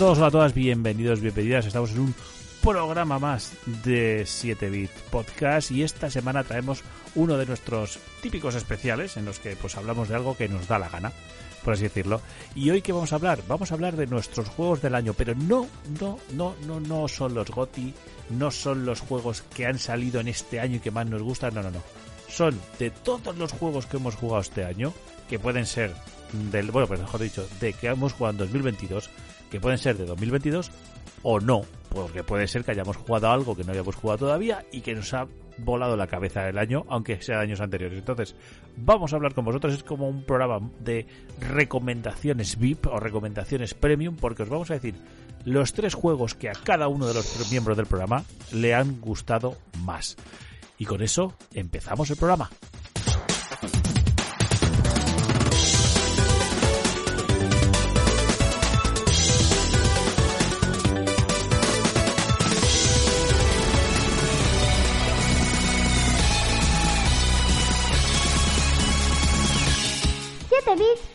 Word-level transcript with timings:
Todos, 0.00 0.16
hola 0.16 0.28
a 0.28 0.30
todas, 0.30 0.54
bienvenidos, 0.54 1.20
bienvenidas. 1.20 1.66
Estamos 1.66 1.90
en 1.90 2.00
un 2.00 2.14
programa 2.62 3.18
más 3.18 3.52
de 3.84 4.22
7-Bit 4.22 4.90
Podcast 5.10 5.70
y 5.72 5.82
esta 5.82 6.08
semana 6.08 6.42
traemos 6.42 6.82
uno 7.16 7.36
de 7.36 7.44
nuestros 7.44 7.98
típicos 8.22 8.54
especiales 8.54 9.18
en 9.18 9.26
los 9.26 9.38
que 9.38 9.56
pues 9.56 9.76
hablamos 9.76 10.08
de 10.08 10.14
algo 10.14 10.38
que 10.38 10.48
nos 10.48 10.66
da 10.68 10.78
la 10.78 10.88
gana, 10.88 11.12
por 11.62 11.74
así 11.74 11.82
decirlo. 11.82 12.22
Y 12.54 12.70
hoy 12.70 12.80
qué 12.80 12.94
vamos 12.94 13.12
a 13.12 13.16
hablar? 13.16 13.40
Vamos 13.46 13.70
a 13.70 13.74
hablar 13.74 13.94
de 13.94 14.06
nuestros 14.06 14.48
juegos 14.48 14.80
del 14.80 14.94
año, 14.94 15.12
pero 15.12 15.34
no, 15.34 15.68
no, 16.00 16.18
no, 16.32 16.54
no, 16.66 16.80
no 16.80 17.06
son 17.06 17.34
los 17.34 17.50
GOTI, 17.50 17.92
no 18.30 18.50
son 18.50 18.86
los 18.86 19.00
juegos 19.00 19.42
que 19.54 19.66
han 19.66 19.78
salido 19.78 20.18
en 20.20 20.28
este 20.28 20.60
año 20.60 20.76
y 20.76 20.80
que 20.80 20.90
más 20.90 21.06
nos 21.08 21.20
gustan, 21.20 21.52
no, 21.52 21.62
no, 21.62 21.70
no. 21.70 21.82
Son 22.26 22.58
de 22.78 22.88
todos 22.88 23.36
los 23.36 23.52
juegos 23.52 23.84
que 23.84 23.98
hemos 23.98 24.14
jugado 24.14 24.40
este 24.40 24.64
año, 24.64 24.94
que 25.28 25.38
pueden 25.38 25.66
ser 25.66 25.92
del, 26.50 26.70
bueno, 26.70 26.88
pues 26.88 27.00
mejor 27.00 27.20
dicho, 27.20 27.46
de 27.60 27.74
que 27.74 27.88
hemos 27.88 28.14
jugado 28.14 28.32
en 28.32 28.38
2022, 28.38 29.10
que 29.50 29.60
pueden 29.60 29.78
ser 29.78 29.96
de 29.96 30.06
2022 30.06 30.70
o 31.22 31.40
no, 31.40 31.62
porque 31.90 32.24
puede 32.24 32.46
ser 32.46 32.64
que 32.64 32.70
hayamos 32.70 32.96
jugado 32.96 33.30
algo 33.30 33.56
que 33.56 33.64
no 33.64 33.72
hayamos 33.72 33.96
jugado 33.96 34.18
todavía 34.18 34.64
y 34.72 34.80
que 34.80 34.94
nos 34.94 35.12
ha 35.12 35.26
volado 35.58 35.96
la 35.96 36.06
cabeza 36.06 36.48
el 36.48 36.58
año, 36.58 36.84
aunque 36.88 37.20
sea 37.20 37.38
de 37.38 37.42
años 37.42 37.60
anteriores. 37.60 37.98
Entonces, 37.98 38.34
vamos 38.76 39.12
a 39.12 39.16
hablar 39.16 39.34
con 39.34 39.44
vosotros, 39.44 39.74
es 39.74 39.82
como 39.82 40.08
un 40.08 40.24
programa 40.24 40.70
de 40.80 41.06
recomendaciones 41.40 42.58
VIP 42.58 42.86
o 42.86 42.98
recomendaciones 42.98 43.74
premium, 43.74 44.16
porque 44.16 44.44
os 44.44 44.48
vamos 44.48 44.70
a 44.70 44.74
decir 44.74 44.94
los 45.44 45.72
tres 45.72 45.94
juegos 45.94 46.34
que 46.34 46.48
a 46.48 46.52
cada 46.52 46.88
uno 46.88 47.06
de 47.06 47.14
los 47.14 47.50
miembros 47.50 47.76
del 47.76 47.86
programa 47.86 48.24
le 48.52 48.74
han 48.74 49.00
gustado 49.00 49.56
más. 49.82 50.16
Y 50.78 50.86
con 50.86 51.02
eso 51.02 51.34
empezamos 51.52 52.08
el 52.10 52.16
programa. 52.16 52.50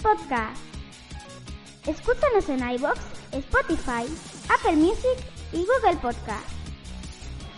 Podcast. 0.05 0.61
Escúchanos 1.87 2.47
en 2.49 2.69
iBox, 2.75 2.99
Spotify, 3.31 4.05
Apple 4.53 4.75
Music 4.75 5.17
y 5.51 5.65
Google 5.65 5.97
Podcast. 5.99 6.47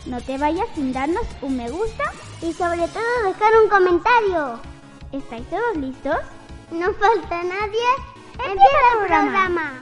No 0.06 0.22
te 0.22 0.38
vayas 0.38 0.68
sin 0.74 0.94
darnos 0.94 1.28
un 1.42 1.58
me 1.58 1.70
gusta 1.70 2.06
y 2.42 2.54
sobre 2.54 2.88
todo 2.88 3.04
dejar 3.26 3.52
un 3.62 3.70
comentario. 3.70 4.62
¿Estáis 5.12 5.46
todos 5.50 5.76
listos? 5.76 6.20
No 6.72 6.94
falta 6.94 7.44
nadie. 7.44 7.90
Empieza 8.40 8.94
el 8.94 9.08
programa. 9.08 9.82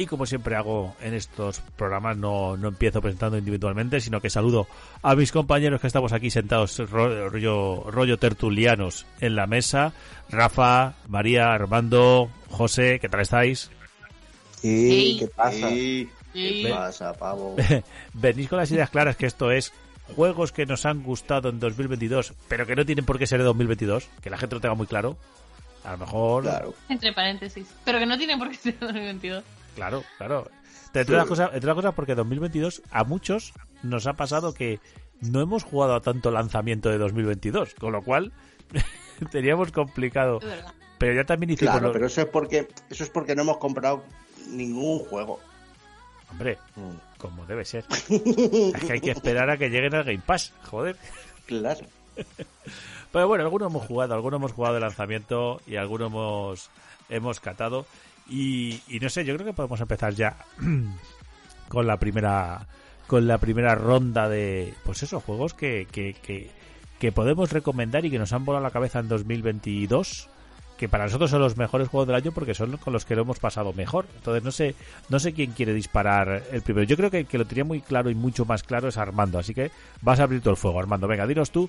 Y 0.00 0.06
como 0.06 0.24
siempre 0.24 0.56
hago 0.56 0.96
en 1.02 1.12
estos 1.12 1.60
programas, 1.76 2.16
no, 2.16 2.56
no 2.56 2.68
empiezo 2.68 3.02
presentando 3.02 3.36
individualmente, 3.36 4.00
sino 4.00 4.18
que 4.22 4.30
saludo 4.30 4.66
a 5.02 5.14
mis 5.14 5.30
compañeros 5.30 5.78
que 5.78 5.88
estamos 5.88 6.14
aquí 6.14 6.30
sentados, 6.30 6.78
rollo, 6.90 7.84
rollo 7.90 8.18
tertulianos 8.18 9.04
en 9.20 9.36
la 9.36 9.46
mesa. 9.46 9.92
Rafa, 10.30 10.94
María, 11.06 11.52
Armando, 11.52 12.30
José, 12.48 12.98
¿qué 12.98 13.10
tal 13.10 13.20
estáis? 13.20 13.70
Sí, 14.62 15.18
¿qué 15.20 15.26
pasa? 15.26 15.68
¿Qué 15.68 16.70
pasa, 16.70 17.12
pavo? 17.12 17.56
Venís 18.14 18.48
con 18.48 18.56
las 18.58 18.70
ideas 18.70 18.88
claras 18.88 19.16
que 19.16 19.26
esto 19.26 19.50
es 19.50 19.70
juegos 20.16 20.50
que 20.50 20.64
nos 20.64 20.86
han 20.86 21.02
gustado 21.02 21.50
en 21.50 21.60
2022, 21.60 22.32
pero 22.48 22.66
que 22.66 22.74
no 22.74 22.86
tienen 22.86 23.04
por 23.04 23.18
qué 23.18 23.26
ser 23.26 23.40
de 23.40 23.44
2022, 23.44 24.08
que 24.22 24.30
la 24.30 24.38
gente 24.38 24.54
lo 24.54 24.62
tenga 24.62 24.74
muy 24.74 24.86
claro. 24.86 25.18
A 25.84 25.92
lo 25.92 25.98
mejor. 25.98 26.44
Claro. 26.44 26.74
Entre 26.88 27.12
paréntesis. 27.12 27.66
Pero 27.84 27.98
que 27.98 28.06
no 28.06 28.16
tienen 28.16 28.38
por 28.38 28.50
qué 28.50 28.56
ser 28.56 28.78
de 28.78 28.86
2022. 28.86 29.44
Claro, 29.74 30.02
claro. 30.18 30.48
Entre 30.92 31.14
otras 31.14 31.26
cosas, 31.28 31.46
entre 31.52 31.70
otras 31.70 31.76
cosas 31.76 31.94
porque 31.94 32.14
2022 32.14 32.82
a 32.90 33.04
muchos 33.04 33.52
nos 33.82 34.06
ha 34.06 34.14
pasado 34.14 34.52
que 34.54 34.80
no 35.20 35.40
hemos 35.40 35.62
jugado 35.62 35.94
a 35.94 36.00
tanto 36.00 36.30
lanzamiento 36.30 36.88
de 36.88 36.98
2022, 36.98 37.74
con 37.74 37.92
lo 37.92 38.02
cual 38.02 38.32
teníamos 39.30 39.70
complicado. 39.72 40.40
Pero 40.98 41.14
ya 41.14 41.24
también 41.24 41.50
hicimos 41.50 41.74
Claro, 41.78 41.92
pero 41.92 42.06
eso 42.06 42.20
es 42.22 42.26
porque 42.26 42.68
eso 42.90 43.04
es 43.04 43.10
porque 43.10 43.34
no 43.34 43.42
hemos 43.42 43.58
comprado 43.58 44.02
ningún 44.48 44.98
juego. 45.00 45.38
Hombre, 46.30 46.58
Mm. 46.76 47.18
como 47.18 47.46
debe 47.46 47.64
ser. 47.64 47.84
es 48.08 48.84
que 48.84 48.92
hay 48.92 49.00
que 49.00 49.10
esperar 49.12 49.48
a 49.50 49.56
que 49.56 49.68
lleguen 49.68 49.94
al 49.94 50.04
Game 50.04 50.22
Pass, 50.24 50.52
joder. 50.64 50.96
Claro. 51.46 51.80
Pero 53.12 53.26
bueno, 53.28 53.42
algunos 53.44 53.70
hemos 53.70 53.86
jugado, 53.86 54.14
algunos 54.14 54.38
hemos 54.38 54.52
jugado 54.52 54.74
de 54.74 54.80
lanzamiento 54.80 55.60
y 55.66 55.76
algunos 55.76 56.08
hemos, 56.08 56.70
hemos 57.08 57.40
catado. 57.40 57.86
Y, 58.30 58.80
y 58.88 59.00
no 59.00 59.10
sé, 59.10 59.24
yo 59.24 59.34
creo 59.34 59.46
que 59.46 59.52
podemos 59.52 59.80
empezar 59.80 60.14
ya 60.14 60.36
con 61.68 61.86
la 61.86 61.98
primera 61.98 62.66
con 63.06 63.26
la 63.26 63.38
primera 63.38 63.74
ronda 63.74 64.28
de 64.28 64.72
pues 64.84 65.02
esos 65.02 65.24
juegos 65.24 65.52
que, 65.52 65.88
que, 65.90 66.14
que, 66.14 66.48
que 67.00 67.10
podemos 67.10 67.50
recomendar 67.50 68.04
y 68.04 68.10
que 68.10 68.20
nos 68.20 68.32
han 68.32 68.44
volado 68.44 68.62
la 68.62 68.70
cabeza 68.70 69.00
en 69.00 69.08
2022 69.08 70.28
que 70.80 70.88
para 70.88 71.04
nosotros 71.04 71.30
son 71.30 71.42
los 71.42 71.58
mejores 71.58 71.88
juegos 71.88 72.06
del 72.06 72.16
año 72.16 72.32
porque 72.32 72.54
son 72.54 72.78
con 72.78 72.94
los 72.94 73.04
que 73.04 73.14
lo 73.14 73.20
hemos 73.20 73.38
pasado 73.38 73.74
mejor. 73.74 74.06
Entonces 74.16 74.42
no 74.42 74.50
sé, 74.50 74.74
no 75.10 75.18
sé 75.18 75.34
quién 75.34 75.52
quiere 75.52 75.74
disparar 75.74 76.42
el 76.52 76.62
primero. 76.62 76.86
Yo 76.86 76.96
creo 76.96 77.10
que, 77.10 77.26
que 77.26 77.36
lo 77.36 77.44
tenía 77.44 77.64
muy 77.64 77.82
claro 77.82 78.08
y 78.08 78.14
mucho 78.14 78.46
más 78.46 78.62
claro 78.62 78.88
es 78.88 78.96
Armando. 78.96 79.38
Así 79.38 79.52
que 79.52 79.70
vas 80.00 80.20
a 80.20 80.22
abrir 80.22 80.40
todo 80.40 80.52
el 80.52 80.56
fuego, 80.56 80.80
Armando. 80.80 81.06
Venga, 81.06 81.26
dinos 81.26 81.50
tú, 81.50 81.68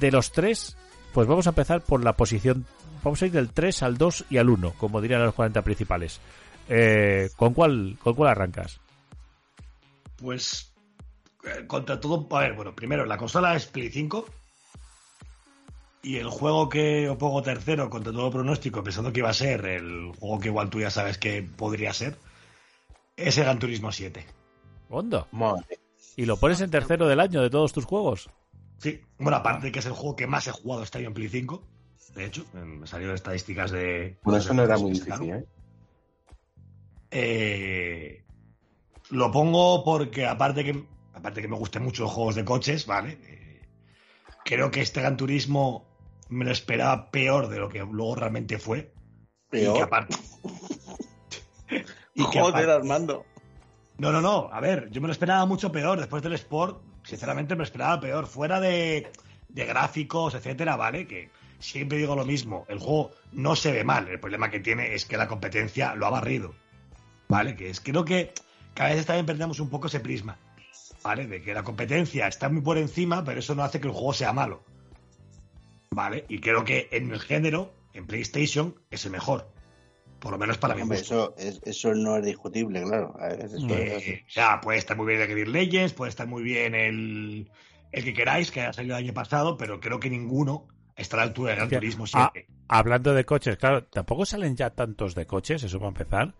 de 0.00 0.10
los 0.10 0.32
tres, 0.32 0.74
pues 1.12 1.26
vamos 1.26 1.46
a 1.46 1.50
empezar 1.50 1.82
por 1.82 2.02
la 2.02 2.14
posición. 2.14 2.64
Vamos 3.04 3.22
a 3.22 3.26
ir 3.26 3.32
del 3.32 3.50
3 3.50 3.82
al 3.82 3.98
2 3.98 4.24
y 4.30 4.38
al 4.38 4.48
1, 4.48 4.72
como 4.78 5.02
dirían 5.02 5.22
los 5.22 5.34
40 5.34 5.60
principales. 5.62 6.20
Eh, 6.70 7.28
¿con, 7.36 7.52
cuál, 7.52 7.98
¿Con 8.02 8.14
cuál 8.14 8.30
arrancas? 8.30 8.80
Pues 10.16 10.72
eh, 11.44 11.66
contra 11.66 12.00
todo, 12.00 12.26
a 12.34 12.40
ver, 12.40 12.54
bueno, 12.54 12.74
primero 12.74 13.04
la 13.04 13.18
consola 13.18 13.54
es 13.54 13.66
Play 13.66 13.90
5 13.90 14.24
y 16.02 16.16
el 16.16 16.30
juego 16.30 16.70
que 16.70 17.14
pongo 17.18 17.42
tercero 17.42 17.90
contra 17.90 18.12
todo 18.12 18.30
pronóstico, 18.30 18.82
pensando 18.82 19.12
que 19.12 19.20
iba 19.20 19.28
a 19.28 19.34
ser 19.34 19.66
el 19.66 20.12
juego 20.18 20.40
que 20.40 20.48
igual 20.48 20.70
tú 20.70 20.80
ya 20.80 20.90
sabes 20.90 21.18
que 21.18 21.42
podría 21.42 21.92
ser, 21.92 22.16
es 23.16 23.36
el 23.36 23.44
Gran 23.44 23.58
Turismo 23.58 23.92
7. 23.92 24.24
Hondo. 24.88 25.28
Madre. 25.32 25.78
¿Y 26.16 26.24
lo 26.24 26.38
pones 26.38 26.60
en 26.62 26.70
tercero 26.70 27.06
del 27.06 27.20
año 27.20 27.42
de 27.42 27.50
todos 27.50 27.72
tus 27.72 27.84
juegos? 27.84 28.30
Sí, 28.78 29.00
bueno, 29.18 29.36
aparte 29.36 29.66
de 29.66 29.72
que 29.72 29.80
es 29.80 29.86
el 29.86 29.92
juego 29.92 30.16
que 30.16 30.26
más 30.26 30.46
he 30.46 30.52
jugado 30.52 30.82
este 30.82 30.98
año 30.98 31.08
en 31.08 31.14
Play 31.14 31.28
5, 31.28 31.62
de 32.14 32.24
hecho, 32.26 32.44
me 32.54 32.86
salieron 32.86 33.14
estadísticas 33.14 33.70
de... 33.70 34.16
Bueno, 34.22 34.38
eso 34.38 34.54
no 34.54 34.62
era 34.62 34.76
muy 34.78 34.92
difícil, 34.92 35.30
¿eh? 35.32 35.44
Eh, 37.10 38.24
lo 39.10 39.30
pongo 39.30 39.84
porque 39.84 40.26
aparte 40.26 40.64
que 40.64 40.84
aparte 41.12 41.42
que 41.42 41.48
me 41.48 41.56
gusten 41.56 41.82
mucho 41.84 42.02
los 42.04 42.12
juegos 42.12 42.34
de 42.34 42.44
coches, 42.44 42.86
¿vale? 42.86 43.18
Eh, 43.22 43.62
creo 44.44 44.70
que 44.70 44.80
este 44.80 45.00
Gran 45.00 45.16
Turismo 45.16 45.86
me 46.28 46.44
lo 46.44 46.50
esperaba 46.50 47.10
peor 47.10 47.48
de 47.48 47.58
lo 47.58 47.68
que 47.68 47.78
luego 47.80 48.16
realmente 48.16 48.58
fue. 48.58 48.92
Y 49.52 49.58
que 49.58 49.60
Peor. 49.60 49.82
aparte, 49.84 50.16
Y 52.14 52.24
que 52.30 52.40
Joder, 52.40 52.54
aparte- 52.64 52.72
Armando. 52.72 53.24
No, 53.98 54.10
no, 54.10 54.20
no. 54.20 54.48
A 54.52 54.60
ver, 54.60 54.90
yo 54.90 55.00
me 55.00 55.06
lo 55.06 55.12
esperaba 55.12 55.46
mucho 55.46 55.70
peor. 55.70 55.98
Después 56.00 56.20
del 56.22 56.32
Sport, 56.32 56.82
sinceramente 57.04 57.54
me 57.54 57.58
lo 57.58 57.64
esperaba 57.64 58.00
peor. 58.00 58.26
Fuera 58.26 58.58
de, 58.58 59.08
de 59.48 59.64
gráficos, 59.66 60.34
etcétera, 60.34 60.74
¿vale? 60.74 61.06
Que 61.06 61.30
siempre 61.64 61.98
digo 61.98 62.14
lo 62.14 62.24
mismo. 62.24 62.64
El 62.68 62.78
juego 62.78 63.12
no 63.32 63.56
se 63.56 63.72
ve 63.72 63.84
mal. 63.84 64.08
El 64.08 64.20
problema 64.20 64.50
que 64.50 64.60
tiene 64.60 64.94
es 64.94 65.06
que 65.06 65.16
la 65.16 65.26
competencia 65.28 65.94
lo 65.94 66.06
ha 66.06 66.10
barrido. 66.10 66.54
¿Vale? 67.28 67.56
Que 67.56 67.70
es 67.70 67.80
creo 67.80 68.04
que 68.04 68.32
cada 68.74 68.94
vez 68.94 69.06
también 69.06 69.26
perdemos 69.26 69.60
un 69.60 69.70
poco 69.70 69.86
ese 69.86 70.00
prisma. 70.00 70.38
¿Vale? 71.02 71.26
De 71.26 71.42
que 71.42 71.52
la 71.54 71.62
competencia 71.62 72.26
está 72.28 72.48
muy 72.48 72.62
por 72.62 72.78
encima, 72.78 73.24
pero 73.24 73.40
eso 73.40 73.54
no 73.54 73.62
hace 73.62 73.80
que 73.80 73.86
el 73.88 73.92
juego 73.92 74.12
sea 74.12 74.32
malo. 74.32 74.62
¿Vale? 75.90 76.24
Y 76.28 76.40
creo 76.40 76.64
que 76.64 76.88
en 76.92 77.10
el 77.12 77.20
género, 77.20 77.72
en 77.92 78.06
PlayStation, 78.06 78.74
es 78.90 79.04
el 79.04 79.12
mejor. 79.12 79.48
Por 80.18 80.32
lo 80.32 80.38
menos 80.38 80.56
para 80.58 80.74
gusto. 80.74 80.94
eso, 80.94 81.34
es- 81.36 81.60
eso 81.64 81.94
no 81.94 82.16
es 82.16 82.24
discutible, 82.24 82.82
claro. 82.82 83.14
A 83.20 83.28
ver, 83.28 83.40
eso 83.42 83.56
es 83.56 83.62
Eh, 83.68 84.24
puede 84.62 84.78
estar 84.78 84.96
muy 84.96 85.06
bien 85.06 85.20
el 85.20 85.28
Gear 85.28 85.48
Legends, 85.48 85.92
puede 85.92 86.08
estar 86.08 86.26
muy 86.26 86.42
bien 86.42 86.74
el, 86.74 87.50
el 87.92 88.04
que 88.04 88.14
queráis, 88.14 88.50
que 88.50 88.62
haya 88.62 88.72
salido 88.72 88.96
el 88.96 89.04
año 89.04 89.12
pasado, 89.14 89.56
pero 89.58 89.80
creo 89.80 90.00
que 90.00 90.08
ninguno 90.10 90.66
está 90.96 91.16
a 91.16 91.20
la 91.20 91.22
altura 91.24 91.50
de 91.50 91.56
Gran 91.56 91.68
Turismo 91.70 92.04
ah, 92.14 92.30
7. 92.32 92.48
Hablando 92.68 93.14
de 93.14 93.24
coches, 93.24 93.56
claro, 93.56 93.84
tampoco 93.84 94.24
salen 94.24 94.56
ya 94.56 94.70
tantos 94.70 95.14
de 95.14 95.26
coches, 95.26 95.62
eso 95.62 95.78
para 95.78 95.88
empezar. 95.88 96.34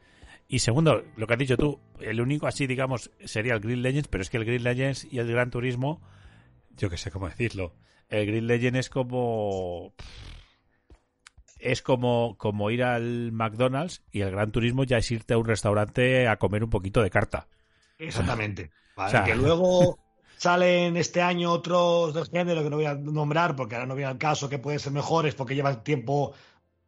Y 0.49 0.59
segundo, 0.59 1.05
lo 1.17 1.27
que 1.27 1.33
has 1.33 1.39
dicho 1.39 1.57
tú, 1.57 1.81
el 2.01 2.21
único 2.21 2.47
así, 2.47 2.67
digamos, 2.67 3.11
sería 3.25 3.55
el 3.55 3.61
Green 3.61 3.83
Legends, 3.83 4.09
pero 4.09 4.23
es 4.23 4.31
que 4.31 4.37
el 4.37 4.45
Green 4.45 4.63
Legends 4.63 5.07
y 5.11 5.19
el 5.19 5.31
Gran 5.31 5.51
Turismo, 5.51 6.03
yo 6.77 6.91
que 6.91 6.99
sé 6.99 7.11
cómo 7.11 7.29
decirlo, 7.29 7.75
el 8.09 8.27
Green 8.27 8.47
Legend 8.47 8.77
es 8.77 8.91
como... 8.91 9.95
Es 11.59 11.81
como, 11.81 12.37
como 12.37 12.71
ir 12.71 12.83
al 12.85 13.33
McDonald's 13.33 14.03
y 14.11 14.21
el 14.21 14.31
Gran 14.31 14.53
Turismo 14.53 14.85
ya 14.85 14.99
es 14.99 15.11
irte 15.11 15.33
a 15.33 15.39
un 15.39 15.47
restaurante 15.47 16.29
a 16.29 16.37
comer 16.37 16.63
un 16.63 16.69
poquito 16.69 17.03
de 17.03 17.09
carta. 17.09 17.49
Exactamente. 17.99 18.71
¿vale? 18.97 19.09
O 19.09 19.11
sea- 19.11 19.25
Que 19.25 19.35
luego 19.35 19.99
salen 20.45 20.97
este 20.97 21.21
año 21.23 21.51
otros 21.53 22.15
del 22.15 22.27
género 22.29 22.63
que 22.63 22.71
no 22.71 22.77
voy 22.77 22.87
a 22.87 22.95
nombrar 22.95 23.57
porque 23.57 23.75
ahora 23.75 23.87
no 23.87 23.95
viene 23.97 24.11
al 24.11 24.19
caso, 24.19 24.49
que 24.49 24.59
pueden 24.59 24.81
ser 24.81 24.93
mejores 24.93 25.35
porque 25.35 25.55
llevan 25.55 25.83
tiempo, 25.85 26.33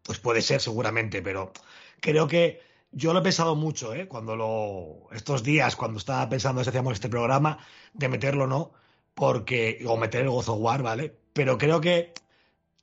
pues 0.02 0.18
puede 0.18 0.40
ser 0.42 0.60
seguramente, 0.60 1.22
pero 1.22 1.52
creo 2.00 2.26
que 2.28 2.60
yo 2.92 3.12
lo 3.12 3.18
he 3.20 3.22
pensado 3.22 3.54
mucho, 3.56 3.92
¿eh? 3.94 4.06
Cuando 4.08 4.36
lo. 4.36 5.08
Estos 5.12 5.42
días, 5.42 5.76
cuando 5.76 5.98
estaba 5.98 6.28
pensando 6.28 6.62
si 6.62 6.68
hacíamos 6.70 6.94
este 6.94 7.08
programa, 7.08 7.58
de 7.92 8.08
meterlo 8.08 8.44
o 8.44 8.46
no, 8.46 8.72
porque. 9.14 9.82
O 9.86 9.96
meter 9.96 10.22
el 10.22 10.30
God 10.30 10.48
of 10.48 10.60
War, 10.60 10.82
¿vale? 10.82 11.14
Pero 11.32 11.58
creo 11.58 11.80
que. 11.80 12.14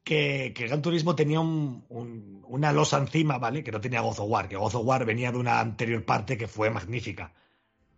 Que, 0.04 0.52
que 0.56 0.68
Gran 0.68 0.81
Turismo 0.81 1.16
tenía 1.16 1.40
un- 1.40 1.86
un- 1.90 2.44
una 2.48 2.74
losa 2.74 2.98
encima, 2.98 3.38
¿vale? 3.40 3.64
Que 3.64 3.72
no 3.72 3.80
tenía 3.80 4.02
God 4.02 4.20
of 4.20 4.30
War, 4.30 4.48
que 4.50 4.58
God 4.58 4.75
of 4.75 4.86
War 4.86 5.06
venía 5.06 5.31
de 5.31 5.38
una 5.38 5.60
anterior 5.62 6.04
parte 6.06 6.38
que 6.38 6.48
fue 6.48 6.70
magnífica. 6.70 7.34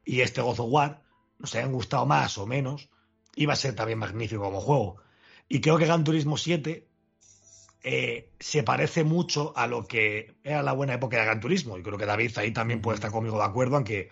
Y 0.06 0.22
este 0.22 0.42
God 0.42 0.60
of 0.60 0.68
War, 0.72 1.01
nos 1.40 1.54
hayan 1.56 1.72
gustado 1.72 2.06
más 2.06 2.38
o 2.38 2.46
menos, 2.46 2.90
iba 3.36 3.54
a 3.54 3.58
ser 3.58 3.76
también 3.76 4.00
magnífico 4.00 4.44
como 4.44 4.62
juego. 4.62 4.98
Y 5.48 5.62
creo 5.62 5.78
que 5.78 5.86
Gran 5.86 6.04
Turismo 6.04 6.38
7 6.38 6.88
eh, 7.84 8.32
se 8.40 8.64
parece 8.64 9.04
mucho 9.04 9.54
a 9.56 9.68
lo 9.68 9.86
que 9.86 10.36
era 10.44 10.64
la 10.64 10.74
buena 10.74 10.96
época 10.96 11.18
de 11.18 11.26
Gran 11.26 11.40
Turismo. 11.40 11.78
Y 11.78 11.84
creo 11.84 11.98
que 11.98 12.06
David 12.06 12.38
ahí 12.38 12.52
también 12.52 12.82
puede 12.82 12.96
estar 12.96 13.12
conmigo 13.12 13.38
de 13.38 13.46
acuerdo, 13.46 13.76
aunque 13.76 14.10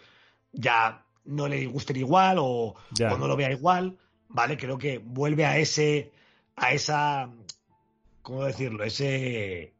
ya 0.51 1.05
no 1.25 1.47
le 1.47 1.65
guste 1.65 1.97
igual 1.97 2.37
o, 2.39 2.75
no 2.99 3.27
lo 3.27 3.35
vea 3.35 3.51
igual, 3.51 3.97
¿vale? 4.27 4.57
Creo 4.57 4.77
que 4.77 4.99
vuelve 4.99 5.45
a 5.45 5.57
ese, 5.57 6.11
a 6.55 6.73
esa, 6.73 7.29
¿cómo 8.21 8.43
decirlo? 8.43 8.83
Ese 8.83 9.73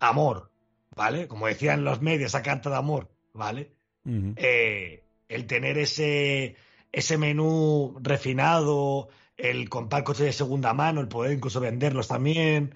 amor, 0.00 0.50
¿vale? 0.96 1.28
Como 1.28 1.46
decían 1.46 1.84
los 1.84 2.02
medios, 2.02 2.30
esa 2.30 2.42
carta 2.42 2.70
de 2.70 2.76
amor, 2.76 3.08
¿vale? 3.32 3.72
Eh, 4.04 5.01
el 5.34 5.46
tener 5.46 5.78
ese, 5.78 6.56
ese 6.92 7.18
menú 7.18 7.96
refinado, 8.00 9.08
el 9.36 9.68
comprar 9.68 10.04
coches 10.04 10.26
de 10.26 10.32
segunda 10.32 10.74
mano, 10.74 11.00
el 11.00 11.08
poder 11.08 11.32
incluso 11.32 11.60
venderlos 11.60 12.08
también, 12.08 12.74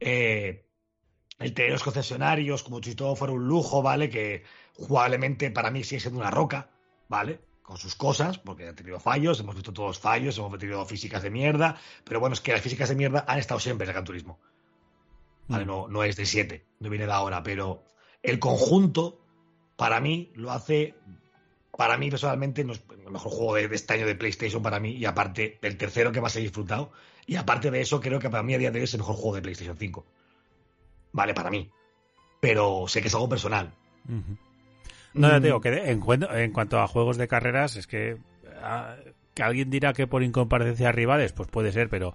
eh, 0.00 0.66
el 1.38 1.54
tener 1.54 1.72
los 1.72 1.82
concesionarios 1.82 2.62
como 2.62 2.82
si 2.82 2.94
todo 2.94 3.16
fuera 3.16 3.32
un 3.32 3.46
lujo, 3.46 3.82
¿vale? 3.82 4.10
Que 4.10 4.44
jugablemente 4.74 5.50
para 5.50 5.70
mí 5.70 5.84
sigue 5.84 6.00
siendo 6.00 6.20
una 6.20 6.30
roca, 6.30 6.70
¿vale? 7.08 7.40
Con 7.62 7.76
sus 7.76 7.94
cosas, 7.94 8.38
porque 8.38 8.68
ha 8.68 8.74
tenido 8.74 8.98
fallos, 8.98 9.40
hemos 9.40 9.54
visto 9.54 9.72
todos 9.72 9.98
fallos, 9.98 10.36
hemos 10.38 10.58
tenido 10.58 10.84
físicas 10.84 11.22
de 11.22 11.30
mierda, 11.30 11.76
pero 12.04 12.20
bueno, 12.20 12.34
es 12.34 12.40
que 12.40 12.52
las 12.52 12.60
físicas 12.60 12.88
de 12.88 12.96
mierda 12.96 13.24
han 13.28 13.38
estado 13.38 13.60
siempre 13.60 13.84
en 13.84 13.90
el 13.90 13.94
Gran 13.94 14.04
Turismo. 14.04 14.40
¿vale? 15.48 15.64
Mm. 15.64 15.68
No, 15.68 15.88
no 15.88 16.04
es 16.04 16.16
de 16.16 16.26
7, 16.26 16.64
no 16.80 16.90
viene 16.90 17.06
de 17.06 17.12
ahora, 17.12 17.42
pero 17.42 17.84
el 18.22 18.38
conjunto, 18.38 19.20
para 19.76 20.00
mí, 20.00 20.32
lo 20.34 20.50
hace. 20.50 20.94
Para 21.76 21.96
mí, 21.96 22.10
personalmente, 22.10 22.64
no 22.64 22.72
es 22.72 22.82
el 22.90 23.10
mejor 23.10 23.32
juego 23.32 23.54
de, 23.54 23.74
este 23.74 23.94
año 23.94 24.06
de 24.06 24.14
PlayStation 24.14 24.62
para 24.62 24.78
mí, 24.78 24.92
y 24.92 25.04
aparte 25.04 25.58
del 25.62 25.76
tercero 25.76 26.12
que 26.12 26.20
más 26.20 26.36
he 26.36 26.40
disfrutado, 26.40 26.92
y 27.26 27.36
aparte 27.36 27.70
de 27.70 27.80
eso, 27.80 28.00
creo 28.00 28.18
que 28.18 28.28
para 28.28 28.42
mí 28.42 28.54
a 28.54 28.58
día 28.58 28.70
de 28.70 28.80
hoy 28.80 28.84
es 28.84 28.94
el 28.94 29.00
mejor 29.00 29.16
juego 29.16 29.36
de 29.36 29.42
PlayStation 29.42 29.76
5. 29.76 30.04
Vale, 31.12 31.34
para 31.34 31.50
mí. 31.50 31.70
Pero 32.40 32.84
sé 32.88 33.00
que 33.00 33.08
es 33.08 33.14
algo 33.14 33.28
personal. 33.28 33.72
No, 35.14 35.28
ya 35.28 35.40
te 35.40 35.46
digo 35.46 35.60
que 35.60 35.90
en, 35.90 36.02
en 36.30 36.52
cuanto 36.52 36.80
a 36.80 36.88
juegos 36.88 37.16
de 37.16 37.28
carreras, 37.28 37.76
es 37.76 37.86
que, 37.86 38.18
ah, 38.62 38.96
que 39.34 39.42
alguien 39.42 39.70
dirá 39.70 39.92
que 39.92 40.06
por 40.06 40.22
incomparecencia 40.22 40.88
a 40.88 40.92
rivales, 40.92 41.32
pues 41.32 41.48
puede 41.48 41.72
ser, 41.72 41.88
pero 41.88 42.14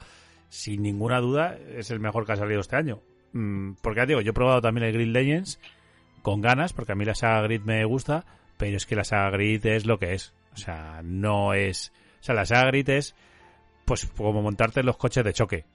sin 0.50 0.82
ninguna 0.82 1.20
duda 1.20 1.58
es 1.76 1.92
el 1.92 2.00
mejor 2.00 2.26
que 2.26 2.34
ha 2.34 2.38
salido 2.38 2.62
este 2.62 2.76
año. 2.76 3.02
Mm, 3.34 3.74
porque 3.82 4.00
ya 4.00 4.06
te 4.06 4.12
digo, 4.12 4.22
yo 4.22 4.32
he 4.32 4.34
probado 4.34 4.62
también 4.62 4.88
el 4.88 4.94
Grid 4.94 5.08
Legends 5.08 5.60
con 6.22 6.42
ganas, 6.42 6.74
porque 6.74 6.92
a 6.92 6.96
mí 6.96 7.06
la 7.06 7.16
saga 7.16 7.42
Grid 7.44 7.62
me 7.62 7.86
gusta, 7.86 8.26
pero 8.58 8.78
es 8.78 8.86
que 8.86 8.96
la 8.96 9.04
saga 9.04 9.30
Grid 9.32 9.66
es 9.66 9.86
lo 9.86 10.00
que 10.00 10.14
es. 10.14 10.34
O 10.54 10.58
sea, 10.58 11.02
no 11.04 11.54
es. 11.54 11.92
O 12.20 12.24
sea, 12.24 12.36
la 12.36 12.46
saga 12.46 12.66
Grid 12.68 12.90
es 12.90 13.16
pues 13.86 14.06
como 14.06 14.42
montarte 14.42 14.82
en 14.82 14.86
los 14.86 14.98
coches 14.98 15.24
de 15.24 15.34
choque. 15.34 15.66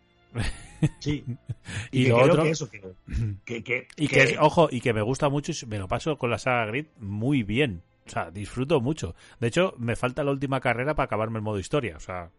Sí. 1.00 1.24
Y 1.92 2.04
que 2.04 2.08
lo 2.10 2.16
creo 2.22 2.32
otro. 2.32 2.42
que 2.42 2.50
eso, 2.50 2.68
que- 2.70 3.86
Y 3.96 4.08
que, 4.08 4.22
es, 4.22 4.36
ojo, 4.40 4.68
y 4.70 4.80
que 4.80 4.92
me 4.92 5.02
gusta 5.02 5.28
mucho 5.28 5.52
y 5.52 5.66
me 5.66 5.78
lo 5.78 5.86
paso 5.88 6.18
con 6.18 6.30
la 6.30 6.38
saga 6.38 6.66
Grid 6.66 6.86
muy 6.98 7.42
bien. 7.42 7.82
O 8.06 8.10
sea, 8.10 8.30
disfruto 8.30 8.80
mucho. 8.80 9.14
De 9.38 9.46
hecho, 9.46 9.74
me 9.78 9.94
falta 9.94 10.24
la 10.24 10.32
última 10.32 10.60
carrera 10.60 10.94
para 10.94 11.04
acabarme 11.06 11.38
el 11.38 11.44
modo 11.44 11.58
historia. 11.60 11.96
O 11.96 12.00
sea, 12.00 12.30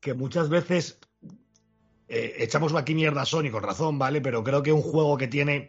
que 0.00 0.14
muchas 0.14 0.48
veces 0.48 0.98
eh, 2.08 2.34
echamos 2.38 2.74
aquí 2.74 2.94
mierda 2.94 3.22
a 3.22 3.26
Sony 3.26 3.50
con 3.50 3.62
razón, 3.62 3.98
¿vale? 3.98 4.20
Pero 4.20 4.42
creo 4.42 4.62
que 4.62 4.72
un 4.72 4.82
juego 4.82 5.16
que 5.16 5.28
tiene 5.28 5.68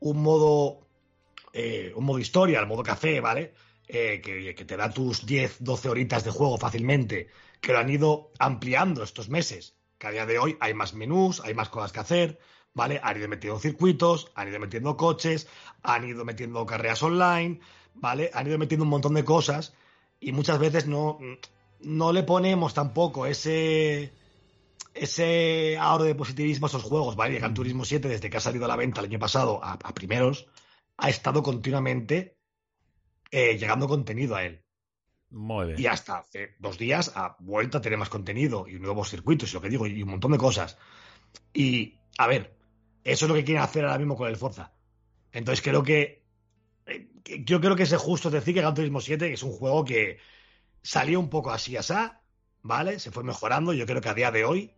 un 0.00 0.22
modo 0.22 0.87
eh, 1.60 1.92
un 1.96 2.04
modo 2.04 2.20
historia, 2.20 2.60
el 2.60 2.68
modo 2.68 2.84
café, 2.84 3.20
¿vale? 3.20 3.52
Eh, 3.88 4.20
que, 4.22 4.54
que 4.54 4.64
te 4.64 4.76
da 4.76 4.90
tus 4.90 5.26
10, 5.26 5.56
12 5.58 5.88
horitas 5.88 6.22
de 6.22 6.30
juego 6.30 6.56
fácilmente, 6.56 7.26
que 7.60 7.72
lo 7.72 7.80
han 7.80 7.90
ido 7.90 8.30
ampliando 8.38 9.02
estos 9.02 9.28
meses, 9.28 9.74
que 9.98 10.06
a 10.06 10.12
día 10.12 10.24
de 10.24 10.38
hoy 10.38 10.56
hay 10.60 10.72
más 10.74 10.94
menús, 10.94 11.40
hay 11.40 11.54
más 11.54 11.68
cosas 11.68 11.90
que 11.90 11.98
hacer, 11.98 12.38
¿vale? 12.74 13.00
Han 13.02 13.16
ido 13.16 13.26
metiendo 13.26 13.58
circuitos, 13.58 14.30
han 14.36 14.46
ido 14.46 14.60
metiendo 14.60 14.96
coches, 14.96 15.48
han 15.82 16.06
ido 16.08 16.24
metiendo 16.24 16.64
carreras 16.64 17.02
online, 17.02 17.58
¿vale? 17.94 18.30
Han 18.34 18.46
ido 18.46 18.56
metiendo 18.58 18.84
un 18.84 18.90
montón 18.90 19.14
de 19.14 19.24
cosas 19.24 19.74
y 20.20 20.30
muchas 20.30 20.60
veces 20.60 20.86
no, 20.86 21.18
no 21.80 22.12
le 22.12 22.22
ponemos 22.22 22.72
tampoco 22.72 23.26
ese 23.26 24.12
ese 24.94 25.76
ahorro 25.76 26.04
de 26.04 26.14
positivismo 26.14 26.66
a 26.66 26.68
esos 26.68 26.84
juegos, 26.84 27.16
¿vale? 27.16 27.34
Y 27.34 27.38
Gran 27.38 27.54
Turismo 27.54 27.84
7, 27.84 28.06
desde 28.06 28.30
que 28.30 28.36
ha 28.36 28.40
salido 28.40 28.64
a 28.66 28.68
la 28.68 28.76
venta 28.76 29.00
el 29.00 29.06
año 29.06 29.18
pasado 29.18 29.60
a, 29.62 29.72
a 29.72 29.94
primeros, 29.94 30.46
ha 30.98 31.08
estado 31.08 31.42
continuamente 31.42 32.38
eh, 33.30 33.56
llegando 33.58 33.88
contenido 33.88 34.36
a 34.36 34.44
él. 34.44 34.64
muy 35.30 35.66
bien. 35.66 35.78
Y 35.78 35.86
hasta 35.86 36.18
hace 36.18 36.56
dos 36.58 36.78
días 36.78 37.12
ha 37.14 37.36
vuelto 37.40 37.78
a 37.78 37.80
tener 37.80 37.98
más 37.98 38.08
contenido 38.08 38.66
y 38.68 38.78
nuevos 38.78 39.10
circuitos, 39.10 39.50
y 39.50 39.54
lo 39.54 39.60
que 39.60 39.68
digo, 39.68 39.86
y 39.86 40.02
un 40.02 40.10
montón 40.10 40.32
de 40.32 40.38
cosas. 40.38 40.78
Y, 41.54 42.02
a 42.18 42.26
ver, 42.26 42.58
eso 43.04 43.26
es 43.26 43.28
lo 43.28 43.34
que 43.34 43.44
quieren 43.44 43.62
hacer 43.62 43.84
ahora 43.84 43.98
mismo 43.98 44.16
con 44.16 44.28
el 44.28 44.36
Forza. 44.36 44.74
Entonces 45.32 45.62
creo 45.62 45.82
que. 45.82 46.26
eh, 46.86 47.10
Yo 47.44 47.60
creo 47.60 47.76
que 47.76 47.84
es 47.84 47.96
justo 47.96 48.30
decir 48.30 48.54
que 48.54 48.60
Gran 48.62 48.74
Turismo 48.74 49.00
7 49.00 49.32
es 49.32 49.42
un 49.42 49.52
juego 49.52 49.84
que 49.84 50.18
salió 50.82 51.20
un 51.20 51.30
poco 51.30 51.50
así 51.52 51.76
asá, 51.76 52.24
¿vale? 52.62 52.98
Se 53.00 53.10
fue 53.12 53.24
mejorando. 53.24 53.72
Yo 53.74 53.86
creo 53.86 54.00
que 54.02 54.08
a 54.10 54.14
día 54.14 54.30
de 54.32 54.44
hoy, 54.44 54.76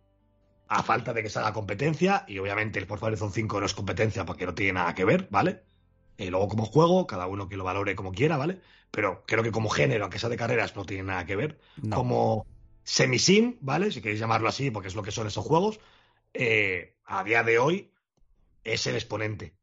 a 0.67 0.83
falta 0.83 1.13
de 1.13 1.23
que 1.23 1.29
salga 1.29 1.53
competencia, 1.53 2.25
y 2.27 2.39
obviamente 2.39 2.79
el 2.79 2.87
Forza 2.87 3.07
Horizon 3.07 3.33
5 3.33 3.59
no 3.59 3.65
es 3.67 3.73
competencia 3.75 4.25
porque 4.25 4.45
no 4.47 4.55
tiene 4.55 4.73
nada 4.73 4.95
que 4.95 5.05
ver, 5.05 5.27
¿vale? 5.31 5.65
Eh, 6.17 6.29
luego 6.29 6.47
como 6.47 6.65
juego, 6.65 7.07
cada 7.07 7.27
uno 7.27 7.47
que 7.49 7.57
lo 7.57 7.63
valore 7.63 7.95
como 7.95 8.11
quiera, 8.11 8.37
¿vale? 8.37 8.59
Pero 8.91 9.23
creo 9.25 9.41
que 9.43 9.51
como 9.51 9.69
género, 9.69 10.03
aunque 10.03 10.19
sea 10.19 10.29
de 10.29 10.37
carreras, 10.37 10.75
no 10.75 10.85
tiene 10.85 11.03
nada 11.03 11.25
que 11.25 11.35
ver. 11.35 11.59
No. 11.81 11.95
Como 11.95 12.45
semi-sim, 12.83 13.57
¿vale? 13.61 13.91
Si 13.91 14.01
queréis 14.01 14.19
llamarlo 14.19 14.49
así, 14.49 14.69
porque 14.71 14.89
es 14.89 14.95
lo 14.95 15.03
que 15.03 15.11
son 15.11 15.27
esos 15.27 15.45
juegos, 15.45 15.79
eh, 16.33 16.95
a 17.05 17.23
día 17.23 17.43
de 17.43 17.57
hoy 17.59 17.91
es 18.63 18.85
el 18.87 18.95
exponente. 18.95 19.53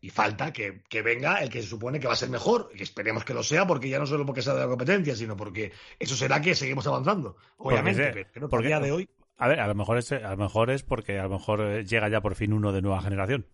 Y 0.00 0.10
falta 0.10 0.52
que, 0.52 0.82
que 0.88 1.02
venga 1.02 1.38
el 1.38 1.48
que 1.50 1.62
se 1.62 1.68
supone 1.68 1.98
que 1.98 2.06
va 2.06 2.12
a 2.12 2.16
ser 2.16 2.28
mejor, 2.28 2.70
y 2.74 2.82
esperemos 2.82 3.24
que 3.24 3.34
lo 3.34 3.42
sea, 3.42 3.66
porque 3.66 3.88
ya 3.88 3.98
no 3.98 4.06
solo 4.06 4.24
porque 4.24 4.42
sea 4.42 4.54
de 4.54 4.60
la 4.60 4.68
competencia, 4.68 5.16
sino 5.16 5.36
porque 5.36 5.72
eso 5.98 6.14
será 6.14 6.40
que 6.40 6.54
seguimos 6.54 6.86
avanzando, 6.86 7.36
obviamente. 7.56 8.12
sé, 8.12 8.26
pero 8.32 8.48
porque- 8.48 8.66
a 8.66 8.68
día 8.68 8.80
de 8.80 8.92
hoy 8.92 9.08
A 9.38 9.48
ver, 9.48 9.60
a 9.60 9.66
lo 9.66 9.74
mejor 9.74 9.98
es, 9.98 10.12
a 10.12 10.30
lo 10.30 10.36
mejor 10.38 10.70
es 10.70 10.82
porque 10.82 11.18
a 11.18 11.24
lo 11.24 11.28
mejor 11.30 11.60
eh, 11.60 11.84
llega 11.84 12.08
ya 12.08 12.22
por 12.22 12.36
fin 12.36 12.54
uno 12.54 12.72
de 12.72 12.80
nueva 12.80 13.02
generación. 13.02 13.46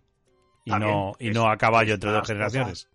Y 0.64 0.71
También, 0.71 0.92
no, 0.92 1.12
y 1.19 1.28
es- 1.28 1.35
no 1.35 1.49
a 1.50 1.57
caballo 1.59 1.95
entre 1.95 2.11
dos 2.11 2.26
generaciones. 2.26 2.88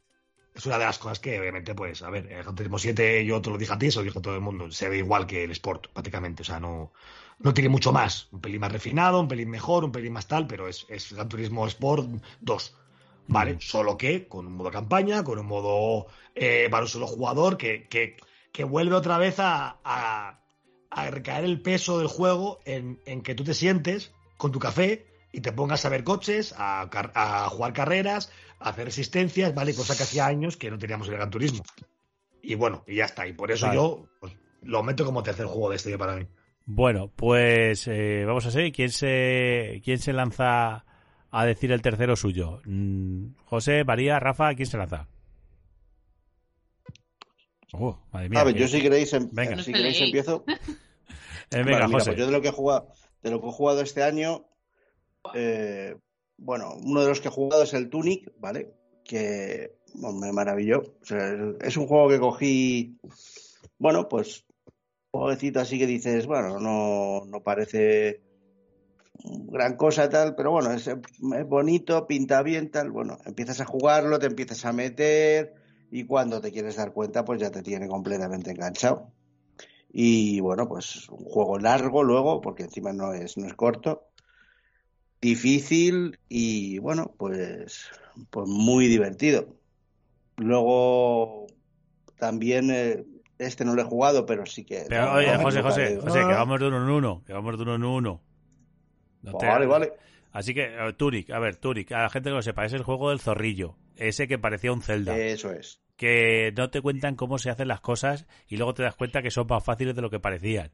es 0.53 0.65
una 0.65 0.77
de 0.79 0.86
las 0.86 0.97
cosas 0.97 1.19
que, 1.19 1.39
obviamente, 1.39 1.75
pues, 1.75 2.01
a 2.01 2.09
ver, 2.09 2.31
el 2.31 2.41
Gran 2.43 2.55
Turismo 2.55 2.79
7, 2.79 3.24
yo 3.25 3.41
te 3.41 3.50
lo 3.50 3.57
dije 3.57 3.74
a 3.74 3.77
ti, 3.77 3.88
eso 3.88 4.00
lo 4.00 4.05
dijo 4.05 4.21
todo 4.21 4.36
el 4.36 4.41
mundo, 4.41 4.71
se 4.71 4.89
ve 4.89 4.97
igual 4.97 5.27
que 5.27 5.43
el 5.43 5.51
Sport, 5.51 5.88
prácticamente. 5.93 6.41
O 6.41 6.45
sea, 6.45 6.59
no, 6.59 6.91
no 7.39 7.53
tiene 7.53 7.69
mucho 7.69 7.91
más. 7.91 8.27
Un 8.31 8.41
pelín 8.41 8.62
más 8.62 8.71
refinado, 8.71 9.19
un 9.19 9.27
pelín 9.27 9.50
mejor, 9.50 9.83
un 9.83 9.91
pelín 9.91 10.13
más 10.13 10.27
tal, 10.27 10.47
pero 10.47 10.67
es, 10.67 10.86
es 10.89 11.13
Gran 11.13 11.29
Turismo 11.29 11.67
Sport 11.67 12.09
2. 12.41 12.75
¿Vale? 13.27 13.55
Mm. 13.55 13.59
Solo 13.59 13.97
que 13.97 14.27
con 14.27 14.47
un 14.47 14.53
modo 14.53 14.71
campaña, 14.71 15.24
con 15.24 15.38
un 15.38 15.45
modo 15.45 16.07
eh, 16.33 16.67
para 16.71 16.83
un 16.83 16.89
solo 16.89 17.05
jugador, 17.07 17.57
que, 17.57 17.88
que, 17.88 18.15
que 18.51 18.63
vuelve 18.63 18.95
otra 18.95 19.17
vez 19.17 19.39
a, 19.39 19.77
a, 19.83 20.39
a 20.89 21.12
recaer 21.12 21.43
el 21.43 21.62
peso 21.62 22.00
del 22.00 22.07
juego 22.07 22.59
en, 22.65 23.00
en 23.05 23.21
que 23.21 23.36
tú 23.36 23.43
te 23.43 23.53
sientes 23.53 24.12
con 24.38 24.51
tu 24.51 24.59
café 24.59 25.05
y 25.38 25.41
te 25.41 25.51
pongas 25.51 25.86
a 25.86 25.89
ver 25.89 26.03
coches, 26.03 26.56
a, 26.58 27.48
jugar 27.51 27.72
carreras, 27.72 28.32
a 28.58 28.70
hacer 28.70 28.86
resistencias, 28.86 29.53
¿vale? 29.53 29.75
Cosa 29.75 29.96
que 29.96 30.01
hacía 30.01 30.25
años 30.25 30.58
que 30.58 30.72
no 30.72 30.79
teníamos 30.79 31.06
en 31.08 31.13
el 31.13 31.20
Gran 31.20 31.29
Turismo. 31.29 31.63
Y 32.41 32.56
bueno, 32.56 32.84
y 32.88 32.96
ya 32.96 33.06
está. 33.06 33.27
Y 33.27 33.34
por 33.34 33.51
eso 33.51 33.67
Vale. 33.67 33.77
yo 33.77 34.10
pues, 34.20 34.34
lo 34.63 34.82
meto 34.82 35.06
como 35.06 35.22
tercer 35.22 35.46
juego 35.46 35.70
de 35.70 35.75
este 35.75 35.89
año 35.89 36.00
para 36.00 36.15
mí. 36.15 36.25
Bueno, 36.65 37.12
pues 37.15 37.88
eh, 37.88 38.24
vamos 38.25 38.48
a 38.48 38.51
seguir. 38.51 38.74
¿Quién 38.74 38.89
se, 38.89 39.79
¿Quién 39.86 40.00
se 40.00 40.12
lanza 40.12 40.86
a 41.29 41.46
decir 41.46 41.72
el 41.72 41.84
tercero 41.84 42.15
suyo? 42.15 42.60
Mm, 42.65 43.36
José, 43.46 43.84
María, 43.84 44.20
Rafa, 44.20 44.56
¿quién 44.56 44.65
se 44.67 44.79
lanza? 44.79 45.08
Oh, 47.74 48.00
madre 48.12 48.29
mía. 48.29 48.39
A 48.41 48.44
ver, 48.44 48.56
que- 48.56 48.62
yo 48.62 48.67
si 48.67 48.82
queréis, 48.82 49.13
em- 49.13 49.29
Venga. 49.32 49.62
si 49.62 49.72
queréis 49.72 50.01
empiezo. 50.01 50.44
Eh, 51.50 51.63
venga, 51.63 51.72
Vale, 51.72 51.88
mira, 51.88 52.00
José. 52.00 52.10
pues 52.12 52.17
yo 52.20 52.25
de 52.25 52.32
lo 52.34 52.41
que 52.41 52.50
he 52.50 52.51
jugado, 52.51 52.89
de 53.24 53.32
lo 53.32 53.39
que 53.39 53.48
he 53.48 53.51
jugado 53.53 53.79
este 53.79 54.03
año, 54.03 54.46
eh, 55.33 55.95
bueno, 56.38 56.75
uno 56.83 57.01
de 57.01 57.07
los 57.07 57.21
que 57.21 57.27
he 57.27 57.31
jugado 57.31 57.63
es 57.63 57.74
el 57.74 57.89
Tunic, 57.89 58.31
¿vale? 58.39 58.74
Que 59.03 59.77
me 59.95 60.31
maravilló. 60.31 60.81
O 61.01 61.05
sea, 61.05 61.36
es 61.62 61.77
un 61.77 61.88
juego 61.88 62.09
que 62.09 62.19
cogí, 62.19 62.97
bueno, 63.79 64.07
pues, 64.07 64.45
un 65.12 65.21
jueguecito 65.21 65.59
así 65.59 65.79
que 65.79 65.88
dices, 65.88 66.27
bueno, 66.27 66.59
no, 66.59 67.25
no 67.25 67.41
parece 67.41 68.21
gran 69.24 69.75
cosa 69.75 70.09
tal, 70.09 70.36
pero 70.36 70.51
bueno, 70.51 70.71
es, 70.71 70.88
es 70.88 71.47
bonito, 71.47 72.05
pinta 72.07 72.43
bien 72.43 72.69
tal, 72.69 72.91
bueno, 72.91 73.17
empiezas 73.25 73.62
a 73.62 73.65
jugarlo, 73.65 74.19
te 74.19 74.27
empiezas 74.27 74.65
a 74.65 74.74
meter 74.74 75.55
y 75.91 76.05
cuando 76.05 76.41
te 76.41 76.51
quieres 76.51 76.75
dar 76.75 76.93
cuenta, 76.93 77.25
pues 77.25 77.41
ya 77.41 77.50
te 77.50 77.63
tiene 77.63 77.88
completamente 77.88 78.51
enganchado. 78.51 79.12
Y 79.89 80.39
bueno, 80.41 80.67
pues 80.67 81.09
un 81.09 81.25
juego 81.25 81.57
largo 81.57 82.03
luego, 82.03 82.41
porque 82.41 82.63
encima 82.63 82.93
no 82.93 83.13
es, 83.13 83.38
no 83.38 83.47
es 83.47 83.53
corto, 83.53 84.06
difícil 85.21 86.19
y 86.29 86.79
bueno, 86.79 87.13
pues, 87.17 87.89
pues 88.29 88.47
muy 88.47 88.88
divertido. 88.88 89.55
Luego 90.38 91.47
también 92.17 92.69
eh, 92.71 93.03
este 93.39 93.65
no 93.65 93.75
lo 93.75 93.81
he 93.81 93.86
jugado, 93.86 94.25
pero 94.25 94.45
sí 94.45 94.63
que. 94.63 94.86
Pero, 94.88 95.05
no, 95.05 95.13
oye, 95.13 95.33
no, 95.33 95.43
José, 95.43 95.62
José, 95.62 95.97
que 96.19 96.21
no. 96.21 96.29
vamos 96.29 96.59
de 96.59 96.67
uno 96.67 96.77
en 96.77 96.89
uno. 96.89 97.24
Que 97.25 97.33
vamos 97.33 97.57
de 97.57 97.63
uno 97.63 97.75
en 97.75 97.83
uno. 97.83 98.21
No 99.21 99.38
te- 99.38 99.45
Vale, 99.47 99.65
vale. 99.65 99.93
Así 100.31 100.53
que, 100.53 100.69
Tunic, 100.97 101.31
a 101.31 101.39
ver, 101.39 101.55
Tunic, 101.55 101.91
a 101.93 102.03
la 102.03 102.09
gente 102.09 102.29
que 102.29 102.36
lo 102.36 102.41
sepa, 102.43 102.65
es 102.65 102.74
el 102.74 102.83
juego 102.83 103.09
del 103.09 103.19
zorrillo. 103.19 103.75
Ese 103.95 104.27
que 104.27 104.38
parecía 104.38 104.71
un 104.71 104.83
Zelda. 104.83 105.17
Eso 105.17 105.51
es. 105.51 105.81
que 105.95 106.53
no 106.55 106.69
te 106.69 106.81
cuentan 106.81 107.15
cómo 107.15 107.39
se 107.39 107.50
hacen 107.50 107.67
las 107.67 107.81
cosas 107.81 108.27
y 108.47 108.57
luego 108.57 108.75
te 108.75 108.83
das 108.83 108.95
cuenta 108.95 109.24
que 109.24 109.31
son 109.31 109.47
más 109.47 109.63
fáciles 109.63 109.95
de 109.95 110.03
lo 110.03 110.12
que 110.12 110.19
parecían. 110.19 110.69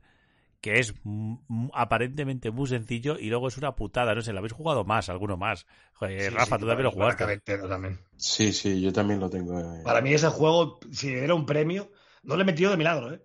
Que 0.63 0.79
es 0.79 0.93
mm, 1.03 1.34
mm, 1.50 1.70
aparentemente 1.74 2.50
muy 2.50 2.67
sencillo 2.67 3.20
y 3.20 3.27
luego 3.27 3.50
es 3.50 3.58
una 3.58 3.75
putada. 3.75 4.15
No 4.15 4.22
sé, 4.22 4.32
lo 4.32 4.39
habéis 4.39 4.53
jugado 4.53 4.86
más, 4.86 5.10
alguno 5.10 5.36
más. 5.36 5.65
Joder, 5.91 6.22
Sí, 6.22 6.29
Rafa, 6.29 6.55
sí, 6.55 6.62
tú 6.62 6.67
también 6.67 6.84
lo 6.86 6.91
jugaste. 6.91 7.41
también. 7.67 8.00
Sí, 8.15 8.53
sí, 8.53 8.82
yo 8.82 8.93
también 8.93 9.20
lo 9.20 9.29
tengo. 9.29 9.60
eh. 9.60 9.82
Para 9.84 10.00
mí 10.00 10.13
ese 10.13 10.29
juego, 10.29 10.79
si 10.89 11.10
era 11.12 11.36
un 11.36 11.46
premio, 11.46 11.91
no 12.24 12.38
le 12.38 12.43
he 12.43 12.46
metido 12.46 12.72
de 12.72 12.77
milagro, 12.77 13.13
¿eh? 13.13 13.22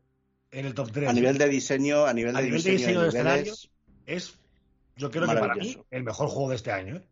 En 0.50 0.66
el 0.66 0.74
top 0.74 0.90
3. 0.90 1.08
A 1.08 1.12
nivel 1.12 1.38
de 1.38 1.48
diseño, 1.48 2.06
a 2.06 2.12
nivel 2.12 2.34
A 2.34 2.40
de 2.40 2.46
nivel 2.46 2.60
de 2.62 2.70
diseño, 2.72 3.04
diseño 3.04 3.24
de 3.24 3.30
niveles, 3.30 3.70
Es, 4.04 4.40
yo 4.96 5.08
creo 5.12 5.28
que 5.28 5.34
para 5.36 5.54
mí, 5.54 5.78
el 5.92 6.02
mejor 6.02 6.28
juego 6.28 6.50
de 6.50 6.56
este 6.56 6.72
año, 6.72 6.96
¿eh? 6.96 7.08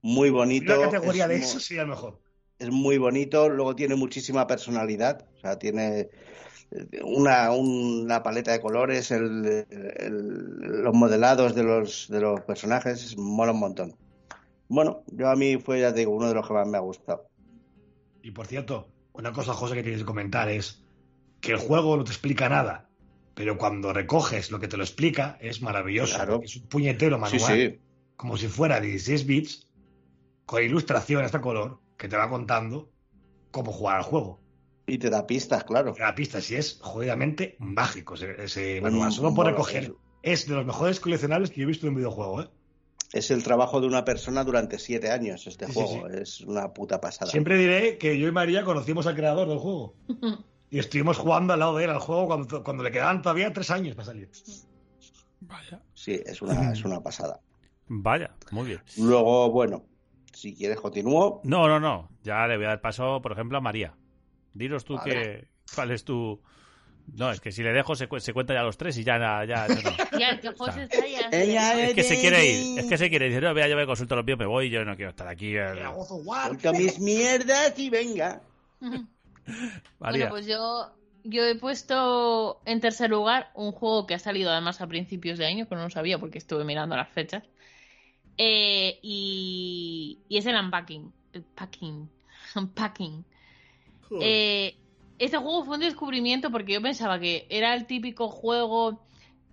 muy 0.00 0.30
bonito. 0.30 0.78
una 0.78 0.90
categoría 0.92 1.24
es 1.24 1.28
de 1.30 1.36
eso 1.38 1.58
sería 1.58 1.82
el 1.82 1.88
mejor. 1.88 2.20
es 2.60 2.70
muy 2.70 2.98
bonito, 2.98 3.48
luego 3.48 3.74
tiene 3.74 3.96
muchísima 3.96 4.46
personalidad, 4.46 5.26
o 5.34 5.40
sea, 5.40 5.58
tiene 5.58 6.08
una, 7.04 7.50
una 7.52 8.22
paleta 8.22 8.52
de 8.52 8.60
colores, 8.60 9.10
el- 9.10 9.66
el- 9.70 10.82
los 10.82 10.94
modelados 10.94 11.54
de 11.54 11.62
los, 11.62 12.08
de 12.08 12.20
los 12.20 12.40
personajes, 12.42 13.16
mola 13.16 13.52
un 13.52 13.60
montón. 13.60 13.96
Bueno, 14.68 15.02
yo 15.08 15.28
a 15.28 15.36
mí 15.36 15.56
fue, 15.58 15.80
ya 15.80 15.92
te 15.92 16.00
digo, 16.00 16.12
uno 16.12 16.28
de 16.28 16.34
los 16.34 16.46
que 16.46 16.54
más 16.54 16.68
me 16.68 16.76
ha 16.76 16.80
gustado. 16.80 17.26
Y 18.22 18.30
por 18.30 18.46
cierto, 18.46 18.88
una 19.12 19.32
cosa, 19.32 19.52
José, 19.52 19.74
que 19.74 19.82
tienes 19.82 20.00
que 20.02 20.06
comentar 20.06 20.48
es 20.48 20.84
que 21.40 21.52
el 21.52 21.58
juego 21.58 21.96
no 21.96 22.04
te 22.04 22.10
explica 22.10 22.48
nada, 22.48 22.88
pero 23.34 23.58
cuando 23.58 23.92
recoges 23.92 24.50
lo 24.50 24.60
que 24.60 24.68
te 24.68 24.76
lo 24.76 24.84
explica 24.84 25.38
es 25.40 25.62
maravilloso. 25.62 26.16
Claro. 26.16 26.40
Es 26.44 26.56
un 26.56 26.68
puñetero 26.68 27.18
manual, 27.18 27.40
Sí, 27.40 27.68
sí, 27.70 27.80
como 28.16 28.36
si 28.36 28.46
fuera 28.46 28.80
16 28.80 29.26
bits, 29.26 29.66
con 30.46 30.62
ilustración 30.62 31.22
a 31.22 31.26
este 31.26 31.40
color, 31.40 31.80
que 31.96 32.08
te 32.08 32.16
va 32.16 32.28
contando 32.28 32.90
cómo 33.50 33.72
jugar 33.72 33.96
al 33.96 34.02
juego. 34.02 34.39
Y 34.90 34.98
te 34.98 35.10
da 35.10 35.26
pistas, 35.26 35.64
claro. 35.64 35.94
La 35.98 36.14
pista 36.14 36.40
sí 36.40 36.56
es 36.56 36.78
jodidamente 36.82 37.56
mágico 37.58 38.14
ese, 38.14 38.42
ese 38.42 38.80
Mm, 38.80 38.84
manual. 38.84 39.12
Solo 39.12 39.34
por 39.34 39.46
recoger. 39.46 39.94
Es 40.22 40.46
de 40.46 40.54
los 40.54 40.66
mejores 40.66 41.00
coleccionables 41.00 41.50
que 41.50 41.60
yo 41.60 41.62
he 41.64 41.66
visto 41.66 41.86
en 41.86 41.90
un 41.94 41.96
videojuego, 41.98 42.42
¿eh? 42.42 42.50
Es 43.12 43.30
el 43.30 43.42
trabajo 43.42 43.80
de 43.80 43.86
una 43.88 44.04
persona 44.04 44.44
durante 44.44 44.78
siete 44.78 45.10
años 45.10 45.46
este 45.46 45.66
Sí, 45.66 45.72
sí, 45.72 45.78
juego, 45.80 46.06
es 46.08 46.40
una 46.42 46.72
puta 46.72 47.00
pasada. 47.00 47.30
Siempre 47.30 47.56
diré 47.58 47.98
que 47.98 48.18
yo 48.18 48.28
y 48.28 48.32
María 48.32 48.62
conocimos 48.64 49.06
al 49.06 49.16
creador 49.16 49.48
del 49.48 49.58
juego. 49.58 49.94
Y 50.72 50.78
estuvimos 50.78 51.18
jugando 51.18 51.52
al 51.52 51.58
lado 51.58 51.76
de 51.76 51.82
él 51.82 51.90
al 51.90 51.98
juego 51.98 52.26
cuando, 52.28 52.62
cuando 52.62 52.84
le 52.84 52.92
quedaban 52.92 53.22
todavía 53.22 53.52
tres 53.52 53.72
años 53.72 53.96
para 53.96 54.06
salir. 54.06 54.30
Vaya. 55.40 55.82
Sí, 55.94 56.20
es 56.24 56.40
una, 56.42 56.70
es 56.72 56.84
una 56.84 57.02
pasada. 57.02 57.40
Vaya, 57.88 58.36
muy 58.52 58.68
bien. 58.68 58.80
Luego, 58.96 59.50
bueno, 59.50 59.84
si 60.32 60.54
quieres 60.54 60.78
continúo. 60.80 61.40
No, 61.42 61.66
no, 61.66 61.80
no. 61.80 62.08
Ya 62.22 62.46
le 62.46 62.56
voy 62.56 62.66
a 62.66 62.68
dar 62.68 62.80
paso, 62.80 63.20
por 63.20 63.32
ejemplo, 63.32 63.58
a 63.58 63.60
María. 63.60 63.94
Dinos 64.54 64.84
tú 64.84 64.98
que, 65.04 65.46
cuál 65.74 65.90
es 65.90 66.04
tu... 66.04 66.40
No, 67.16 67.30
es 67.32 67.40
que 67.40 67.50
si 67.50 67.62
le 67.62 67.72
dejo 67.72 67.96
se, 67.96 68.06
cu- 68.06 68.20
se 68.20 68.32
cuenta 68.32 68.54
ya 68.54 68.62
los 68.62 68.76
tres 68.76 68.96
y 68.98 69.04
ya... 69.04 69.18
ya, 69.18 69.44
ya 69.44 69.66
no. 69.68 69.74
Ya, 70.20 70.30
el 70.30 70.40
que 70.40 70.50
José 70.52 70.84
está 70.84 71.06
ya. 71.06 71.28
Ella 71.32 71.88
Es 71.88 71.94
que 71.94 72.02
se 72.04 72.20
quiere 72.20 72.46
ir. 72.46 72.78
Es 72.78 72.86
que 72.86 72.98
se 72.98 73.08
quiere 73.10 73.26
ir. 73.26 73.32
Dice, 73.32 73.40
no, 73.42 73.54
vea, 73.54 73.68
yo 73.68 73.76
me 73.76 73.86
consulto 73.86 74.14
los 74.16 74.24
míos, 74.24 74.38
me 74.38 74.46
voy, 74.46 74.70
yo 74.70 74.84
no 74.84 74.94
quiero 74.96 75.10
estar 75.10 75.26
aquí. 75.26 75.56
eh". 75.56 75.72
Suelto 76.06 76.72
mis 76.72 76.98
mierdas 77.00 77.78
y 77.78 77.90
venga. 77.90 78.40
Bueno, 78.80 79.08
María. 79.98 80.28
pues 80.28 80.46
yo, 80.46 80.92
yo 81.24 81.44
he 81.44 81.56
puesto 81.56 82.60
en 82.66 82.80
tercer 82.80 83.10
lugar 83.10 83.50
un 83.54 83.72
juego 83.72 84.06
que 84.06 84.14
ha 84.14 84.18
salido 84.20 84.50
además 84.50 84.80
a 84.80 84.86
principios 84.86 85.38
de 85.38 85.46
año, 85.46 85.66
pero 85.68 85.80
no 85.80 85.90
sabía 85.90 86.18
porque 86.18 86.38
estuve 86.38 86.64
mirando 86.64 86.94
las 86.94 87.08
fechas. 87.08 87.42
Eh, 88.36 88.98
y, 89.02 90.20
y 90.28 90.38
es 90.38 90.46
el 90.46 90.54
Unpacking. 90.54 91.12
El 91.32 91.42
Packing. 91.42 92.08
Unpacking. 92.54 93.24
Eh, 94.20 94.74
este 95.18 95.36
juego 95.36 95.64
fue 95.64 95.74
un 95.76 95.82
descubrimiento 95.82 96.50
porque 96.50 96.72
yo 96.74 96.82
pensaba 96.82 97.18
que 97.20 97.46
era 97.50 97.74
el 97.74 97.86
típico 97.86 98.28
juego 98.28 99.06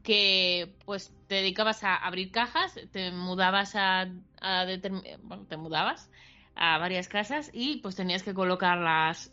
que 0.04 0.76
pues 0.86 1.12
te 1.28 1.36
dedicabas 1.36 1.84
a 1.84 1.96
abrir 1.96 2.32
cajas, 2.32 2.80
te 2.92 3.12
mudabas 3.12 3.76
a, 3.76 4.06
determ- 4.42 5.04
bueno, 5.24 5.46
te 5.48 5.58
mudabas 5.58 6.10
a 6.56 6.78
varias 6.78 7.08
casas 7.10 7.50
y 7.54 7.78
pues 7.82 7.96
tenías 7.96 8.24
que 8.24 8.34
colocar 8.34 8.78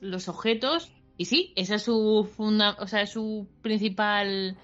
los 0.00 0.28
objetos. 0.28 0.92
Y 1.16 1.26
sí, 1.26 1.52
esa 1.54 1.76
es 1.76 1.82
su 1.84 2.28
funda, 2.36 2.76
o 2.80 2.88
sea, 2.88 3.02
es 3.02 3.10
su 3.12 3.46
principal 3.62 4.56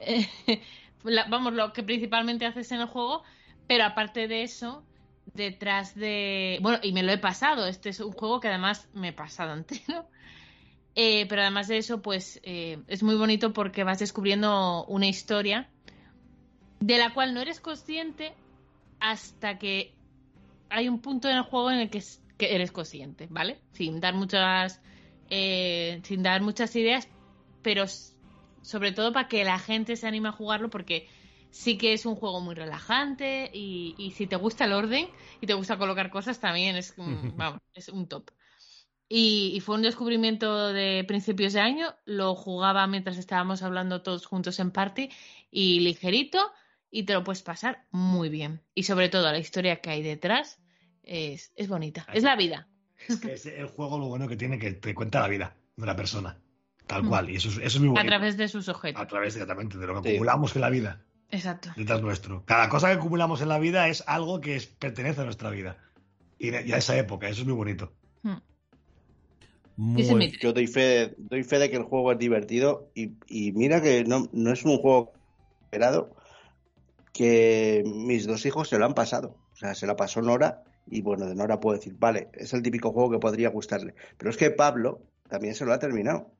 eh, 0.00 0.28
vamos, 1.28 1.52
lo 1.52 1.72
que 1.72 1.82
principalmente 1.82 2.46
haces 2.46 2.70
en 2.72 2.80
el 2.80 2.86
juego, 2.86 3.22
pero 3.66 3.84
aparte 3.84 4.28
de 4.28 4.42
eso, 4.42 4.87
detrás 5.34 5.94
de 5.94 6.58
bueno, 6.62 6.78
y 6.82 6.92
me 6.92 7.02
lo 7.02 7.12
he 7.12 7.18
pasado, 7.18 7.66
este 7.66 7.90
es 7.90 8.00
un 8.00 8.12
juego 8.12 8.40
que 8.40 8.48
además 8.48 8.88
me 8.92 9.08
he 9.08 9.12
pasado 9.12 9.54
entero. 9.54 10.08
Eh, 10.94 11.26
pero 11.28 11.42
además 11.42 11.68
de 11.68 11.78
eso, 11.78 12.02
pues 12.02 12.40
eh, 12.42 12.82
es 12.88 13.02
muy 13.02 13.14
bonito 13.16 13.52
porque 13.52 13.84
vas 13.84 14.00
descubriendo 14.00 14.84
una 14.86 15.06
historia 15.06 15.70
de 16.80 16.98
la 16.98 17.12
cual 17.14 17.34
no 17.34 17.40
eres 17.40 17.60
consciente 17.60 18.34
hasta 19.00 19.58
que 19.58 19.98
hay 20.68 20.88
un 20.88 21.00
punto 21.00 21.28
en 21.28 21.36
el 21.36 21.42
juego 21.42 21.70
en 21.70 21.78
el 21.80 21.90
que, 21.90 21.98
es- 21.98 22.22
que 22.36 22.54
eres 22.54 22.72
consciente, 22.72 23.26
¿vale? 23.30 23.64
Sin 23.72 24.00
dar 24.00 24.14
muchas 24.14 24.80
eh, 25.30 26.00
sin 26.04 26.22
dar 26.22 26.42
muchas 26.42 26.74
ideas, 26.76 27.08
pero 27.62 27.84
sobre 28.62 28.92
todo 28.92 29.12
para 29.12 29.28
que 29.28 29.44
la 29.44 29.58
gente 29.58 29.96
se 29.96 30.06
anime 30.06 30.28
a 30.28 30.32
jugarlo 30.32 30.70
porque 30.70 31.08
sí 31.50 31.78
que 31.78 31.92
es 31.92 32.06
un 32.06 32.14
juego 32.14 32.40
muy 32.40 32.54
relajante 32.54 33.50
y, 33.52 33.94
y 33.98 34.12
si 34.12 34.26
te 34.26 34.36
gusta 34.36 34.64
el 34.64 34.72
orden 34.72 35.08
y 35.40 35.46
te 35.46 35.54
gusta 35.54 35.78
colocar 35.78 36.10
cosas 36.10 36.40
también 36.40 36.76
es, 36.76 36.94
un- 36.96 37.34
vamos, 37.36 37.60
es 37.74 37.88
un 37.88 38.06
top. 38.08 38.30
Y, 39.10 39.52
y 39.54 39.60
fue 39.60 39.76
un 39.76 39.82
descubrimiento 39.82 40.68
de 40.72 41.02
principios 41.08 41.54
de 41.54 41.60
año. 41.60 41.94
Lo 42.04 42.34
jugaba 42.34 42.86
mientras 42.86 43.16
estábamos 43.16 43.62
hablando 43.62 44.02
todos 44.02 44.26
juntos 44.26 44.58
en 44.60 44.70
party 44.70 45.08
y 45.50 45.80
ligerito 45.80 46.38
y 46.90 47.04
te 47.04 47.14
lo 47.14 47.24
puedes 47.24 47.42
pasar 47.42 47.86
muy 47.90 48.28
bien. 48.28 48.60
Y 48.74 48.82
sobre 48.82 49.08
todo 49.08 49.22
la 49.32 49.38
historia 49.38 49.80
que 49.80 49.88
hay 49.90 50.02
detrás 50.02 50.60
es, 51.02 51.52
es 51.56 51.68
bonita. 51.68 52.06
Es 52.12 52.22
la 52.22 52.36
vida. 52.36 52.68
Es 53.08 53.18
que 53.20 53.32
es 53.32 53.46
el 53.46 53.66
juego 53.68 53.98
lo 53.98 54.08
bueno 54.08 54.28
que 54.28 54.36
tiene 54.36 54.58
que 54.58 54.72
te 54.72 54.94
cuenta 54.94 55.20
la 55.20 55.28
vida 55.28 55.56
de 55.76 55.82
una 55.84 55.96
persona. 55.96 56.36
Tal 56.86 57.04
Mm. 57.04 57.08
cual. 57.08 57.30
Y 57.30 57.36
eso, 57.36 57.48
es- 57.48 57.56
eso 57.58 57.64
es 57.66 57.78
muy 57.80 57.88
A 57.88 57.92
bonito. 57.92 58.08
través 58.08 58.36
de 58.36 58.48
sus 58.48 58.68
objetos. 58.68 59.00
A 59.00 59.06
través 59.06 59.34
exactamente 59.34 59.78
de 59.78 59.86
lo 59.86 60.02
que 60.02 60.08
Sí. 60.10 60.14
acumulamos 60.16 60.54
en 60.54 60.60
la 60.62 60.68
vida. 60.70 61.02
Exacto. 61.30 61.70
Detrás 61.76 62.00
nuestro. 62.02 62.44
Cada 62.46 62.68
cosa 62.68 62.88
que 62.88 62.94
acumulamos 62.94 63.40
en 63.42 63.48
la 63.48 63.58
vida 63.58 63.88
es 63.88 64.02
algo 64.06 64.40
que 64.40 64.56
es- 64.56 64.66
pertenece 64.66 65.20
a 65.20 65.24
nuestra 65.24 65.50
vida. 65.50 65.76
Y, 66.38 66.48
y 66.50 66.72
a 66.72 66.78
esa 66.78 66.96
época. 66.96 67.28
Eso 67.28 67.42
es 67.42 67.46
muy 67.46 67.56
bonito. 67.56 67.92
Muy- 69.76 70.02
es 70.02 70.12
mi- 70.12 70.32
Yo 70.40 70.52
doy 70.52 70.66
fe, 70.66 71.14
doy 71.18 71.44
fe 71.44 71.58
de 71.60 71.70
que 71.70 71.76
el 71.76 71.84
juego 71.84 72.10
es 72.12 72.18
divertido 72.18 72.90
y, 72.94 73.12
y 73.28 73.52
mira 73.52 73.80
que 73.80 74.02
no, 74.04 74.28
no 74.32 74.52
es 74.52 74.64
un 74.64 74.78
juego 74.78 75.12
esperado, 75.62 76.16
que 77.12 77.82
mis 77.86 78.26
dos 78.26 78.44
hijos 78.46 78.68
se 78.68 78.78
lo 78.78 78.86
han 78.86 78.94
pasado. 78.94 79.36
O 79.52 79.56
sea, 79.56 79.74
se 79.74 79.86
la 79.86 79.94
pasó 79.96 80.20
Nora 80.20 80.64
y 80.90 81.02
bueno, 81.02 81.26
de 81.26 81.34
Nora 81.36 81.60
puedo 81.60 81.76
decir, 81.76 81.94
vale, 81.98 82.28
es 82.34 82.52
el 82.54 82.62
típico 82.62 82.90
juego 82.92 83.10
que 83.10 83.18
podría 83.18 83.50
gustarle. 83.50 83.94
Pero 84.16 84.30
es 84.30 84.36
que 84.36 84.50
Pablo 84.50 85.00
también 85.28 85.54
se 85.54 85.64
lo 85.64 85.72
ha 85.72 85.78
terminado, 85.78 86.30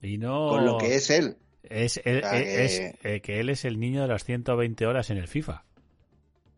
Y 0.00 0.18
no... 0.18 0.48
con 0.50 0.64
lo 0.64 0.78
que 0.78 0.94
es 0.94 1.10
él. 1.10 1.36
Es, 1.70 2.00
él- 2.04 2.22
O 2.24 2.28
sea, 2.28 2.38
es- 2.40 2.78
que- 3.00 3.14
eh, 3.16 3.20
que 3.20 3.40
él 3.40 3.48
es 3.50 3.64
el 3.64 3.78
niño 3.80 4.02
de 4.02 4.08
las 4.08 4.24
120 4.24 4.86
horas 4.86 5.10
en 5.10 5.16
el 5.18 5.28
FIFA. 5.28 5.64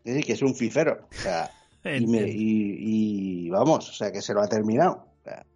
Es 0.04 0.14
decir, 0.14 0.24
que 0.24 0.32
es 0.34 0.42
un 0.42 0.54
fifero. 0.54 1.06
O 1.10 1.14
sea, 1.14 1.50
y, 1.84 2.06
me- 2.06 2.18
Entiendo. 2.18 2.26
y- 2.28 3.46
y 3.46 3.50
vamos, 3.50 3.88
o 3.88 3.92
sea, 3.92 4.10
que 4.12 4.22
se 4.22 4.34
lo 4.34 4.40
ha 4.42 4.48
terminado. 4.48 5.08
O 5.20 5.22
sea, 5.24 5.46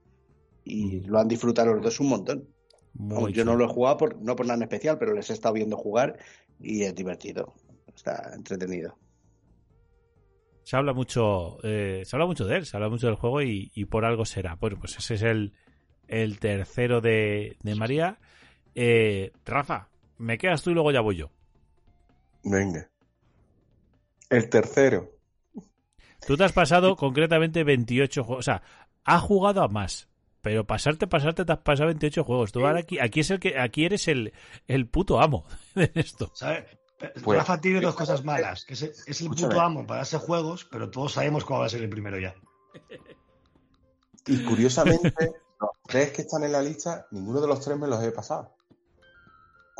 y 0.64 1.00
lo 1.00 1.18
han 1.18 1.28
disfrutado 1.28 1.72
los 1.74 1.82
dos 1.82 2.00
un 2.00 2.08
montón. 2.08 2.48
Vamos, 2.92 3.32
yo 3.32 3.44
no 3.44 3.54
lo 3.56 3.64
he 3.64 3.68
jugado 3.68 3.96
por, 3.96 4.20
no 4.20 4.34
por 4.36 4.46
nada 4.46 4.56
en 4.56 4.62
especial, 4.64 4.98
pero 4.98 5.14
les 5.14 5.30
he 5.30 5.32
estado 5.32 5.54
viendo 5.54 5.76
jugar 5.76 6.18
y 6.58 6.82
es 6.82 6.94
divertido. 6.94 7.54
Está 7.94 8.32
entretenido. 8.34 8.98
Se 10.64 10.76
habla 10.76 10.92
mucho, 10.92 11.58
eh, 11.64 12.02
se 12.04 12.14
habla 12.16 12.26
mucho 12.26 12.44
de 12.46 12.56
él, 12.58 12.66
se 12.66 12.76
habla 12.76 12.88
mucho 12.88 13.06
del 13.06 13.16
juego 13.16 13.42
y, 13.42 13.70
y 13.74 13.84
por 13.86 14.04
algo 14.04 14.24
será. 14.24 14.54
Bueno, 14.56 14.76
pues 14.78 14.96
ese 14.98 15.14
es 15.14 15.22
el, 15.22 15.52
el 16.06 16.38
tercero 16.38 17.00
de, 17.00 17.56
de 17.62 17.74
María. 17.74 18.18
Eh, 18.74 19.32
Rafa, 19.44 19.88
me 20.18 20.38
quedas 20.38 20.62
tú 20.62 20.70
y 20.70 20.74
luego 20.74 20.92
ya 20.92 21.00
voy 21.00 21.16
yo. 21.16 21.30
Venga. 22.42 22.88
El 24.28 24.48
tercero. 24.48 25.10
Tú 26.26 26.36
te 26.36 26.44
has 26.44 26.52
pasado 26.52 26.96
concretamente 26.96 27.64
28 27.64 28.24
juegos. 28.24 28.40
O 28.40 28.42
sea, 28.42 28.62
has 29.04 29.22
jugado 29.22 29.62
a 29.62 29.68
más. 29.68 30.08
Pero 30.42 30.66
pasarte, 30.66 31.06
pasarte, 31.06 31.44
te 31.44 31.52
has 31.52 31.58
pasado 31.58 31.88
28 31.88 32.24
juegos. 32.24 32.52
Tú 32.52 32.66
ahora 32.66 32.80
aquí, 32.80 32.98
aquí 32.98 33.20
es 33.20 33.30
el 33.30 33.40
que, 33.40 33.58
aquí 33.58 33.84
eres 33.84 34.08
el, 34.08 34.32
el 34.66 34.86
puto 34.88 35.20
amo 35.20 35.44
de 35.74 35.90
esto. 35.94 36.30
¿Sabes? 36.34 36.64
Pues- 37.24 37.38
Rafa 37.38 37.60
tiene 37.60 37.80
dos 37.80 37.94
cosas 37.94 38.24
malas. 38.24 38.64
Que 38.64 38.74
es, 38.74 38.82
es 38.82 39.20
el 39.20 39.28
puto 39.28 39.60
amo 39.60 39.86
para 39.86 39.98
darse 39.98 40.18
juegos, 40.18 40.66
pero 40.70 40.90
todos 40.90 41.12
sabemos 41.12 41.44
cómo 41.44 41.60
va 41.60 41.66
a 41.66 41.70
ser 41.70 41.82
el 41.82 41.90
primero 41.90 42.18
ya. 42.18 42.34
Y 44.26 44.44
curiosamente, 44.44 45.12
los 45.60 45.70
tres 45.86 46.12
que 46.12 46.22
están 46.22 46.44
en 46.44 46.52
la 46.52 46.62
lista, 46.62 47.06
ninguno 47.10 47.40
de 47.40 47.48
los 47.48 47.60
tres 47.60 47.78
me 47.78 47.88
los 47.88 48.02
he 48.02 48.12
pasado. 48.12 48.54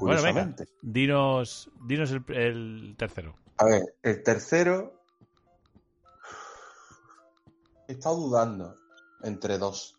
Bueno, 0.01 0.23
venga, 0.23 0.55
dinos, 0.83 1.71
dinos 1.87 2.11
el, 2.11 2.25
el 2.35 2.95
tercero. 2.97 3.37
A 3.59 3.65
ver, 3.65 3.83
el 4.03 4.23
tercero. 4.23 4.95
He 7.89 7.93
estado 7.93 8.17
dudando 8.17 8.77
entre 9.23 9.59
dos. 9.59 9.99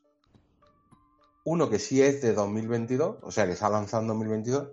Uno 1.44 1.70
que 1.70 1.80
sí 1.80 2.02
es 2.02 2.22
de 2.22 2.34
2022, 2.34 3.18
o 3.22 3.32
sea 3.32 3.46
que 3.46 3.56
se 3.56 3.66
ha 3.66 3.70
lanzado 3.70 4.04
en 4.04 4.08
2022. 4.10 4.70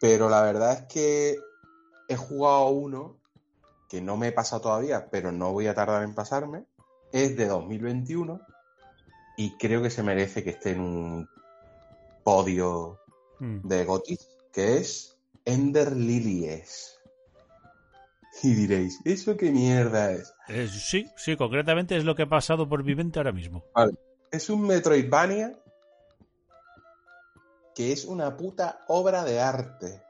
Pero 0.00 0.28
la 0.28 0.42
verdad 0.42 0.72
es 0.72 0.82
que 0.92 1.38
he 2.08 2.16
jugado 2.16 2.68
uno 2.68 3.18
que 3.88 4.00
no 4.00 4.16
me 4.16 4.28
he 4.28 4.32
pasado 4.32 4.62
todavía, 4.62 5.08
pero 5.10 5.32
no 5.32 5.52
voy 5.52 5.66
a 5.66 5.74
tardar 5.74 6.02
en 6.02 6.14
pasarme. 6.14 6.66
Es 7.12 7.36
de 7.36 7.46
2021 7.46 8.40
y 9.36 9.56
creo 9.56 9.82
que 9.82 9.90
se 9.90 10.02
merece 10.02 10.44
que 10.44 10.50
esté 10.50 10.72
en 10.72 10.80
un 10.80 11.28
podio 12.22 12.98
Mm. 13.40 13.68
de 13.68 13.84
Gotis, 13.84 14.28
que 14.52 14.78
es 14.78 15.16
Ender 15.44 15.96
Lilies. 15.96 16.98
Y 18.42 18.54
diréis, 18.54 19.00
¿eso 19.04 19.36
qué 19.36 19.50
mierda 19.50 20.12
es? 20.12 20.32
Eh, 20.48 20.68
sí, 20.68 21.10
sí, 21.16 21.36
concretamente 21.36 21.96
es 21.96 22.04
lo 22.04 22.14
que 22.14 22.22
ha 22.22 22.28
pasado 22.28 22.68
por 22.68 22.84
mi 22.84 22.94
mente 22.94 23.18
ahora 23.18 23.32
mismo. 23.32 23.64
Es 24.30 24.48
un 24.48 24.66
Metroidvania 24.66 25.58
que 27.74 27.92
es 27.92 28.04
una 28.04 28.36
puta 28.36 28.80
obra 28.88 29.24
de 29.24 29.40
arte. 29.40 30.02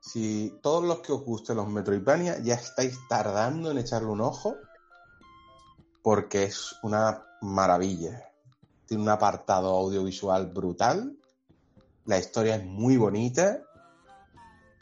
Si 0.00 0.58
todos 0.62 0.82
los 0.82 1.00
que 1.00 1.12
os 1.12 1.22
gusten 1.22 1.56
los 1.56 1.68
Metroidvania 1.68 2.38
ya 2.38 2.54
estáis 2.54 2.98
tardando 3.06 3.70
en 3.70 3.76
echarle 3.76 4.08
un 4.08 4.22
ojo, 4.22 4.56
porque 6.02 6.44
es 6.44 6.74
una 6.82 7.22
maravilla. 7.42 8.32
Tiene 8.86 9.02
un 9.02 9.10
apartado 9.10 9.68
audiovisual 9.76 10.46
brutal, 10.46 11.18
la 12.08 12.18
historia 12.18 12.56
es 12.56 12.64
muy 12.64 12.96
bonita 12.96 13.62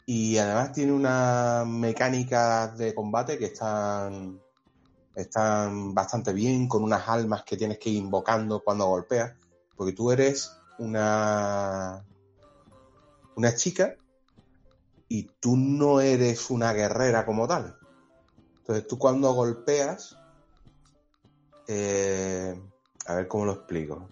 y 0.05 0.37
además 0.37 0.71
tiene 0.71 0.93
unas 0.93 1.67
mecánicas 1.67 2.77
de 2.77 2.95
combate 2.95 3.37
que 3.37 3.47
están 3.47 4.41
están 5.13 5.93
bastante 5.93 6.31
bien, 6.31 6.69
con 6.69 6.83
unas 6.83 7.09
almas 7.09 7.43
que 7.43 7.57
tienes 7.57 7.79
que 7.79 7.89
ir 7.89 7.97
invocando 7.97 8.63
cuando 8.63 8.85
golpeas, 8.85 9.35
porque 9.75 9.91
tú 9.91 10.11
eres 10.11 10.55
una, 10.77 12.05
una 13.35 13.55
chica 13.55 13.95
y 15.09 15.23
tú 15.41 15.57
no 15.57 15.99
eres 15.99 16.49
una 16.49 16.71
guerrera 16.71 17.25
como 17.25 17.45
tal. 17.45 17.77
Entonces 18.59 18.87
tú 18.87 18.97
cuando 18.97 19.33
golpeas, 19.33 20.15
eh, 21.67 22.55
a 23.07 23.15
ver 23.15 23.27
cómo 23.27 23.45
lo 23.45 23.53
explico, 23.53 24.07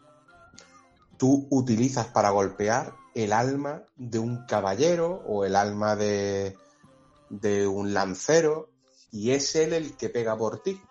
tú 1.17 1.47
utilizas 1.51 2.08
para 2.08 2.30
golpear 2.30 2.93
el 3.13 3.32
alma 3.34 3.84
de 3.95 4.19
un 4.19 4.45
caballero 4.45 5.23
o 5.28 5.45
el 5.45 5.56
alma 5.56 5.95
de, 5.95 6.58
de 7.30 7.65
un 7.67 7.93
lancero 7.93 8.69
y 9.12 9.32
es 9.32 9.56
él 9.56 9.73
el 9.73 9.95
que 9.95 10.10
pega 10.10 10.38
por 10.38 10.62
ti. 10.62 10.82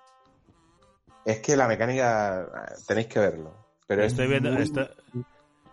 Es 1.24 1.40
que 1.40 1.56
la 1.56 1.68
mecánica 1.68 2.42
eh, 2.42 2.74
tenéis 2.86 3.06
que 3.08 3.18
verlo. 3.20 3.54
Pero 3.86 4.02
es 4.02 4.12
Estoy 4.12 4.28
viendo, 4.28 4.50
muy- 4.50 4.62
esto- 4.62 4.88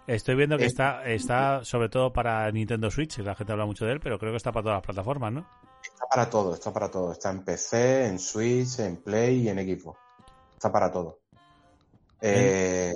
estoy 0.08 0.36
viendo 0.36 0.58
que 0.58 0.66
está, 0.66 1.06
está 1.06 1.64
sobre 1.64 1.90
todo 1.90 2.12
para 2.12 2.50
Nintendo 2.52 2.92
Switch, 2.92 3.18
la 3.20 3.36
gente 3.36 3.54
habla 3.54 3.66
mucho 3.66 3.86
de 3.86 3.94
él, 3.94 4.00
pero 4.02 4.20
creo 4.20 4.32
que 4.32 4.38
está 4.38 4.52
para 4.52 4.64
todas 4.64 4.78
las 4.78 4.86
plataformas, 4.86 5.32
¿no? 5.34 5.48
Está 5.84 6.06
para 6.10 6.30
todo, 6.30 6.54
está 6.54 6.72
para 6.74 6.92
todo. 6.92 7.12
Está 7.14 7.32
en 7.32 7.44
PC, 7.44 8.06
en 8.08 8.20
Switch, 8.20 8.80
en 8.80 8.98
Play 8.98 9.44
y 9.44 9.50
en 9.50 9.58
Xbox. 9.60 10.00
Está 10.54 10.72
para 10.72 10.92
todo. 10.92 11.20
Eh, 12.22 12.94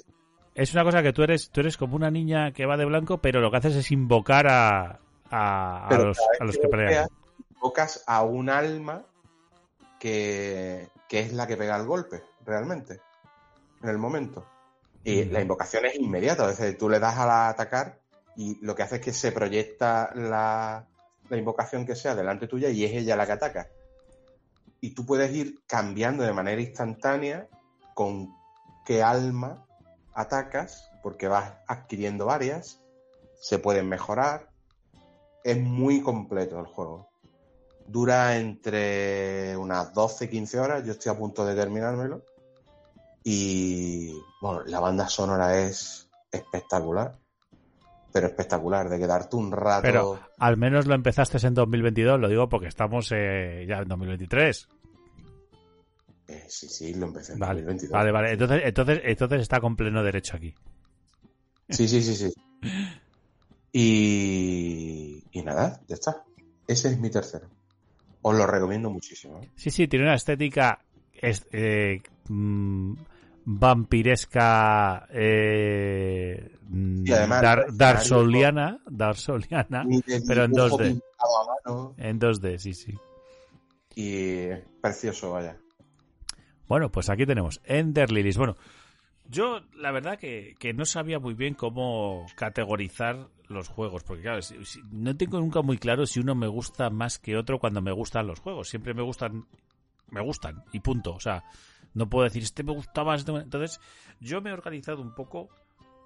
Es 0.56 0.74
una 0.74 0.84
cosa 0.84 1.04
que 1.04 1.14
tú 1.14 1.22
eres, 1.24 1.50
tú 1.52 1.60
eres 1.62 1.78
como 1.78 1.96
una 1.98 2.10
niña 2.10 2.52
que 2.54 2.66
va 2.66 2.78
de 2.78 2.86
blanco, 2.86 3.20
pero 3.20 3.42
lo 3.42 3.52
que 3.52 3.58
haces 3.58 3.76
es 3.76 3.92
invocar 3.92 4.48
a, 4.48 5.00
a, 5.30 5.88
a 5.90 5.98
los, 5.98 6.32
a 6.40 6.46
los 6.46 6.58
que 6.58 6.62
que 6.62 6.70
pelean. 6.70 7.08
invocas 7.56 8.04
a 8.08 8.24
un 8.24 8.50
alma 8.50 9.06
que, 10.00 10.90
que 11.10 11.20
es 11.20 11.34
la 11.34 11.48
que 11.48 11.58
pega 11.58 11.76
el 11.76 11.86
golpe, 11.86 12.24
realmente, 12.46 13.02
en 13.84 13.90
el 13.90 13.98
momento. 13.98 14.46
Y 15.04 15.26
Mm. 15.26 15.32
la 15.32 15.42
invocación 15.42 15.86
es 15.86 15.96
inmediata, 15.96 16.44
a 16.46 16.48
veces 16.48 16.78
tú 16.78 16.90
le 16.90 17.00
das 17.00 17.18
a 17.18 17.26
la 17.28 17.50
atacar 17.50 18.00
y 18.38 18.58
lo 18.66 18.76
que 18.76 18.84
hace 18.84 18.96
es 18.96 19.02
que 19.02 19.14
se 19.14 19.32
proyecta 19.32 20.12
la, 20.16 20.88
la 21.30 21.38
invocación 21.38 21.86
que 21.86 21.96
sea 21.96 22.16
delante 22.16 22.48
tuya 22.48 22.70
y 22.70 22.86
es 22.86 22.94
ella 22.94 23.16
la 23.16 23.26
que 23.26 23.34
ataca. 23.34 23.68
Y 24.82 24.92
tú 24.92 25.06
puedes 25.06 25.32
ir 25.36 25.60
cambiando 25.68 26.24
de 26.24 26.34
manera 26.34 26.62
instantánea 26.62 27.48
con 27.94 28.34
qué 28.86 29.02
alma 29.04 29.65
atacas, 30.16 30.90
porque 31.04 31.28
vas 31.28 31.54
adquiriendo 31.68 32.26
varias, 32.26 32.82
se 33.40 33.60
pueden 33.60 33.88
mejorar. 33.88 34.50
Es 35.44 35.58
muy 35.58 36.02
completo 36.02 36.60
el 36.60 36.66
juego. 36.66 37.10
Dura 37.86 38.38
entre 38.38 39.56
unas 39.58 39.94
12-15 39.94 40.58
horas, 40.58 40.86
yo 40.86 40.94
estoy 40.94 41.12
a 41.12 41.18
punto 41.18 41.46
de 41.46 41.54
terminármelo. 41.54 42.24
Y 43.24 44.20
bueno, 44.42 44.64
la 44.66 44.80
banda 44.80 45.08
sonora 45.08 45.60
es 45.60 46.10
espectacular. 46.32 47.20
Pero 48.12 48.28
espectacular, 48.28 48.90
de 48.90 48.98
quedarte 48.98 49.36
un 49.36 49.52
rato. 49.52 49.82
Pero 49.84 50.20
al 50.40 50.58
menos 50.58 50.88
lo 50.88 50.96
empezaste 50.96 51.46
en 51.46 51.54
2022, 51.54 52.20
lo 52.20 52.30
digo 52.30 52.48
porque 52.48 52.68
estamos 52.68 53.12
eh, 53.12 53.66
ya 53.68 53.80
en 53.80 53.88
2023. 53.90 54.70
Eh, 56.28 56.46
sí, 56.48 56.68
sí, 56.68 56.94
lo 56.96 57.08
empecé 57.08 57.34
en 57.34 57.40
Vale, 57.40 57.62
2022. 57.62 57.92
vale, 57.92 58.12
vale. 58.12 58.32
Entonces, 58.32 58.62
entonces, 58.66 59.02
entonces 59.04 59.42
está 59.42 59.60
con 59.60 59.76
pleno 59.76 60.04
derecho 60.04 60.38
aquí. 60.38 60.54
Sí, 61.70 61.88
sí, 61.88 62.02
sí, 62.02 62.16
sí. 62.16 62.34
Y, 63.78 65.22
y 65.32 65.42
nada, 65.44 65.82
ya 65.88 65.96
está. 65.96 66.24
Ese 66.66 66.90
es 66.92 67.00
mi 67.00 67.10
tercero. 67.10 67.50
Os 68.22 68.34
lo 68.34 68.48
recomiendo 68.48 68.90
muchísimo. 68.90 69.42
¿eh? 69.44 69.50
Sí, 69.56 69.70
sí, 69.70 69.88
tiene 69.88 70.06
una 70.06 70.16
estética 70.16 70.80
es- 71.14 71.46
eh, 71.52 72.02
mm, 72.30 72.94
vampiresca, 73.44 75.08
eh, 75.12 76.52
mm, 76.70 77.06
Y 77.06 77.12
además, 77.12 77.42
dar, 77.42 77.66
el 77.68 77.78
dar 77.78 77.96
escenario- 77.98 78.04
soliana, 78.08 78.80
dar 78.90 79.16
soliana, 79.18 79.84
Ni 79.84 80.02
de 80.02 80.22
pero 80.26 80.46
en 80.46 80.54
dibujo 80.54 80.78
2D. 80.78 80.88
pintado 80.92 81.38
a 81.42 81.46
mano. 81.70 81.96
En 81.98 82.20
2D, 82.20 82.58
sí, 82.58 82.74
sí. 82.74 82.94
Y 83.96 84.16
es 84.52 84.64
precioso, 84.82 85.32
vaya. 85.32 85.58
Bueno, 86.68 86.90
pues 86.90 87.10
aquí 87.10 87.26
tenemos 87.26 87.62
Ender 87.66 88.12
Lilies. 88.12 88.38
Bueno, 88.38 88.56
yo 89.28 89.62
la 89.76 89.92
verdad 89.92 90.18
que, 90.20 90.56
que, 90.60 90.74
no 90.74 90.86
sabía 90.86 91.20
muy 91.20 91.34
bien 91.34 91.54
cómo 91.54 92.26
categorizar 92.36 93.28
los 93.48 93.68
juegos, 93.68 94.04
porque 94.04 94.24
claro, 94.24 94.40
no 94.92 95.16
tengo 95.16 95.40
nunca 95.40 95.62
muy 95.62 95.78
claro 95.78 96.06
si 96.06 96.20
uno 96.20 96.36
me 96.36 96.48
gusta 96.48 96.90
más 96.90 97.20
que 97.20 97.38
otro 97.38 97.60
cuando 97.60 97.82
me 97.82 97.92
gustan 97.92 98.28
los 98.28 98.40
juegos. 98.40 98.70
Siempre 98.70 98.94
me 98.94 99.04
gustan, 99.04 99.46
me 100.10 100.22
gustan 100.22 100.64
y 100.74 100.80
punto. 100.80 101.14
O 101.14 101.20
sea, 101.20 101.44
no 101.94 102.10
puedo 102.10 102.26
decir 102.26 102.44
este 102.44 102.64
me 102.64 102.74
gustaba 102.74 103.14
más. 103.14 103.22
Este 103.22 103.32
Entonces, 103.32 103.80
yo 104.20 104.42
me 104.42 104.52
he 104.52 104.54
organizado 104.54 105.02
un 105.02 105.14
poco. 105.16 105.50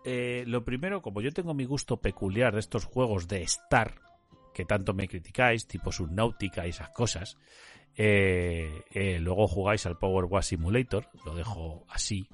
Eh, 0.06 0.46
lo 0.48 0.64
primero, 0.64 1.02
como 1.02 1.20
yo 1.20 1.32
tengo 1.32 1.54
mi 1.54 1.66
gusto 1.66 1.98
peculiar 1.98 2.54
de 2.54 2.62
estos 2.62 2.86
juegos 2.86 3.28
de 3.28 3.44
Star, 3.44 3.96
que 4.54 4.64
tanto 4.64 4.94
me 4.94 5.10
criticáis, 5.10 5.68
tipo 5.68 5.92
Subnautica 5.92 6.66
y 6.66 6.70
esas 6.70 6.90
cosas, 6.90 7.38
eh, 8.02 8.86
eh, 8.92 9.20
luego 9.20 9.46
jugáis 9.46 9.86
al 9.86 9.98
Power 9.98 10.24
Wash 10.24 10.46
Simulator, 10.46 11.10
lo 11.26 11.36
dejo 11.36 11.86
así, 11.90 12.30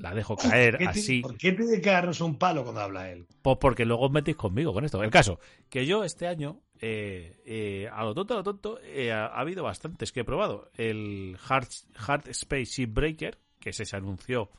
la 0.00 0.12
dejo 0.12 0.36
caer 0.36 0.88
así. 0.88 1.20
¿Por 1.20 1.38
qué 1.38 1.52
tiene 1.52 1.80
que 1.80 1.88
darnos 1.88 2.20
un 2.20 2.36
palo 2.36 2.64
cuando 2.64 2.80
habla 2.80 3.08
él? 3.08 3.24
Pues 3.40 3.58
porque 3.60 3.84
luego 3.84 4.06
os 4.06 4.10
metéis 4.10 4.36
conmigo 4.36 4.72
con 4.72 4.84
esto. 4.84 5.00
El 5.00 5.12
caso, 5.12 5.38
que 5.70 5.86
yo 5.86 6.02
este 6.02 6.26
año, 6.26 6.62
a 6.82 8.04
lo 8.04 8.12
tonto, 8.12 8.34
a 8.34 8.38
lo 8.38 8.42
tonto, 8.42 8.80
ha, 9.14 9.26
habido 9.26 9.62
bastantes 9.62 10.10
que 10.10 10.20
he 10.20 10.24
probado. 10.24 10.68
El 10.74 11.38
Hard, 11.48 11.68
Hard 11.94 12.28
Space 12.30 12.64
Shipbreaker, 12.64 13.38
que 13.60 13.72
se 13.72 13.84
anunció 13.96 14.50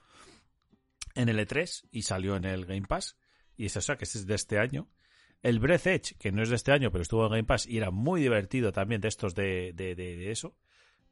en 1.16 1.28
el 1.28 1.38
E3 1.46 1.90
y 1.92 2.04
salió 2.04 2.38
en 2.38 2.46
el 2.46 2.66
Game 2.66 2.88
Pass, 2.88 3.18
y 3.58 3.66
es 3.66 3.76
eso, 3.76 3.98
que 3.98 4.06
es 4.06 4.26
de 4.26 4.36
este 4.36 4.58
año. 4.58 4.88
El 5.42 5.60
Breath 5.60 5.88
Edge, 5.88 6.16
que 6.20 6.32
no 6.32 6.44
es 6.44 6.50
de 6.50 6.56
este 6.56 6.72
año, 6.72 6.92
pero 6.92 7.02
estuvo 7.02 7.26
en 7.26 7.32
Game 7.32 7.44
Pass 7.46 7.66
y 7.66 7.78
era 7.78 7.92
muy 7.92 8.22
divertido 8.22 8.72
también 8.72 9.02
de 9.02 9.08
estos 9.08 9.36
de, 9.36 9.74
de, 9.74 10.32
eso. 10.32 10.56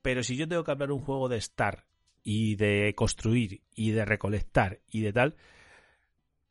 Pero 0.02 0.24
si 0.24 0.36
yo 0.36 0.48
tengo 0.48 0.63
que 0.63 0.72
hablar 0.72 0.92
un 0.92 1.00
juego 1.00 1.30
de 1.30 1.38
estar 1.38 1.86
y 2.24 2.56
de 2.56 2.94
construir 2.96 3.62
y 3.74 3.92
de 3.92 4.06
recolectar 4.06 4.82
y 4.90 5.02
de 5.02 5.13
tal, 5.13 5.36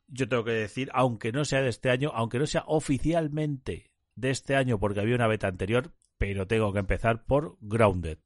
yo 0.07 0.27
tengo 0.27 0.43
que 0.43 0.51
decir, 0.51 0.89
aunque 0.93 1.31
no 1.31 1.45
sea 1.45 1.61
de 1.61 1.69
este 1.69 1.89
año, 1.91 2.11
aunque 2.13 2.39
no 2.39 2.47
sea 2.47 2.63
oficialmente 2.65 3.91
de 4.15 4.31
este 4.31 4.55
año 4.55 4.79
porque 4.79 5.01
había 5.01 5.15
una 5.15 5.27
beta 5.27 5.47
anterior, 5.47 5.93
pero 6.17 6.47
tengo 6.47 6.73
que 6.73 6.79
empezar 6.79 7.25
por 7.25 7.57
Grounded. 7.61 8.17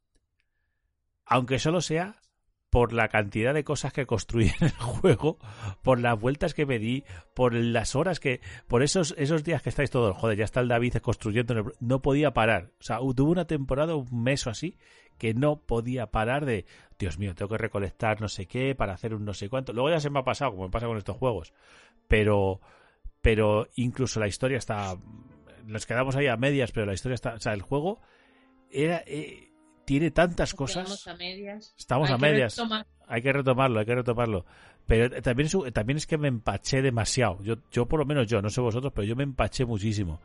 Aunque 1.26 1.60
solo 1.60 1.82
sea 1.82 2.22
por 2.72 2.94
la 2.94 3.10
cantidad 3.10 3.54
de 3.54 3.66
cosas 3.66 3.94
que 3.94 4.08
construí 4.08 4.48
en 4.60 4.68
el 4.68 4.72
juego, 4.72 5.38
por 5.84 6.00
las 6.00 6.20
vueltas 6.20 6.56
que 6.56 6.66
me 6.66 6.80
di, 6.80 7.04
por 7.36 7.54
las 7.54 7.96
horas 7.96 8.20
que, 8.20 8.40
por 8.68 8.82
esos, 8.82 9.14
esos 9.18 9.44
días 9.44 9.62
que 9.62 9.70
estáis 9.70 9.92
todos, 9.92 10.18
joder, 10.18 10.38
ya 10.38 10.46
está 10.46 10.62
el 10.62 10.70
David 10.70 10.96
construyendo, 10.96 11.74
no 11.80 12.02
podía 12.02 12.32
parar. 12.32 12.72
O 12.80 12.84
sea, 12.84 13.00
tuve 13.16 13.32
una 13.32 13.46
temporada, 13.46 13.96
un 13.96 14.24
mes 14.24 14.48
o 14.48 14.50
así, 14.50 14.78
que 15.18 15.34
no 15.34 15.58
podía 15.58 16.08
parar 16.08 16.46
de, 16.46 16.66
Dios 16.98 17.20
mío, 17.20 17.36
tengo 17.36 17.50
que 17.50 17.58
recolectar 17.58 18.22
no 18.22 18.30
sé 18.30 18.48
qué 18.48 18.74
para 18.74 18.94
hacer 18.94 19.14
un 19.14 19.26
no 19.26 19.34
sé 19.34 19.50
cuánto. 19.50 19.74
Luego 19.74 19.90
ya 19.90 20.00
se 20.00 20.10
me 20.10 20.20
ha 20.20 20.24
pasado, 20.24 20.52
como 20.52 20.64
me 20.64 20.72
pasa 20.72 20.88
con 20.88 20.98
estos 20.98 21.18
juegos. 21.18 21.54
Pero, 22.08 22.62
pero 23.22 23.68
incluso 23.76 24.20
la 24.20 24.28
historia 24.28 24.58
está, 24.58 24.98
nos 25.66 25.86
quedamos 25.86 26.16
ahí 26.16 26.28
a 26.28 26.38
medias, 26.38 26.72
pero 26.72 26.86
la 26.86 26.94
historia 26.94 27.16
está, 27.16 27.34
o 27.34 27.40
sea, 27.40 27.54
el 27.54 27.62
juego 27.62 28.00
era, 28.72 29.04
eh, 29.06 29.51
tiene 29.86 30.12
tantas 30.12 30.54
cosas. 30.54 30.84
Estamos 30.84 31.08
a 31.08 31.16
medias. 31.16 31.76
Estamos 31.78 32.10
a 32.10 32.18
medias. 32.18 32.62
Hay 33.08 33.22
que 33.22 33.34
retomarlo, 33.34 33.80
hay 33.80 33.86
que 33.86 33.96
retomarlo. 33.96 34.46
Pero 34.88 35.22
también 35.22 35.48
es, 35.48 35.74
también 35.74 35.98
es 35.98 36.08
que 36.08 36.18
me 36.18 36.28
empaché 36.28 36.82
demasiado. 36.82 37.42
Yo, 37.44 37.56
yo 37.72 37.86
por 37.88 38.00
lo 38.00 38.06
menos 38.06 38.28
yo, 38.28 38.42
no 38.42 38.50
sé 38.50 38.62
vosotros, 38.62 38.92
pero 38.96 39.08
yo 39.08 39.16
me 39.16 39.24
empaché 39.24 39.66
muchísimo. 39.66 40.20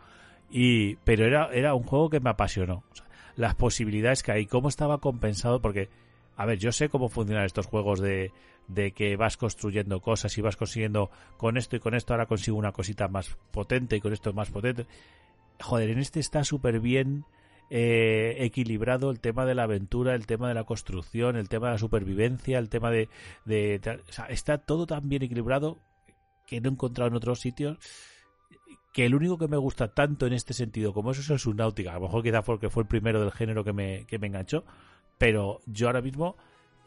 Y, 0.50 0.96
pero 0.96 1.24
era, 1.24 1.50
era 1.52 1.74
un 1.74 1.82
juego 1.82 2.10
que 2.10 2.20
me 2.20 2.30
apasionó. 2.30 2.84
las 3.36 3.54
posibilidades 3.54 4.22
que 4.22 4.32
hay, 4.32 4.46
cómo 4.46 4.68
estaba 4.68 4.98
compensado, 4.98 5.60
porque, 5.60 5.88
a 6.36 6.46
ver, 6.46 6.58
yo 6.58 6.72
sé 6.72 6.88
cómo 6.88 7.08
funcionan 7.08 7.44
estos 7.44 7.66
juegos 7.66 8.00
de, 8.00 8.32
de 8.68 8.92
que 8.92 9.16
vas 9.16 9.36
construyendo 9.36 10.00
cosas 10.00 10.36
y 10.38 10.40
vas 10.40 10.56
consiguiendo 10.56 11.10
con 11.36 11.56
esto 11.56 11.76
y 11.76 11.80
con 11.80 11.94
esto, 11.94 12.14
ahora 12.14 12.26
consigo 12.26 12.56
una 12.56 12.72
cosita 12.72 13.08
más 13.08 13.36
potente 13.50 13.96
y 13.96 14.00
con 14.00 14.12
esto 14.12 14.32
más 14.32 14.50
potente. 14.50 14.86
Joder, 15.60 15.90
en 15.90 15.98
este 15.98 16.20
está 16.20 16.44
súper 16.44 16.80
bien 16.80 17.24
eh, 17.70 18.36
equilibrado 18.40 19.10
el 19.10 19.20
tema 19.20 19.44
de 19.44 19.54
la 19.54 19.64
aventura, 19.64 20.14
el 20.14 20.26
tema 20.26 20.48
de 20.48 20.54
la 20.54 20.64
construcción, 20.64 21.36
el 21.36 21.48
tema 21.48 21.68
de 21.68 21.72
la 21.74 21.78
supervivencia, 21.78 22.58
el 22.58 22.68
tema 22.68 22.90
de... 22.90 23.08
está 24.28 24.58
todo 24.58 24.86
tan 24.86 25.08
bien 25.08 25.22
equilibrado 25.22 25.78
que 26.46 26.60
no 26.60 26.68
he 26.68 26.72
encontrado 26.72 27.08
en 27.08 27.16
otros 27.16 27.40
sitios 27.40 27.78
que 28.96 29.04
el 29.04 29.14
único 29.14 29.36
que 29.36 29.46
me 29.46 29.58
gusta 29.58 29.88
tanto 29.88 30.26
en 30.26 30.32
este 30.32 30.54
sentido 30.54 30.94
como 30.94 31.10
eso 31.10 31.20
es 31.20 31.28
el 31.28 31.38
Subnautica, 31.38 31.90
a 31.90 31.94
lo 31.96 32.06
mejor 32.06 32.22
quizá 32.22 32.40
porque 32.40 32.70
fue 32.70 32.84
el 32.84 32.88
primero 32.88 33.20
del 33.20 33.30
género 33.30 33.62
que 33.62 33.74
me, 33.74 34.06
que 34.06 34.18
me 34.18 34.28
enganchó, 34.28 34.64
pero 35.18 35.60
yo 35.66 35.88
ahora 35.88 36.00
mismo, 36.00 36.34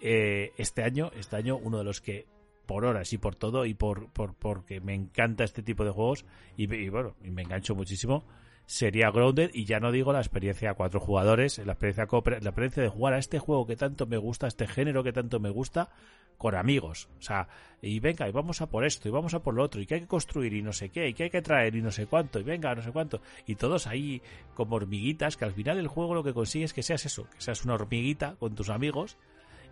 eh, 0.01 0.51
este 0.57 0.81
año, 0.81 1.11
este 1.15 1.35
año, 1.35 1.55
uno 1.57 1.77
de 1.77 1.83
los 1.83 2.01
que 2.01 2.25
por 2.65 2.83
horas 2.83 3.13
y 3.13 3.19
por 3.19 3.35
todo 3.35 3.63
y 3.63 3.75
por, 3.75 4.11
por 4.11 4.33
porque 4.33 4.81
me 4.81 4.95
encanta 4.95 5.43
este 5.43 5.61
tipo 5.61 5.85
de 5.85 5.91
juegos 5.91 6.25
y, 6.57 6.73
y 6.73 6.89
bueno, 6.89 7.15
y 7.23 7.29
me 7.29 7.43
engancho 7.43 7.75
muchísimo, 7.75 8.23
sería 8.69 9.09
Grounded 9.09 9.49
y 9.51 9.65
ya 9.65 9.79
no 9.79 9.91
digo 9.91 10.13
la 10.13 10.19
experiencia 10.19 10.69
a 10.69 10.73
cuatro 10.75 10.99
jugadores, 10.99 11.57
la 11.57 11.73
experiencia, 11.73 12.07
la 12.39 12.49
experiencia 12.49 12.83
de 12.83 12.89
jugar 12.89 13.15
a 13.15 13.17
este 13.17 13.39
juego 13.39 13.65
que 13.65 13.75
tanto 13.75 14.05
me 14.05 14.17
gusta, 14.17 14.45
este 14.45 14.67
género 14.67 15.03
que 15.03 15.11
tanto 15.11 15.39
me 15.39 15.49
gusta, 15.49 15.89
con 16.37 16.53
amigos. 16.53 17.09
O 17.17 17.21
sea, 17.23 17.47
y 17.81 17.99
venga, 17.99 18.29
y 18.29 18.31
vamos 18.31 18.61
a 18.61 18.67
por 18.67 18.85
esto, 18.85 19.09
y 19.09 19.11
vamos 19.11 19.33
a 19.33 19.39
por 19.39 19.55
lo 19.55 19.63
otro, 19.63 19.81
y 19.81 19.87
que 19.87 19.95
hay 19.95 20.01
que 20.01 20.07
construir, 20.07 20.53
y 20.53 20.61
no 20.61 20.71
sé 20.71 20.89
qué, 20.89 21.07
y 21.07 21.15
que 21.15 21.23
hay 21.23 21.29
que 21.31 21.41
traer, 21.41 21.75
y 21.75 21.81
no 21.81 21.89
sé 21.89 22.05
cuánto, 22.05 22.39
y 22.39 22.43
venga, 22.43 22.75
no 22.75 22.83
sé 22.83 22.91
cuánto. 22.91 23.21
Y 23.47 23.55
todos 23.55 23.87
ahí 23.87 24.21
como 24.53 24.75
hormiguitas, 24.75 25.35
que 25.35 25.45
al 25.45 25.53
final 25.53 25.79
el 25.79 25.87
juego 25.87 26.13
lo 26.13 26.23
que 26.23 26.35
consigue 26.35 26.65
es 26.65 26.73
que 26.73 26.83
seas 26.83 27.03
eso, 27.07 27.27
que 27.27 27.41
seas 27.41 27.65
una 27.65 27.73
hormiguita 27.73 28.35
con 28.35 28.53
tus 28.53 28.69
amigos, 28.69 29.17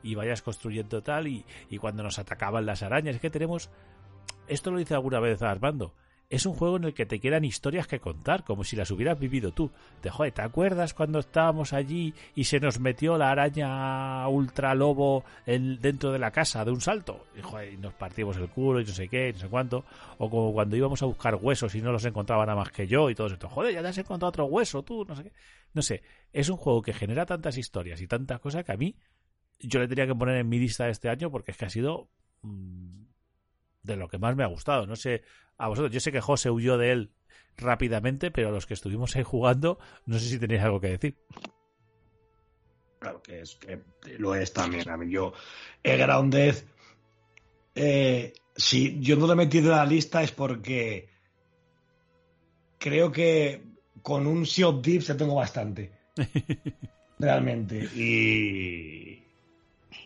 y 0.02 0.16
vayas 0.16 0.42
construyendo 0.42 1.04
tal, 1.04 1.28
y, 1.28 1.46
y 1.70 1.78
cuando 1.78 2.02
nos 2.02 2.18
atacaban 2.18 2.66
las 2.66 2.82
arañas, 2.82 3.16
es 3.16 3.22
que 3.22 3.30
tenemos... 3.30 3.70
Esto 4.48 4.72
lo 4.72 4.80
dice 4.80 4.96
alguna 4.96 5.20
vez 5.20 5.44
Armando 5.44 5.94
es 6.30 6.46
un 6.46 6.56
juego 6.56 6.76
en 6.76 6.84
el 6.84 6.94
que 6.94 7.06
te 7.06 7.20
quedan 7.20 7.46
historias 7.46 7.88
que 7.88 8.02
contar, 8.02 8.44
como 8.44 8.66
si 8.66 8.76
las 8.76 8.92
hubieras 8.92 9.18
vivido 9.18 9.54
tú. 9.54 9.72
De, 10.04 10.10
joder, 10.10 10.34
¿te 10.34 10.42
acuerdas 10.42 10.94
cuando 10.94 11.20
estábamos 11.20 11.72
allí 11.72 12.14
y 12.36 12.44
se 12.44 12.60
nos 12.60 12.80
metió 12.80 13.18
la 13.18 13.32
araña 13.32 14.28
ultra 14.28 14.76
lobo 14.76 15.24
dentro 15.46 16.12
de 16.12 16.20
la 16.20 16.32
casa 16.32 16.66
de 16.66 16.72
un 16.72 16.82
salto? 16.82 17.28
Y, 17.38 17.42
joder, 17.42 17.80
nos 17.80 17.94
partimos 17.94 18.36
el 18.38 18.50
culo 18.50 18.82
y 18.82 18.86
no 18.86 18.92
sé 18.92 19.08
qué, 19.08 19.32
no 19.32 19.40
sé 19.40 19.48
cuánto. 19.48 19.86
O 20.18 20.30
como 20.30 20.52
cuando 20.52 20.76
íbamos 20.76 21.02
a 21.02 21.06
buscar 21.06 21.36
huesos 21.36 21.74
y 21.76 21.82
no 21.82 21.94
los 21.94 22.04
encontraba 22.04 22.46
nada 22.46 22.58
más 22.58 22.72
que 22.72 22.88
yo 22.88 23.10
y 23.10 23.16
todo 23.16 23.28
esto. 23.28 23.48
Joder, 23.48 23.74
ya 23.74 23.82
te 23.82 23.88
has 23.88 23.98
encontrado 23.98 24.30
otro 24.30 24.46
hueso 24.46 24.84
tú, 24.84 25.06
no 25.06 25.16
sé 25.16 25.24
qué. 25.24 25.32
No 25.74 25.82
sé, 25.82 26.04
es 26.34 26.50
un 26.50 26.58
juego 26.58 26.82
que 26.82 26.92
genera 26.92 27.26
tantas 27.26 27.58
historias 27.58 28.02
y 28.02 28.08
tantas 28.08 28.42
cosas 28.42 28.66
que 28.66 28.74
a 28.74 28.78
mí 28.78 28.96
yo 29.60 29.80
le 29.80 29.88
tenía 29.88 30.06
que 30.06 30.16
poner 30.16 30.36
en 30.36 30.50
mi 30.50 30.60
lista 30.60 30.86
de 30.86 30.92
este 30.92 31.08
año 31.08 31.32
porque 31.32 31.52
es 31.52 31.58
que 31.58 31.66
ha 31.66 31.70
sido... 31.70 32.10
Mm, 32.42 33.07
de 33.88 33.96
lo 33.96 34.08
que 34.08 34.20
más 34.20 34.36
me 34.36 34.44
ha 34.44 34.48
gustado. 34.48 34.86
No 34.86 34.96
sé 34.96 35.24
a 35.58 35.70
vosotros, 35.70 35.92
yo 35.92 36.00
sé 36.00 36.12
que 36.12 36.22
José 36.22 36.52
huyó 36.52 36.78
de 36.78 36.92
él 36.92 37.12
rápidamente, 37.58 38.30
pero 38.30 38.50
a 38.50 38.52
los 38.52 38.68
que 38.68 38.76
estuvimos 38.76 39.16
ahí 39.16 39.24
jugando, 39.24 39.80
no 40.06 40.20
sé 40.20 40.30
si 40.30 40.38
tenéis 40.38 40.62
algo 40.62 40.80
que 40.80 40.90
decir. 40.90 41.18
Claro 43.00 43.22
que 43.24 43.42
es 43.42 43.56
que 43.56 43.80
lo 44.20 44.36
es 44.36 44.54
también. 44.54 44.88
A 44.90 44.98
mí 44.98 45.10
yo, 45.10 45.34
el 45.82 45.98
Grounded, 45.98 46.56
eh, 47.74 48.34
si 48.56 49.00
yo 49.00 49.16
no 49.16 49.26
lo 49.26 49.34
he 49.34 49.38
metido 49.38 49.72
en 49.72 49.78
la 49.78 49.86
lista 49.86 50.22
es 50.22 50.32
porque 50.32 51.10
creo 52.78 53.12
que 53.12 53.64
con 54.02 54.28
un 54.28 54.46
Sea 54.46 54.68
of 54.68 54.82
Thieves 54.82 55.08
ya 55.08 55.18
tengo 55.18 55.36
bastante. 55.36 55.92
realmente. 57.20 57.78
Y, 57.96 59.24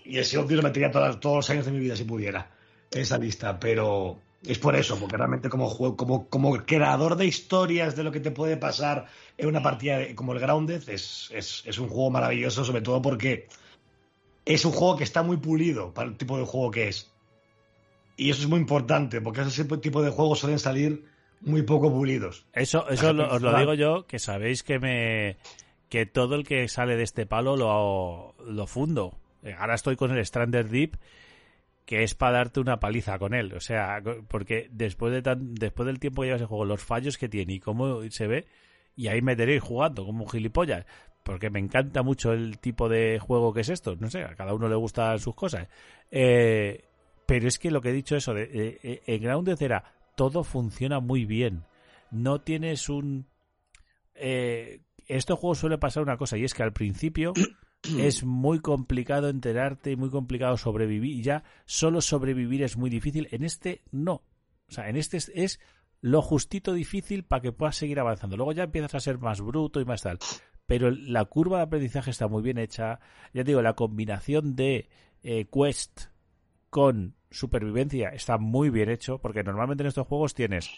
y 0.05 0.17
el 0.17 0.25
Sea 0.25 0.41
of 0.41 0.47
Thieves 0.47 0.63
lo 0.63 0.69
metería 0.69 0.91
todos 0.91 1.35
los 1.35 1.49
años 1.49 1.65
de 1.65 1.71
mi 1.71 1.79
vida 1.79 1.95
si 1.95 2.03
pudiera 2.03 2.60
esa 2.91 3.17
lista, 3.17 3.59
pero 3.59 4.19
es 4.45 4.57
por 4.57 4.75
eso, 4.75 4.97
porque 4.99 5.17
realmente 5.17 5.49
como, 5.49 5.95
como, 5.95 6.27
como 6.27 6.57
creador 6.65 7.15
de 7.15 7.25
historias 7.25 7.95
de 7.95 8.03
lo 8.03 8.11
que 8.11 8.19
te 8.19 8.31
puede 8.31 8.57
pasar 8.57 9.05
en 9.37 9.47
una 9.47 9.61
partida 9.61 9.99
como 10.15 10.33
el 10.33 10.39
Grounded, 10.39 10.89
es, 10.89 11.29
es, 11.31 11.77
un 11.77 11.87
juego 11.87 12.09
maravilloso, 12.09 12.65
sobre 12.65 12.81
todo 12.81 13.01
porque 13.01 13.47
es 14.45 14.65
un 14.65 14.71
juego 14.71 14.97
que 14.97 15.03
está 15.03 15.21
muy 15.21 15.37
pulido 15.37 15.93
para 15.93 16.09
el 16.09 16.17
tipo 16.17 16.37
de 16.37 16.45
juego 16.45 16.71
que 16.71 16.87
es. 16.87 17.11
Y 18.17 18.29
eso 18.29 18.41
es 18.41 18.49
muy 18.49 18.59
importante, 18.59 19.21
porque 19.21 19.41
ese 19.41 19.65
tipo 19.77 20.01
de 20.01 20.09
juegos 20.09 20.39
suelen 20.39 20.59
salir 20.59 21.05
muy 21.41 21.61
poco 21.61 21.91
pulidos. 21.91 22.45
Eso, 22.53 22.87
eso 22.89 23.09
os 23.09 23.41
lo 23.41 23.57
digo 23.57 23.73
yo, 23.73 24.05
que 24.05 24.19
sabéis 24.19 24.63
que 24.63 24.79
me 24.79 25.37
que 25.89 26.05
todo 26.05 26.35
el 26.35 26.45
que 26.45 26.67
sale 26.67 26.95
de 26.95 27.03
este 27.03 27.25
palo 27.25 27.57
lo, 27.57 28.35
lo 28.45 28.65
fundo. 28.65 29.17
Ahora 29.57 29.75
estoy 29.75 29.95
con 29.97 30.15
el 30.15 30.25
Strander 30.25 30.69
Deep 30.69 30.97
que 31.85 32.03
es 32.03 32.15
para 32.15 32.37
darte 32.37 32.59
una 32.59 32.79
paliza 32.79 33.17
con 33.19 33.33
él. 33.33 33.53
O 33.53 33.59
sea, 33.59 34.01
porque 34.27 34.69
después 34.71 35.13
de 35.13 35.21
tan, 35.21 35.55
después 35.55 35.87
del 35.87 35.99
tiempo 35.99 36.21
que 36.21 36.27
llevas 36.27 36.41
el 36.41 36.47
juego, 36.47 36.65
los 36.65 36.83
fallos 36.83 37.17
que 37.17 37.29
tiene 37.29 37.53
y 37.53 37.59
cómo 37.59 38.01
se 38.09 38.27
ve, 38.27 38.47
y 38.95 39.07
ahí 39.07 39.21
me 39.21 39.35
tenéis 39.35 39.61
jugando 39.61 40.05
como 40.05 40.23
un 40.23 40.29
gilipollas. 40.29 40.85
Porque 41.23 41.49
me 41.51 41.59
encanta 41.59 42.01
mucho 42.01 42.33
el 42.33 42.57
tipo 42.57 42.89
de 42.89 43.19
juego 43.19 43.53
que 43.53 43.61
es 43.61 43.69
esto. 43.69 43.95
No 43.95 44.09
sé, 44.09 44.23
a 44.23 44.35
cada 44.35 44.53
uno 44.53 44.67
le 44.67 44.75
gustan 44.75 45.19
sus 45.19 45.35
cosas. 45.35 45.67
Eh, 46.09 46.85
pero 47.25 47.47
es 47.47 47.59
que 47.59 47.71
lo 47.71 47.81
que 47.81 47.89
he 47.89 47.93
dicho 47.93 48.15
eso, 48.15 48.33
de, 48.33 48.79
eh, 48.83 49.01
en 49.05 49.21
Grounded 49.21 49.61
era, 49.61 49.83
todo 50.15 50.43
funciona 50.43 50.99
muy 50.99 51.25
bien. 51.25 51.63
No 52.09 52.41
tienes 52.41 52.89
un... 52.89 53.27
Eh, 54.15 54.81
estos 55.07 55.39
juegos 55.39 55.59
suele 55.59 55.77
pasar 55.77 56.03
una 56.03 56.17
cosa, 56.17 56.37
y 56.37 56.43
es 56.43 56.53
que 56.53 56.63
al 56.63 56.73
principio 56.73 57.33
es 57.99 58.23
muy 58.23 58.59
complicado 58.59 59.29
enterarte 59.29 59.95
muy 59.95 60.09
complicado 60.09 60.57
sobrevivir. 60.57 61.23
Ya 61.23 61.43
solo 61.65 62.01
sobrevivir 62.01 62.63
es 62.63 62.77
muy 62.77 62.89
difícil. 62.89 63.27
En 63.31 63.43
este 63.43 63.81
no. 63.91 64.23
O 64.67 64.73
sea, 64.73 64.89
en 64.89 64.95
este 64.95 65.17
es, 65.17 65.59
lo 65.99 66.21
justito 66.21 66.73
difícil 66.73 67.23
para 67.23 67.41
que 67.41 67.51
puedas 67.51 67.75
seguir 67.75 67.99
avanzando. 67.99 68.37
Luego 68.37 68.53
ya 68.53 68.63
empiezas 68.63 68.95
a 68.95 68.99
ser 68.99 69.17
más 69.19 69.41
bruto 69.41 69.81
y 69.81 69.85
más 69.85 70.01
tal. 70.01 70.19
Pero 70.65 70.91
la 70.91 71.25
curva 71.25 71.57
de 71.57 71.63
aprendizaje 71.63 72.11
está 72.11 72.27
muy 72.27 72.41
bien 72.41 72.57
hecha. 72.57 72.99
Ya 73.33 73.43
te 73.43 73.51
digo, 73.51 73.61
la 73.61 73.73
combinación 73.73 74.55
de 74.55 74.89
eh, 75.23 75.47
quest 75.51 76.03
con 76.69 77.15
supervivencia 77.29 78.09
está 78.09 78.37
muy 78.37 78.69
bien 78.69 78.89
hecho. 78.89 79.19
Porque 79.19 79.43
normalmente 79.43 79.83
en 79.83 79.87
estos 79.87 80.07
juegos 80.07 80.33
tienes 80.33 80.69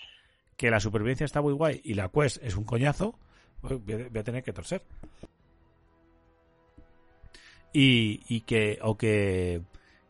que 0.58 0.72
la 0.72 0.80
supervivencia 0.80 1.26
está 1.26 1.42
muy 1.42 1.54
guay 1.54 1.82
y 1.84 1.94
la 1.94 2.10
quest 2.10 2.42
es 2.44 2.56
un 2.56 2.64
coñazo. 2.64 3.20
pues 3.62 3.84
voy 3.84 4.20
a 4.20 4.24
tener 4.24 4.44
que 4.44 4.54
torcer 4.54 4.84
y, 7.74 8.22
y 8.28 8.42
que 8.42 8.80
o 8.82 8.98
que 8.98 9.62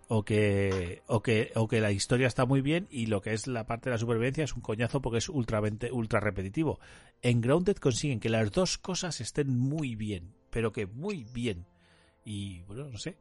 o 0.10 0.24
que 0.24 1.02
o 1.08 1.22
que 1.24 1.52
o 1.56 1.68
que 1.68 1.82
la 1.82 1.92
historia 1.92 2.28
está 2.28 2.46
muy 2.46 2.62
bien 2.62 2.88
y 2.92 3.08
lo 3.08 3.22
que 3.22 3.34
es 3.34 3.48
la 3.48 3.66
parte 3.66 3.90
de 3.90 3.96
la 3.96 3.98
supervivencia 3.98 4.44
es 4.44 4.54
un 4.56 4.62
coñazo 4.62 5.02
porque 5.02 5.20
es 5.20 5.30
ultra 5.30 5.62
ultra 5.92 6.20
repetitivo. 6.20 6.80
En 7.22 7.42
Grounded 7.42 7.78
consiguen 7.78 8.20
que 8.20 8.30
las 8.30 8.52
dos 8.52 8.78
cosas 8.78 9.22
estén 9.22 9.58
muy 9.58 9.96
bien, 9.96 10.34
pero 10.50 10.72
que 10.72 10.86
muy 10.88 11.26
bien. 11.34 11.66
Y 12.26 12.62
bueno, 12.64 12.90
no 12.90 12.98
sé. 12.98 13.16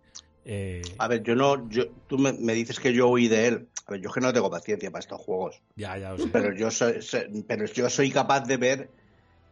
Eh, 0.45 0.83
A 0.99 1.09
ver, 1.09 1.23
yo 1.23 1.35
no, 1.35 1.69
yo, 1.69 1.85
tú 2.09 2.19
me, 2.19 2.33
me 2.33 2.55
dices 2.55 2.79
que 2.81 2.93
yo 2.93 3.09
huí 3.09 3.29
de 3.29 3.47
él. 3.49 3.69
A 3.87 3.93
ver, 3.93 4.01
yo 4.01 4.09
es 4.09 4.15
que 4.15 4.21
no 4.21 4.33
tengo 4.33 4.51
paciencia 4.51 4.91
para 4.91 5.01
estos 5.01 5.21
juegos. 5.21 5.61
ya, 5.77 5.97
ya 5.99 6.11
lo 6.13 6.19
sé. 6.19 6.31
Pero 6.33 6.55
yo 6.55 6.71
soy, 6.71 7.03
soy- 7.03 7.45
pero 7.47 7.67
yo 7.67 7.89
soy 7.91 8.11
capaz 8.11 8.41
de 8.43 8.57
ver 8.57 8.91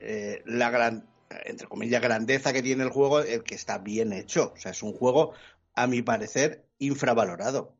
eh, 0.00 0.42
la 0.46 0.70
gran, 0.70 1.06
entre 1.44 1.66
comillas, 1.66 2.02
grandeza 2.02 2.52
que 2.52 2.62
tiene 2.62 2.84
el 2.84 2.90
juego, 2.90 3.20
el 3.20 3.42
que 3.42 3.54
está 3.54 3.78
bien 3.78 4.12
hecho. 4.12 4.52
O 4.54 4.60
sea, 4.60 4.72
es 4.72 4.82
un 4.82 4.92
juego, 4.92 5.32
a 5.74 5.86
mi 5.86 6.02
parecer, 6.02 6.64
infravalorado. 6.78 7.74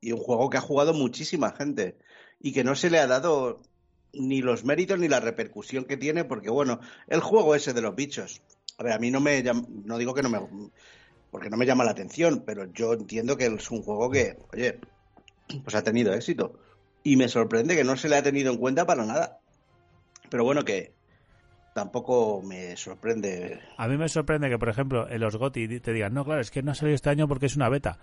Y 0.00 0.12
un 0.12 0.18
juego 0.18 0.50
que 0.50 0.58
ha 0.58 0.62
jugado 0.62 0.94
muchísima 0.94 1.52
gente. 1.52 1.96
Y 2.40 2.52
que 2.52 2.64
no 2.64 2.74
se 2.74 2.90
le 2.90 2.98
ha 2.98 3.06
dado 3.06 3.62
ni 4.12 4.42
los 4.42 4.64
méritos 4.64 4.98
ni 4.98 5.08
la 5.08 5.20
repercusión 5.20 5.84
que 5.84 5.96
tiene, 5.96 6.24
porque 6.24 6.50
bueno, 6.50 6.80
el 7.08 7.20
juego 7.20 7.54
ese 7.54 7.72
de 7.72 7.80
los 7.80 7.94
bichos. 7.94 8.42
A 8.78 8.82
ver, 8.82 8.92
a 8.92 8.98
mí 8.98 9.10
no 9.10 9.20
me 9.20 9.42
no 9.42 9.98
digo 9.98 10.14
que 10.14 10.22
no 10.22 10.28
me 10.28 10.40
porque 11.30 11.48
no 11.48 11.56
me 11.56 11.64
llama 11.64 11.84
la 11.84 11.92
atención, 11.92 12.42
pero 12.44 12.70
yo 12.72 12.92
entiendo 12.92 13.38
que 13.38 13.46
es 13.46 13.70
un 13.70 13.82
juego 13.82 14.10
que, 14.10 14.36
oye, 14.52 14.80
pues 15.64 15.74
ha 15.74 15.82
tenido 15.82 16.12
éxito. 16.12 16.58
Y 17.02 17.16
me 17.16 17.28
sorprende 17.28 17.74
que 17.74 17.84
no 17.84 17.96
se 17.96 18.10
le 18.10 18.16
ha 18.16 18.22
tenido 18.22 18.52
en 18.52 18.58
cuenta 18.58 18.86
para 18.86 19.06
nada. 19.06 19.40
Pero 20.28 20.44
bueno, 20.44 20.62
que 20.64 20.92
tampoco 21.72 22.42
me 22.42 22.76
sorprende. 22.76 23.60
A 23.76 23.88
mí 23.88 23.96
me 23.96 24.08
sorprende 24.08 24.48
que, 24.48 24.58
por 24.58 24.68
ejemplo, 24.68 25.08
en 25.08 25.20
los 25.20 25.36
GOTY 25.36 25.80
te 25.80 25.92
digan, 25.92 26.14
no, 26.14 26.24
claro, 26.24 26.40
es 26.40 26.50
que 26.50 26.62
no 26.62 26.72
ha 26.72 26.74
salido 26.74 26.94
este 26.94 27.10
año 27.10 27.26
porque 27.28 27.46
es 27.46 27.56
una 27.56 27.68
beta. 27.68 27.98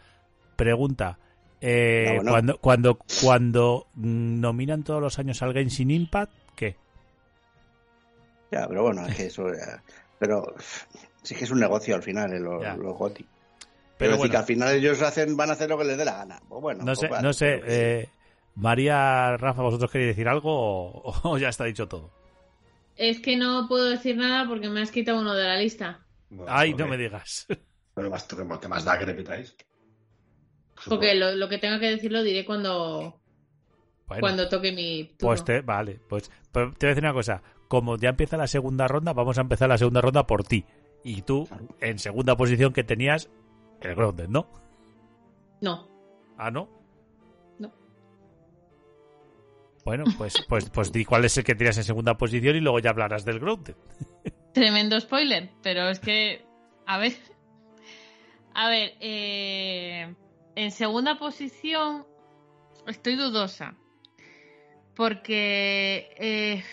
Pregunta, 0.56 1.18
eh, 1.62 2.14
bueno. 2.16 2.32
cuando, 2.32 2.58
cuando, 2.58 3.00
cuando 3.22 3.88
mm, 3.96 4.40
nominan 4.42 4.84
todos 4.84 5.02
los 5.02 5.20
años 5.20 5.42
al 5.42 5.54
Genshin 5.54 5.92
Impact, 5.92 6.32
¿qué? 6.56 6.76
Ya, 8.52 8.68
pero 8.68 8.84
bueno, 8.84 9.06
es 9.06 9.16
que 9.16 9.26
eso. 9.28 9.44
ya- 9.54 9.82
Pero 10.18 10.54
sí 11.24 11.36
que 11.36 11.44
es 11.46 11.52
un 11.52 11.60
negocio 11.60 11.96
al 11.96 12.04
final, 12.04 12.34
eh, 12.34 12.40
los, 12.40 12.62
los 12.78 12.98
GOTY. 12.98 13.24
Pero 13.24 13.30
Pero 13.98 14.12
decir 14.12 14.18
bueno. 14.20 14.32
que 14.32 14.38
al 14.38 14.46
final 14.46 14.76
ellos 14.76 15.02
hacen, 15.02 15.38
van 15.38 15.50
a 15.50 15.54
hacer 15.54 15.70
lo 15.70 15.78
que 15.78 15.84
les 15.86 15.98
dé 15.98 16.06
la 16.06 16.18
gana. 16.18 16.42
Pues 16.48 16.62
bueno, 16.62 16.80
No 16.80 16.86
pues 16.88 17.00
sé, 17.00 17.08
vale, 17.08 17.24
no 17.24 17.34
sé, 17.34 17.62
eh, 17.66 18.10
María, 18.56 19.38
Rafa, 19.38 19.62
¿vosotros 19.62 19.92
queréis 19.92 20.10
decir 20.12 20.28
algo 20.28 20.52
o, 20.52 21.14
o 21.30 21.38
ya 21.38 21.50
está 21.50 21.66
dicho 21.66 21.88
todo? 21.88 22.10
Es 23.00 23.22
que 23.22 23.38
no 23.38 23.66
puedo 23.70 23.86
decir 23.86 24.18
nada 24.18 24.46
porque 24.46 24.68
me 24.68 24.82
has 24.82 24.92
quitado 24.92 25.22
uno 25.22 25.34
de 25.34 25.46
la 25.46 25.56
lista. 25.56 26.06
Bueno, 26.30 26.52
Ay, 26.54 26.74
no 26.74 26.86
me 26.86 26.98
digas. 26.98 27.48
Pero 27.96 28.10
más, 28.10 28.28
¿qué 28.62 28.68
más 28.68 28.84
da 28.84 29.00
que 29.00 29.06
repitáis? 29.06 29.56
Porque 30.86 31.16
lo, 31.16 31.34
lo 31.34 31.48
que 31.48 31.58
tenga 31.60 31.80
que 31.80 31.92
decir 31.92 32.12
lo 32.12 32.24
diré 32.24 32.44
cuando, 32.44 33.22
Bueno, 34.06 34.20
cuando 34.20 34.50
toque 34.50 34.74
mi 34.74 35.06
turno. 35.06 35.18
pues 35.30 35.46
te, 35.46 35.62
vale, 35.62 36.00
pues 36.10 36.30
pero 36.52 36.74
te 36.74 36.86
voy 36.86 36.92
a 36.92 36.96
decir 36.96 37.04
una 37.06 37.14
cosa. 37.14 37.42
Como 37.70 37.98
ya 37.98 38.10
empieza 38.10 38.36
la 38.36 38.48
segunda 38.48 38.88
ronda, 38.90 39.14
vamos 39.14 39.38
a 39.38 39.42
empezar 39.42 39.70
la 39.70 39.78
segunda 39.78 40.02
ronda 40.02 40.28
por 40.28 40.44
ti. 40.44 40.66
Y 41.04 41.22
tú, 41.22 41.48
en 41.80 42.00
segunda 42.00 42.36
posición 42.36 42.74
que 42.74 42.84
tenías, 42.84 43.30
el 43.80 43.96
Grounded, 43.96 44.28
¿no? 44.28 44.50
No. 45.62 45.88
Ah. 46.38 46.52
No. 46.52 46.79
Bueno, 49.86 50.04
pues, 50.18 50.34
pues, 50.48 50.70
pues 50.70 50.92
di 50.92 51.06
cuál 51.06 51.26
es 51.26 51.38
el 51.38 51.44
que 51.44 51.56
tiras 51.56 51.78
en 51.78 51.84
segunda 51.84 52.18
posición 52.18 52.56
y 52.56 52.60
luego 52.60 52.80
ya 52.80 52.90
hablarás 52.92 53.26
del 53.26 53.40
Grounded. 53.40 53.76
Tremendo 54.54 55.00
spoiler, 55.00 55.50
pero 55.62 55.90
es 55.90 56.00
que, 56.00 56.46
a 56.86 56.98
ver, 56.98 57.14
a 58.54 58.70
ver, 58.70 58.94
eh, 59.00 60.14
en 60.56 60.72
segunda 60.72 61.18
posición 61.18 62.06
estoy 62.88 63.16
dudosa, 63.16 63.76
porque 64.96 66.10
eh, 66.18 66.64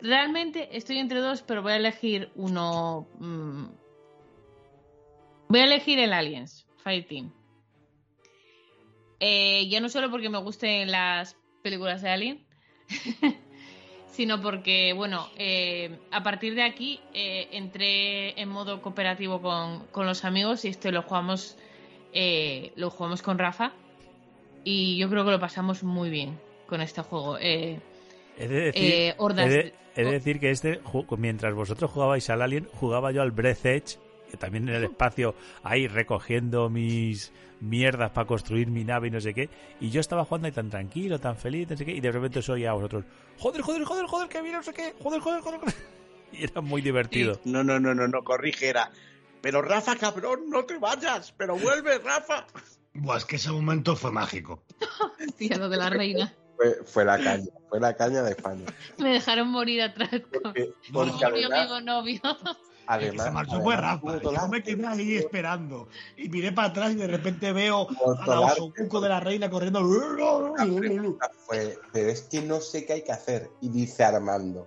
realmente 0.00 0.76
estoy 0.76 0.98
entre 0.98 1.20
dos, 1.20 1.42
pero 1.42 1.62
voy 1.62 1.72
a 1.72 1.76
elegir 1.76 2.30
uno, 2.34 3.08
mm, 3.18 3.66
voy 5.48 5.60
a 5.60 5.64
elegir 5.64 5.98
el 5.98 6.12
Aliens 6.12 6.66
Fireteam. 6.84 7.37
Eh, 9.20 9.68
ya 9.68 9.80
no 9.80 9.88
solo 9.88 10.10
porque 10.10 10.28
me 10.28 10.38
gusten 10.38 10.90
las 10.90 11.36
películas 11.62 12.02
de 12.02 12.10
Alien, 12.10 12.46
sino 14.10 14.40
porque, 14.40 14.92
bueno, 14.92 15.28
eh, 15.36 15.98
a 16.10 16.22
partir 16.22 16.54
de 16.54 16.62
aquí 16.62 17.00
eh, 17.14 17.48
entré 17.52 18.40
en 18.40 18.48
modo 18.48 18.80
cooperativo 18.82 19.40
con, 19.40 19.86
con 19.88 20.06
los 20.06 20.24
amigos 20.24 20.64
y 20.64 20.68
este 20.68 20.92
lo 20.92 21.02
jugamos, 21.02 21.56
eh, 22.12 22.72
lo 22.76 22.90
jugamos 22.90 23.22
con 23.22 23.38
Rafa 23.38 23.72
y 24.64 24.96
yo 24.98 25.08
creo 25.08 25.24
que 25.24 25.30
lo 25.32 25.40
pasamos 25.40 25.82
muy 25.82 26.10
bien 26.10 26.38
con 26.66 26.80
este 26.80 27.02
juego. 27.02 27.38
Eh, 27.38 27.80
He 28.38 28.46
de 28.48 28.60
decir, 28.60 28.82
Eh, 28.94 29.14
he 29.18 29.34
de- 29.34 29.62
de- 29.62 29.74
he 29.96 30.04
de 30.04 30.10
decir 30.12 30.38
que 30.40 30.50
este, 30.50 30.80
mientras 31.16 31.54
vosotros 31.54 31.90
jugabais 31.90 32.28
al 32.30 32.42
Alien, 32.42 32.68
jugaba 32.72 33.10
yo 33.10 33.22
al 33.22 33.32
Breath 33.32 33.66
Edge, 33.66 33.98
también 34.36 34.68
en 34.68 34.74
el 34.74 34.84
espacio, 34.84 35.34
ahí 35.62 35.88
recogiendo 35.88 36.68
mis 36.68 37.32
mierdas 37.60 38.10
para 38.10 38.26
construir 38.26 38.68
mi 38.68 38.84
nave 38.84 39.08
y 39.08 39.10
no 39.10 39.20
sé 39.20 39.34
qué. 39.34 39.48
Y 39.80 39.90
yo 39.90 40.00
estaba 40.00 40.24
jugando 40.24 40.46
ahí 40.46 40.52
tan 40.52 40.70
tranquilo, 40.70 41.18
tan 41.18 41.36
feliz, 41.36 41.68
no 41.70 41.76
sé 41.76 41.84
qué, 41.84 41.92
y 41.92 42.00
de 42.00 42.12
repente 42.12 42.40
os 42.40 42.48
oía 42.48 42.70
a 42.70 42.74
vosotros, 42.74 43.04
joder, 43.38 43.62
joder, 43.62 43.84
joder, 43.84 44.06
joder, 44.06 44.28
que 44.28 44.42
viene 44.42 44.58
no 44.58 44.62
sé 44.62 44.72
qué, 44.72 44.94
joder, 45.02 45.20
joder, 45.20 45.40
joder. 45.42 45.60
joder". 45.60 45.74
Y 46.30 46.44
era 46.44 46.60
muy 46.60 46.82
divertido. 46.82 47.40
No, 47.44 47.64
no, 47.64 47.80
no, 47.80 47.94
no, 47.94 48.06
no, 48.06 48.22
corrige, 48.22 48.68
era. 48.68 48.92
Pero 49.40 49.62
Rafa, 49.62 49.96
cabrón, 49.96 50.50
no 50.50 50.64
te 50.66 50.76
vayas, 50.76 51.32
pero 51.32 51.56
vuelve, 51.56 51.98
Rafa. 51.98 52.46
Buah, 52.92 53.16
es 53.16 53.24
que 53.24 53.36
ese 53.36 53.50
momento 53.50 53.96
fue 53.96 54.10
mágico. 54.12 54.62
lo 55.58 55.68
de 55.70 55.76
la 55.76 55.88
reina. 55.88 56.34
Fue, 56.56 56.74
fue 56.84 57.04
la 57.04 57.18
caña, 57.18 57.46
fue 57.68 57.78
la 57.80 57.94
caña 57.94 58.22
de 58.22 58.32
España. 58.32 58.66
Me 58.98 59.12
dejaron 59.12 59.48
morir 59.48 59.80
atrás 59.80 60.10
con 60.10 60.52
Porque, 60.92 61.30
mi 61.32 61.44
amigo 61.44 61.80
novio. 61.80 62.20
Además, 62.88 63.26
se 63.26 63.30
marchó 63.32 63.70
Rafa. 63.70 64.00
Puto 64.00 64.32
Yo 64.32 64.48
me 64.48 64.62
quedé 64.62 64.86
ahí 64.86 65.16
esperando. 65.16 65.88
Y 66.16 66.28
miré 66.28 66.52
para 66.52 66.68
atrás 66.68 66.92
y 66.92 66.96
de 66.96 67.06
repente 67.06 67.52
veo 67.52 67.86
a 68.20 68.26
la 68.26 68.40
osobuco 68.40 69.00
de 69.00 69.08
la 69.08 69.20
reina 69.20 69.48
corriendo. 69.50 69.80
Fue, 71.46 71.78
pero 71.92 72.08
es 72.10 72.22
que 72.22 72.42
no 72.42 72.60
sé 72.60 72.84
qué 72.84 72.94
hay 72.94 73.02
que 73.02 73.12
hacer. 73.12 73.50
Y 73.60 73.68
dice 73.68 74.04
Armando, 74.04 74.66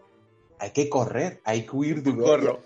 hay 0.61 0.71
que 0.71 0.89
correr, 0.89 1.41
hay 1.43 1.65
que 1.65 1.75
huir 1.75 2.03
de 2.03 2.15
Corro. 2.15 2.61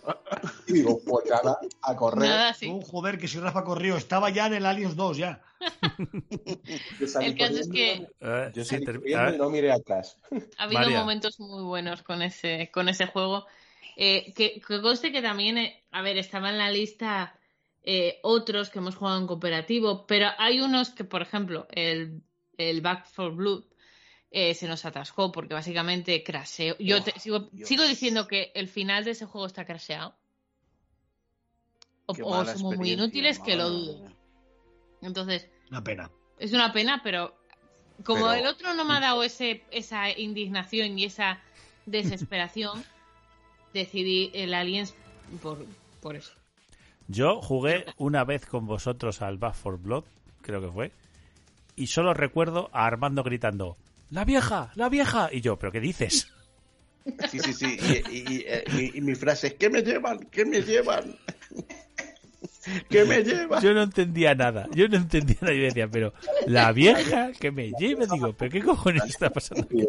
Y 0.68 0.74
digo, 0.74 1.00
pues 1.06 1.30
nada, 1.30 1.58
a 1.82 1.96
correr. 1.96 2.28
Nada 2.30 2.50
así. 2.50 2.70
Oh, 2.70 2.82
joder, 2.82 3.18
que 3.18 3.30
si 3.30 3.40
Rafa 3.40 3.64
corrió. 3.64 3.96
Estaba 3.96 4.30
ya 4.30 4.48
en 4.48 4.56
el 4.56 4.66
Aliens 4.66 4.98
2 4.98 5.18
ya. 5.18 5.42
El 7.22 7.38
caso 7.38 7.60
es 7.60 7.70
que 7.70 8.08
Eh, 8.20 8.52
Yo 8.54 8.66
sí, 8.66 8.78
y 9.06 9.14
ah, 9.14 9.32
no 9.38 9.50
miré 9.50 9.72
atrás. 9.72 10.18
ha 10.58 10.64
habido 10.64 10.82
María. 10.82 11.00
momentos 11.00 11.40
muy 11.40 11.64
buenos 11.64 12.04
con 12.04 12.22
ese, 12.22 12.70
con 12.74 12.90
ese 12.90 13.06
juego. 13.08 13.46
Eh, 13.96 14.34
que, 14.34 14.60
que 14.60 14.82
conste 14.82 15.12
que 15.12 15.22
también, 15.22 15.58
eh, 15.58 15.84
a 15.92 16.02
ver, 16.02 16.18
estaba 16.18 16.50
en 16.50 16.58
la 16.58 16.70
lista 16.70 17.40
eh, 17.84 18.20
otros 18.24 18.70
que 18.70 18.80
hemos 18.80 18.96
jugado 18.96 19.20
en 19.20 19.28
cooperativo, 19.28 20.06
pero 20.06 20.30
hay 20.38 20.60
unos 20.60 20.90
que, 20.90 21.04
por 21.06 21.22
ejemplo, 21.22 21.68
el, 21.72 22.22
el 22.58 22.82
Back 22.82 23.06
for 23.08 23.34
Blood 23.34 23.64
eh, 24.32 24.54
se 24.54 24.68
nos 24.68 24.84
atascó 24.86 25.32
porque 25.32 25.54
básicamente 25.54 26.24
crasheó. 26.24 26.76
Yo 26.80 26.98
Oh, 26.98 27.04
te- 27.04 27.18
sigo, 27.20 27.50
sigo 27.64 27.84
diciendo 27.86 28.28
que 28.28 28.52
el 28.56 28.68
final 28.68 29.06
de 29.06 29.12
ese 29.12 29.26
juego 29.26 29.48
está 29.48 29.66
crasheado. 29.66 30.16
O, 32.08 32.14
o 32.22 32.46
somos 32.46 32.76
muy 32.78 32.92
inútiles 32.92 33.40
que 33.40 33.56
lo 33.56 33.70
dudo. 33.70 34.12
Entonces, 35.02 35.50
Una 35.72 35.84
pena. 35.84 36.12
es 36.38 36.54
una 36.54 36.72
pena, 36.74 37.02
pero 37.04 37.36
como 38.04 38.26
Pero- 38.28 38.34
el 38.34 38.48
otro 38.48 38.74
no 38.74 38.84
me 38.86 38.96
ha 38.96 39.00
dado 39.00 39.24
ese, 39.24 39.64
esa 39.72 40.10
indignación 40.12 41.00
y 41.00 41.06
esa 41.06 41.42
desesperación, 41.86 42.84
decidí 43.76 44.32
el 44.34 44.54
Aliens 44.56 44.96
por, 45.44 45.64
por 46.02 46.16
eso. 46.16 46.34
Yo 47.08 47.40
jugué 47.42 47.86
una 47.98 48.24
vez 48.24 48.46
con 48.48 48.66
vosotros 48.66 49.22
al 49.22 49.38
Back 49.38 49.54
for 49.54 49.78
Blood, 49.78 50.06
creo 50.42 50.60
que 50.62 50.72
fue, 50.72 50.92
y 51.76 51.88
solo 51.88 52.14
recuerdo 52.16 52.70
a 52.74 52.86
Armando 52.88 53.22
gritando, 53.22 53.78
¡La 54.10 54.26
vieja! 54.26 54.72
¡La 54.76 54.90
vieja! 54.90 55.30
Y 55.32 55.42
yo, 55.42 55.58
¿pero 55.60 55.72
qué 55.72 55.80
dices? 55.80 56.32
Sí, 57.30 57.38
sí, 57.40 57.54
sí. 57.54 57.78
Y, 58.12 58.18
y- 58.18 58.46
y- 58.78 58.82
y- 58.82 58.98
y 58.98 59.02
mi 59.02 59.14
frase 59.14 59.48
es: 59.48 59.54
¿Qué 59.56 59.70
me 59.70 59.82
llevan? 59.84 60.20
¿Qué 60.32 60.44
me 60.46 60.62
llevan? 60.62 61.16
¿Qué 62.90 63.06
me 63.06 63.24
llevan? 63.24 63.62
Yo 63.62 63.74
no 63.74 63.84
entendía 63.84 64.34
nada. 64.34 64.68
Yo 64.74 64.88
no 64.88 64.98
entendía 64.98 65.38
nada. 65.42 65.54
Yo 65.54 65.64
decía, 65.64 65.88
pero 65.88 66.14
la 66.48 66.72
vieja 66.72 67.32
que 67.34 67.52
me 67.52 67.72
lleve, 67.80 68.08
digo, 68.12 68.34
¿pero 68.34 68.52
qué 68.52 68.62
cojones 68.64 69.04
está 69.06 69.30
pasando 69.30 69.64
aquí? 69.66 69.86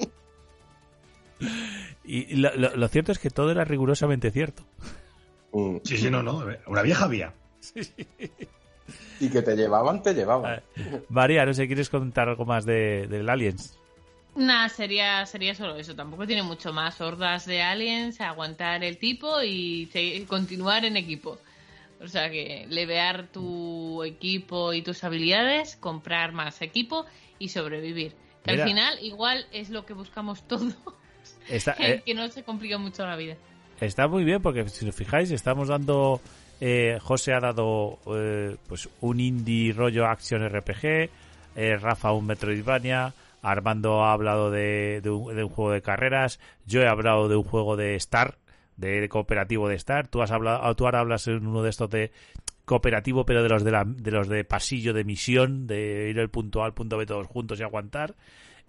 Y 2.05 2.37
lo, 2.37 2.55
lo- 2.57 2.77
lo 2.77 2.89
cierto 2.89 3.13
es 3.13 3.19
que 3.19 3.31
todo 3.31 3.51
era 3.51 3.65
rigurosamente 3.65 4.31
cierto. 4.31 4.63
Mm. 5.53 5.77
Sí, 5.85 5.97
sí, 5.99 6.11
no, 6.11 6.23
no. 6.23 6.45
Una 6.67 6.83
vieja 6.83 7.05
había. 7.05 7.33
Y 9.19 9.29
que 9.31 9.43
te 9.43 9.57
llevaban, 9.57 10.03
te 10.03 10.15
llevaban. 10.15 10.63
María, 11.09 11.45
no 11.47 11.55
sé, 11.55 11.67
¿quieres 11.67 11.89
contar 11.89 12.29
algo 12.29 12.45
más 12.45 12.65
de, 12.65 13.07
del 13.09 13.29
Aliens? 13.29 13.79
Nah, 14.37 14.69
sería, 14.69 15.25
sería 15.27 15.55
solo 15.55 15.77
eso. 15.77 15.95
Tampoco 15.97 16.27
tiene 16.27 16.43
mucho 16.43 16.73
más. 16.73 17.01
Hordas 17.01 17.47
de 17.47 17.63
aliens, 17.63 18.21
aguantar 18.21 18.85
el 18.85 18.99
tipo 18.99 19.43
y 19.43 19.89
continuar 20.29 20.85
en 20.85 20.97
equipo. 20.99 21.39
O 22.03 22.09
sea 22.09 22.31
que 22.31 22.67
levear 22.69 23.29
tu 23.29 24.05
equipo 24.05 24.75
y 24.75 24.83
tus 24.83 25.03
habilidades, 25.03 25.77
comprar 25.77 26.33
más 26.33 26.61
equipo 26.61 27.07
y 27.39 27.49
sobrevivir. 27.49 28.13
Que 28.45 28.51
al 28.53 28.59
final 28.69 28.99
igual 29.03 29.47
es 29.51 29.71
lo 29.71 29.87
que 29.87 29.95
buscamos 29.95 30.47
todos. 30.47 30.77
Está, 31.49 31.77
eh, 31.79 32.03
que 32.05 32.15
no 32.15 32.29
se 32.29 32.43
complica 32.43 32.79
mucho 32.79 33.07
la 33.07 33.17
vida. 33.17 33.37
está 33.81 34.09
muy 34.09 34.25
bien 34.25 34.43
porque 34.43 34.69
si 34.69 34.89
os 34.89 34.95
fijáis 34.95 35.31
estamos 35.31 35.69
dando 35.69 36.21
eh, 36.61 36.99
José 37.03 37.35
ha 37.35 37.41
dado 37.41 37.99
eh, 38.15 38.57
pues 38.67 38.89
un 39.01 39.21
indie 39.21 39.73
rollo 39.73 40.07
action 40.07 40.49
RPG 40.49 40.85
eh, 41.55 41.77
Rafa 41.77 42.13
un 42.13 42.27
Metroidvania 42.27 43.13
Armando 43.43 44.03
ha 44.03 44.13
hablado 44.13 44.51
de, 44.51 45.01
de 45.03 45.11
un, 45.11 45.37
de 45.37 45.45
un 45.45 45.51
juego 45.51 45.73
de 45.73 45.83
carreras 45.83 46.41
yo 46.67 46.81
he 46.81 46.89
hablado 46.89 47.29
de 47.29 47.37
un 47.37 47.45
juego 47.45 47.77
de 47.77 47.95
Star 47.97 48.39
de 48.77 49.09
cooperativo 49.09 49.69
de 49.69 49.77
Star 49.77 50.09
tú 50.09 50.23
has 50.23 50.31
hablado 50.31 50.75
tú 50.75 50.87
ahora 50.87 51.01
hablas 51.01 51.27
en 51.29 51.47
uno 51.47 51.63
de 51.63 51.71
estos 51.71 51.91
de 51.91 52.11
cooperativo 52.65 53.25
pero 53.27 53.43
de 53.43 53.49
los 53.51 53.63
de 53.63 53.71
la, 53.71 53.85
de 53.87 54.11
los 54.11 54.29
de 54.29 54.45
pasillo 54.45 54.95
de 54.95 55.05
misión 55.05 55.67
de 55.67 56.09
ir 56.11 56.17
del 56.17 56.31
punto 56.31 56.63
A 56.63 56.67
al 56.67 56.75
punto 56.75 56.97
B 56.97 57.07
todos 57.07 57.27
juntos 57.27 57.61
y 57.61 57.63
aguantar 57.63 58.15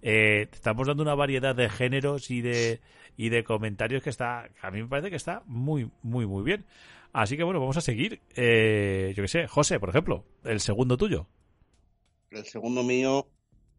eh, 0.02 0.48
estamos 0.52 0.86
dando 0.86 1.02
una 1.02 1.14
variedad 1.14 1.54
de 1.54 1.68
géneros 1.68 2.30
y 2.30 2.40
de 2.40 2.80
y 3.16 3.30
de 3.30 3.42
comentarios 3.42 4.02
que 4.02 4.10
está 4.10 4.48
a 4.62 4.70
mí 4.70 4.82
me 4.82 4.88
parece 4.88 5.10
que 5.10 5.16
está 5.16 5.42
muy 5.46 5.90
muy 6.02 6.26
muy 6.26 6.42
bien. 6.42 6.64
Así 7.12 7.36
que 7.36 7.42
bueno 7.42 7.60
vamos 7.60 7.76
a 7.76 7.80
seguir. 7.80 8.20
Eh, 8.36 9.12
yo 9.16 9.22
qué 9.22 9.28
sé 9.28 9.46
José 9.46 9.80
por 9.80 9.90
ejemplo 9.90 10.24
el 10.44 10.60
segundo 10.60 10.96
tuyo. 10.96 11.26
El 12.30 12.44
segundo 12.44 12.82
mío, 12.82 13.26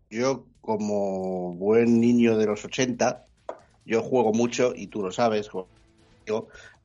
yo 0.09 0.47
como 0.61 1.53
buen 1.53 2.01
niño 2.01 2.35
de 2.37 2.47
los 2.47 2.65
80, 2.65 3.27
yo 3.85 4.01
juego 4.01 4.33
mucho, 4.33 4.73
y 4.75 4.87
tú 4.87 5.03
lo 5.03 5.11
sabes, 5.11 5.49
juego 5.49 5.67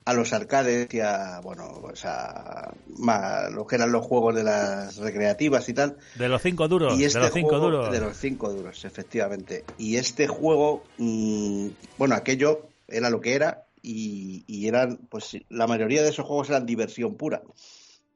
a 0.07 0.12
los 0.12 0.33
arcades 0.35 0.93
y 0.93 1.01
a, 1.01 1.40
bueno, 1.43 1.79
pues 1.81 2.05
a, 2.05 2.75
ma- 2.99 3.49
lo 3.51 3.67
que 3.67 3.77
eran 3.77 3.90
los 3.90 4.05
juegos 4.05 4.35
de 4.35 4.45
las 4.45 4.97
recreativas 4.99 5.67
y 5.69 5.75
tal. 5.75 5.97
de 6.17 6.29
los 6.29 6.43
cinco 6.43 6.69
duros 6.69 6.99
y 6.99 7.05
este 7.05 7.19
de 7.21 7.25
los 7.25 7.35
cinco 7.35 7.49
juego- 7.49 7.64
duros 7.71 7.93
De 7.93 8.01
los 8.01 8.17
cinco 8.17 8.53
duros, 8.53 8.85
efectivamente. 8.85 9.64
Y 9.79 9.97
este 9.97 10.27
juego, 10.27 10.85
mm, 10.99 11.69
bueno, 11.97 12.14
aquello 12.17 12.69
era 12.87 13.09
lo 13.09 13.21
que 13.23 13.35
era 13.35 13.64
y, 13.81 14.45
y 14.47 14.69
eran, 14.69 14.99
pues 15.09 15.38
la 15.49 15.67
mayoría 15.67 16.03
de 16.03 16.11
esos 16.11 16.27
juegos 16.27 16.51
eran 16.51 16.67
diversión 16.67 17.17
pura. 17.17 17.43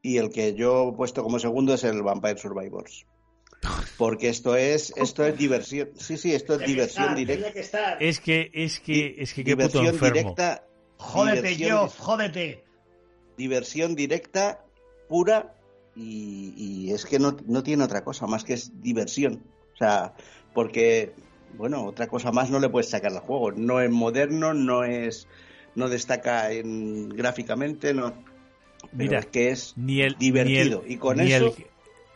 Y 0.03 0.19
el 0.19 0.31
que 0.31 0.55
yo 0.55 0.91
he 0.91 0.97
puesto 0.97 1.23
como 1.23 1.39
segundo 1.39 1.75
es 1.75 1.85
el 1.85 2.03
Vampire 2.03 2.37
Survivors. 2.39 3.07
Porque 3.97 4.29
esto 4.29 4.55
es, 4.57 4.93
esto 4.97 5.25
es 5.27 5.37
diversión. 5.37 5.89
Sí, 5.97 6.17
sí, 6.17 6.33
esto 6.33 6.55
es 6.55 6.67
diversión 6.67 7.15
directa. 7.17 7.97
es 7.99 8.21
que 8.21 8.51
es 8.55 8.79
que 8.79 9.17
es 9.19 9.33
que 9.35 9.43
qué 9.43 9.57
puto 9.57 9.81
Diversión 9.81 9.87
enfermo 9.87 10.15
directa. 10.15 10.65
Jódete, 10.99 11.49
diversión- 11.49 11.69
Geoff, 11.69 11.99
jódete. 11.99 12.65
diversión 13.37 13.95
directa, 13.95 14.65
pura, 15.09 15.55
y, 15.95 16.53
y 16.57 16.93
es 16.93 17.07
que 17.07 17.19
no, 17.19 17.37
no 17.47 17.63
tiene 17.63 17.85
otra 17.85 18.05
cosa 18.05 18.27
más 18.27 18.45
que 18.45 18.55
es 18.55 18.81
diversión. 18.83 19.43
O 19.75 19.77
sea, 19.79 20.15
porque, 20.55 21.13
bueno, 21.57 21.85
otra 21.85 22.09
cosa 22.09 22.33
más 22.33 22.51
no 22.51 22.59
le 22.61 22.69
puedes 22.69 22.91
sacar 22.91 23.13
al 23.13 23.21
juego. 23.21 23.53
No 23.53 23.81
es 23.81 23.91
moderno, 23.91 24.55
no 24.55 24.85
es, 24.85 25.29
no 25.75 25.89
destaca 25.89 26.51
en, 26.53 27.09
gráficamente, 27.11 27.95
no. 27.95 28.13
Pero 28.81 28.93
Mira, 28.93 29.19
es 29.21 29.27
que 29.27 29.51
es 29.51 29.75
ni 29.77 30.01
el 30.03 30.17
divertido. 30.19 30.81
ni 30.85 30.87
el, 30.87 30.93
y 30.93 30.97
con 30.99 31.17
ni 31.19 31.33
eso, 31.33 31.47
el, 31.57 31.67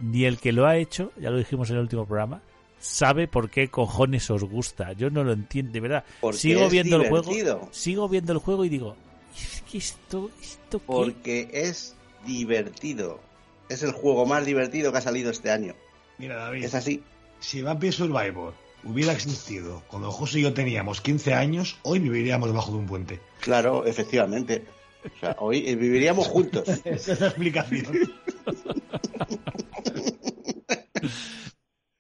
ni 0.01 0.25
el 0.25 0.39
que 0.39 0.53
lo 0.53 0.67
ha 0.67 0.77
hecho 0.77 1.13
ya 1.21 1.31
lo 1.31 1.39
dijimos 1.39 1.69
en 1.71 1.77
el 1.77 1.83
último 1.83 2.07
programa 2.07 2.41
sabe 2.83 3.29
por 3.29 3.49
qué 3.49 3.69
cojones 3.69 4.29
os 4.31 4.45
gusta 4.45 4.93
yo 4.93 5.09
no 5.09 5.25
lo 5.25 5.33
entiendo 5.33 5.73
de 5.73 5.81
verdad 5.81 6.05
porque 6.21 6.39
sigo 6.39 6.69
viendo 6.69 6.97
el 6.97 7.09
juego 7.09 7.69
sigo 7.71 8.09
viendo 8.09 8.33
el 8.33 8.39
juego 8.39 8.65
y 8.65 8.69
digo 8.69 8.97
es 9.37 9.63
que 9.63 9.79
esto 9.79 10.31
esto 10.43 10.79
qué? 10.79 10.85
Porque 10.87 11.51
es 11.53 11.95
divertido. 12.27 13.21
Es 13.69 13.83
el 13.83 13.93
juego 13.93 14.27
más 14.27 14.45
divertido 14.45 14.93
que 14.93 14.99
ha 14.99 15.03
salido 15.03 15.31
este 15.31 15.51
año. 15.51 15.75
Mira, 16.19 16.37
David, 16.37 16.65
Es 16.65 16.75
así. 16.75 17.03
si 17.41 17.63
Vampire 17.63 17.93
Survivor 17.93 18.55
hubiera 18.85 19.13
existido 19.13 19.83
cuando 19.89 20.11
José 20.11 20.41
y 20.41 20.43
yo 20.43 20.53
teníamos 20.53 21.01
15 21.01 21.35
años, 21.35 21.79
hoy 21.83 21.99
viviríamos 22.01 22.49
debajo 22.49 22.73
de 22.73 22.79
un 22.79 22.87
puente. 22.87 23.21
Claro, 23.41 23.87
efectivamente. 23.87 24.65
O 25.05 25.19
sea, 25.19 25.37
hoy 25.41 25.65
eh, 25.67 25.75
viviríamos 25.75 26.27
juntos. 26.27 26.69
Esa 26.85 27.13
es 27.13 27.21
la 27.21 27.29
explicación. 27.29 27.87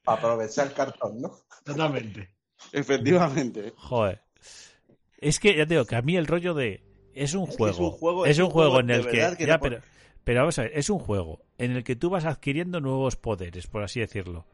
Aprovechar 0.06 0.66
el 0.68 0.72
cartón, 0.74 1.20
¿no? 1.22 1.32
Totalmente. 1.64 2.28
Efectivamente. 2.72 3.72
Joder. 3.76 4.20
Es 5.18 5.38
que 5.38 5.56
ya 5.56 5.66
te 5.66 5.74
digo 5.74 5.84
que 5.86 5.96
a 5.96 6.02
mí 6.02 6.16
el 6.16 6.26
rollo 6.26 6.54
de 6.54 6.82
es 7.14 7.34
un 7.34 7.48
Es 7.48 7.56
juego, 7.56 7.70
es 7.72 7.78
un 7.78 7.90
juego- 7.92 8.26
es 8.26 8.38
un 8.38 8.44
un 8.46 8.50
juego 8.50 8.70
juego 8.72 8.80
en 8.80 8.90
el 8.90 9.06
que, 9.08 9.16
ya, 9.18 9.30
no 9.56 9.60
pero 9.60 9.80
pero 10.24 10.40
vamos 10.40 10.58
a 10.58 10.62
ver, 10.62 10.72
es 10.74 10.88
un 10.90 10.98
juego 10.98 11.40
en 11.58 11.72
el 11.72 11.84
que 11.84 11.96
tú 11.96 12.10
vas 12.10 12.24
adquiriendo 12.24 12.80
nuevos 12.80 13.16
poderes, 13.16 13.66
por 13.66 13.82
así 13.82 14.00
decirlo. 14.00 14.46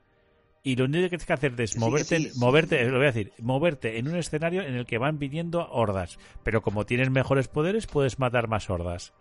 Y 0.62 0.76
lo 0.76 0.84
único 0.86 1.02
que 1.04 1.08
tienes 1.10 1.26
que 1.26 1.32
hacer 1.32 1.58
es 1.60 1.70
Sí, 1.72 1.78
moverte, 1.78 2.18
sí, 2.18 2.30
sí. 2.30 2.38
moverte, 2.38 2.84
lo 2.84 2.96
voy 2.98 3.04
a 3.06 3.12
decir, 3.12 3.32
moverte 3.38 3.98
en 3.98 4.08
un 4.08 4.16
escenario 4.16 4.62
en 4.62 4.74
el 4.74 4.86
que 4.86 4.98
van 4.98 5.18
viniendo 5.18 5.66
hordas, 5.70 6.18
pero 6.42 6.62
como 6.62 6.84
tienes 6.84 7.10
mejores 7.10 7.48
poderes 7.48 7.86
puedes 7.86 8.18
matar 8.18 8.48
más 8.48 8.68
hordas. 8.68 9.12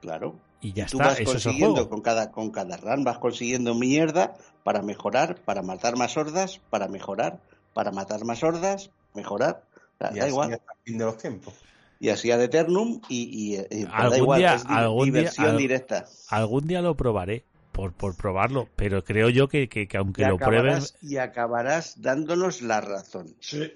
Claro. 0.00 0.38
Y 0.66 0.72
ya 0.72 0.86
tú 0.86 0.98
está, 0.98 1.10
vas 1.10 1.20
eso 1.20 1.22
es 1.22 1.36
el 1.36 1.42
consiguiendo 1.52 1.74
juego. 1.76 1.88
con 1.90 2.00
cada 2.00 2.32
con 2.32 2.50
cada 2.50 2.76
run 2.76 3.04
vas 3.04 3.18
consiguiendo 3.18 3.74
mierda 3.74 4.34
para 4.64 4.82
mejorar, 4.82 5.36
para 5.44 5.62
matar 5.62 5.96
más 5.96 6.16
hordas, 6.16 6.60
para 6.70 6.88
mejorar, 6.88 7.40
para 7.72 7.92
matar 7.92 8.24
más 8.24 8.42
hordas, 8.42 8.90
mejorar. 9.14 9.62
Da, 10.00 10.10
Y 10.12 10.16
da 10.16 10.22
así 10.24 10.30
igual. 10.32 10.52
hasta 10.54 10.72
el 10.72 10.78
fin 10.84 10.98
de 10.98 11.04
los 11.04 11.16
tiempos. 11.18 11.54
Y 12.00 12.08
así 12.08 12.30
ad 12.30 12.42
eternum 12.42 13.00
y, 13.08 13.54
y, 13.54 13.56
y- 13.58 13.86
pero 13.86 13.88
da 13.92 13.96
Algún 13.98 14.18
igual, 14.18 14.38
día- 14.40 14.54
es 14.54 14.66
algún 14.66 15.12
día- 15.12 15.30
al- 15.38 15.56
directa. 15.56 16.06
Algún 16.30 16.66
día 16.66 16.82
lo 16.82 16.96
probaré 16.96 17.44
por, 17.72 17.92
por 17.92 18.16
probarlo, 18.16 18.68
pero 18.74 19.04
creo 19.04 19.28
yo 19.30 19.48
que, 19.48 19.68
que, 19.68 19.86
que 19.86 19.96
aunque 19.98 20.22
Y 20.22 20.26
lo 20.26 20.34
acabarás, 20.34 20.96
y 21.00 21.16
acabarás 21.18 22.00
dándonos 22.02 22.60
la 22.62 22.80
razón. 22.80 23.34
Sí. 23.40 23.72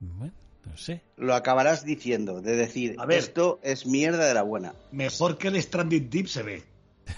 bueno, 0.00 0.32
no 0.66 0.76
sé. 0.76 1.00
Lo 1.16 1.34
acabarás 1.34 1.84
diciendo, 1.84 2.40
de 2.40 2.56
decir, 2.56 2.96
A 2.98 3.06
ver. 3.06 3.18
esto 3.18 3.60
es 3.62 3.86
mierda 3.86 4.26
de 4.26 4.34
la 4.34 4.42
buena. 4.42 4.74
Mejor 4.92 5.38
que 5.38 5.48
el 5.48 5.62
Stranded 5.62 6.02
Deep 6.02 6.26
se 6.28 6.42
ve. 6.42 6.62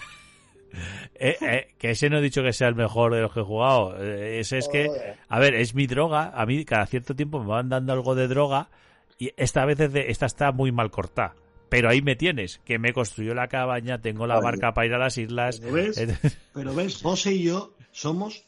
Eh, 1.19 1.35
eh, 1.41 1.73
que 1.79 1.91
ese 1.91 2.09
no 2.11 2.19
he 2.19 2.21
dicho 2.21 2.43
que 2.43 2.53
sea 2.53 2.67
el 2.67 2.75
mejor 2.75 3.11
de 3.15 3.21
los 3.21 3.33
que 3.33 3.39
he 3.39 3.43
jugado. 3.43 3.97
Eh, 4.03 4.39
ese 4.39 4.59
es 4.59 4.67
que, 4.67 5.15
a 5.27 5.39
ver, 5.39 5.55
es 5.55 5.73
mi 5.73 5.87
droga. 5.87 6.31
A 6.35 6.45
mí 6.45 6.63
cada 6.65 6.85
cierto 6.85 7.15
tiempo 7.15 7.39
me 7.39 7.47
van 7.47 7.69
dando 7.69 7.91
algo 7.93 8.13
de 8.13 8.27
droga 8.27 8.69
y 9.17 9.31
esta 9.37 9.65
vez 9.65 9.79
es 9.79 9.93
de- 9.93 10.11
esta 10.11 10.27
está 10.27 10.51
muy 10.51 10.71
mal 10.71 10.91
cortada. 10.91 11.33
Pero 11.69 11.89
ahí 11.89 12.03
me 12.03 12.15
tienes, 12.15 12.59
que 12.59 12.77
me 12.77 12.93
construyó 12.93 13.33
la 13.33 13.47
cabaña, 13.47 13.99
tengo 13.99 14.27
la 14.27 14.35
Oye. 14.37 14.43
barca 14.43 14.73
para 14.75 14.85
ir 14.85 14.93
a 14.93 14.99
las 14.99 15.17
islas. 15.17 15.59
¿Lo 15.61 15.71
ves? 15.71 15.99
Pero 16.53 16.75
ves, 16.75 17.01
José 17.01 17.33
y 17.33 17.43
yo 17.43 17.73
somos 17.91 18.45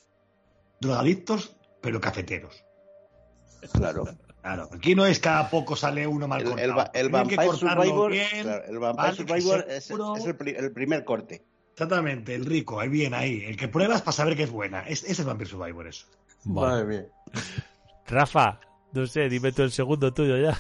drogadictos, 0.80 1.56
pero 1.82 2.00
cafeteros. 2.00 2.64
Claro. 3.74 4.04
Claro, 4.56 4.70
aquí 4.74 4.96
no 4.96 5.06
es 5.06 5.20
cada 5.20 5.50
poco 5.50 5.76
sale 5.76 6.06
uno 6.08 6.28
mal 6.28 6.42
El, 6.42 6.48
cortado. 6.50 6.92
el, 6.94 7.00
el 7.02 7.06
que 7.08 7.12
Vampire 7.12 7.46
cortarlo 7.48 7.84
Survivor, 7.84 8.12
bien. 8.12 8.28
claro, 8.44 8.64
el 8.66 8.80
Vampire 8.80 9.08
vale, 9.08 9.16
Survivor 9.42 9.66
es, 9.70 9.92
el, 10.26 10.36
pri- 10.36 10.56
el 10.58 10.72
primer 10.72 11.04
corte. 11.06 11.46
Exactamente, 11.74 12.36
el 12.36 12.46
rico, 12.46 12.80
ahí 12.80 12.90
bien, 12.90 13.14
ahí. 13.14 13.44
El 13.46 13.56
que 13.56 13.68
pruebas 13.68 14.02
para 14.02 14.12
saber 14.12 14.36
que 14.36 14.44
es 14.44 14.52
buena. 14.52 14.82
Es, 14.82 15.04
ese 15.04 15.22
es 15.22 15.26
Vampire 15.26 15.50
Survivor, 15.50 15.88
eso. 15.88 16.08
bueno. 16.44 16.72
Madre 16.72 16.86
mía. 16.86 17.06
Rafa, 18.08 18.60
no 18.92 19.06
sé, 19.08 19.30
dime 19.30 19.52
tú 19.52 19.62
el 19.64 19.72
segundo 19.72 20.14
tuyo 20.14 20.38
ya. 20.38 20.58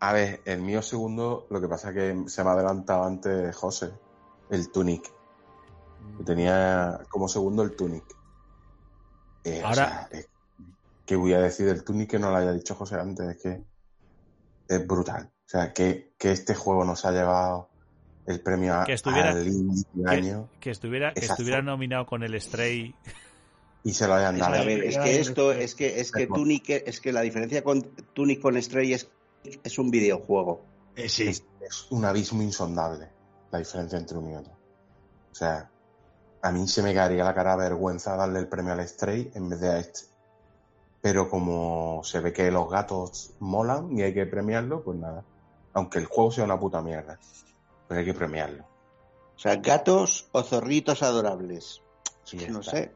A 0.00 0.12
ver, 0.14 0.40
el 0.46 0.62
mío 0.62 0.80
segundo, 0.80 1.46
lo 1.50 1.60
que 1.60 1.68
pasa 1.68 1.90
es 1.90 1.94
que 1.94 2.28
se 2.30 2.42
me 2.42 2.50
ha 2.50 2.52
adelantado 2.54 3.04
antes 3.04 3.54
José, 3.56 3.90
el 4.50 4.70
Tunic. 4.70 5.02
Que 6.16 6.24
tenía 6.24 7.00
como 7.10 7.28
segundo 7.28 7.62
el 7.62 7.76
Tunic. 7.76 8.04
Eh, 9.44 9.60
o 9.62 9.66
Ahora- 9.66 10.08
sea, 10.10 10.20
¿qué 11.10 11.16
voy 11.16 11.32
a 11.32 11.40
decir 11.40 11.66
del 11.66 11.82
Tunic 11.82 12.08
que 12.08 12.20
no 12.20 12.30
lo 12.30 12.36
haya 12.36 12.52
dicho 12.52 12.76
José 12.76 12.94
antes? 12.94 13.26
Es 13.30 13.42
que 13.42 13.64
es 14.68 14.86
brutal. 14.86 15.24
O 15.44 15.48
sea, 15.48 15.72
que, 15.72 16.12
que 16.16 16.30
este 16.30 16.54
juego 16.54 16.84
nos 16.84 17.04
ha 17.04 17.10
llevado 17.10 17.68
el 18.26 18.40
premio 18.40 18.74
a- 18.80 18.84
Que 18.84 18.92
estuviera- 18.92 19.30
al 19.30 19.44
Que, 19.44 20.08
año. 20.08 20.48
que 20.60 20.70
estuviera, 20.70 21.12
que 21.12 21.24
estuviera 21.26 21.62
nominado 21.62 22.06
con 22.06 22.22
el 22.22 22.40
Stray. 22.40 22.94
y 23.82 23.92
se 23.92 24.06
lo 24.06 24.14
hayan 24.14 24.36
Es, 24.36 24.40
dado. 24.40 24.54
a 24.54 24.64
ver, 24.64 24.84
es 24.84 24.98
que 24.98 25.18
esto, 25.18 25.50
es 25.50 25.74
que, 25.74 25.98
es 26.00 26.12
que 26.12 26.28
Tunic, 26.28 26.68
es 26.68 27.00
que 27.00 27.12
la 27.12 27.22
diferencia 27.22 27.64
con 27.64 27.82
Tunic 28.14 28.40
con 28.40 28.62
Stray 28.62 28.92
es, 28.92 29.08
es 29.64 29.78
un 29.80 29.90
videojuego. 29.90 30.62
Eh, 30.94 31.08
sí. 31.08 31.26
Es, 31.26 31.42
es 31.60 31.86
un 31.90 32.04
abismo 32.04 32.40
insondable 32.40 33.08
la 33.50 33.58
diferencia 33.58 33.98
entre 33.98 34.16
uno 34.16 34.30
y 34.30 34.34
otro. 34.36 34.52
O 35.32 35.34
sea, 35.34 35.68
a 36.42 36.52
mí 36.52 36.68
se 36.68 36.84
me 36.84 36.94
caería 36.94 37.24
la 37.24 37.34
cara 37.34 37.56
de 37.56 37.64
vergüenza 37.64 38.14
darle 38.14 38.38
el 38.38 38.46
premio 38.46 38.74
al 38.74 38.86
Stray 38.86 39.32
en 39.34 39.48
vez 39.48 39.58
de 39.58 39.68
a 39.70 39.78
este. 39.80 40.09
Pero 41.00 41.30
como 41.30 42.02
se 42.04 42.20
ve 42.20 42.32
que 42.32 42.50
los 42.50 42.70
gatos 42.70 43.32
molan 43.40 43.96
y 43.96 44.02
hay 44.02 44.12
que 44.12 44.26
premiarlo, 44.26 44.82
pues 44.82 44.98
nada. 44.98 45.24
Aunque 45.72 45.98
el 45.98 46.06
juego 46.06 46.30
sea 46.30 46.44
una 46.44 46.58
puta 46.58 46.82
mierda. 46.82 47.18
Pero 47.88 48.00
hay 48.00 48.06
que 48.06 48.14
premiarlo. 48.14 48.64
O 49.34 49.38
sea, 49.38 49.56
gatos 49.56 50.28
o 50.32 50.42
zorritos 50.42 51.02
adorables. 51.02 51.82
Sí, 52.24 52.36
no 52.48 52.60
está. 52.60 52.72
sé. 52.72 52.92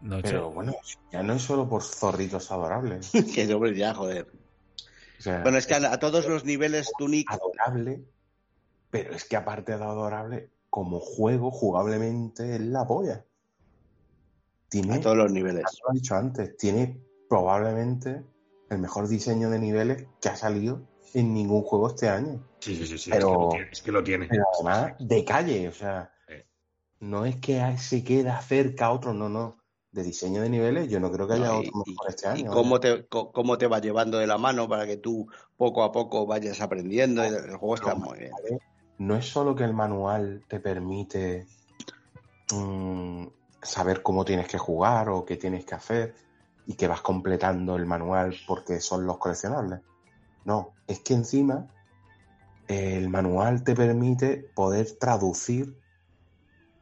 No. 0.00 0.22
Pero 0.22 0.50
bueno, 0.50 0.74
ya 1.12 1.22
no 1.22 1.34
es 1.34 1.42
solo 1.42 1.68
por 1.68 1.82
zorritos 1.82 2.50
adorables. 2.50 3.10
que 3.34 3.52
hombre, 3.52 3.76
ya, 3.76 3.92
joder. 3.94 4.28
O 5.18 5.22
sea, 5.22 5.42
Bueno, 5.42 5.58
es 5.58 5.66
que 5.66 5.74
a, 5.74 5.92
a 5.92 5.98
todos 5.98 6.26
los 6.26 6.46
niveles 6.46 6.90
Tunic 6.96 7.30
adorable, 7.30 8.02
pero 8.90 9.14
es 9.14 9.26
que 9.26 9.36
aparte 9.36 9.76
de 9.76 9.84
adorable, 9.84 10.50
como 10.70 11.00
juego, 11.00 11.50
jugablemente 11.50 12.54
es 12.54 12.60
la 12.62 12.86
polla. 12.86 13.24
Tiene, 14.70 14.94
a 14.94 15.00
todos 15.00 15.16
los 15.16 15.32
niveles. 15.32 15.64
lo 15.84 15.92
he 15.92 15.94
dicho 15.94 16.14
antes, 16.14 16.56
tiene 16.56 17.00
probablemente 17.28 18.22
el 18.70 18.78
mejor 18.78 19.08
diseño 19.08 19.50
de 19.50 19.58
niveles 19.58 20.06
que 20.20 20.28
ha 20.28 20.36
salido 20.36 20.82
en 21.12 21.34
ningún 21.34 21.62
juego 21.62 21.88
este 21.88 22.08
año. 22.08 22.40
Sí, 22.60 22.76
sí, 22.76 22.86
sí, 22.86 22.96
sí, 22.98 23.10
Pero- 23.10 23.50
es, 23.50 23.50
que 23.50 23.50
lo 23.50 23.50
tiene, 23.50 23.68
es 23.72 23.82
que 23.82 23.92
lo 23.92 24.04
tiene. 24.04 24.26
Pero 24.28 24.44
además, 24.54 24.92
de 25.00 25.24
calle, 25.24 25.68
o 25.68 25.72
sea, 25.72 26.12
Sí. 26.28 26.34
no 27.00 27.24
es 27.26 27.36
que 27.36 27.60
se 27.78 28.04
queda 28.04 28.40
cerca 28.40 28.86
a 28.86 28.92
otro, 28.92 29.12
no, 29.12 29.28
no. 29.28 29.58
De 29.92 30.04
diseño 30.04 30.40
de 30.42 30.48
niveles, 30.50 30.88
yo 30.88 31.00
no 31.00 31.10
creo 31.10 31.26
que 31.26 31.34
haya 31.34 31.46
No, 31.46 31.54
y- 31.62 31.66
otro 31.66 31.78
mejor 31.84 32.06
y- 32.06 32.08
este 32.10 32.26
y 32.26 32.30
año. 32.30 32.52
cómo 32.52 32.78
te, 32.78 33.06
cómo 33.08 33.58
te 33.58 33.66
va 33.66 33.80
llevando 33.80 34.18
de 34.18 34.28
la 34.28 34.38
mano 34.38 34.68
para 34.68 34.86
que 34.86 34.98
tú 34.98 35.26
poco 35.56 35.82
a 35.82 35.90
poco 35.90 36.26
vayas 36.26 36.60
aprendiendo. 36.60 37.24
El 37.24 37.56
juego 37.56 37.74
está 37.74 37.96
muy 37.96 38.18
bien. 38.18 38.30
No 38.98 39.16
es 39.16 39.26
solo 39.26 39.56
que 39.56 39.64
el 39.64 39.74
manual 39.74 40.44
te 40.46 40.60
permite 40.60 41.46
mm, 42.52 42.89
saber 43.62 44.02
cómo 44.02 44.24
tienes 44.24 44.48
que 44.48 44.58
jugar 44.58 45.08
o 45.08 45.24
qué 45.24 45.36
tienes 45.36 45.64
que 45.64 45.74
hacer 45.74 46.14
y 46.66 46.74
que 46.74 46.88
vas 46.88 47.00
completando 47.00 47.76
el 47.76 47.86
manual 47.86 48.34
porque 48.46 48.80
son 48.80 49.06
los 49.06 49.18
coleccionables. 49.18 49.80
No, 50.44 50.72
es 50.86 51.00
que 51.00 51.14
encima 51.14 51.66
el 52.68 53.08
manual 53.08 53.64
te 53.64 53.74
permite 53.74 54.48
poder 54.54 54.86
traducir 54.98 55.76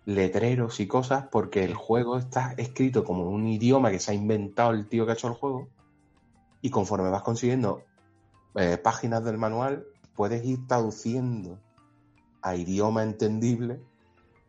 letreros 0.05 0.81
y 0.81 0.87
cosas 0.87 1.27
porque 1.31 1.65
el 1.65 1.75
juego 1.75 2.19
está 2.19 2.55
escrito 2.57 3.05
como 3.05 3.29
un 3.29 3.47
idioma 3.47 3.91
que 3.91 3.99
se 3.99 4.13
ha 4.13 4.15
inventado 4.15 4.71
el 4.73 4.89
tío 4.89 5.05
que 5.05 5.13
ha 5.13 5.15
hecho 5.15 5.29
el 5.29 5.35
juego 5.35 5.69
y 6.63 6.71
conforme 6.71 7.11
vas 7.11 7.23
consiguiendo 7.23 7.83
eh, 8.55 8.79
páginas 8.79 9.25
del 9.25 9.39
manual 9.39 9.87
puedes 10.15 10.45
ir 10.45 10.67
traduciendo 10.67 11.59
a 12.43 12.55
idioma 12.55 13.03
entendible 13.03 13.81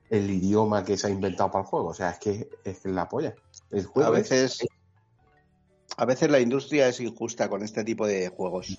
el 0.10 0.30
idioma 0.30 0.84
que 0.84 0.97
se 0.97 1.07
ha 1.07 1.10
inventado 1.10 1.51
para 1.51 1.64
el 1.64 1.68
juego. 1.70 1.88
O 1.89 1.93
sea, 1.93 2.10
es 2.12 2.20
que 2.20 2.49
es 2.64 2.86
la 2.86 3.07
polla. 3.07 3.34
El 3.72 3.86
juego 3.86 4.14
A 4.14 4.20
es- 4.20 4.30
veces, 4.30 4.68
a 5.97 6.05
veces 6.05 6.30
la 6.30 6.39
industria 6.39 6.88
es 6.88 6.99
injusta 6.99 7.49
con 7.49 7.64
este 7.64 7.84
tipo 7.84 8.07
de 8.07 8.30
juegos. 8.30 8.70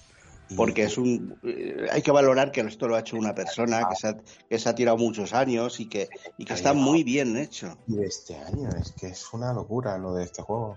y- 0.49 0.57
Porque 0.57 0.83
es 0.83 0.99
un. 0.99 1.39
eh, 1.45 1.87
Hay 1.93 2.03
que 2.03 2.11
valorar 2.11 2.51
que 2.51 2.61
esto 2.63 2.89
lo 2.89 2.97
ha 2.97 3.01
hecho 3.01 3.17
una 3.17 3.35
persona 3.37 3.87
que 3.89 3.95
se 3.95 4.09
ha, 4.09 4.17
que 4.49 4.59
se 4.59 4.69
ha 4.69 4.75
tirado 4.75 4.97
muchos 4.97 5.33
años 5.33 5.79
y 5.79 5.89
que, 5.89 6.09
y 6.39 6.45
que 6.45 6.55
está 6.55 6.73
muy 6.73 7.05
bien 7.05 7.37
hecho. 7.37 7.77
y 7.87 7.95
de 7.97 8.07
este 8.07 8.37
año, 8.37 8.69
es 8.71 8.91
que 8.93 9.07
es 9.09 9.33
una 9.33 9.53
locura 9.53 9.97
lo 9.99 10.13
de 10.15 10.25
este 10.25 10.43
juego. 10.43 10.77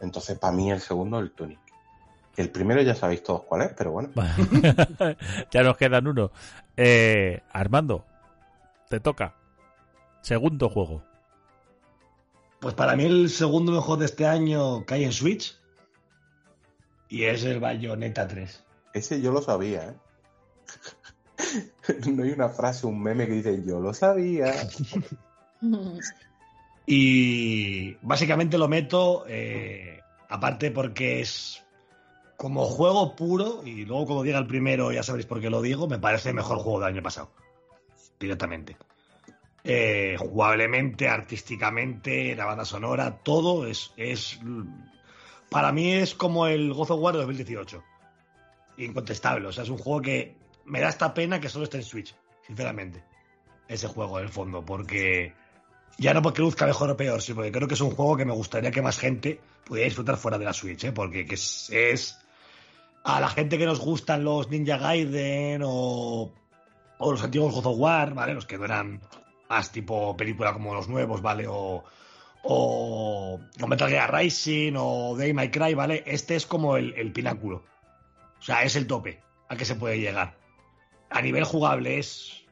Entonces, 0.00 0.38
para 0.38 0.52
mí, 0.54 0.70
el 0.70 0.80
segundo, 0.80 1.18
el 1.20 1.30
Tunic. 1.30 1.58
El 2.36 2.50
primero 2.50 2.80
ya 2.82 2.94
sabéis 2.94 3.22
todos 3.22 3.44
cuál 3.44 3.62
es, 3.62 3.72
pero 3.76 3.92
bueno. 3.92 4.10
ya 5.50 5.62
nos 5.62 5.76
quedan 5.78 6.06
uno. 6.06 6.30
Eh, 6.76 7.40
Armando, 7.52 8.04
te 8.90 9.00
toca. 9.00 9.36
Segundo 10.20 10.68
juego. 10.68 11.02
Pues 12.60 12.74
para 12.74 12.96
mí 12.96 13.04
el 13.04 13.30
segundo 13.30 13.72
mejor 13.72 14.00
de 14.00 14.06
este 14.06 14.26
año 14.26 14.84
cae 14.84 15.04
en 15.04 15.12
Switch. 15.12 15.58
Y 17.08 17.24
es 17.24 17.44
el 17.44 17.60
Bayonetta 17.60 18.28
3. 18.28 18.64
Ese 18.92 19.22
yo 19.22 19.32
lo 19.32 19.40
sabía, 19.40 19.88
¿eh? 19.88 19.94
no 22.12 22.24
hay 22.24 22.32
una 22.32 22.48
frase, 22.48 22.86
un 22.86 23.02
meme 23.02 23.26
que 23.26 23.34
dice 23.34 23.62
yo 23.64 23.80
lo 23.80 23.94
sabía. 23.94 24.52
Y 26.86 27.94
básicamente 28.02 28.58
lo 28.58 28.66
meto, 28.66 29.24
eh, 29.28 30.00
aparte 30.28 30.72
porque 30.72 31.20
es 31.20 31.64
como 32.36 32.64
juego 32.64 33.14
puro, 33.14 33.62
y 33.64 33.84
luego 33.84 34.06
cuando 34.06 34.24
diga 34.24 34.40
el 34.40 34.48
primero 34.48 34.90
ya 34.90 35.04
sabréis 35.04 35.26
por 35.26 35.40
qué 35.40 35.50
lo 35.50 35.62
digo, 35.62 35.86
me 35.86 36.00
parece 36.00 36.30
el 36.30 36.34
mejor 36.34 36.58
juego 36.58 36.80
del 36.80 36.88
año 36.88 37.02
pasado. 37.02 37.30
Directamente. 38.20 38.76
Eh, 39.64 40.16
jugablemente, 40.18 41.08
artísticamente, 41.08 42.34
la 42.36 42.44
banda 42.44 42.64
sonora, 42.64 43.18
todo 43.22 43.66
es, 43.66 43.92
es. 43.96 44.38
Para 45.50 45.72
mí 45.72 45.92
es 45.92 46.14
como 46.14 46.46
el 46.46 46.72
God 46.72 46.92
of 46.92 47.00
War 47.00 47.14
de 47.14 47.20
2018. 47.20 47.82
Incontestable. 48.78 49.48
O 49.48 49.52
sea, 49.52 49.64
es 49.64 49.70
un 49.70 49.78
juego 49.78 50.02
que 50.02 50.36
me 50.66 50.80
da 50.80 50.88
esta 50.88 51.12
pena 51.12 51.40
que 51.40 51.48
solo 51.48 51.64
esté 51.64 51.78
en 51.78 51.82
Switch, 51.82 52.14
sinceramente. 52.46 53.02
Ese 53.68 53.88
juego, 53.88 54.18
en 54.18 54.26
el 54.26 54.30
fondo, 54.30 54.64
porque. 54.64 55.34
Ya 55.98 56.14
no 56.14 56.22
porque 56.22 56.40
luzca 56.40 56.66
mejor 56.66 56.90
o 56.90 56.96
peor, 56.96 57.20
sino 57.20 57.36
porque 57.36 57.52
creo 57.52 57.68
que 57.68 57.74
es 57.74 57.80
un 57.80 57.90
juego 57.90 58.16
que 58.16 58.24
me 58.24 58.32
gustaría 58.32 58.70
que 58.70 58.80
más 58.80 58.98
gente 58.98 59.38
pudiera 59.64 59.86
disfrutar 59.86 60.16
fuera 60.16 60.38
de 60.38 60.46
la 60.46 60.54
Switch, 60.54 60.84
¿eh? 60.84 60.92
porque 60.92 61.26
que 61.26 61.34
es, 61.34 61.68
es 61.70 62.18
a 63.04 63.20
la 63.20 63.28
gente 63.28 63.58
que 63.58 63.66
nos 63.66 63.80
gustan 63.80 64.24
los 64.24 64.48
Ninja 64.48 64.78
Gaiden 64.78 65.62
o, 65.64 66.32
o 67.00 67.12
los 67.12 67.24
antiguos 67.24 67.54
God 67.54 67.66
of 67.66 67.78
War, 67.78 68.14
¿vale? 68.14 68.34
Los 68.34 68.46
que 68.46 68.58
no 68.58 68.66
eran 68.66 69.00
más 69.48 69.72
tipo 69.72 70.16
película 70.16 70.52
como 70.52 70.74
los 70.74 70.86
nuevos, 70.86 71.22
¿vale? 71.22 71.46
O, 71.48 71.82
o, 72.42 73.40
Metal 73.66 73.88
Gear 73.88 74.14
Rising 74.14 74.74
o 74.76 75.16
Day 75.16 75.32
My 75.32 75.50
Cry, 75.50 75.72
¿vale? 75.72 76.04
Este 76.06 76.36
es 76.36 76.46
como 76.46 76.76
el, 76.76 77.12
pináculo. 77.12 77.64
O 78.38 78.42
sea, 78.42 78.62
es 78.64 78.76
el 78.76 78.86
tope 78.86 79.22
al 79.48 79.56
que 79.56 79.64
se 79.64 79.76
puede 79.76 79.98
llegar. 79.98 80.36
A 81.08 81.22
nivel 81.22 81.44
jugable 81.44 81.98
es 81.98 82.44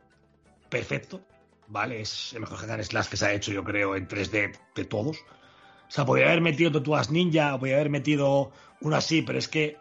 perfecto, 0.70 1.20
¿vale? 1.66 2.01
Es 2.01 2.32
el 2.32 2.40
mejor 2.40 2.57
Hack 2.57 2.82
Slash 2.82 3.09
que 3.09 3.16
se 3.18 3.26
ha 3.26 3.32
hecho, 3.34 3.53
yo 3.53 3.62
creo, 3.62 3.96
en 3.96 4.09
3D 4.09 4.59
de 4.74 4.84
todos. 4.86 5.18
O 5.18 5.90
sea, 5.90 6.07
podría 6.07 6.28
haber 6.28 6.40
metido 6.40 6.72
Tortugas 6.72 7.11
Ninja, 7.11 7.59
podría 7.59 7.76
haber 7.76 7.90
metido 7.90 8.51
uno 8.80 8.96
así, 8.96 9.20
pero 9.20 9.38
es 9.38 9.49
que 9.49 9.76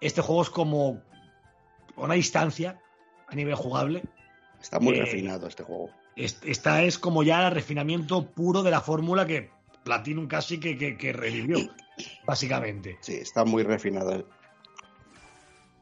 este 0.00 0.22
juego 0.22 0.40
es 0.40 0.50
como 0.50 1.02
una 1.96 2.14
distancia 2.14 2.80
a 3.26 3.34
nivel 3.34 3.54
jugable. 3.54 4.02
Está 4.60 4.80
muy 4.80 4.94
Eh, 4.96 5.00
refinado 5.00 5.46
este 5.46 5.62
juego. 5.62 5.90
Es- 6.16 6.40
Esta 6.44 6.82
es 6.82 6.98
como 6.98 7.22
ya 7.22 7.46
el 7.48 7.54
refinamiento 7.54 8.30
puro 8.30 8.62
de 8.62 8.70
la 8.70 8.80
fórmula 8.80 9.26
que 9.26 9.50
Platinum 9.84 10.26
casi 10.26 10.58
que, 10.58 10.76
que, 10.76 10.96
que 10.96 11.12
revivió, 11.12 11.58
básicamente. 12.26 12.98
Sí, 13.00 13.14
está 13.14 13.44
muy 13.44 13.62
refinado. 13.62 14.26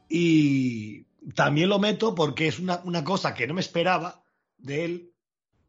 Y 0.09 1.05
también 1.35 1.69
lo 1.69 1.79
meto 1.79 2.15
porque 2.15 2.47
es 2.49 2.59
una, 2.59 2.81
una 2.85 3.03
cosa 3.05 3.35
que 3.35 3.47
no 3.47 3.55
me 3.55 3.61
esperaba 3.61 4.23
de 4.59 4.85
él. 4.85 5.11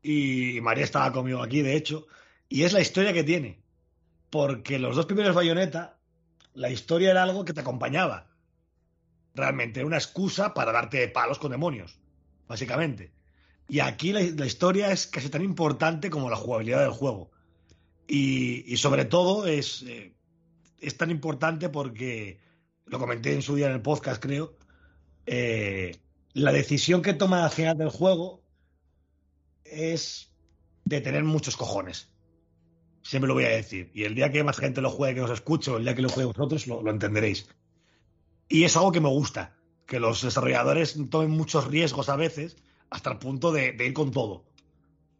Y 0.01 0.59
María 0.61 0.83
estaba 0.83 1.11
conmigo 1.11 1.41
aquí, 1.41 1.61
de 1.61 1.75
hecho. 1.75 2.05
Y 2.49 2.63
es 2.63 2.73
la 2.73 2.81
historia 2.81 3.13
que 3.13 3.23
tiene. 3.23 3.63
Porque 4.29 4.77
los 4.79 4.95
dos 4.95 5.05
primeros 5.05 5.33
Bayonetta, 5.35 5.97
la 6.53 6.69
historia 6.69 7.11
era 7.11 7.23
algo 7.23 7.45
que 7.45 7.53
te 7.53 7.61
acompañaba. 7.61 8.27
Realmente, 9.35 9.81
era 9.81 9.87
una 9.87 9.97
excusa 9.97 10.53
para 10.53 10.71
darte 10.71 11.07
palos 11.09 11.39
con 11.39 11.51
demonios, 11.51 11.99
básicamente. 12.47 13.11
Y 13.67 13.79
aquí 13.79 14.13
la, 14.13 14.45
historia 14.45 14.91
es 14.91 15.07
casi 15.07 15.29
tan 15.29 15.43
importante 15.43 16.09
como 16.09 16.29
la 16.29 16.37
jugabilidad 16.37 16.81
del 16.81 16.91
juego. 16.91 17.31
Y, 18.07 18.77
sobre 18.77 19.05
todo 19.05 19.45
es, 19.45 19.83
eh, 19.83 20.15
es 20.79 20.97
tan 20.97 21.11
importante 21.11 21.69
porque, 21.69 22.39
lo 22.85 22.97
comenté 22.97 23.33
en 23.33 23.41
su 23.41 23.55
día 23.55 23.67
en 23.67 23.73
el 23.73 23.81
podcast, 23.81 24.21
creo, 24.21 24.55
eh, 25.25 25.97
la 26.33 26.51
decisión 26.51 27.01
que 27.01 27.13
toma 27.13 27.43
al 27.43 27.51
final 27.51 27.77
del 27.77 27.89
juego 27.89 28.43
es 29.63 30.31
de 30.85 31.01
tener 31.01 31.23
muchos 31.23 31.57
cojones. 31.57 32.09
Siempre 33.01 33.27
lo 33.27 33.33
voy 33.33 33.45
a 33.45 33.49
decir. 33.49 33.91
Y 33.93 34.03
el 34.03 34.15
día 34.15 34.31
que 34.31 34.43
más 34.43 34.57
gente 34.57 34.81
lo 34.81 34.91
juegue, 34.91 35.15
que 35.15 35.21
os 35.21 35.31
escuche, 35.31 35.71
o 35.71 35.77
el 35.77 35.83
día 35.83 35.95
que 35.95 36.01
lo 36.03 36.09
juegue 36.09 36.27
vosotros, 36.27 36.67
lo 36.67 36.89
entenderéis. 36.89 37.47
Y 38.47 38.63
es 38.63 38.75
algo 38.77 38.91
que 38.91 39.01
me 39.01 39.09
gusta, 39.09 39.55
que 39.85 39.99
los 39.99 40.21
desarrolladores 40.21 40.97
tomen 41.09 41.31
muchos 41.31 41.67
riesgos 41.67 42.09
a 42.09 42.15
veces 42.15 42.57
hasta 42.89 43.11
el 43.11 43.17
punto 43.17 43.51
de, 43.51 43.73
de 43.73 43.87
ir 43.87 43.93
con 43.93 44.11
todo. 44.11 44.45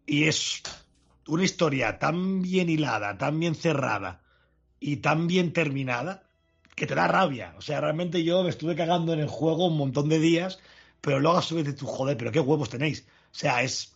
Y 0.05 0.25
es 0.25 0.61
una 1.27 1.43
historia 1.43 1.97
tan 1.97 2.41
bien 2.41 2.69
hilada, 2.69 3.17
tan 3.17 3.39
bien 3.39 3.55
cerrada 3.55 4.21
y 4.79 4.97
tan 4.97 5.27
bien 5.27 5.53
terminada 5.53 6.29
que 6.75 6.85
te 6.85 6.95
da 6.95 7.07
rabia. 7.07 7.55
O 7.57 7.61
sea, 7.61 7.81
realmente 7.81 8.23
yo 8.23 8.43
me 8.43 8.49
estuve 8.49 8.75
cagando 8.75 9.13
en 9.13 9.19
el 9.19 9.27
juego 9.27 9.67
un 9.67 9.77
montón 9.77 10.09
de 10.09 10.19
días, 10.19 10.59
pero 11.01 11.19
luego 11.19 11.37
a 11.37 11.41
su 11.41 11.55
vez 11.55 11.65
de 11.65 11.73
tu 11.73 11.85
joder, 11.85 12.17
pero 12.17 12.31
qué 12.31 12.39
huevos 12.39 12.69
tenéis. 12.69 13.07
O 13.31 13.37
sea, 13.37 13.63
es. 13.63 13.93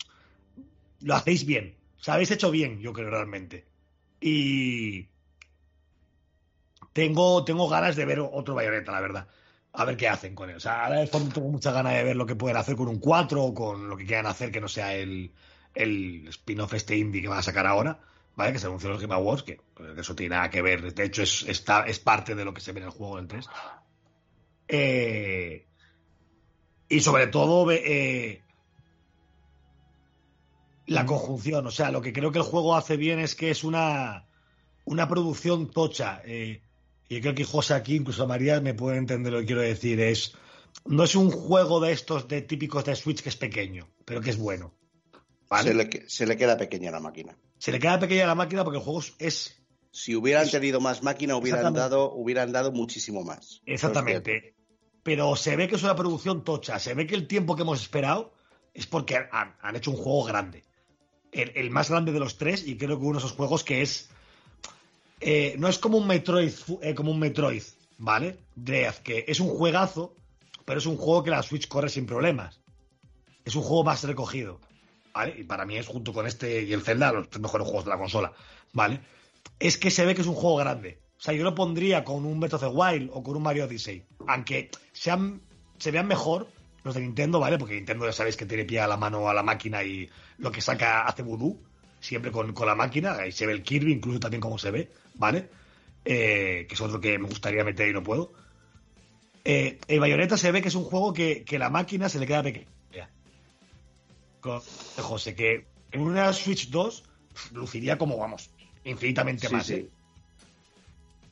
Lo 1.01 1.15
hacéis 1.15 1.45
bien. 1.45 1.75
O 1.99 2.03
sea, 2.03 2.15
habéis 2.15 2.31
hecho 2.31 2.51
bien, 2.51 2.79
yo 2.79 2.93
creo 2.93 3.09
realmente. 3.09 3.65
Y 4.21 5.08
tengo, 6.93 7.43
tengo 7.43 7.69
ganas 7.69 7.95
de 7.95 8.05
ver 8.05 8.19
otro 8.19 8.55
Bayonetta, 8.55 8.91
la 8.91 9.01
verdad. 9.01 9.27
A 9.73 9.85
ver 9.85 9.97
qué 9.97 10.07
hacen 10.07 10.35
con 10.35 10.49
él. 10.49 10.57
O 10.57 10.59
sea, 10.59 10.85
ahora 10.85 11.05
tengo 11.05 11.47
muchas 11.49 11.73
ganas 11.73 11.93
de 11.93 12.03
ver 12.03 12.15
lo 12.15 12.25
que 12.25 12.35
pueden 12.35 12.57
hacer 12.57 12.75
con 12.75 12.87
un 12.87 12.99
4 12.99 13.43
o 13.43 13.53
con 13.53 13.87
lo 13.87 13.97
que 13.97 14.05
quieran 14.05 14.25
hacer 14.25 14.51
que 14.51 14.61
no 14.61 14.67
sea 14.67 14.95
el, 14.95 15.31
el 15.75 16.27
spin-off 16.27 16.73
este 16.73 16.97
indie 16.97 17.21
que 17.21 17.27
van 17.27 17.39
a 17.39 17.43
sacar 17.43 17.67
ahora, 17.67 17.99
¿vale? 18.35 18.53
Que 18.53 18.59
se 18.59 18.67
anunció 18.67 18.87
en 18.87 18.93
los 18.93 19.01
Game 19.01 19.13
Awards, 19.13 19.43
que, 19.43 19.57
que 19.75 20.01
eso 20.01 20.15
tiene 20.15 20.35
nada 20.35 20.49
que 20.49 20.61
ver. 20.61 20.93
De 20.93 21.03
hecho, 21.03 21.21
es, 21.21 21.43
está, 21.43 21.85
es 21.85 21.99
parte 21.99 22.35
de 22.35 22.45
lo 22.45 22.53
que 22.53 22.61
se 22.61 22.71
ve 22.71 22.79
en 22.79 22.87
el 22.87 22.91
juego 22.91 23.17
del 23.17 23.27
3. 23.27 23.45
Eh, 24.67 25.67
y 26.89 26.99
sobre 27.01 27.27
todo, 27.27 27.69
eh, 27.71 28.43
la 30.87 31.05
conjunción. 31.05 31.67
O 31.67 31.71
sea, 31.71 31.91
lo 31.91 32.01
que 32.01 32.13
creo 32.13 32.31
que 32.31 32.39
el 32.39 32.43
juego 32.43 32.75
hace 32.75 32.97
bien 32.97 33.19
es 33.19 33.35
que 33.35 33.51
es 33.51 33.63
una, 33.63 34.25
una 34.85 35.07
producción 35.07 35.69
tocha. 35.69 36.21
Eh, 36.25 36.63
y 37.09 37.21
creo 37.21 37.33
que 37.33 37.43
José 37.43 37.73
aquí, 37.73 37.95
incluso 37.95 38.27
María, 38.27 38.61
me 38.61 38.75
puede 38.75 38.97
entender 38.97 39.33
lo 39.33 39.39
que 39.39 39.47
quiero 39.47 39.61
decir. 39.61 39.99
Es, 39.99 40.35
no 40.85 41.03
es 41.03 41.15
un 41.15 41.31
juego 41.31 41.79
de 41.79 41.91
estos 41.91 42.27
de 42.27 42.43
típicos 42.43 42.85
de 42.85 42.95
Switch 42.95 43.23
que 43.23 43.29
es 43.29 43.35
pequeño, 43.35 43.89
pero 44.05 44.21
que 44.21 44.29
es 44.29 44.37
bueno. 44.37 44.73
Se, 45.63 45.73
le, 45.73 45.89
se, 46.07 46.27
le, 46.27 46.37
queda 46.37 46.55
pequeña 46.55 46.91
la 46.91 46.99
máquina. 46.99 47.35
Se 47.57 47.71
le 47.71 47.79
queda 47.79 47.99
pequeña 47.99 48.27
la 48.27 48.35
máquina 48.35 48.63
porque 48.63 48.77
el 48.77 48.83
juego 48.83 49.01
es. 49.17 49.59
Si 49.91 50.15
hubieran 50.15 50.47
tenido 50.47 50.79
más 50.79 51.01
máquina, 51.01 51.35
hubieran 51.35 51.73
dado, 51.73 52.13
hubieran 52.13 52.51
dado 52.51 52.71
muchísimo 52.71 53.23
más. 53.23 53.63
Exactamente. 53.65 54.53
Pero 55.01 55.35
se 55.35 55.55
ve 55.55 55.67
que 55.67 55.75
es 55.75 55.83
una 55.83 55.95
producción 55.95 56.43
tocha. 56.43 56.77
Se 56.77 56.93
ve 56.93 57.07
que 57.07 57.15
el 57.15 57.25
tiempo 57.25 57.55
que 57.55 57.63
hemos 57.63 57.81
esperado 57.81 58.35
es 58.75 58.85
porque 58.85 59.17
han, 59.31 59.55
han 59.59 59.75
hecho 59.75 59.89
un 59.89 59.97
juego 59.97 60.25
grande. 60.25 60.63
El, 61.31 61.51
el, 61.55 61.71
más 61.71 61.89
grande 61.89 62.11
de 62.11 62.19
los 62.19 62.37
tres, 62.37 62.67
y 62.67 62.77
creo 62.77 62.99
que 62.99 63.05
uno 63.05 63.19
de 63.19 63.25
esos 63.25 63.35
juegos 63.35 63.63
que 63.63 63.81
es. 63.81 64.11
Eh, 65.19 65.55
no 65.57 65.67
es 65.67 65.77
como 65.79 65.97
un 65.97 66.07
Metroid, 66.07 66.53
eh, 66.81 66.95
como 66.95 67.11
un 67.11 67.19
Metroid, 67.19 67.63
¿vale? 67.97 68.37
Dread, 68.55 68.95
que 68.95 69.25
es 69.27 69.39
un 69.39 69.49
juegazo, 69.49 70.15
pero 70.65 70.79
es 70.79 70.85
un 70.85 70.97
juego 70.97 71.23
que 71.23 71.31
la 71.31 71.43
Switch 71.43 71.67
corre 71.67 71.89
sin 71.89 72.05
problemas. 72.05 72.61
Es 73.43 73.55
un 73.55 73.63
juego 73.63 73.83
más 73.83 74.03
recogido. 74.03 74.59
¿vale? 75.13 75.35
Y 75.37 75.43
para 75.43 75.65
mí 75.65 75.77
es 75.77 75.87
junto 75.87 76.13
con 76.13 76.25
este 76.25 76.63
y 76.63 76.73
el 76.73 76.81
Zelda 76.81 77.11
los 77.11 77.27
mejores 77.39 77.67
juegos 77.67 77.85
de 77.85 77.91
la 77.91 77.97
consola, 77.97 78.33
¿vale? 78.73 79.01
Es 79.59 79.77
que 79.77 79.91
se 79.91 80.05
ve 80.05 80.15
que 80.15 80.21
es 80.21 80.27
un 80.27 80.35
juego 80.35 80.57
grande. 80.57 80.99
O 81.17 81.21
sea, 81.21 81.33
yo 81.33 81.43
lo 81.43 81.53
pondría 81.53 82.03
con 82.03 82.25
un 82.25 82.39
Breath 82.39 82.53
of 82.53 82.61
the 82.61 82.67
Wild 82.67 83.09
o 83.13 83.21
con 83.21 83.35
un 83.35 83.43
Mario 83.43 83.65
Odyssey. 83.65 84.05
Aunque 84.27 84.71
sean, 84.93 85.41
se 85.77 85.91
vean 85.91 86.07
mejor 86.07 86.47
los 86.83 86.95
de 86.95 87.01
Nintendo, 87.01 87.39
¿vale? 87.39 87.57
Porque 87.57 87.75
Nintendo 87.75 88.05
ya 88.05 88.13
sabéis 88.13 88.37
que 88.37 88.45
tiene 88.45 88.63
pie 88.63 88.79
a 88.79 88.87
la 88.87 88.95
mano 88.95 89.27
a 89.27 89.33
la 89.33 89.43
máquina 89.43 89.83
y 89.83 90.09
lo 90.37 90.51
que 90.51 90.61
saca 90.61 91.01
hace 91.01 91.23
vudú, 91.23 91.61
siempre 91.99 92.31
con, 92.31 92.53
con 92.53 92.67
la 92.67 92.75
máquina. 92.75 93.15
Ahí 93.15 93.33
se 93.33 93.45
ve 93.45 93.51
el 93.51 93.63
Kirby, 93.63 93.91
incluso 93.91 94.21
también 94.21 94.39
como 94.39 94.57
se 94.57 94.71
ve, 94.71 94.91
¿vale? 95.19 95.49
Eh, 96.05 96.65
que 96.67 96.73
es 96.73 96.81
otro 96.81 96.99
que 96.99 97.19
me 97.19 97.27
gustaría 97.27 97.63
meter 97.63 97.87
y 97.89 97.93
no 97.93 98.01
puedo. 98.01 98.33
Eh, 99.45 99.79
el 99.87 99.99
Bayonetta 99.99 100.37
se 100.37 100.51
ve 100.51 100.61
que 100.63 100.69
es 100.69 100.75
un 100.75 100.83
juego 100.85 101.13
que, 101.13 101.43
que 101.43 101.59
la 101.59 101.69
máquina 101.69 102.09
se 102.09 102.17
le 102.19 102.25
queda 102.25 102.41
pequeña 102.41 102.67
con 104.41 104.61
José, 104.61 105.35
que 105.35 105.67
en 105.91 105.99
una 105.99 106.31
Switch 106.31 106.69
2 106.69 107.03
luciría 107.51 107.97
como, 107.97 108.17
vamos, 108.17 108.49
infinitamente 108.85 109.47
Sí, 109.49 109.53
más. 109.53 109.65
sí. 109.65 109.73
¿eh? 109.73 109.89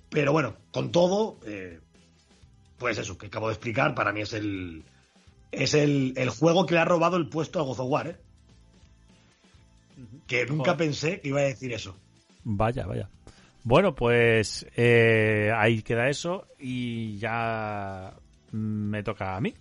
Pero 0.09 0.33
bueno, 0.33 0.57
con 0.71 0.91
todo, 0.91 1.39
eh, 1.45 1.79
pues 2.77 2.97
eso 2.97 3.17
que 3.17 3.27
acabo 3.27 3.47
de 3.47 3.53
explicar, 3.53 3.95
para 3.95 4.11
mí 4.11 4.19
es 4.19 4.33
el 4.33 4.83
es 5.53 5.73
el, 5.73 6.15
el 6.17 6.29
juego 6.29 6.65
que 6.65 6.73
le 6.73 6.81
ha 6.81 6.85
robado 6.85 7.15
el 7.15 7.29
puesto 7.29 7.59
a 7.61 7.63
God 7.63 7.79
of 7.79 7.89
War, 7.89 8.07
¿eh? 8.07 8.17
Que 10.27 10.45
nunca 10.45 10.71
Joder. 10.73 10.77
pensé 10.77 11.21
que 11.21 11.29
iba 11.29 11.39
a 11.39 11.43
decir 11.43 11.71
eso. 11.71 11.97
Vaya, 12.43 12.85
vaya. 12.85 13.09
Bueno, 13.67 13.93
pues 13.93 14.65
eh, 14.77 15.51
ahí 15.53 15.81
queda 15.81 16.07
eso 16.07 16.47
y 16.57 17.17
ya 17.17 18.13
me 18.53 19.03
toca 19.03 19.35
a 19.35 19.41
mí. 19.41 19.53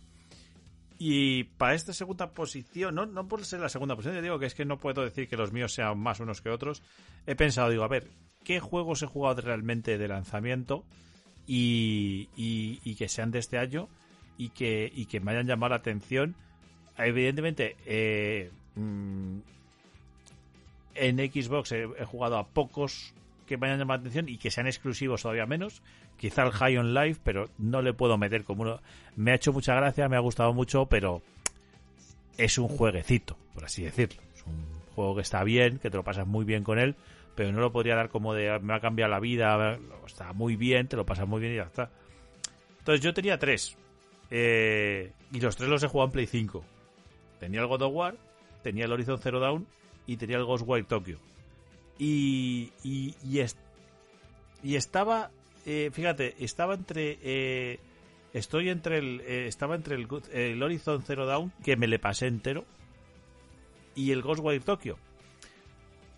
Y 0.96 1.42
para 1.42 1.74
esta 1.74 1.92
segunda 1.92 2.30
posición, 2.30 2.94
no, 2.94 3.04
no 3.06 3.26
por 3.26 3.44
ser 3.44 3.58
la 3.58 3.68
segunda 3.68 3.96
posición, 3.96 4.14
yo 4.14 4.22
digo 4.22 4.38
que 4.38 4.46
es 4.46 4.54
que 4.54 4.64
no 4.64 4.78
puedo 4.78 5.02
decir 5.02 5.26
que 5.28 5.36
los 5.36 5.50
míos 5.52 5.74
sean 5.74 5.98
más 5.98 6.20
unos 6.20 6.40
que 6.40 6.50
otros. 6.50 6.84
He 7.26 7.34
pensado, 7.34 7.68
digo, 7.68 7.82
a 7.82 7.88
ver, 7.88 8.06
¿qué 8.44 8.60
juegos 8.60 9.02
he 9.02 9.06
jugado 9.06 9.40
realmente 9.40 9.98
de 9.98 10.06
lanzamiento 10.06 10.84
y, 11.44 12.28
y- 12.36 12.94
que 12.94 13.08
sean 13.08 13.32
de 13.32 13.40
este 13.40 13.58
año 13.58 13.88
y 14.38 14.50
que, 14.50 14.88
y 14.94 15.06
que 15.06 15.18
me 15.18 15.32
hayan 15.32 15.48
llamado 15.48 15.70
la 15.70 15.76
atención? 15.78 16.36
Evidentemente, 16.96 17.74
eh, 17.84 18.52
mm, 18.76 19.38
en 20.94 21.18
Xbox 21.18 21.72
he 21.72 22.04
jugado 22.04 22.38
a 22.38 22.46
pocos 22.46 23.12
que 23.46 23.56
me 23.56 23.66
hayan 23.66 23.78
llamado 23.78 23.98
la 23.98 24.00
atención 24.02 24.28
y 24.28 24.38
que 24.38 24.50
sean 24.50 24.66
exclusivos 24.66 25.22
todavía 25.22 25.46
menos. 25.46 25.82
Quizá 26.18 26.42
el 26.44 26.50
High 26.52 26.78
on 26.78 26.94
Life, 26.94 27.20
pero 27.24 27.48
no 27.58 27.82
le 27.82 27.92
puedo 27.94 28.18
meter 28.18 28.44
como 28.44 28.62
uno. 28.62 28.80
Me 29.14 29.30
ha 29.32 29.34
hecho 29.36 29.52
mucha 29.52 29.74
gracia, 29.74 30.08
me 30.08 30.16
ha 30.16 30.20
gustado 30.20 30.52
mucho, 30.52 30.86
pero 30.86 31.22
es 32.36 32.58
un 32.58 32.68
jueguecito, 32.68 33.36
por 33.54 33.64
así 33.64 33.82
decirlo. 33.82 34.20
Es 34.34 34.44
un 34.44 34.64
juego 34.94 35.14
que 35.16 35.22
está 35.22 35.42
bien, 35.44 35.78
que 35.78 35.90
te 35.90 35.96
lo 35.96 36.04
pasas 36.04 36.26
muy 36.26 36.44
bien 36.44 36.64
con 36.64 36.78
él, 36.78 36.96
pero 37.34 37.52
no 37.52 37.60
lo 37.60 37.72
podría 37.72 37.96
dar 37.96 38.08
como 38.08 38.34
de 38.34 38.58
me 38.60 38.68
va 38.68 38.76
a 38.76 38.80
cambiar 38.80 39.10
la 39.10 39.20
vida, 39.20 39.78
está 40.06 40.32
muy 40.32 40.56
bien, 40.56 40.88
te 40.88 40.96
lo 40.96 41.06
pasas 41.06 41.26
muy 41.28 41.40
bien 41.40 41.52
y 41.54 41.56
ya 41.56 41.64
está. 41.64 41.90
Entonces 42.78 43.02
yo 43.02 43.12
tenía 43.14 43.38
tres. 43.38 43.76
eh, 44.30 45.12
y 45.32 45.40
los 45.40 45.56
tres 45.56 45.68
los 45.68 45.82
he 45.82 45.88
jugado 45.88 46.06
en 46.08 46.12
Play 46.12 46.26
5. 46.26 46.64
Tenía 47.40 47.60
el 47.60 47.66
God 47.66 47.82
of 47.82 47.92
War, 47.94 48.16
tenía 48.62 48.84
el 48.86 48.92
Horizon 48.92 49.18
Zero 49.18 49.40
Dawn 49.40 49.66
y 50.06 50.16
tenía 50.16 50.36
el 50.36 50.44
Ghostwire 50.44 50.84
Tokyo. 50.86 51.18
Y, 51.98 52.72
y, 52.82 53.14
y, 53.24 53.44
y 54.62 54.76
estaba, 54.76 55.30
eh, 55.64 55.90
fíjate, 55.92 56.34
estaba 56.44 56.74
entre, 56.74 57.18
eh, 57.22 57.80
estoy 58.32 58.68
entre 58.68 58.98
el, 58.98 59.20
eh, 59.22 59.46
estaba 59.46 59.74
entre 59.76 59.96
el, 59.96 60.06
el 60.32 60.62
Horizon 60.62 61.02
Zero 61.02 61.26
Dawn, 61.26 61.52
que 61.64 61.76
me 61.76 61.86
le 61.86 61.98
pasé 61.98 62.26
entero, 62.26 62.64
y 63.94 64.12
el 64.12 64.22
Ghostwire 64.22 64.60
Tokyo. 64.60 64.98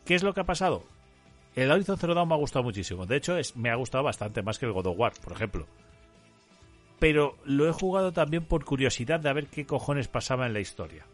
¿Qué 0.05 0.15
es 0.15 0.23
lo 0.23 0.35
que 0.35 0.41
ha 0.41 0.45
pasado? 0.45 0.85
El 1.55 1.71
Horizon 1.71 1.99
Zero 1.99 2.15
Dawn 2.15 2.29
me 2.29 2.35
ha 2.35 2.39
gustado 2.39 2.63
muchísimo. 2.65 3.07
De 3.07 3.17
hecho, 3.17 3.37
es, 3.37 3.57
me 3.57 3.71
ha 3.71 3.77
gustado 3.77 4.05
bastante 4.05 4.43
más 4.43 4.59
que 4.59 4.67
el 4.67 4.73
God 4.73 4.87
of 4.87 4.99
War, 4.99 5.13
por 5.23 5.33
ejemplo. 5.33 5.67
Pero 6.99 7.37
lo 7.45 7.69
he 7.69 7.73
jugado 7.73 8.13
también 8.13 8.45
por 8.45 8.65
curiosidad 8.65 9.21
de 9.21 9.29
a 9.29 9.33
ver 9.33 9.47
qué 9.47 9.67
cojones 9.67 10.09
pasaba 10.09 10.47
en 10.47 10.53
la 10.53 10.61
historia. 10.61 11.07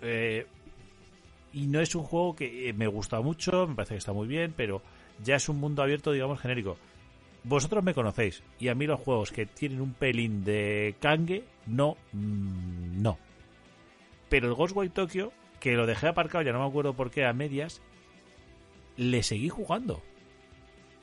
Eh, 0.00 0.46
y 1.52 1.66
no 1.66 1.80
es 1.80 1.94
un 1.94 2.02
juego 2.02 2.34
que 2.36 2.68
eh, 2.68 2.72
me 2.72 2.86
gusta 2.86 3.20
mucho, 3.20 3.66
me 3.66 3.74
parece 3.74 3.94
que 3.94 3.98
está 3.98 4.12
muy 4.12 4.26
bien, 4.26 4.52
pero 4.56 4.82
ya 5.22 5.36
es 5.36 5.48
un 5.48 5.58
mundo 5.58 5.82
abierto, 5.82 6.12
digamos, 6.12 6.40
genérico. 6.40 6.76
Vosotros 7.44 7.82
me 7.82 7.94
conocéis, 7.94 8.42
y 8.58 8.68
a 8.68 8.74
mí 8.74 8.86
los 8.86 9.00
juegos 9.00 9.30
que 9.30 9.46
tienen 9.46 9.80
un 9.80 9.94
pelín 9.94 10.44
de 10.44 10.96
kange, 11.00 11.44
no, 11.66 11.96
mm, 12.12 13.00
no. 13.00 13.18
Pero 14.28 14.48
el 14.48 14.54
Ghostwire 14.54 14.90
Tokyo, 14.90 15.32
que 15.60 15.72
lo 15.72 15.86
dejé 15.86 16.08
aparcado, 16.08 16.44
ya 16.44 16.52
no 16.52 16.60
me 16.60 16.68
acuerdo 16.68 16.94
por 16.94 17.10
qué, 17.10 17.24
a 17.24 17.32
medias, 17.32 17.80
le 18.96 19.22
seguí 19.22 19.48
jugando. 19.48 20.02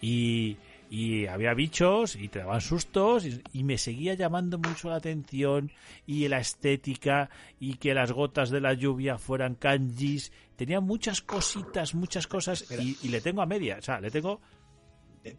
Y, 0.01 0.57
y 0.89 1.25
había 1.25 1.53
bichos 1.53 2.15
y 2.15 2.29
te 2.29 2.39
daban 2.39 2.61
sustos 2.61 3.25
y, 3.25 3.41
y 3.53 3.63
me 3.63 3.77
seguía 3.77 4.13
llamando 4.13 4.57
mucho 4.59 4.89
la 4.89 4.97
atención 4.97 5.71
y 6.05 6.27
la 6.27 6.39
estética 6.39 7.29
y 7.59 7.75
que 7.75 7.93
las 7.93 8.11
gotas 8.11 8.49
de 8.49 8.61
la 8.61 8.73
lluvia 8.73 9.17
fueran 9.17 9.55
kanjis. 9.55 10.31
Tenía 10.55 10.81
muchas 10.81 11.21
cositas, 11.21 11.95
muchas 11.95 12.27
cosas 12.27 12.65
y, 12.79 12.97
y 13.01 13.09
le 13.09 13.21
tengo 13.21 13.41
a 13.41 13.45
medias, 13.45 13.79
o 13.79 13.81
sea, 13.81 13.99
le 13.99 14.11
tengo 14.11 14.41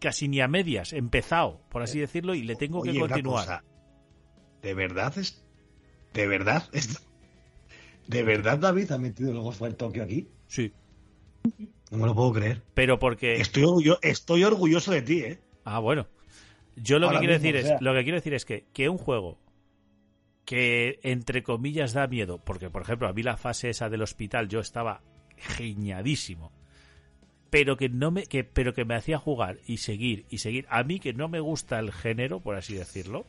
casi 0.01 0.26
ni 0.26 0.40
a 0.40 0.49
medias, 0.49 0.92
empezado, 0.92 1.61
por 1.70 1.82
así 1.82 2.01
decirlo, 2.01 2.34
y 2.34 2.42
le 2.42 2.57
tengo 2.57 2.80
Oye, 2.80 2.92
que 2.92 2.99
continuar. 2.99 3.44
cosa, 3.44 3.64
¿De 4.62 4.74
verdad 4.74 5.16
es. 5.16 5.44
¿De 6.12 6.26
verdad? 6.26 6.64
es- 6.72 7.07
¿De 8.09 8.22
verdad 8.22 8.59
David 8.59 8.90
ha 8.92 8.99
metido 8.99 9.30
el 9.30 9.38
Ghostwire 9.40 9.74
Tokyo 9.74 10.03
aquí? 10.03 10.28
Sí, 10.49 10.72
No 11.91 11.99
me 11.99 12.07
lo 12.07 12.14
puedo 12.14 12.32
creer. 12.32 12.62
pero 12.74 12.99
porque... 12.99 13.37
Estoy, 13.37 13.62
orgullo- 13.64 13.99
estoy 14.03 14.43
orgulloso 14.45 14.91
de 14.93 15.03
ti, 15.03 15.20
¿eh? 15.20 15.39
Ah, 15.64 15.78
bueno. 15.78 16.07
Yo 16.76 16.99
lo 16.99 17.07
Ahora 17.07 17.20
que 17.20 17.26
quiero 17.26 17.41
decir 17.41 17.62
sea. 17.62 17.76
es, 17.76 17.80
lo 17.82 17.95
que 17.95 18.03
quiero 18.03 18.16
decir 18.18 18.34
es 18.34 18.45
que, 18.45 18.64
que 18.72 18.89
un 18.89 18.99
juego 18.99 19.39
que 20.45 21.01
entre 21.03 21.43
comillas 21.43 21.93
da 21.93 22.07
miedo, 22.07 22.39
porque 22.39 22.70
por 22.70 22.82
ejemplo 22.82 23.09
a 23.09 23.12
mí 23.12 23.22
la 23.22 23.37
fase 23.37 23.70
esa 23.70 23.89
del 23.89 24.03
hospital 24.03 24.49
yo 24.49 24.61
estaba 24.61 25.01
geniadísimo, 25.37 26.53
pero 27.51 27.76
que 27.76 27.89
no 27.89 28.11
me, 28.11 28.26
que, 28.26 28.45
pero 28.45 28.72
que 28.74 28.84
me 28.84 28.95
hacía 28.95 29.18
jugar 29.18 29.59
y 29.66 29.78
seguir 29.78 30.24
y 30.30 30.39
seguir. 30.39 30.66
A 30.68 30.82
mí 30.84 31.01
que 31.01 31.12
no 31.14 31.28
me 31.28 31.41
gusta 31.41 31.78
el 31.78 31.93
género, 31.93 32.41
por 32.41 32.55
así 32.57 32.74
decirlo, 32.74 33.24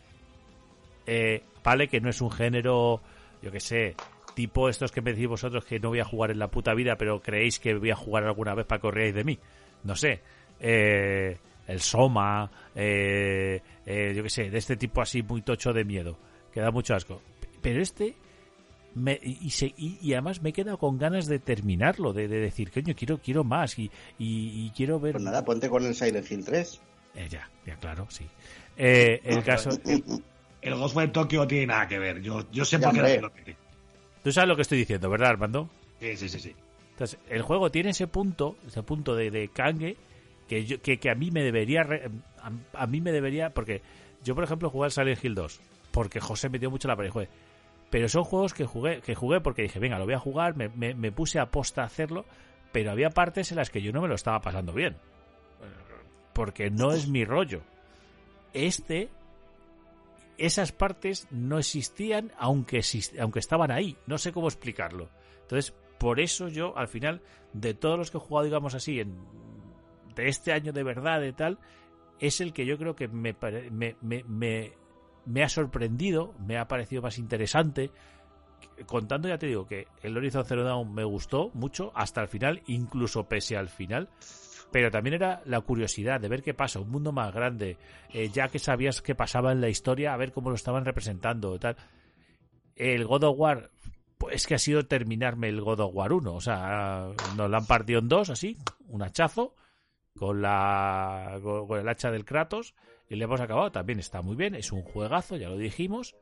eh, 1.06 1.44
vale 1.64 1.88
que 1.88 2.02
no 2.02 2.10
es 2.10 2.22
un 2.22 2.32
género, 2.32 3.02
yo 3.42 3.52
que 3.52 3.60
sé, 3.62 3.96
tipo 4.38 4.70
estos 4.70 4.92
que 4.92 5.02
me 5.02 5.14
decís 5.14 5.28
vosotros 5.28 5.66
que 5.66 5.80
no 5.80 5.90
voy 5.90 6.00
a 6.00 6.06
jugar 6.06 6.30
en 6.30 6.38
la 6.38 6.48
puta 6.48 6.76
vida, 6.76 6.96
pero 6.96 7.20
creéis 7.24 7.58
que 7.58 7.74
voy 7.74 7.90
a 7.90 7.96
jugar 7.96 8.24
alguna 8.24 8.54
vez 8.54 8.68
para 8.68 8.80
que 8.80 8.86
os 8.86 8.94
riáis 8.94 9.16
de 9.16 9.24
mí. 9.24 9.40
No 9.84 9.96
sé. 9.96 10.22
Eh, 10.60 11.40
el 11.66 11.82
Soma, 11.82 12.48
eh, 12.76 13.60
eh, 13.84 14.14
yo 14.16 14.22
que 14.22 14.30
sé, 14.30 14.52
de 14.52 14.60
este 14.60 14.78
tipo 14.78 15.02
así 15.02 15.24
muy 15.24 15.42
tocho 15.42 15.74
de 15.74 15.84
miedo, 15.84 16.20
que 16.54 16.62
da 16.62 16.70
mucho 16.70 16.94
asco. 16.94 17.20
Pero 17.64 17.82
este 17.82 18.14
me, 18.94 19.20
y, 19.24 19.50
se, 19.50 19.74
y, 19.76 20.14
además 20.14 20.44
me 20.44 20.50
he 20.50 20.54
quedado 20.54 20.78
con 20.78 21.00
ganas 21.00 21.26
de 21.26 21.40
terminarlo, 21.40 22.14
de, 22.14 22.28
decir, 22.28 22.72
coño, 22.72 22.94
quiero, 22.96 23.18
quiero 23.18 23.44
más 23.44 23.80
y, 23.80 23.90
y, 24.20 24.70
quiero 24.76 25.00
ver... 25.00 25.14
Pues 25.14 25.24
nada, 25.24 25.44
ponte 25.44 25.68
con 25.68 25.84
el 25.84 25.96
Silent 25.96 26.30
Hill 26.30 26.46
3. 26.46 26.82
Eh, 27.16 27.28
ya, 27.28 27.50
ya, 27.66 27.76
claro, 27.78 28.06
sí. 28.12 28.26
Eh, 28.78 29.20
el 29.24 29.44
caso... 29.44 29.72
El, 30.60 30.76
Ghostwire 30.76 31.12
Tokyo 31.12 31.42
no 31.42 31.48
tiene 31.48 31.68
nada 31.68 31.88
que 31.88 31.98
ver. 31.98 32.22
Yo, 32.22 32.46
yo 32.52 32.66
sé 32.66 32.78
por 32.78 32.92
qué. 32.92 33.22
Tú 34.28 34.34
sabes 34.34 34.50
lo 34.50 34.58
que 34.58 34.64
estoy 34.64 34.80
diciendo, 34.80 35.10
¿verdad, 35.10 35.30
Armando? 35.30 35.70
Sí, 36.02 36.18
sí, 36.18 36.28
sí, 36.28 36.40
sí. 36.42 36.56
Entonces, 36.92 37.18
el 37.30 37.44
juego 37.44 37.72
tiene 37.72 37.92
ese 37.92 38.08
punto, 38.08 38.58
ese 38.68 38.84
punto 38.84 39.16
de, 39.16 39.32
de 39.32 39.48
Kange, 39.48 39.96
que, 40.50 40.66
yo, 40.66 40.82
que, 40.82 41.00
que, 41.00 41.10
a 41.10 41.16
mí 41.16 41.32
me 41.32 41.44
debería... 41.44 41.88
a, 42.74 42.88
mí 42.88 43.00
me 43.00 43.14
debería... 43.14 43.52
Porque 43.52 43.82
yo, 44.26 44.36
por 44.36 44.44
ejemplo, 44.44 44.70
jugué 44.70 44.84
al 44.84 44.92
Silent 44.92 45.24
Hill 45.24 45.34
2, 45.34 45.62
porque 45.92 46.20
José 46.20 46.50
me 46.50 46.60
dio 46.60 46.70
mucho 46.70 46.90
la 46.90 46.98
pareja. 46.98 47.22
Pero 47.90 48.10
son 48.10 48.26
juegos 48.26 48.54
que 48.54 48.66
jugué, 48.66 49.00
que 49.00 49.16
jugué 49.16 49.40
porque 49.40 49.62
dije, 49.62 49.80
venga, 49.80 49.98
lo 49.98 50.04
voy 50.04 50.16
a 50.16 50.20
jugar, 50.20 50.58
me, 50.58 50.68
me, 50.68 51.12
puse 51.14 51.40
a 51.40 51.46
posta 51.46 51.84
a 51.84 51.86
hacerlo, 51.86 52.26
pero 52.74 52.92
había 52.92 53.12
partes 53.12 53.52
en 53.52 53.56
las 53.56 53.70
que 53.70 53.82
yo 53.82 53.94
no 53.94 54.02
me 54.02 54.10
lo 54.10 54.16
estaba 54.16 54.42
pasando 54.42 54.74
bien. 54.74 54.98
Porque 56.34 56.70
no 56.70 56.92
es 56.92 57.08
mi 57.08 57.24
rollo. 57.24 57.62
Este, 58.52 59.08
esas 60.38 60.72
partes 60.72 61.28
no 61.32 61.58
existían, 61.58 62.32
aunque, 62.38 62.82
aunque 63.20 63.40
estaban 63.40 63.72
ahí. 63.72 63.98
No 64.06 64.18
sé 64.18 64.32
cómo 64.32 64.48
explicarlo. 64.48 65.10
Entonces, 65.42 65.74
por 65.98 66.20
eso 66.20 66.48
yo, 66.48 66.78
al 66.78 66.88
final, 66.88 67.22
de 67.54 67.74
todos 67.74 67.98
los 67.98 68.12
que 68.12 68.18
he 68.18 68.22
jugado, 68.22 68.46
digamos 68.46 68.76
así, 68.76 69.00
en, 69.00 69.16
de 70.16 70.28
este 70.28 70.54
año 70.54 70.74
de 70.74 70.84
verdad, 70.84 71.20
de 71.22 71.34
tal, 71.34 71.60
es 72.20 72.42
el 72.42 72.54
que 72.54 72.66
yo 72.66 72.78
creo 72.78 72.96
que 72.96 73.08
me, 73.08 73.36
me, 73.72 73.96
me, 74.02 74.74
me 75.26 75.44
ha 75.44 75.50
sorprendido, 75.50 76.34
me 76.40 76.58
ha 76.58 76.68
parecido 76.68 77.02
más 77.02 77.18
interesante. 77.18 77.92
Contando, 78.86 79.28
ya 79.28 79.38
te 79.38 79.48
digo 79.48 79.68
que 79.68 79.88
el 80.02 80.18
Horizon 80.18 80.46
Zero 80.46 80.64
Dawn 80.64 80.94
me 80.94 81.04
gustó 81.04 81.52
mucho 81.54 81.92
hasta 81.96 82.22
el 82.22 82.28
final, 82.28 82.64
incluso 82.68 83.28
pese 83.28 83.58
al 83.58 83.70
final. 83.70 84.10
Pero 84.72 84.92
también 84.92 85.16
era 85.16 85.42
la 85.46 85.62
curiosidad 85.62 86.20
de 86.20 86.28
ver 86.28 86.44
qué 86.44 86.54
pasa, 86.54 86.80
un 86.80 86.90
mundo 86.90 87.12
más 87.12 87.34
grande, 87.34 87.78
eh, 88.14 88.30
ya 88.30 88.50
que 88.50 88.60
sabías 88.60 89.02
qué 89.02 89.16
pasaba 89.16 89.52
en 89.52 89.62
la 89.62 89.70
historia, 89.70 90.14
a 90.14 90.18
ver 90.18 90.34
cómo 90.34 90.50
lo 90.50 90.56
estaban 90.56 90.86
representando 90.86 91.58
tal. 91.58 91.78
El 92.76 93.06
God 93.06 93.24
of 93.24 93.40
War, 93.40 93.72
pues 94.18 94.46
que 94.46 94.56
ha 94.56 94.60
sido 94.60 94.86
terminarme 94.86 95.48
el 95.50 95.62
God 95.62 95.80
of 95.80 95.96
War 95.96 96.12
1, 96.12 96.34
o 96.34 96.42
sea, 96.42 97.08
nos 97.36 97.50
lo 97.50 97.58
han 97.58 97.66
partido 97.66 98.00
en 98.00 98.10
dos, 98.10 98.30
así, 98.30 98.58
un 98.88 99.04
hachazo, 99.04 99.56
con, 100.18 100.42
la, 100.42 101.40
con 101.42 101.80
el 101.80 101.88
hacha 101.88 102.12
del 102.12 102.26
Kratos, 102.26 102.76
y 103.10 103.16
le 103.16 103.24
hemos 103.24 103.40
acabado, 103.40 103.72
también 103.72 104.00
está 104.00 104.22
muy 104.22 104.36
bien, 104.36 104.54
es 104.54 104.74
un 104.74 104.82
juegazo, 104.82 105.38
ya 105.38 105.48
lo 105.48 105.58
dijimos, 105.58 106.16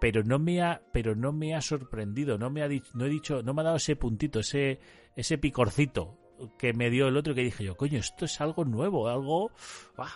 pero 0.00 0.24
no 0.24 0.40
me 0.40 0.62
ha, 0.62 0.82
pero 0.92 1.14
no 1.14 1.32
me 1.32 1.54
ha 1.54 1.60
sorprendido, 1.60 2.38
no 2.38 2.50
me 2.50 2.62
ha 2.62 2.68
no 2.94 3.04
he 3.04 3.08
dicho, 3.08 3.42
no 3.42 3.54
me 3.54 3.62
ha 3.62 3.64
dado 3.64 3.76
ese 3.76 3.94
puntito, 3.94 4.40
ese, 4.40 4.80
ese 5.14 5.38
picorcito 5.38 6.18
que 6.58 6.72
me 6.72 6.90
dio 6.90 7.08
el 7.08 7.16
otro 7.16 7.34
que 7.34 7.42
dije 7.42 7.64
yo, 7.64 7.76
coño, 7.76 7.98
esto 7.98 8.24
es 8.24 8.40
algo 8.40 8.64
nuevo, 8.64 9.08
algo, 9.08 9.50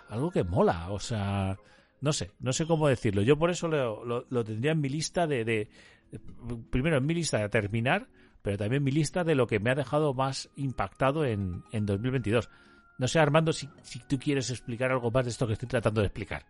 algo 0.08 0.30
que 0.30 0.44
mola, 0.44 0.90
o 0.90 0.98
sea, 0.98 1.56
no 2.00 2.12
sé, 2.12 2.32
no 2.40 2.52
sé 2.52 2.66
cómo 2.66 2.88
decirlo. 2.88 3.22
Yo 3.22 3.38
por 3.38 3.50
eso 3.50 3.68
lo, 3.68 4.26
lo, 4.28 4.44
tendría 4.44 4.72
en 4.72 4.80
mi 4.80 4.88
lista 4.88 5.26
de, 5.26 5.44
de, 5.44 5.68
primero 6.70 6.96
en 6.98 7.06
mi 7.06 7.14
lista 7.14 7.38
de 7.38 7.48
terminar, 7.48 8.08
pero 8.42 8.58
también 8.58 8.80
en 8.80 8.84
mi 8.84 8.90
lista 8.90 9.24
de 9.24 9.34
lo 9.34 9.46
que 9.46 9.60
me 9.60 9.70
ha 9.70 9.74
dejado 9.74 10.14
más 10.14 10.50
impactado 10.56 11.24
en, 11.24 11.62
en 11.72 11.86
2022. 11.86 12.50
No 12.98 13.08
sé, 13.08 13.18
Armando, 13.18 13.52
si, 13.52 13.68
tú 14.08 14.18
quieres 14.18 14.50
explicar 14.50 14.92
algo 14.92 15.10
más 15.10 15.24
de 15.24 15.30
esto 15.30 15.46
que 15.46 15.54
estoy 15.54 15.68
tratando 15.68 16.00
de 16.00 16.08
explicar. 16.08 16.44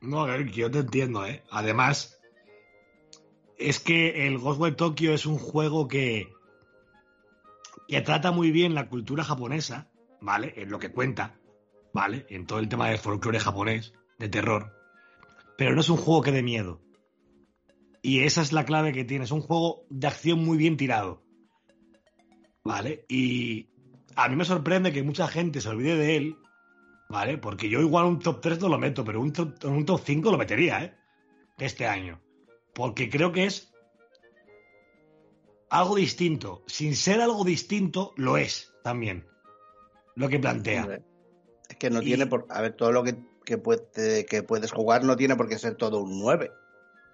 No, 0.00 0.34
yo 0.40 0.70
te 0.70 0.78
entiendo, 0.78 1.26
¿eh? 1.26 1.42
Además, 1.50 2.18
es 3.58 3.80
que 3.80 4.26
el 4.26 4.38
Ghostwire 4.38 4.76
Tokyo 4.76 5.12
es 5.12 5.26
un 5.26 5.38
juego 5.38 5.88
que, 5.88 6.32
que 7.88 8.02
trata 8.02 8.30
muy 8.30 8.50
bien 8.50 8.74
la 8.74 8.88
cultura 8.88 9.24
japonesa, 9.24 9.90
¿vale? 10.20 10.52
En 10.56 10.70
lo 10.70 10.78
que 10.78 10.92
cuenta, 10.92 11.40
¿vale? 11.92 12.26
En 12.28 12.46
todo 12.46 12.58
el 12.58 12.68
tema 12.68 12.88
del 12.88 12.98
folclore 12.98 13.40
japonés, 13.40 13.94
de 14.18 14.28
terror. 14.28 14.74
Pero 15.56 15.74
no 15.74 15.80
es 15.80 15.88
un 15.88 15.96
juego 15.96 16.22
que 16.22 16.30
dé 16.30 16.42
miedo. 16.42 16.82
Y 18.02 18.20
esa 18.20 18.42
es 18.42 18.52
la 18.52 18.64
clave 18.64 18.92
que 18.92 19.04
tiene. 19.04 19.24
Es 19.24 19.32
un 19.32 19.40
juego 19.40 19.86
de 19.88 20.06
acción 20.06 20.44
muy 20.44 20.58
bien 20.58 20.76
tirado. 20.76 21.24
¿Vale? 22.62 23.06
Y, 23.08 23.70
a 24.14 24.28
mí 24.28 24.36
me 24.36 24.44
sorprende 24.44 24.92
que 24.92 25.02
mucha 25.02 25.26
gente 25.26 25.60
se 25.60 25.68
olvide 25.68 25.96
de 25.96 26.16
él, 26.16 26.36
¿vale? 27.08 27.38
Porque 27.38 27.70
yo 27.70 27.80
igual 27.80 28.04
un 28.04 28.18
top 28.18 28.40
3 28.40 28.60
no 28.60 28.68
lo 28.68 28.78
meto, 28.78 29.04
pero 29.04 29.20
un 29.20 29.32
top, 29.32 29.64
un 29.64 29.86
top 29.86 30.02
5 30.04 30.30
lo 30.30 30.38
metería, 30.38 30.84
¿eh? 30.84 30.94
Este 31.56 31.86
año. 31.86 32.20
Porque 32.74 33.08
creo 33.08 33.32
que 33.32 33.46
es 33.46 33.67
algo 35.70 35.96
distinto. 35.96 36.64
Sin 36.66 36.96
ser 36.96 37.20
algo 37.20 37.44
distinto, 37.44 38.12
lo 38.16 38.36
es 38.36 38.72
también. 38.82 39.26
Lo 40.14 40.28
que 40.28 40.38
plantea. 40.38 41.00
Es 41.68 41.76
que 41.76 41.90
no 41.90 42.00
tiene 42.00 42.26
por. 42.26 42.46
A 42.50 42.60
ver, 42.60 42.74
todo 42.74 42.92
lo 42.92 43.04
que, 43.04 43.16
que, 43.44 43.58
puede, 43.58 44.26
que 44.26 44.42
puedes 44.42 44.72
jugar 44.72 45.04
no 45.04 45.16
tiene 45.16 45.36
por 45.36 45.48
qué 45.48 45.58
ser 45.58 45.76
todo 45.76 46.00
un 46.00 46.18
9. 46.18 46.50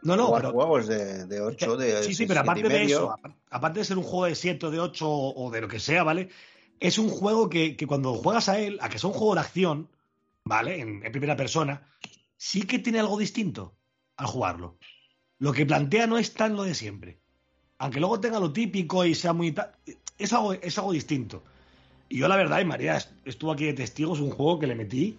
No, 0.02 0.16
no, 0.16 0.32
pero, 0.34 0.52
juegos 0.52 0.86
de, 0.86 1.24
de 1.26 1.40
8, 1.40 1.76
de 1.78 2.02
Sí, 2.02 2.14
sí, 2.14 2.26
pero 2.26 2.40
aparte 2.40 2.68
de 2.68 2.84
eso, 2.84 3.14
aparte 3.50 3.78
de 3.78 3.84
ser 3.86 3.96
un 3.96 4.04
juego 4.04 4.26
de 4.26 4.34
7 4.34 4.66
o 4.66 4.70
de 4.70 4.78
8 4.78 5.08
o 5.08 5.50
de 5.50 5.60
lo 5.62 5.68
que 5.68 5.80
sea, 5.80 6.02
¿vale? 6.02 6.28
es 6.80 6.98
un 6.98 7.08
juego 7.08 7.48
que, 7.48 7.76
cuando 7.86 8.14
juegas 8.14 8.48
a 8.48 8.58
él, 8.58 8.78
a 8.80 8.88
que 8.88 8.96
es 8.96 9.04
un 9.04 9.12
juego 9.12 9.34
de 9.34 9.40
acción, 9.40 9.90
¿vale? 10.44 10.80
En, 10.80 11.00
primera 11.12 11.36
persona, 11.36 11.88
sí 12.36 12.62
que 12.62 12.78
tiene 12.78 13.00
algo 13.00 13.18
distinto 13.18 13.76
al 14.16 14.26
jugarlo. 14.26 14.78
Lo 15.38 15.52
que 15.52 15.66
plantea 15.66 16.06
no 16.06 16.18
es 16.18 16.34
tan 16.34 16.54
lo 16.56 16.64
de 16.64 16.74
siempre. 16.74 17.20
Aunque 17.78 18.00
luego 18.00 18.20
tenga 18.20 18.40
lo 18.40 18.52
típico 18.52 19.04
y 19.04 19.14
sea 19.14 19.32
muy... 19.32 19.54
Es 20.18 20.32
algo, 20.32 20.52
es 20.52 20.78
algo 20.78 20.92
distinto. 20.92 21.42
Y 22.08 22.18
yo 22.18 22.28
la 22.28 22.36
verdad, 22.36 22.60
y 22.60 22.64
María 22.64 22.98
estuvo 23.24 23.52
aquí 23.52 23.66
de 23.66 23.74
testigo, 23.74 24.14
es 24.14 24.20
un 24.20 24.30
juego 24.30 24.58
que 24.58 24.66
le 24.66 24.74
metí 24.74 25.18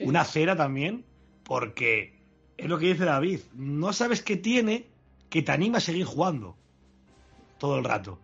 una 0.00 0.24
cera 0.24 0.56
también, 0.56 1.04
porque 1.44 2.14
es 2.56 2.68
lo 2.68 2.78
que 2.78 2.86
dice 2.86 3.04
David, 3.04 3.40
no 3.54 3.92
sabes 3.92 4.22
qué 4.22 4.36
tiene 4.36 4.86
que 5.28 5.42
te 5.42 5.52
anima 5.52 5.78
a 5.78 5.80
seguir 5.80 6.04
jugando 6.04 6.56
todo 7.58 7.78
el 7.78 7.84
rato 7.84 8.18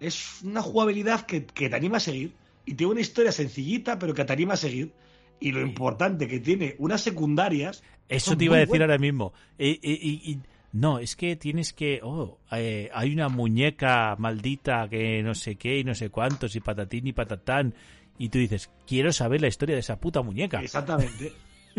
es 0.00 0.42
una 0.42 0.62
jugabilidad 0.62 1.26
que, 1.26 1.40
te 1.40 1.74
anima 1.74 1.96
a 1.96 2.00
seguir 2.00 2.32
y 2.64 2.74
tiene 2.74 2.92
una 2.92 3.00
historia 3.00 3.32
sencillita, 3.32 3.98
pero 3.98 4.14
que 4.14 4.24
te 4.24 4.32
anima 4.32 4.54
a 4.54 4.56
seguir. 4.56 4.92
Y 5.40 5.52
lo 5.52 5.60
importante 5.60 6.26
que 6.26 6.40
tiene 6.40 6.74
unas 6.78 7.00
secundarias. 7.00 7.82
Eso 8.08 8.36
te 8.36 8.44
iba 8.44 8.56
a 8.56 8.60
decir 8.60 8.82
ahora 8.82 8.98
mismo. 8.98 9.32
y, 9.58 10.38
no, 10.72 10.98
es 10.98 11.16
que 11.16 11.36
tienes 11.36 11.72
que. 11.72 12.00
Oh, 12.02 12.38
eh, 12.52 12.90
hay 12.92 13.12
una 13.12 13.28
muñeca 13.28 14.16
maldita 14.18 14.88
que 14.88 15.22
no 15.22 15.34
sé 15.34 15.56
qué 15.56 15.78
y 15.78 15.84
no 15.84 15.94
sé 15.94 16.10
cuántos, 16.10 16.54
y 16.56 16.60
patatín 16.60 17.06
y 17.06 17.12
patatán. 17.12 17.74
Y 18.18 18.28
tú 18.30 18.38
dices, 18.38 18.70
quiero 18.86 19.12
saber 19.12 19.40
la 19.40 19.48
historia 19.48 19.76
de 19.76 19.80
esa 19.80 20.00
puta 20.00 20.22
muñeca. 20.22 20.60
Exactamente 20.60 21.32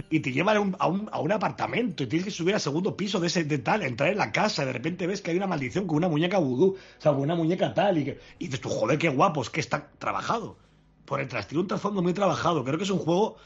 y 0.09 0.19
te 0.19 0.31
llevan 0.31 0.57
a 0.57 0.59
un, 0.59 0.75
a, 0.79 0.87
un, 0.87 1.09
a 1.11 1.19
un, 1.19 1.31
apartamento 1.31 2.03
y 2.03 2.07
tienes 2.07 2.25
que 2.25 2.31
subir 2.31 2.53
al 2.53 2.61
segundo 2.61 2.95
piso 2.95 3.19
de 3.19 3.27
ese 3.27 3.43
de 3.43 3.57
tal, 3.59 3.83
entrar 3.83 4.09
en 4.09 4.17
la 4.17 4.31
casa 4.31 4.63
y 4.63 4.65
de 4.65 4.73
repente 4.73 5.07
ves 5.07 5.21
que 5.21 5.31
hay 5.31 5.37
una 5.37 5.47
maldición 5.47 5.87
con 5.87 5.97
una 5.97 6.07
muñeca 6.07 6.37
vudú, 6.37 6.75
o 6.75 7.01
sea, 7.01 7.11
con 7.11 7.21
una 7.21 7.35
muñeca 7.35 7.73
tal 7.73 7.97
y, 7.97 8.05
que, 8.05 8.19
y 8.37 8.45
dices 8.45 8.61
tú, 8.61 8.69
joder, 8.69 8.97
qué 8.97 9.09
guapos, 9.09 9.49
que 9.49 9.59
está 9.59 9.89
trabajado. 9.97 10.57
Por 11.05 11.19
detrás 11.19 11.47
tiene 11.47 11.61
un 11.61 11.67
trasfondo 11.67 12.01
muy 12.01 12.13
trabajado. 12.13 12.63
Creo 12.63 12.77
que 12.77 12.83
es 12.83 12.89
un 12.89 12.99
juego 12.99 13.37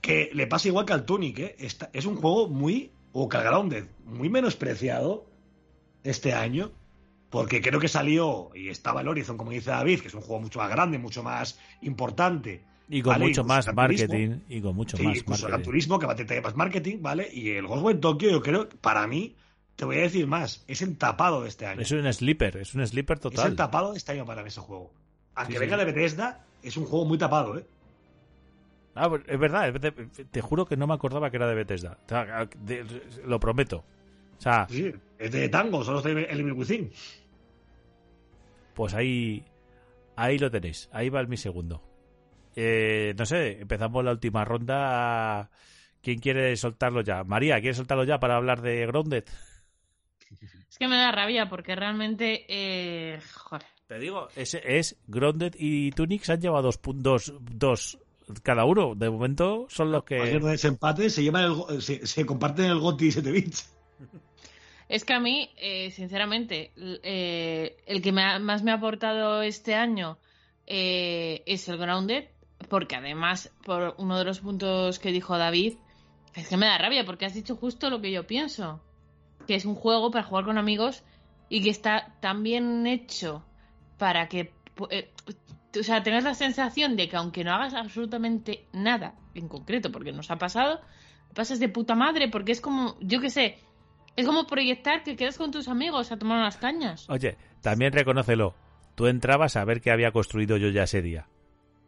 que 0.00 0.30
le 0.34 0.46
pasa 0.46 0.68
igual 0.68 0.84
que 0.84 0.92
al 0.92 1.04
Tunic, 1.04 1.38
¿eh? 1.38 1.56
es 1.92 2.06
un 2.06 2.16
juego 2.16 2.48
muy, 2.48 2.90
o 3.18 3.28
Grounded, 3.28 3.86
muy 4.04 4.28
menospreciado 4.28 5.24
este 6.04 6.34
año, 6.34 6.70
porque 7.30 7.62
creo 7.62 7.80
que 7.80 7.88
salió 7.88 8.50
y 8.54 8.68
estaba 8.68 9.00
el 9.00 9.08
Horizon, 9.08 9.38
como 9.38 9.52
dice 9.52 9.70
David, 9.70 10.00
que 10.00 10.08
es 10.08 10.14
un 10.14 10.20
juego 10.20 10.42
mucho 10.42 10.58
más 10.58 10.68
grande, 10.68 10.98
mucho 10.98 11.22
más 11.22 11.58
importante 11.80 12.62
y 12.90 13.00
con 13.00 13.18
mucho 13.18 13.42
más 13.42 13.74
marketing. 13.74 14.40
Y 14.50 14.60
con 14.60 14.76
mucho 14.76 14.98
más 14.98 15.24
marketing. 15.24 15.54
el 15.54 15.62
turismo 15.62 15.98
que 15.98 16.04
va 16.04 16.12
a 16.12 16.16
tener 16.16 16.42
más 16.42 16.54
marketing, 16.56 16.98
¿vale? 17.00 17.28
Y 17.32 17.52
el 17.52 17.66
Ghostwire 17.66 17.98
Tokyo, 17.98 18.30
yo 18.30 18.42
creo, 18.42 18.68
para 18.68 19.06
mí, 19.06 19.34
te 19.76 19.86
voy 19.86 19.96
a 19.96 20.02
decir 20.02 20.26
más, 20.26 20.62
es 20.68 20.82
el 20.82 20.98
tapado 20.98 21.42
de 21.42 21.48
este 21.48 21.64
año. 21.64 21.80
Es 21.80 21.90
un 21.92 22.12
sleeper, 22.12 22.58
es 22.58 22.74
un 22.74 22.86
sleeper 22.86 23.18
total. 23.18 23.46
Es 23.46 23.50
el 23.50 23.56
tapado 23.56 23.92
de 23.92 23.96
este 23.96 24.12
año 24.12 24.26
para 24.26 24.42
mí 24.42 24.48
ese 24.48 24.60
juego. 24.60 24.92
Aunque 25.34 25.58
venga 25.58 25.78
de 25.78 25.86
Bethesda, 25.86 26.44
es 26.62 26.76
un 26.76 26.84
juego 26.84 27.06
muy 27.06 27.16
tapado, 27.16 27.56
¿eh? 27.56 27.66
Ah, 28.96 29.10
pues, 29.10 29.22
es 29.26 29.38
verdad, 29.38 29.72
te 30.30 30.40
juro 30.40 30.64
que 30.64 30.76
no 30.76 30.86
me 30.86 30.94
acordaba 30.94 31.30
que 31.30 31.36
era 31.36 31.46
de 31.46 31.54
Bethesda. 31.54 31.98
lo 33.24 33.38
prometo. 33.38 33.84
O 34.38 34.40
sea, 34.40 34.66
sí, 34.70 34.92
es 35.18 35.30
de 35.30 35.48
Tango, 35.50 35.84
solo 35.84 35.98
es 35.98 36.04
de 36.04 36.24
el 36.24 36.52
Within. 36.52 36.90
Pues 38.74 38.94
ahí, 38.94 39.44
ahí 40.16 40.38
lo 40.38 40.50
tenéis. 40.50 40.88
Ahí 40.92 41.10
va 41.10 41.20
el 41.20 41.28
mi 41.28 41.36
segundo. 41.36 41.82
Eh, 42.54 43.14
no 43.18 43.26
sé, 43.26 43.60
empezamos 43.60 44.02
la 44.02 44.12
última 44.12 44.44
ronda. 44.44 45.50
¿Quién 46.00 46.18
quiere 46.18 46.56
soltarlo 46.56 47.02
ya? 47.02 47.22
María, 47.24 47.60
¿quieres 47.60 47.76
soltarlo 47.76 48.04
ya 48.04 48.18
para 48.18 48.36
hablar 48.36 48.62
de 48.62 48.86
Grounded? 48.86 49.24
Es 50.68 50.78
que 50.78 50.88
me 50.88 50.96
da 50.98 51.10
rabia 51.10 51.48
porque 51.48 51.74
realmente. 51.74 52.44
Eh, 52.48 53.18
joder. 53.32 53.64
Te 53.86 53.98
digo, 53.98 54.28
es, 54.36 54.52
es 54.54 55.00
Grounded 55.06 55.54
y 55.58 55.90
Tunic 55.92 56.22
se 56.22 56.32
han 56.32 56.40
llevado 56.40 56.64
dos, 56.64 56.80
dos, 56.82 57.34
dos 57.40 57.98
cada 58.42 58.64
uno. 58.64 58.94
De 58.94 59.10
momento 59.10 59.66
son 59.68 59.92
los 59.92 60.04
que. 60.04 60.16
Cualquier 60.16 60.42
desempate 60.42 61.10
se, 61.10 61.22
lleva 61.22 61.42
el, 61.42 61.82
se, 61.82 62.06
se 62.06 62.26
comparten 62.26 62.66
el 62.66 62.78
GOTI 62.78 63.12
7 63.12 63.30
bits. 63.30 63.76
Es 64.88 65.04
que 65.04 65.14
a 65.14 65.20
mí, 65.20 65.50
eh, 65.56 65.90
sinceramente, 65.90 66.70
eh, 66.76 67.76
el 67.86 68.02
que 68.02 68.12
más 68.12 68.62
me 68.62 68.70
ha 68.70 68.74
aportado 68.74 69.42
este 69.42 69.74
año 69.74 70.18
eh, 70.66 71.42
es 71.46 71.68
el 71.68 71.76
Grounded, 71.76 72.26
porque 72.68 72.94
además, 72.94 73.52
por 73.64 73.94
uno 73.98 74.18
de 74.18 74.24
los 74.24 74.40
puntos 74.40 74.98
que 75.00 75.10
dijo 75.10 75.36
David, 75.36 75.74
es 76.34 76.48
que 76.48 76.56
me 76.56 76.66
da 76.66 76.78
rabia, 76.78 77.04
porque 77.04 77.26
has 77.26 77.34
dicho 77.34 77.56
justo 77.56 77.90
lo 77.90 78.00
que 78.00 78.12
yo 78.12 78.26
pienso, 78.26 78.80
que 79.46 79.56
es 79.56 79.64
un 79.64 79.74
juego 79.74 80.10
para 80.10 80.24
jugar 80.24 80.44
con 80.44 80.58
amigos 80.58 81.02
y 81.48 81.62
que 81.62 81.70
está 81.70 82.14
tan 82.20 82.42
bien 82.44 82.86
hecho 82.86 83.44
para 83.98 84.28
que, 84.28 84.52
o 85.76 85.82
sea, 85.82 86.02
tengas 86.02 86.24
la 86.24 86.34
sensación 86.34 86.96
de 86.96 87.08
que 87.08 87.16
aunque 87.16 87.44
no 87.44 87.52
hagas 87.52 87.74
absolutamente 87.74 88.66
nada 88.72 89.14
en 89.34 89.48
concreto, 89.48 89.92
porque 89.92 90.12
nos 90.12 90.30
ha 90.30 90.36
pasado, 90.36 90.80
pasas 91.34 91.60
de 91.60 91.68
puta 91.68 91.94
madre, 91.94 92.28
porque 92.28 92.52
es 92.52 92.60
como, 92.60 92.96
yo 93.00 93.20
qué 93.20 93.30
sé, 93.30 93.58
es 94.16 94.26
como 94.26 94.46
proyectar 94.46 95.02
que 95.02 95.16
quedas 95.16 95.38
con 95.38 95.50
tus 95.50 95.68
amigos 95.68 96.10
a 96.10 96.18
tomar 96.18 96.38
unas 96.38 96.56
cañas. 96.56 97.08
Oye, 97.08 97.36
también 97.60 97.92
reconócelo. 97.92 98.54
Tú 98.94 99.06
entrabas 99.06 99.56
a 99.56 99.64
ver 99.64 99.80
qué 99.80 99.90
había 99.90 100.10
construido 100.10 100.56
yo 100.56 100.70
ya 100.70 100.84
ese 100.84 101.02
día. 101.02 101.28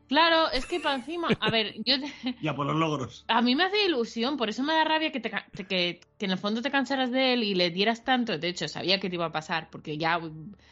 Claro, 0.08 0.50
es 0.50 0.64
que 0.64 0.80
para 0.80 0.96
encima, 0.96 1.28
a 1.38 1.50
ver, 1.50 1.74
yo... 1.84 1.96
Ya 2.42 2.54
por 2.54 2.66
los 2.66 2.76
logros. 2.76 3.24
A 3.28 3.42
mí 3.42 3.54
me 3.54 3.64
hace 3.64 3.84
ilusión, 3.84 4.38
por 4.38 4.48
eso 4.48 4.62
me 4.62 4.72
da 4.72 4.84
rabia 4.84 5.12
que, 5.12 5.20
te, 5.20 5.30
que, 5.30 6.00
que, 6.18 6.24
en 6.24 6.30
el 6.30 6.38
fondo 6.38 6.62
te 6.62 6.70
cansaras 6.70 7.10
de 7.10 7.34
él 7.34 7.42
y 7.42 7.54
le 7.54 7.70
dieras 7.70 8.04
tanto. 8.04 8.38
De 8.38 8.48
hecho, 8.48 8.68
sabía 8.68 9.00
que 9.00 9.10
te 9.10 9.16
iba 9.16 9.26
a 9.26 9.32
pasar, 9.32 9.68
porque 9.70 9.98
ya 9.98 10.18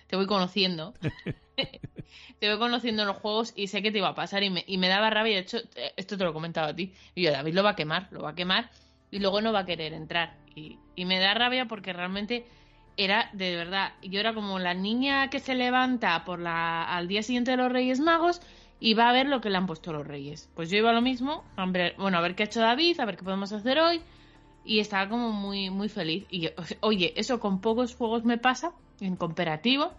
te 0.07 0.17
voy 0.17 0.27
conociendo. 0.27 0.95
te 2.39 2.49
voy 2.49 2.59
conociendo 2.59 3.03
en 3.03 3.09
los 3.09 3.19
juegos 3.19 3.53
y 3.55 3.67
sé 3.67 3.83
que 3.83 3.93
te 3.93 3.99
iba 3.99 4.09
a 4.09 4.15
pasar 4.15 4.43
y 4.43 4.49
me, 4.49 4.65
y 4.67 4.79
me 4.79 4.89
daba 4.89 5.11
rabia. 5.11 5.35
De 5.35 5.41
hecho, 5.41 5.59
esto 5.97 6.17
te 6.17 6.25
lo 6.25 6.31
he 6.31 6.33
comentado 6.33 6.69
a 6.69 6.75
ti. 6.75 6.95
Y 7.15 7.23
yo, 7.23 7.31
David 7.31 7.55
lo 7.55 7.63
va 7.63 7.71
a 7.71 7.77
quemar, 7.77 8.09
lo 8.13 8.23
va 8.23 8.31
a 8.31 8.35
quemar 8.35 8.71
y 9.11 9.19
luego 9.19 9.43
no 9.43 9.53
va 9.53 9.61
a 9.61 9.67
querer 9.67 9.93
entrar. 9.93 10.39
Y, 10.55 10.79
y 10.95 11.05
me 11.05 11.19
da 11.19 11.35
rabia 11.35 11.67
porque 11.67 11.93
realmente 11.93 12.47
era 12.97 13.29
de 13.33 13.57
verdad, 13.57 13.93
yo 14.03 14.21
era 14.21 14.33
como 14.33 14.59
la 14.59 14.75
niña 14.75 15.29
que 15.29 15.39
se 15.39 15.55
levanta 15.55 16.25
por 16.25 16.39
la, 16.39 16.85
al 16.85 17.09
día 17.09 17.23
siguiente 17.23 17.51
de 17.51 17.59
los 17.59 17.71
Reyes 17.71 18.01
Magos 18.01 18.41
y 18.79 18.95
va 18.95 19.09
a 19.09 19.13
ver 19.13 19.27
lo 19.27 19.41
que 19.41 19.51
le 19.51 19.57
han 19.57 19.67
puesto 19.67 19.93
los 19.93 20.07
Reyes. 20.07 20.51
Pues 20.55 20.71
yo 20.71 20.79
iba 20.79 20.91
a 20.91 20.95
lo 20.95 21.03
mismo, 21.03 21.45
a 21.57 21.67
ver, 21.67 21.95
bueno, 21.99 22.19
a 22.19 22.21
ver 22.21 22.35
qué 22.35 22.43
ha 22.43 22.47
hecho 22.47 22.61
David, 22.61 23.01
a 23.01 23.05
ver 23.05 23.17
qué 23.17 23.25
podemos 23.25 23.53
hacer 23.53 23.79
hoy 23.79 24.03
y 24.65 24.81
estaba 24.81 25.09
como 25.09 25.33
muy 25.33 25.71
muy 25.71 25.89
feliz. 25.89 26.27
Y 26.31 26.51
oye, 26.81 27.13
eso 27.17 27.41
con 27.41 27.61
pocos 27.61 27.95
juegos 27.95 28.25
me 28.25 28.39
pasa 28.39 28.73
en 29.01 29.17
cooperativo 29.17 29.93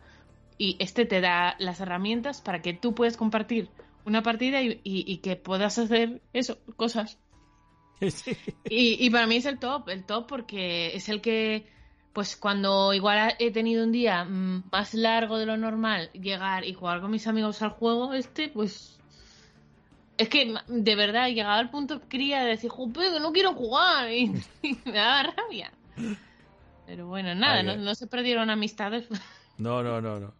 y 0.57 0.75
este 0.79 1.05
te 1.05 1.21
da 1.21 1.55
las 1.59 1.79
herramientas 1.79 2.41
para 2.41 2.61
que 2.61 2.73
tú 2.73 2.93
puedas 2.93 3.17
compartir 3.17 3.69
una 4.05 4.23
partida 4.23 4.61
y, 4.61 4.79
y 4.83 5.17
que 5.17 5.35
puedas 5.35 5.77
hacer 5.77 6.21
eso, 6.33 6.57
cosas. 6.75 7.17
Y, 8.69 9.03
y, 9.03 9.09
para 9.09 9.25
mí 9.25 9.37
es 9.37 9.45
el 9.45 9.59
top, 9.59 9.89
el 9.89 10.03
top 10.03 10.27
porque 10.27 10.95
es 10.95 11.09
el 11.09 11.21
que, 11.21 11.65
pues 12.17 12.35
cuando 12.35 12.95
igual 12.95 13.35
he 13.37 13.51
tenido 13.51 13.83
un 13.83 13.91
día 13.91 14.25
mm, 14.25 14.63
más 14.71 14.95
largo 14.95 15.37
de 15.37 15.45
lo 15.45 15.55
normal, 15.55 16.09
llegar 16.13 16.65
y 16.65 16.73
jugar 16.73 16.99
con 16.99 17.11
mis 17.11 17.27
amigos 17.27 17.61
al 17.61 17.69
juego 17.69 18.15
este, 18.15 18.49
pues 18.49 18.99
es 20.17 20.27
que 20.27 20.51
de 20.65 20.95
verdad 20.95 21.27
llegaba 21.27 21.59
al 21.59 21.69
punto 21.69 22.01
cría 22.07 22.41
de 22.41 22.47
decir, 22.47 22.71
que 22.71 23.19
no 23.19 23.31
quiero 23.31 23.53
jugar 23.53 24.11
y, 24.11 24.29
me 24.83 24.91
daba 24.91 25.31
rabia. 25.31 25.71
Pero 26.87 27.05
bueno, 27.05 27.35
nada, 27.35 27.61
no, 27.61 27.93
se 27.93 28.07
perdieron 28.07 28.49
amistades. 28.49 29.07
No, 29.59 29.83
no, 29.83 30.01
no, 30.01 30.19
no. 30.19 30.33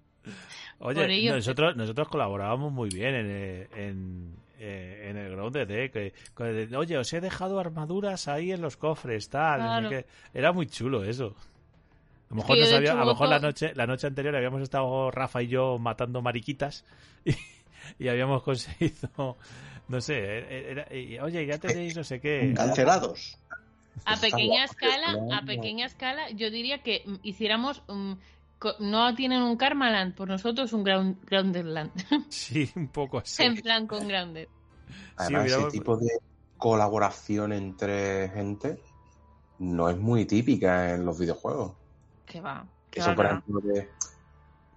Oye, 0.80 1.30
nosotros, 1.32 1.76
nosotros 1.76 2.08
colaborábamos 2.08 2.72
muy 2.72 2.90
bien 2.90 3.16
en 3.16 4.38
eh, 4.60 5.10
en 5.10 5.18
el 5.18 5.32
Grounded, 5.34 5.70
¿eh? 5.70 5.92
Que, 5.92 6.14
oye, 6.76 6.98
os 6.98 7.14
he 7.14 7.22
dejado 7.22 7.60
armaduras 7.60 8.28
ahí 8.28 8.52
en 8.52 8.62
los 8.62 8.76
cofres, 8.76 9.30
tal. 9.30 10.06
Era 10.34 10.52
muy 10.52 10.66
chulo 10.66 11.04
eso. 11.04 11.36
A 12.30 12.36
lo 12.36 12.36
mejor, 12.38 12.58
a 12.58 12.96
lo 12.96 13.06
mejor 13.06 13.30
la 13.30 13.40
noche 13.40 13.72
la 13.74 13.88
noche 13.88 14.08
anterior 14.08 14.36
habíamos 14.36 14.62
estado 14.62 15.12
Rafa 15.12 15.42
y 15.42 15.48
yo 15.48 15.80
matando 15.80 16.22
mariquitas 16.22 16.84
y, 18.00 18.08
habíamos 18.08 18.44
conseguido, 18.44 19.38
no 19.88 20.02
sé, 20.02 20.16
eh, 20.20 21.20
oye, 21.22 21.46
ya 21.46 21.58
tenéis 21.58 21.96
no 21.96 22.04
sé 22.04 22.20
qué. 22.20 22.54
Cancelados. 22.56 23.38
A 24.06 24.18
pequeña 24.18 24.66
escala, 24.66 25.38
a 25.38 25.42
pequeña 25.44 25.86
escala, 25.86 26.30
yo 26.32 26.52
diría 26.52 26.84
que 26.84 27.04
hiciéramos 27.24 27.82
no 28.80 29.16
tienen 29.16 29.42
un 29.42 29.56
Karmaland, 29.56 30.16
por 30.16 30.28
nosotros 30.28 30.74
un 30.74 30.84
ground, 30.84 31.18
Grounderland. 31.26 31.92
Sí, 32.30 32.70
un 32.76 32.88
poco 32.88 33.20
así. 33.20 33.44
en 33.44 33.56
plan 33.56 33.88
con 33.88 34.08
Grounded. 34.08 34.48
Además, 35.18 35.46
ese 35.46 35.72
tipo 35.72 35.98
de 35.98 36.12
colaboración 36.58 37.54
entre 37.54 38.30
gente 38.30 38.80
no 39.60 39.90
es 39.90 39.98
muy 39.98 40.26
típica 40.26 40.94
en 40.94 41.06
los 41.06 41.20
videojuegos. 41.20 41.74
Que 42.28 42.42
va. 42.42 42.64
Eso, 42.92 43.16
por 43.16 43.26
ejemplo, 43.26 43.62
que 43.62 43.90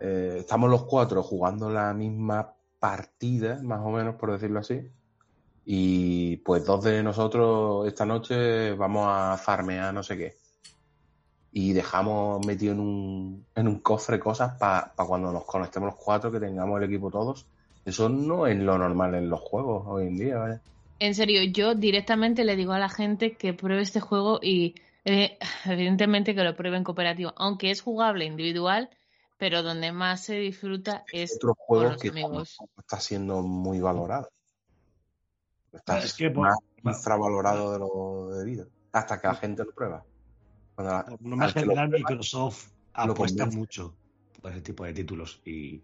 eh, 0.00 0.36
estamos 0.38 0.70
los 0.70 0.84
cuatro 0.84 1.22
jugando 1.22 1.68
la 1.68 1.92
misma 1.92 2.54
partida, 2.78 3.60
más 3.62 3.80
o 3.80 3.90
menos, 3.90 4.14
por 4.14 4.32
decirlo 4.32 4.60
así. 4.60 4.80
Y 5.66 6.38
pues 6.38 6.64
dos 6.64 6.84
de 6.84 7.02
nosotros 7.02 7.86
esta 7.86 8.06
noche 8.06 8.72
vamos 8.72 9.06
a 9.06 9.36
farmear 9.36 9.92
no 9.92 10.02
sé 10.02 10.16
qué 10.16 10.40
y 11.52 11.72
dejamos 11.72 12.44
metido 12.46 12.72
en 12.72 12.80
un, 12.80 13.46
en 13.54 13.68
un 13.68 13.80
cofre 13.80 14.20
cosas 14.20 14.56
para 14.56 14.92
cuando 14.96 15.32
nos 15.32 15.44
conectemos 15.44 15.88
los 15.88 15.96
cuatro, 15.96 16.30
que 16.30 16.38
tengamos 16.38 16.78
el 16.78 16.88
equipo 16.88 17.10
todos. 17.10 17.46
Eso 17.84 18.08
no 18.08 18.46
es 18.46 18.56
lo 18.58 18.78
normal 18.78 19.14
en 19.14 19.28
los 19.28 19.40
juegos 19.40 19.84
hoy 19.86 20.06
en 20.06 20.16
día, 20.16 20.38
¿vale? 20.38 20.60
En 21.00 21.14
serio, 21.14 21.42
yo 21.44 21.74
directamente 21.74 22.44
le 22.44 22.56
digo 22.56 22.72
a 22.72 22.78
la 22.78 22.90
gente 22.90 23.32
que 23.32 23.54
pruebe 23.54 23.82
este 23.82 24.00
juego 24.00 24.38
y 24.42 24.74
eh, 25.04 25.38
evidentemente 25.64 26.34
que 26.34 26.44
lo 26.44 26.56
pruebe 26.56 26.76
en 26.76 26.84
cooperativo, 26.84 27.32
aunque 27.36 27.70
es 27.70 27.80
jugable 27.80 28.24
individual, 28.24 28.90
pero 29.38 29.62
donde 29.62 29.92
más 29.92 30.22
se 30.22 30.34
disfruta 30.34 31.04
es 31.12 31.36
otro 31.36 31.54
juego 31.56 31.96
que 31.96 32.12
está 32.78 33.00
siendo 33.00 33.42
muy 33.42 33.80
valorado. 33.80 34.30
Está 35.72 35.98
es 35.98 36.14
que 36.14 36.30
más 36.30 36.56
infravalorado 36.84 37.72
de 37.72 37.78
lo 37.78 38.38
debido, 38.38 38.66
hasta 38.92 39.20
que 39.20 39.28
la 39.28 39.34
gente 39.34 39.64
lo 39.64 39.72
prueba. 39.72 40.04
No 41.20 41.36
más 41.36 41.52
general, 41.52 41.88
Microsoft 41.88 42.70
apuesta 42.92 43.46
mucho 43.46 43.94
por 44.40 44.52
ese 44.52 44.62
tipo 44.62 44.84
de 44.84 44.92
títulos 44.92 45.40
y, 45.44 45.82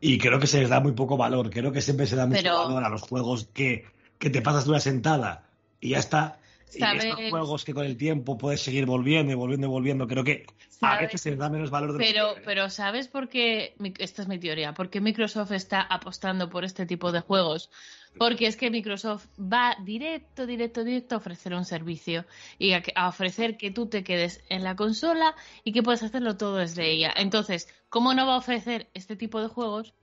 y 0.00 0.18
creo 0.18 0.38
que 0.38 0.46
se 0.46 0.60
les 0.60 0.68
da 0.68 0.80
muy 0.80 0.92
poco 0.92 1.16
valor. 1.16 1.50
Creo 1.50 1.72
que 1.72 1.80
siempre 1.80 2.06
se 2.06 2.16
da 2.16 2.26
mucho 2.26 2.54
valor 2.54 2.84
a 2.84 2.88
los 2.88 3.02
juegos 3.02 3.48
que, 3.52 3.84
que 4.18 4.30
te 4.30 4.42
pasas 4.42 4.64
de 4.64 4.70
una 4.70 4.80
sentada 4.80 5.48
y 5.80 5.90
ya 5.90 5.98
está. 5.98 6.38
Y 6.72 6.82
estos 6.82 7.30
juegos 7.30 7.64
que 7.64 7.74
con 7.74 7.84
el 7.86 7.96
tiempo 7.96 8.36
puedes 8.36 8.60
seguir 8.60 8.86
volviendo 8.86 9.32
y 9.32 9.34
volviendo 9.34 9.66
y 9.66 9.70
volviendo, 9.70 10.06
creo 10.06 10.24
que 10.24 10.46
a 10.80 11.00
veces 11.00 11.20
se 11.20 11.30
les 11.30 11.38
da 11.38 11.48
menos 11.48 11.70
valor. 11.70 11.92
De 11.92 11.98
pero, 11.98 12.34
pero 12.44 12.70
¿sabes 12.70 13.08
por 13.08 13.28
qué? 13.28 13.74
Esta 13.98 14.22
es 14.22 14.28
mi 14.28 14.38
teoría. 14.38 14.74
¿Por 14.74 14.90
qué 14.90 15.00
Microsoft 15.00 15.52
está 15.52 15.82
apostando 15.82 16.50
por 16.50 16.64
este 16.64 16.86
tipo 16.86 17.12
de 17.12 17.20
juegos? 17.20 17.70
Porque 18.18 18.46
es 18.46 18.56
que 18.56 18.70
Microsoft 18.70 19.26
va 19.38 19.76
directo, 19.82 20.46
directo, 20.46 20.84
directo 20.84 21.16
a 21.16 21.18
ofrecer 21.18 21.54
un 21.54 21.64
servicio 21.64 22.24
y 22.58 22.72
a, 22.72 23.08
ofrecer 23.08 23.56
que 23.56 23.70
tú 23.70 23.86
te 23.86 24.04
quedes 24.04 24.42
en 24.48 24.62
la 24.62 24.76
consola 24.76 25.34
y 25.64 25.72
que 25.72 25.82
puedas 25.82 26.02
hacerlo 26.02 26.36
todo 26.36 26.56
desde 26.56 26.90
ella. 26.90 27.12
Entonces, 27.16 27.68
¿cómo 27.88 28.14
no 28.14 28.26
va 28.26 28.34
a 28.34 28.38
ofrecer 28.38 28.88
este 28.94 29.16
tipo 29.16 29.40
de 29.40 29.48
juegos 29.48 29.94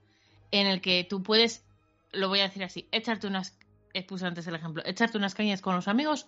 en 0.50 0.66
el 0.66 0.82
que 0.82 1.04
tú 1.08 1.22
puedes, 1.22 1.64
lo 2.12 2.28
voy 2.28 2.40
a 2.40 2.44
decir 2.44 2.64
así, 2.64 2.86
echarte 2.92 3.26
unas, 3.26 3.58
puse 4.06 4.26
antes 4.26 4.46
el 4.46 4.54
ejemplo, 4.54 4.82
echarte 4.84 5.16
unas 5.16 5.34
cañas 5.34 5.62
con 5.62 5.74
los 5.74 5.88
amigos 5.88 6.26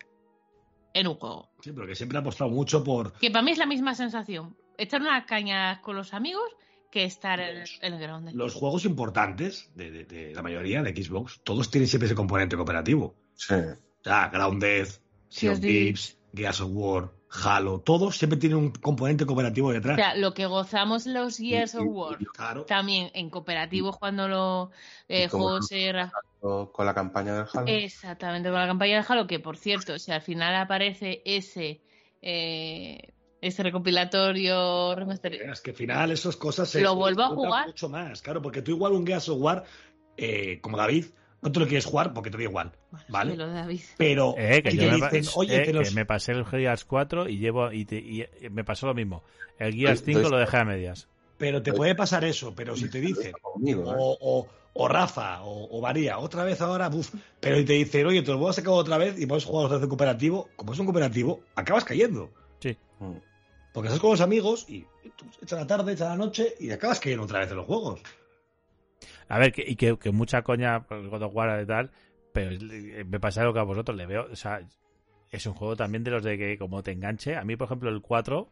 en 0.95 1.09
un 1.09 1.15
juego? 1.17 1.51
Sí, 1.61 1.73
pero 1.73 1.87
que 1.87 1.95
siempre 1.95 2.17
ha 2.17 2.21
apostado 2.23 2.49
mucho 2.49 2.83
por... 2.83 3.13
Que 3.15 3.31
para 3.31 3.43
mí 3.43 3.51
es 3.51 3.59
la 3.59 3.67
misma 3.67 3.95
sensación. 3.95 4.57
Echar 4.79 5.03
unas 5.03 5.27
cañas 5.27 5.81
con 5.81 5.97
los 5.97 6.15
amigos 6.15 6.51
que 6.91 7.05
estar 7.05 7.41
en, 7.41 7.65
el 7.83 7.99
ground. 7.99 8.33
Los 8.35 8.55
juegos 8.55 8.85
importantes 8.85 9.71
de, 9.75 10.33
la 10.35 10.43
mayoría 10.43 10.83
de 10.83 10.95
Xbox, 10.95 11.41
todos 11.43 11.71
tienen 11.71 11.89
siempre 11.89 12.07
ese 12.07 12.15
componente 12.15 12.57
cooperativo. 12.57 13.17
Sí. 13.35 13.55
O 13.55 14.05
sea, 14.05 14.29
Grounded, 14.29 14.89
Sea 15.29 15.53
of 15.53 15.61
Thieves, 15.61 16.17
Gears 16.33 16.61
of 16.61 16.71
War, 16.73 17.11
Halo, 17.43 17.81
todos 17.81 18.17
siempre 18.17 18.39
tienen 18.39 18.59
un 18.59 18.71
componente 18.71 19.27
cooperativo 19.27 19.73
detrás. 19.73 19.95
O 19.95 19.97
sea, 19.97 20.15
lo 20.15 20.35
que 20.35 20.47
gozamos 20.47 21.07
los 21.07 21.39
Gears 21.39 21.75
of 21.75 21.85
War, 21.87 22.19
también 22.67 23.11
en 23.15 23.29
cooperativo 23.29 23.93
cuando 23.99 24.29
los 24.29 24.69
eh, 25.09 25.29
juegos 25.29 25.69
Con 26.41 26.87
la 26.87 26.95
campaña 26.95 27.35
del 27.35 27.47
Halo. 27.53 27.67
Exactamente, 27.67 28.51
con 28.51 28.59
la 28.59 28.67
campaña 28.67 28.97
del 28.97 29.05
Halo, 29.09 29.27
que 29.27 29.41
por 29.41 29.57
cierto, 29.57 29.99
si 29.99 30.13
al 30.13 30.23
final 30.23 30.55
aparece 30.55 31.23
ese 31.25 31.81
eh, 32.23 33.13
este 33.41 33.63
recopilatorio 33.63 34.95
remasterizado. 34.95 35.53
Es 35.53 35.61
que 35.61 35.71
al 35.71 35.77
final 35.77 36.11
esas 36.13 36.37
cosas 36.37 36.69
se 36.71 36.81
lo 36.81 36.95
vuelvo 36.95 37.23
a 37.23 37.29
jugar 37.29 37.67
mucho 37.67 37.89
más, 37.89 38.23
claro, 38.23 38.41
porque 38.41 38.63
tú 38.63 38.71
igual 38.71 38.93
un 38.93 39.07
Gears 39.07 39.29
of 39.29 39.39
War, 39.41 39.65
eh, 40.17 40.61
como 40.63 40.79
David, 40.79 41.07
no 41.45 41.53
te 41.53 41.61
lo 41.61 41.67
quieres 41.67 41.85
jugar 41.85 42.15
porque 42.15 42.31
te 42.31 42.39
da 42.39 42.45
igual, 42.45 42.73
¿vale? 43.09 43.37
Pero 43.99 44.35
eh, 44.39 44.63
que 44.63 44.75
yo 44.75 44.91
me, 44.91 44.95
dicen, 44.95 45.25
Oye, 45.37 45.63
eh, 45.63 45.73
que 45.73 45.91
me 45.91 46.07
pasé 46.07 46.33
el 46.33 46.47
Gears 46.47 46.87
4 46.87 47.29
y 47.29 47.37
llevo 47.37 47.71
y, 47.71 47.87
me 48.51 48.65
pasó 48.65 48.87
lo 48.87 48.95
mismo. 48.95 49.23
El 49.59 49.75
Gears 49.75 50.03
5 50.03 50.31
lo 50.31 50.39
dejé 50.39 50.57
a 50.57 50.65
medias. 50.65 51.07
Pero 51.37 51.63
te 51.63 51.75
puede 51.75 51.95
pasar 51.95 52.25
eso, 52.25 52.55
pero 52.55 52.75
si 52.77 52.89
te 52.89 52.99
dicen, 52.99 53.35
o, 53.45 54.49
o, 54.73 54.89
Rafa, 54.89 55.43
o, 55.43 55.81
María, 55.83 56.19
otra 56.19 56.45
vez 56.45 56.63
ahora, 56.63 56.89
buf, 56.89 57.15
pero 57.41 57.61
y 57.61 57.67
te 57.67 57.75
dicen, 57.75 58.07
oye, 58.07 58.23
te 58.23 58.31
lo 58.31 58.39
voy 58.39 58.49
a 58.49 58.55
sacar 58.55 58.73
otra 58.73 58.97
vez 58.97 59.21
y 59.21 59.27
vamos 59.27 59.45
a 59.45 59.49
jugar 59.49 59.67
otra 59.67 59.77
vez 59.77 59.85
en 59.85 59.91
cooperativo, 59.91 60.49
como 60.57 60.73
es 60.73 60.79
un 60.79 60.87
cooperativo, 60.87 61.43
acabas 61.57 61.85
cayendo. 61.85 62.31
Sí. 62.61 62.75
Mm. 63.01 63.17
Porque 63.75 63.89
estás 63.89 64.01
con 64.01 64.13
los 64.13 64.23
amigos 64.23 64.65
y 64.67 64.87
tú 65.17 65.27
echa 65.43 65.57
la 65.57 65.67
tarde, 65.67 65.93
echa 65.93 66.09
la 66.09 66.17
noche 66.17 66.55
y 66.59 66.71
acabas 66.71 67.01
cayendo 67.01 67.25
otra 67.25 67.41
vez 67.41 67.51
en 67.51 67.57
los 67.59 67.67
juegos. 67.67 68.01
A 69.29 69.39
ver, 69.39 69.53
que, 69.53 69.65
y 69.67 69.77
que, 69.77 69.99
que 69.99 70.11
mucha 70.13 70.43
coña 70.43 70.85
por 70.87 70.99
el 70.99 71.09
God 71.09 71.23
of 71.23 71.35
War 71.35 71.63
y 71.63 71.67
tal, 71.67 71.91
pero 72.33 72.51
es- 72.51 72.63
me 73.07 73.21
pasa 73.21 73.41
algo 73.43 73.53
que 73.55 73.61
a 73.61 73.65
vosotros 73.65 73.97
le 73.97 74.07
veo. 74.07 74.29
O 74.31 74.37
sea, 74.37 74.61
es 75.31 75.47
un 75.47 75.55
juego 75.55 75.77
también 75.77 76.05
de 76.05 76.11
los 76.13 76.23
de 76.23 76.39
que 76.39 76.59
como 76.59 76.83
te 76.83 76.93
enganche. 76.93 77.37
A 77.37 77.45
mí, 77.45 77.57
por 77.57 77.67
ejemplo, 77.67 77.91
el 77.91 78.03
4 78.03 78.51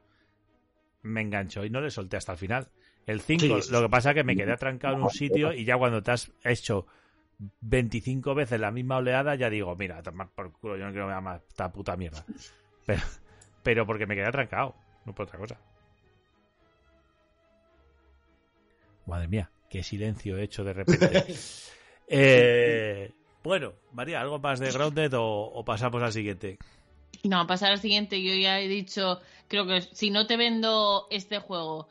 me 1.02 1.20
enganchó 1.20 1.64
y 1.64 1.70
no 1.70 1.80
le 1.80 1.90
solté 1.90 2.16
hasta 2.16 2.32
el 2.32 2.38
final. 2.38 2.68
El 3.06 3.20
5, 3.20 3.56
Sí, 3.56 3.62
sí, 3.62 3.72
lo 3.72 3.82
que 3.82 3.88
pasa 3.88 4.10
es 4.10 4.14
que 4.14 4.24
me 4.24 4.36
quedé 4.36 4.52
atrancado 4.52 4.94
en 4.94 5.02
un 5.02 5.10
sitio 5.10 5.52
y 5.52 5.64
ya 5.64 5.76
cuando 5.76 6.02
te 6.02 6.12
has 6.12 6.32
hecho 6.44 6.86
25 7.60 8.34
veces 8.34 8.60
la 8.60 8.70
misma 8.70 8.98
oleada, 8.98 9.34
ya 9.34 9.50
digo, 9.50 9.74
mira, 9.74 10.02
tomar 10.02 10.28
por 10.30 10.52
culo, 10.52 10.76
yo 10.76 10.84
no 10.86 10.92
quiero 10.92 11.20
más 11.20 11.42
esta 11.48 11.72
puta 11.72 11.96
mierda. 11.96 12.24
Pero, 12.86 13.02
pero 13.62 13.86
porque 13.86 14.06
me 14.06 14.16
quedé 14.16 14.26
atrancado, 14.26 14.74
no 15.04 15.14
por 15.14 15.26
otra 15.26 15.38
cosa. 15.38 15.56
Madre 19.06 19.28
mía, 19.28 19.50
qué 19.72 19.82
silencio 19.82 20.36
he 20.36 20.42
hecho 20.44 20.62
de 20.64 20.72
repente. 20.74 21.24
Eh, 22.14 23.10
bueno, 23.42 23.72
María, 23.92 24.20
¿algo 24.20 24.38
más 24.38 24.58
de 24.60 24.70
Grounded 24.70 25.14
o, 25.14 25.24
o 25.46 25.64
pasamos 25.64 26.02
al 26.02 26.12
siguiente? 26.12 26.58
No, 27.24 27.46
pasar 27.46 27.72
al 27.72 27.78
siguiente, 27.80 28.22
yo 28.22 28.34
ya 28.34 28.60
he 28.60 28.68
dicho, 28.68 29.20
creo 29.48 29.66
que 29.66 29.80
si 29.80 30.10
no 30.10 30.26
te 30.26 30.36
vendo 30.36 31.06
este 31.10 31.38
juego 31.38 31.88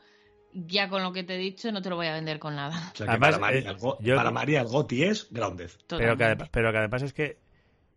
ya 0.52 0.88
con 0.88 1.02
lo 1.02 1.12
que 1.12 1.24
te 1.24 1.34
he 1.34 1.38
dicho, 1.38 1.72
no 1.72 1.82
te 1.82 1.88
lo 1.90 1.96
voy 1.96 2.06
a 2.06 2.12
vender 2.14 2.38
con 2.38 2.54
nada. 2.54 2.92
O 2.92 2.96
sea, 2.96 3.06
que 3.06 3.10
Además, 3.12 3.30
para, 3.30 3.38
María, 3.40 3.58
eh, 3.60 3.64
el 3.72 3.76
Go- 3.78 3.98
yo- 4.00 4.14
para 4.16 4.30
María 4.30 4.60
el 4.60 4.68
Goti 4.68 5.02
es 5.02 5.28
Grounded. 5.32 5.70
Pero 5.88 6.16
que, 6.16 6.24
Totalmente. 6.24 6.48
pero 6.52 6.70
que 6.70 6.78
además 6.78 7.02
es 7.02 7.12
que 7.14 7.38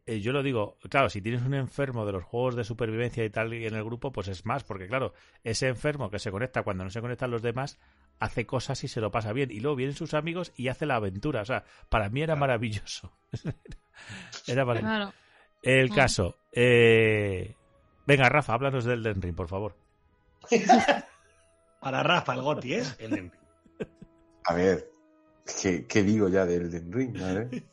eh, 0.07 0.19
yo 0.21 0.31
lo 0.31 0.41
digo, 0.41 0.77
claro, 0.89 1.09
si 1.09 1.21
tienes 1.21 1.43
un 1.43 1.53
enfermo 1.53 2.05
de 2.07 2.13
los 2.13 2.23
juegos 2.23 2.55
de 2.55 2.63
supervivencia 2.63 3.23
y 3.23 3.29
tal 3.29 3.53
y 3.53 3.67
en 3.67 3.75
el 3.75 3.83
grupo, 3.83 4.11
pues 4.11 4.29
es 4.29 4.45
más, 4.45 4.63
porque 4.63 4.87
claro, 4.87 5.13
ese 5.43 5.67
enfermo 5.67 6.09
que 6.09 6.17
se 6.19 6.31
conecta 6.31 6.63
cuando 6.63 6.83
no 6.83 6.89
se 6.89 7.01
conectan 7.01 7.29
los 7.29 7.41
demás, 7.43 7.77
hace 8.19 8.45
cosas 8.45 8.83
y 8.83 8.87
se 8.87 9.01
lo 9.01 9.11
pasa 9.11 9.33
bien. 9.33 9.51
Y 9.51 9.59
luego 9.59 9.75
vienen 9.75 9.95
sus 9.95 10.13
amigos 10.13 10.51
y 10.55 10.67
hace 10.69 10.85
la 10.85 10.95
aventura. 10.95 11.41
O 11.41 11.45
sea, 11.45 11.63
para 11.89 12.09
mí 12.09 12.21
era 12.21 12.33
Claro. 12.33 12.39
maravilloso. 12.41 13.11
era 14.47 14.65
maravilloso. 14.65 14.95
Claro. 14.95 15.13
El 15.61 15.89
caso. 15.89 16.37
eh, 16.51 17.55
Venga, 18.07 18.29
Rafa, 18.29 18.53
háblanos 18.53 18.85
del 18.85 19.01
Den 19.01 19.21
Ring, 19.21 19.35
por 19.35 19.47
favor. 19.47 19.75
Para 21.79 22.03
Rafa 22.03 22.33
el 22.33 22.41
Goti 22.41 22.73
es 22.73 22.95
el 22.99 23.13
Elden 23.13 23.31
Ring. 23.31 23.87
A 24.45 24.53
ver, 24.53 24.91
¿qué, 25.61 25.85
qué 25.87 26.03
digo 26.03 26.29
ya 26.29 26.45
del 26.45 26.63
Elden 26.63 26.91
Ring? 26.91 27.19
¿vale? 27.19 27.63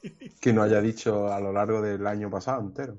Que 0.40 0.52
no 0.52 0.62
haya 0.62 0.80
dicho 0.80 1.32
a 1.32 1.38
lo 1.40 1.52
largo 1.52 1.80
del 1.82 2.06
año 2.06 2.30
pasado 2.30 2.60
entero. 2.62 2.98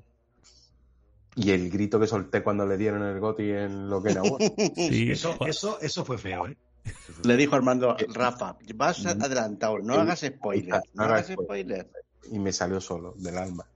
Y 1.36 1.50
el 1.50 1.68
grito 1.70 1.98
que 1.98 2.06
solté 2.06 2.42
cuando 2.42 2.64
le 2.66 2.76
dieron 2.76 3.02
el 3.02 3.18
goti 3.18 3.50
en 3.50 3.88
lo 3.90 4.00
que 4.02 4.10
era 4.12 4.20
bueno. 4.28 4.38
Sí, 4.76 5.10
Eso, 5.10 5.36
eso, 5.46 5.80
eso 5.80 6.04
fue 6.04 6.18
feo, 6.18 6.46
¿eh? 6.46 6.56
Le 7.24 7.36
dijo 7.36 7.56
Armando, 7.56 7.96
Rafa, 8.12 8.56
vas 8.74 9.04
adelantado, 9.06 9.78
no 9.78 9.94
hagas 9.94 10.20
spoiler, 10.20 10.74
no 10.74 10.80
no 10.94 11.04
hagas 11.04 11.28
spoiler. 11.28 11.90
Y 12.30 12.38
me 12.38 12.52
salió 12.52 12.80
solo, 12.80 13.14
del 13.16 13.38
alma. 13.38 13.66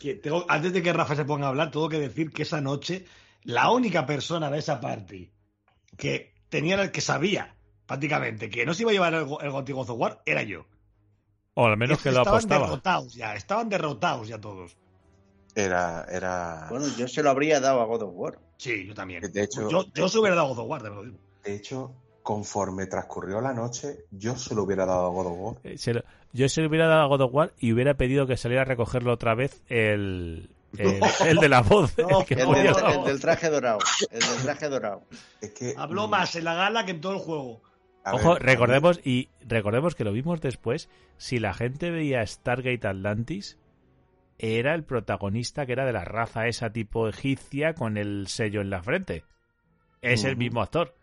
Que 0.00 0.14
tengo- 0.14 0.44
antes 0.48 0.72
de 0.72 0.82
que 0.82 0.92
Rafa 0.92 1.16
se 1.16 1.24
ponga 1.24 1.46
a 1.46 1.48
hablar, 1.50 1.70
tengo 1.70 1.88
que 1.88 1.98
decir 1.98 2.30
que 2.32 2.42
esa 2.42 2.60
noche 2.60 3.04
la 3.44 3.70
única 3.70 4.06
persona 4.06 4.50
de 4.50 4.58
esa 4.58 4.80
party 4.80 5.32
que 5.96 6.34
tenía 6.48 6.80
el 6.80 6.90
que 6.90 7.00
sabía 7.00 7.54
prácticamente 7.86 8.50
que 8.50 8.66
no 8.66 8.74
se 8.74 8.82
iba 8.82 8.90
a 8.90 8.94
llevar 8.94 9.14
el, 9.14 9.26
el 9.40 9.50
Goti 9.50 9.72
God 9.72 9.90
of 9.90 9.98
War 9.98 10.22
era 10.26 10.42
yo. 10.42 10.66
O 11.54 11.66
al 11.66 11.76
menos 11.76 12.00
que 12.02 12.12
lo 12.12 12.18
estaban 12.18 12.38
apostaba. 12.40 12.66
derrotados 12.66 13.14
ya, 13.14 13.34
estaban 13.34 13.68
derrotados 13.68 14.28
ya 14.28 14.40
todos. 14.40 14.76
Era, 15.54 16.04
era. 16.10 16.66
Bueno, 16.70 16.86
yo 16.96 17.08
se 17.08 17.22
lo 17.22 17.30
habría 17.30 17.58
dado 17.60 17.80
a 17.80 17.84
God 17.86 18.02
of 18.02 18.10
War. 18.14 18.38
Sí, 18.58 18.86
yo 18.86 18.94
también. 18.94 19.22
De 19.32 19.42
hecho- 19.42 19.68
yo, 19.68 19.84
yo 19.92 20.08
se 20.08 20.18
hubiera 20.18 20.36
dado 20.36 20.48
God 20.48 20.58
of 20.60 20.68
War, 20.68 20.82
te 20.82 20.88
lo 20.90 21.02
digo. 21.02 21.18
De 21.42 21.54
hecho, 21.56 21.92
conforme 22.28 22.84
transcurrió 22.86 23.40
la 23.40 23.54
noche, 23.54 24.04
yo 24.10 24.36
se 24.36 24.54
lo 24.54 24.64
hubiera 24.64 24.84
dado 24.84 25.06
a 25.06 25.08
God 25.08 25.26
of 25.28 25.36
War. 25.38 25.56
Eh, 25.64 25.78
se 25.78 25.94
lo- 25.94 26.02
yo 26.34 26.46
se 26.50 26.60
lo 26.60 26.68
hubiera 26.68 26.86
dado 26.86 27.00
a 27.00 27.06
God 27.06 27.22
of 27.22 27.30
War 27.32 27.52
y 27.58 27.72
hubiera 27.72 27.94
pedido 27.94 28.26
que 28.26 28.36
saliera 28.36 28.60
a 28.60 28.64
recogerlo 28.66 29.14
otra 29.14 29.34
vez 29.34 29.62
el, 29.70 30.50
el, 30.76 31.00
el 31.26 31.36
de 31.38 31.48
la 31.48 31.62
voz. 31.62 31.96
No, 31.96 32.20
el 32.20 32.26
que 32.26 32.34
El 32.34 32.44
ponía 32.44 32.72
del, 32.74 33.08
el 33.12 33.18
traje 33.18 33.48
dorado. 33.48 33.78
El 34.10 34.20
del 34.20 34.42
traje 34.42 34.68
dorado. 34.68 35.04
Es 35.40 35.52
que. 35.52 35.72
Habló 35.78 36.06
mm, 36.06 36.10
más 36.10 36.36
en 36.36 36.44
la 36.44 36.52
gala 36.52 36.84
que 36.84 36.90
en 36.90 37.00
todo 37.00 37.14
el 37.14 37.18
juego. 37.20 37.62
a 38.04 38.14
Ojo, 38.14 38.34
ver, 38.34 38.42
recordemos 38.42 39.00
y 39.02 39.30
recordemos 39.40 39.94
que 39.94 40.04
lo 40.04 40.12
vimos 40.12 40.42
después. 40.42 40.90
Si 41.16 41.38
la 41.38 41.54
gente 41.54 41.90
veía 41.90 42.26
Stargate 42.26 42.86
Atlantis, 42.86 43.56
era 44.38 44.74
el 44.74 44.84
protagonista 44.84 45.64
que 45.64 45.72
era 45.72 45.86
de 45.86 45.94
la 45.94 46.04
raza 46.04 46.46
esa 46.46 46.68
tipo 46.74 47.08
egipcia 47.08 47.72
con 47.72 47.96
el 47.96 48.26
sello 48.28 48.60
en 48.60 48.68
la 48.68 48.82
frente. 48.82 49.24
Es 50.02 50.24
el 50.24 50.36
mismo 50.36 50.60
actor. 50.60 50.94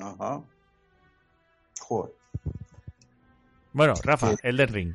Ajá. 0.00 0.42
Joder, 1.80 2.12
Bueno, 3.72 3.94
Rafa, 4.02 4.34
el 4.42 4.56
del 4.56 4.68
ring. 4.68 4.94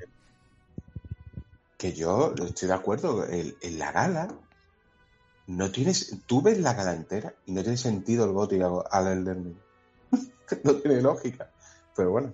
que 1.78 1.94
yo 1.94 2.34
estoy 2.36 2.68
de 2.68 2.74
acuerdo. 2.74 3.26
el- 3.26 3.58
en 3.62 3.80
la 3.80 3.92
gala. 3.92 4.28
No 5.48 5.72
tienes. 5.72 6.18
Tú 6.26 6.42
ves 6.42 6.60
la 6.60 6.74
gala 6.74 6.94
entera 6.94 7.34
y 7.46 7.52
no 7.52 7.62
tiene 7.62 7.78
sentido 7.78 8.26
el 8.26 8.32
goti 8.32 8.60
al 8.92 9.08
Elden 9.08 9.44
Ring. 9.44 9.58
no 10.64 10.76
tiene 10.76 11.02
lógica. 11.02 11.50
Pero 11.96 12.12
bueno, 12.12 12.34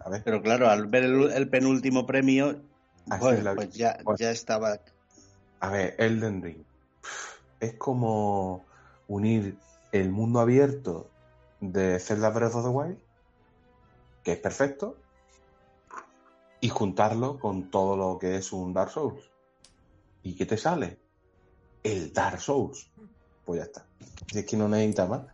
a 0.00 0.08
ver. 0.10 0.22
Pero 0.24 0.40
claro, 0.42 0.68
al 0.68 0.86
ver 0.86 1.04
el, 1.04 1.30
el 1.32 1.48
penúltimo 1.50 2.06
premio, 2.06 2.62
Así 3.10 3.20
pues, 3.20 3.42
la 3.44 3.54
pues 3.54 3.70
ya, 3.74 3.98
Bueno. 4.02 4.16
ya 4.18 4.30
estaba. 4.30 4.80
A 5.60 5.70
ver, 5.70 5.94
Elden 5.98 6.42
Ring. 6.42 6.64
Es 7.60 7.74
como 7.74 8.64
unir 9.08 9.58
el 9.92 10.10
mundo 10.10 10.40
abierto 10.40 11.10
de 11.72 11.98
Zelda 11.98 12.30
Breath 12.30 12.54
of 12.54 12.64
the 12.64 12.70
Wild, 12.70 12.98
que 14.22 14.32
es 14.32 14.38
perfecto, 14.38 14.96
y 16.60 16.68
juntarlo 16.68 17.38
con 17.38 17.70
todo 17.70 17.96
lo 17.96 18.18
que 18.18 18.36
es 18.36 18.52
un 18.52 18.72
Dark 18.72 18.90
Souls. 18.90 19.30
¿Y 20.22 20.34
qué 20.34 20.46
te 20.46 20.56
sale? 20.56 20.98
El 21.82 22.12
Dark 22.12 22.40
Souls. 22.40 22.90
Pues 23.44 23.58
ya 23.58 23.64
está. 23.64 23.86
Si 24.32 24.40
es 24.40 24.46
que 24.46 24.56
no 24.56 24.68
necesita 24.68 25.06
más. 25.06 25.26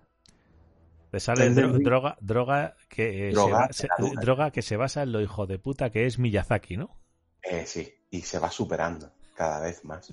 Le 1.13 1.21
sale 1.21 1.51
dro- 1.51 1.79
droga, 1.83 2.17
droga 2.21 2.77
que 2.89 3.29
eh, 3.29 3.33
Droga, 3.33 3.69
se, 3.71 3.89
droga 4.21 4.51
que 4.51 4.63
se 4.63 4.77
basa 4.77 5.03
en 5.03 5.13
lo 5.13 5.21
hijo 5.21 5.47
de 5.47 5.59
puta 5.59 5.91
que 5.91 6.07
es 6.07 6.19
Miyazaki, 6.19 6.77
¿no? 6.77 6.99
Eh, 7.43 7.65
sí, 7.67 7.95
y 8.11 8.23
se 8.23 8.39
va 8.39 8.51
superando 8.51 9.13
cada 9.35 9.61
vez 9.61 9.85
más. 9.85 10.13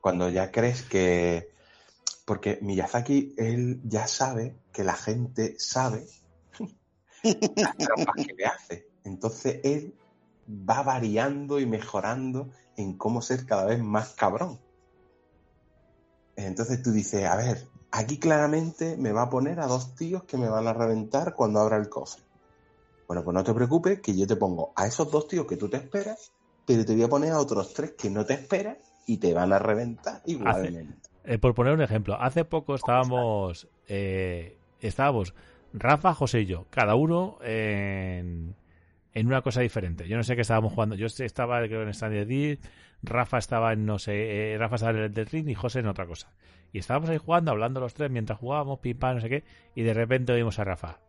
Cuando 0.00 0.28
ya 0.30 0.50
crees 0.50 0.82
que... 0.82 1.50
Porque 2.30 2.60
Miyazaki, 2.62 3.34
él 3.36 3.80
ya 3.82 4.06
sabe 4.06 4.54
que 4.72 4.84
la 4.84 4.94
gente 4.94 5.56
sabe 5.58 6.06
las 7.56 7.76
trampas 7.76 8.14
que 8.24 8.34
le 8.34 8.46
hace. 8.46 8.88
Entonces 9.02 9.58
él 9.64 9.96
va 10.48 10.84
variando 10.84 11.58
y 11.58 11.66
mejorando 11.66 12.50
en 12.76 12.96
cómo 12.96 13.20
ser 13.20 13.46
cada 13.46 13.64
vez 13.64 13.82
más 13.82 14.10
cabrón. 14.10 14.60
Entonces 16.36 16.80
tú 16.84 16.92
dices, 16.92 17.24
a 17.24 17.34
ver, 17.34 17.66
aquí 17.90 18.20
claramente 18.20 18.96
me 18.96 19.10
va 19.10 19.22
a 19.22 19.30
poner 19.30 19.58
a 19.58 19.66
dos 19.66 19.96
tíos 19.96 20.22
que 20.22 20.36
me 20.36 20.48
van 20.48 20.68
a 20.68 20.72
reventar 20.72 21.34
cuando 21.34 21.58
abra 21.58 21.78
el 21.78 21.88
cofre. 21.88 22.22
Bueno, 23.08 23.24
pues 23.24 23.34
no 23.34 23.42
te 23.42 23.52
preocupes, 23.52 24.00
que 24.00 24.16
yo 24.16 24.28
te 24.28 24.36
pongo 24.36 24.72
a 24.76 24.86
esos 24.86 25.10
dos 25.10 25.26
tíos 25.26 25.48
que 25.48 25.56
tú 25.56 25.68
te 25.68 25.78
esperas, 25.78 26.30
pero 26.64 26.84
te 26.84 26.94
voy 26.94 27.02
a 27.02 27.08
poner 27.08 27.32
a 27.32 27.40
otros 27.40 27.74
tres 27.74 27.94
que 27.98 28.08
no 28.08 28.24
te 28.24 28.34
esperas 28.34 28.78
y 29.06 29.16
te 29.16 29.34
van 29.34 29.52
a 29.52 29.58
reventar 29.58 30.22
igualmente. 30.26 31.09
Eh, 31.24 31.38
por 31.38 31.54
poner 31.54 31.74
un 31.74 31.82
ejemplo, 31.82 32.16
hace 32.20 32.44
poco 32.44 32.74
estábamos, 32.74 33.68
eh, 33.88 34.56
estábamos 34.80 35.34
Rafa, 35.72 36.14
José 36.14 36.40
y 36.40 36.46
yo, 36.46 36.66
cada 36.70 36.94
uno 36.94 37.38
en, 37.42 38.54
en 39.12 39.26
una 39.26 39.42
cosa 39.42 39.60
diferente. 39.60 40.08
Yo 40.08 40.16
no 40.16 40.22
sé 40.22 40.34
qué 40.34 40.42
estábamos 40.42 40.72
jugando. 40.72 40.96
Yo 40.96 41.06
estaba 41.06 41.60
creo 41.66 41.82
en 41.82 41.90
Stand 41.90 42.26
Deep, 42.26 42.60
Rafa 43.02 43.38
estaba 43.38 43.72
en 43.72 43.86
no 43.86 43.98
sé, 43.98 44.52
eh, 44.52 44.58
Rafa 44.58 44.76
estaba 44.76 44.98
en 44.98 45.04
el 45.04 45.14
del 45.14 45.26
ring 45.26 45.48
y 45.48 45.54
José 45.54 45.80
en 45.80 45.86
otra 45.86 46.06
cosa. 46.06 46.32
Y 46.72 46.78
estábamos 46.78 47.10
ahí 47.10 47.18
jugando, 47.18 47.50
hablando 47.50 47.80
los 47.80 47.94
tres 47.94 48.10
mientras 48.10 48.38
jugábamos, 48.38 48.78
pim 48.78 48.96
pam, 48.98 49.16
no 49.16 49.20
sé 49.20 49.28
qué, 49.28 49.44
y 49.74 49.82
de 49.82 49.94
repente 49.94 50.32
oímos 50.32 50.58
a 50.58 50.64
Rafa. 50.64 51.00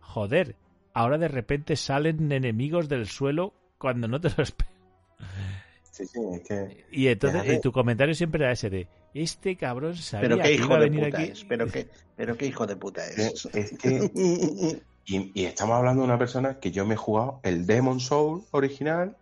Joder, 0.00 0.56
ahora 0.92 1.18
de 1.18 1.28
repente 1.28 1.76
salen 1.76 2.32
enemigos 2.32 2.88
del 2.88 3.06
suelo 3.06 3.54
cuando 3.78 4.08
no 4.08 4.20
te 4.20 4.30
lo 4.36 4.42
esperas. 4.42 4.72
Sí, 5.92 6.06
sí, 6.06 6.20
es 6.32 6.48
que... 6.48 6.86
Y 6.92 7.08
entonces, 7.08 7.52
y 7.52 7.60
tu 7.60 7.72
comentario 7.72 8.14
siempre 8.14 8.44
era 8.44 8.52
ese 8.52 8.70
de 8.70 8.86
este 9.14 9.56
cabrón 9.56 9.96
sabía 9.96 10.28
Pero 10.28 10.36
qué 10.36 10.42
que 10.42 10.54
hijo 10.54 10.64
iba 10.66 10.76
a 10.76 10.78
de 10.78 10.84
venir 10.84 11.04
puta 11.04 11.18
aquí. 11.18 11.30
es. 11.32 11.44
Pero 11.44 11.66
qué, 11.66 11.88
pero 12.16 12.36
qué 12.36 12.46
hijo 12.46 12.66
de 12.66 12.76
puta 12.76 13.06
es. 13.06 13.46
Es 13.52 13.78
que... 13.78 14.80
Y, 15.06 15.32
y 15.34 15.46
estamos 15.46 15.76
hablando 15.76 16.02
de 16.02 16.08
una 16.08 16.18
persona 16.18 16.60
que 16.60 16.70
yo 16.70 16.86
me 16.86 16.94
he 16.94 16.96
jugado 16.96 17.40
el 17.42 17.66
Demon 17.66 17.98
Soul 17.98 18.44
original, 18.52 19.16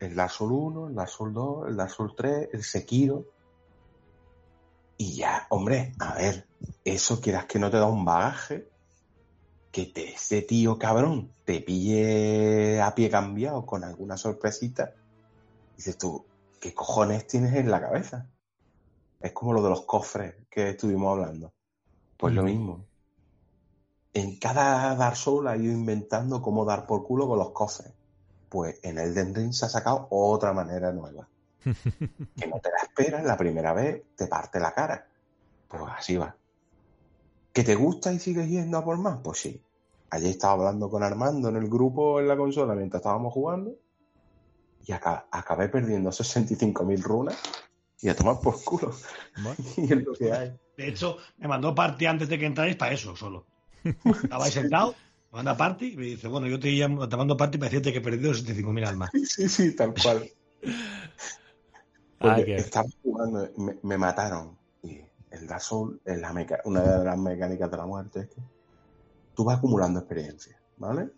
el 0.00 0.14
Dark 0.14 0.30
Souls 0.30 0.52
1, 0.52 0.88
el 0.88 0.94
Dark 0.94 1.10
Souls 1.10 1.34
2, 1.34 1.68
el 1.68 1.76
Dark 1.76 1.90
Souls 1.90 2.14
3, 2.16 2.48
el 2.52 2.62
Sekiro. 2.62 3.24
Y 4.96 5.16
ya, 5.16 5.46
hombre, 5.50 5.92
a 5.98 6.14
ver, 6.14 6.46
eso 6.84 7.20
quieras 7.20 7.44
que 7.44 7.58
no 7.58 7.70
te 7.70 7.76
da 7.76 7.86
un 7.86 8.04
bagaje, 8.04 8.68
que 9.70 9.86
te, 9.86 10.14
ese 10.14 10.40
tío 10.40 10.78
cabrón 10.78 11.30
te 11.44 11.60
pille 11.60 12.80
a 12.80 12.94
pie 12.94 13.10
cambiado 13.10 13.66
con 13.66 13.84
alguna 13.84 14.16
sorpresita. 14.16 14.94
Dices 15.76 15.98
tú, 15.98 16.24
¿qué 16.60 16.72
cojones 16.72 17.26
tienes 17.26 17.54
en 17.54 17.70
la 17.70 17.80
cabeza? 17.80 18.30
Es 19.20 19.32
como 19.32 19.52
lo 19.52 19.62
de 19.62 19.70
los 19.70 19.82
cofres 19.82 20.34
que 20.50 20.70
estuvimos 20.70 21.12
hablando. 21.12 21.52
Pues 22.16 22.34
lo 22.34 22.42
mismo. 22.42 22.84
En 24.12 24.38
cada 24.38 24.94
Dark 24.94 25.16
Souls 25.16 25.48
ha 25.48 25.56
ido 25.56 25.72
inventando 25.72 26.40
cómo 26.40 26.64
dar 26.64 26.86
por 26.86 27.04
culo 27.04 27.28
con 27.28 27.38
los 27.38 27.50
cofres. 27.50 27.92
Pues 28.48 28.78
en 28.82 28.98
Elden 28.98 29.34
Ring 29.34 29.52
se 29.52 29.66
ha 29.66 29.68
sacado 29.68 30.06
otra 30.10 30.52
manera 30.52 30.92
nueva. 30.92 31.28
que 31.64 32.46
no 32.46 32.58
te 32.60 32.70
la 32.70 32.78
esperas 32.82 33.24
la 33.24 33.36
primera 33.36 33.72
vez, 33.72 34.02
te 34.16 34.26
parte 34.26 34.60
la 34.60 34.72
cara. 34.72 35.06
Pues 35.68 35.82
así 35.96 36.16
va. 36.16 36.34
¿Que 37.52 37.64
te 37.64 37.74
gusta 37.74 38.12
y 38.12 38.18
sigues 38.18 38.48
yendo 38.48 38.78
a 38.78 38.84
por 38.84 38.98
más? 38.98 39.18
Pues 39.22 39.40
sí. 39.40 39.62
Ayer 40.10 40.30
estaba 40.30 40.54
hablando 40.54 40.88
con 40.88 41.02
Armando 41.02 41.48
en 41.48 41.56
el 41.56 41.68
grupo 41.68 42.20
en 42.20 42.28
la 42.28 42.36
consola 42.36 42.74
mientras 42.74 43.00
estábamos 43.00 43.32
jugando 43.32 43.74
y 44.86 44.92
acabé 44.92 45.68
perdiendo 45.68 46.10
65.000 46.10 47.02
runas 47.02 47.36
y 48.00 48.08
a 48.08 48.16
tomar 48.16 48.40
por 48.40 48.62
culo. 48.62 48.94
y 49.76 49.84
es 49.92 50.04
lo 50.04 50.12
que 50.14 50.32
hay. 50.32 50.52
De 50.76 50.88
hecho, 50.88 51.16
me 51.38 51.48
mandó 51.48 51.74
party 51.74 52.06
antes 52.06 52.28
de 52.28 52.38
que 52.38 52.46
entráis 52.46 52.76
para 52.76 52.92
eso 52.92 53.16
solo. 53.16 53.46
Estabais 54.22 54.52
sentado, 54.52 54.94
me 55.32 55.38
manda 55.38 55.56
party 55.56 55.92
y 55.92 55.96
me 55.96 56.04
dice, 56.04 56.28
bueno, 56.28 56.46
yo 56.46 56.58
te, 56.58 56.70
llamo, 56.70 57.08
te 57.08 57.16
mando 57.16 57.36
party 57.36 57.58
para 57.58 57.70
decirte 57.70 57.92
que 57.92 57.98
he 57.98 58.02
perdido 58.02 58.32
65.000 58.32 58.86
almas. 58.86 59.10
Sí, 59.24 59.48
sí, 59.48 59.74
tal 59.74 59.94
cual. 59.94 60.30
Porque 62.18 62.56
estaba 62.56 62.88
jugando, 63.02 63.48
me, 63.82 63.98
mataron. 63.98 64.56
Y 64.82 65.00
el 65.30 65.46
Dark 65.46 65.62
Souls, 65.62 65.98
es 66.04 66.18
la 66.18 66.32
una 66.64 66.80
de 66.80 67.04
las 67.04 67.18
mecánicas 67.18 67.70
de 67.70 67.76
la 67.76 67.86
muerte 67.86 68.20
es 68.20 68.28
que 68.28 68.40
tú 69.34 69.44
vas 69.44 69.58
acumulando 69.58 70.00
experiencia, 70.00 70.58
¿vale? 70.78 71.10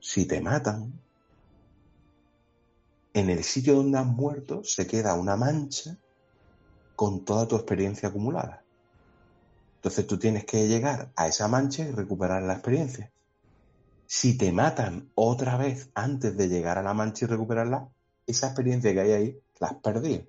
Si 0.00 0.26
te 0.26 0.40
matan, 0.40 0.92
en 3.14 3.30
el 3.30 3.44
sitio 3.44 3.74
donde 3.74 3.98
has 3.98 4.06
muerto 4.06 4.64
se 4.64 4.86
queda 4.86 5.14
una 5.14 5.36
mancha 5.36 5.96
con 6.96 7.24
toda 7.24 7.46
tu 7.46 7.56
experiencia 7.56 8.08
acumulada. 8.08 8.62
Entonces 9.76 10.06
tú 10.06 10.18
tienes 10.18 10.44
que 10.44 10.68
llegar 10.68 11.10
a 11.16 11.26
esa 11.26 11.48
mancha 11.48 11.82
y 11.82 11.90
recuperar 11.90 12.42
la 12.42 12.54
experiencia. 12.54 13.10
Si 14.06 14.36
te 14.38 14.52
matan 14.52 15.10
otra 15.14 15.56
vez 15.56 15.90
antes 15.94 16.36
de 16.36 16.48
llegar 16.48 16.78
a 16.78 16.82
la 16.82 16.94
mancha 16.94 17.24
y 17.24 17.28
recuperarla, 17.28 17.88
esa 18.26 18.48
experiencia 18.48 18.92
que 18.92 19.00
hay 19.00 19.12
ahí 19.12 19.40
la 19.58 19.68
has 19.68 19.74
perdido. 19.74 20.22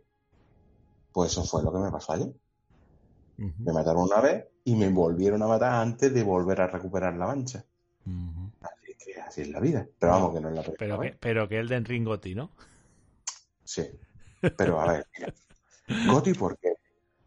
Pues 1.12 1.32
eso 1.32 1.44
fue 1.44 1.64
lo 1.64 1.72
que 1.72 1.80
me 1.80 1.92
pasó 1.92 2.14
ayer. 2.14 2.34
Me 3.38 3.74
mataron 3.74 4.04
una 4.04 4.22
vez 4.22 4.46
y 4.64 4.76
me 4.76 4.90
volvieron 4.90 5.44
a 5.44 5.48
matar 5.48 5.74
antes 5.74 6.14
de 6.14 6.24
volver 6.24 6.62
a 6.62 6.68
recuperar 6.68 7.16
la 7.16 7.28
mancha. 7.28 7.64
Así 8.62 8.96
que 8.98 9.22
así 9.22 9.42
es 9.42 9.50
la 9.50 9.60
vida. 9.60 9.86
Pero 10.00 10.12
vamos, 10.14 10.34
que 10.34 10.42
no 10.42 10.50
es 10.50 10.56
la 10.56 10.64
pero 10.78 11.00
que, 11.00 11.16
pero 11.20 11.48
que 11.48 11.60
el 11.60 11.68
de 11.68 11.80
Ringoti, 11.80 12.36
¿no? 12.36 12.52
Sí. 13.64 13.84
Pero 14.58 14.80
a 14.80 14.92
ver, 14.92 15.08
Goti, 16.08 16.34
¿por 16.34 16.58
qué? 16.58 16.76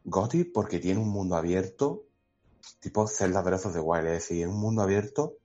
Goti 0.04 0.44
porque 0.44 0.78
tiene 0.78 1.00
un 1.00 1.08
mundo 1.08 1.36
abierto, 1.36 2.04
tipo 2.80 3.06
Zelda 3.06 3.40
of 3.40 3.72
the 3.72 3.80
Wild, 3.80 4.06
es 4.06 4.12
decir, 4.12 4.46
un 4.48 4.60
mundo 4.60 4.82
abierto 4.82 5.38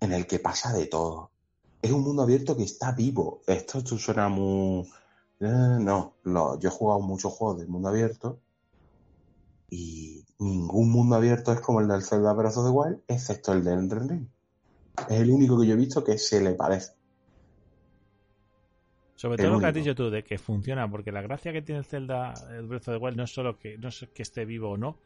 en 0.00 0.12
el 0.12 0.26
que 0.26 0.38
pasa 0.38 0.72
de 0.72 0.86
todo. 0.86 1.30
Es 1.80 1.92
un 1.92 2.02
mundo 2.02 2.22
abierto 2.22 2.56
que 2.56 2.64
está 2.64 2.92
vivo. 2.92 3.42
Esto 3.46 3.80
suena 3.98 4.28
muy... 4.28 4.90
Eh, 5.40 5.78
no, 5.80 6.14
yo 6.24 6.68
he 6.68 6.70
jugado 6.70 7.00
muchos 7.00 7.32
juegos 7.32 7.58
del 7.58 7.68
mundo 7.68 7.88
abierto 7.88 8.40
y 9.68 10.24
ningún 10.38 10.90
mundo 10.90 11.16
abierto 11.16 11.52
es 11.52 11.60
como 11.60 11.80
el 11.80 11.88
del 11.88 12.02
Zelda 12.02 12.32
of 12.32 12.54
the 12.54 12.70
Wild, 12.70 13.02
excepto 13.08 13.52
el 13.52 13.64
de 13.64 13.72
Elden. 13.74 14.30
Es 15.08 15.20
el 15.20 15.30
único 15.30 15.60
que 15.60 15.66
yo 15.66 15.74
he 15.74 15.76
visto 15.76 16.02
que 16.02 16.18
se 16.18 16.40
le 16.40 16.54
parece. 16.54 16.95
Sobre 19.16 19.38
todo 19.38 19.52
lo 19.52 19.60
que 19.60 19.66
has 19.66 19.74
dicho 19.74 19.94
tú, 19.94 20.10
de 20.10 20.22
que 20.22 20.36
funciona, 20.36 20.88
porque 20.90 21.10
la 21.10 21.22
gracia 21.22 21.50
que 21.50 21.62
tiene 21.62 21.78
el 21.78 21.86
Zelda, 21.86 22.34
el 22.50 22.66
Breath 22.66 22.88
of 22.88 22.94
the 22.94 23.02
Wild, 23.02 23.16
no 23.16 23.24
es 23.24 23.32
solo 23.32 23.58
que, 23.58 23.78
no 23.78 23.88
es 23.88 24.06
que 24.12 24.22
esté 24.22 24.44
vivo 24.44 24.70
o 24.70 24.76
no, 24.76 24.98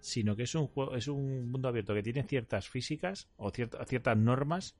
sino 0.00 0.34
que 0.34 0.44
es 0.44 0.54
un 0.54 0.68
juego, 0.68 0.96
es 0.96 1.06
un 1.06 1.50
mundo 1.50 1.68
abierto 1.68 1.92
que 1.92 2.02
tiene 2.02 2.22
ciertas 2.22 2.66
físicas 2.66 3.28
o 3.36 3.50
ciertas 3.50 4.16
normas 4.16 4.74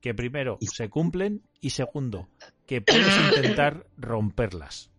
que 0.00 0.12
primero 0.12 0.58
se 0.60 0.90
cumplen 0.90 1.42
y 1.60 1.70
segundo, 1.70 2.28
que 2.66 2.80
puedes 2.80 3.16
intentar 3.36 3.86
romperlas. 3.96 4.90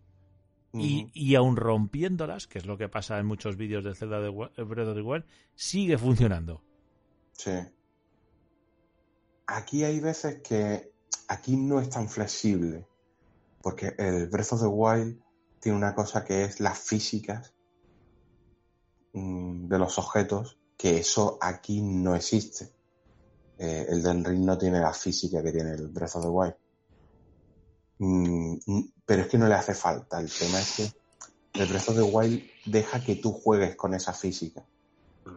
Y, 0.72 1.10
y 1.12 1.34
aun 1.34 1.56
rompiéndolas, 1.56 2.46
que 2.46 2.58
es 2.58 2.66
lo 2.66 2.78
que 2.78 2.88
pasa 2.88 3.18
en 3.18 3.26
muchos 3.26 3.56
vídeos 3.56 3.84
del 3.84 3.96
Zelda 3.96 4.20
de 4.20 4.30
Breath 4.30 4.88
of 4.88 4.94
the 4.94 5.02
Wild, 5.02 5.24
sigue 5.54 5.98
funcionando. 5.98 6.62
Sí. 7.32 7.52
Aquí 9.46 9.84
hay 9.84 10.00
veces 10.00 10.40
que 10.40 10.92
aquí 11.26 11.56
no 11.56 11.80
es 11.80 11.90
tan 11.90 12.08
flexible 12.08 12.86
porque 13.62 13.94
el 13.98 14.28
Breath 14.28 14.52
of 14.52 14.60
the 14.60 14.66
Wild 14.66 15.20
tiene 15.60 15.78
una 15.78 15.94
cosa 15.94 16.24
que 16.24 16.44
es 16.44 16.60
las 16.60 16.78
físicas 16.78 17.52
mm, 19.12 19.68
de 19.68 19.78
los 19.78 19.98
objetos, 19.98 20.58
que 20.76 20.98
eso 20.98 21.38
aquí 21.40 21.82
no 21.82 22.14
existe. 22.14 22.72
Eh, 23.58 23.86
el 23.88 24.02
Den 24.02 24.24
Ring 24.24 24.44
no 24.44 24.56
tiene 24.56 24.80
la 24.80 24.92
física 24.92 25.42
que 25.42 25.50
tiene 25.50 25.72
el 25.72 25.88
Breath 25.88 26.16
of 26.16 26.22
the 26.22 26.28
Wild. 26.28 26.54
Mm, 27.98 28.56
mm, 28.64 28.92
pero 29.04 29.22
es 29.22 29.28
que 29.28 29.38
no 29.38 29.48
le 29.48 29.54
hace 29.54 29.74
falta. 29.74 30.20
El 30.20 30.30
tema 30.30 30.60
es 30.60 30.76
que 30.76 31.60
el 31.60 31.68
Breath 31.68 31.88
of 31.88 31.96
the 31.96 32.02
Wild 32.02 32.42
deja 32.66 33.02
que 33.02 33.16
tú 33.16 33.32
juegues 33.32 33.74
con 33.74 33.94
esa 33.94 34.12
física. 34.12 34.64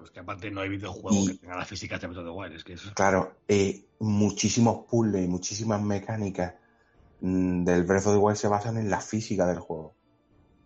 es 0.03 0.11
que 0.11 0.19
aparte 0.19 0.51
no 0.51 0.61
hay 0.61 0.69
videojuego 0.69 1.25
que 1.25 1.33
tenga 1.33 1.57
la 1.57 1.65
física 1.65 1.97
de 1.97 2.07
Breath 2.07 2.19
of 2.19 2.25
the 2.25 2.31
Wild. 2.31 2.55
Es 2.55 2.63
que 2.63 2.75
Claro, 2.93 3.37
eh, 3.47 3.83
muchísimos 3.99 4.85
puzzles 4.85 5.25
y 5.25 5.27
muchísimas 5.27 5.81
mecánicas 5.81 6.53
del 7.21 7.83
Breath 7.83 8.07
of 8.07 8.13
the 8.13 8.17
Wild 8.17 8.37
se 8.37 8.47
basan 8.47 8.77
en 8.77 8.89
la 8.89 8.99
física 8.99 9.45
del 9.45 9.59
juego. 9.59 9.93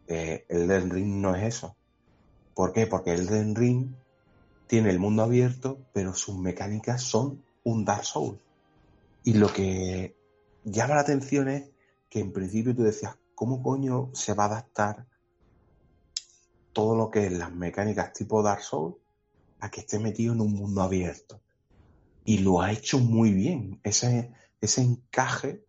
Eh, 0.07 0.45
el 0.47 0.63
Elden 0.63 0.89
Ring 0.89 1.21
no 1.21 1.35
es 1.35 1.43
eso. 1.43 1.75
¿Por 2.53 2.71
qué? 2.71 2.87
Porque 2.87 3.13
el 3.13 3.21
Elden 3.21 3.55
Ring 3.55 3.87
tiene 4.67 4.89
el 4.89 4.99
mundo 4.99 5.23
abierto, 5.23 5.79
pero 5.91 6.13
sus 6.13 6.37
mecánicas 6.37 7.01
son 7.01 7.43
un 7.63 7.83
Dark 7.83 8.05
Souls. 8.05 8.39
Y 9.23 9.33
lo 9.33 9.51
que 9.51 10.15
llama 10.63 10.95
la 10.95 11.01
atención 11.01 11.49
es 11.49 11.69
que 12.09 12.19
en 12.19 12.31
principio 12.31 12.73
tú 12.73 12.83
decías, 12.83 13.17
¿cómo 13.35 13.61
coño 13.61 14.11
se 14.13 14.33
va 14.33 14.45
a 14.45 14.47
adaptar 14.47 15.05
todo 16.71 16.95
lo 16.95 17.11
que 17.11 17.25
es 17.25 17.33
las 17.33 17.51
mecánicas 17.53 18.13
tipo 18.13 18.41
Dark 18.41 18.61
Souls 18.61 18.95
a 19.59 19.69
que 19.69 19.81
esté 19.81 19.99
metido 19.99 20.33
en 20.33 20.41
un 20.41 20.53
mundo 20.53 20.81
abierto? 20.81 21.41
Y 22.23 22.37
lo 22.39 22.61
ha 22.61 22.71
hecho 22.71 22.97
muy 22.99 23.33
bien. 23.33 23.81
Ese, 23.83 24.31
ese 24.61 24.81
encaje 24.81 25.64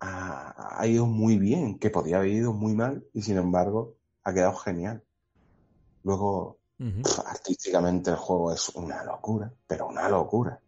ha, 0.00 0.86
ido 0.86 1.06
muy 1.06 1.38
bien, 1.38 1.78
que 1.78 1.90
podía 1.90 2.18
haber 2.18 2.30
ido 2.30 2.52
muy 2.52 2.74
mal 2.74 3.04
y 3.12 3.22
sin 3.22 3.36
embargo 3.36 3.96
ha 4.24 4.32
quedado 4.32 4.54
genial. 4.56 5.02
Luego, 6.04 6.58
artísticamente 7.26 8.10
el 8.10 8.16
juego 8.16 8.52
es 8.52 8.68
una 8.70 9.04
locura, 9.04 9.52
pero 9.66 9.88
una 9.88 10.08
locura. 10.08 10.60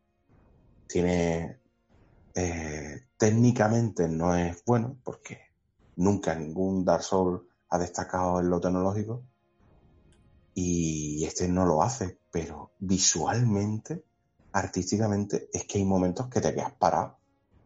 Tiene... 0.86 1.58
Eh, 2.34 3.06
técnicamente 3.16 4.08
no 4.08 4.36
es 4.36 4.64
bueno 4.64 4.96
porque 5.02 5.40
nunca 5.96 6.34
ningún 6.34 6.84
Dark 6.84 7.02
Souls 7.02 7.42
ha 7.68 7.78
destacado 7.78 8.40
en 8.40 8.48
lo 8.48 8.60
tecnológico 8.60 9.24
y 10.54 11.24
este 11.24 11.48
no 11.48 11.66
lo 11.66 11.82
hace, 11.82 12.18
pero 12.30 12.72
visualmente, 12.78 14.04
artísticamente, 14.52 15.48
es 15.52 15.64
que 15.64 15.78
hay 15.78 15.84
momentos 15.84 16.28
que 16.28 16.40
te 16.40 16.54
quedas 16.54 16.72
parado 16.72 17.18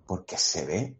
porque 0.07 0.37
se 0.37 0.67
ve 0.67 0.97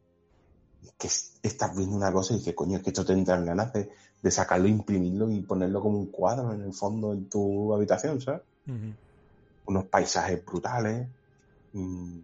que 0.99 1.09
estás 1.43 1.77
viendo 1.77 1.97
una 1.97 2.13
cosa 2.13 2.35
y 2.35 2.39
dices, 2.39 2.55
coño, 2.55 2.77
es 2.77 2.83
que 2.83 2.91
esto 2.91 3.05
te 3.05 3.13
entran 3.13 3.45
ganas 3.45 3.73
de, 3.73 3.91
sacarlo, 4.31 4.69
imprimirlo 4.69 5.31
y 5.31 5.43
ponerlo 5.43 5.81
como 5.81 5.99
un 5.99 6.11
cuadro 6.11 6.53
en 6.53 6.63
el 6.63 6.73
fondo 6.73 7.13
en 7.13 7.29
tu 7.29 7.75
habitación, 7.75 8.21
¿sabes? 8.21 8.43
Unos 9.67 9.87
paisajes 9.87 10.45
brutales. 10.45 11.09
Mm, 11.73 12.21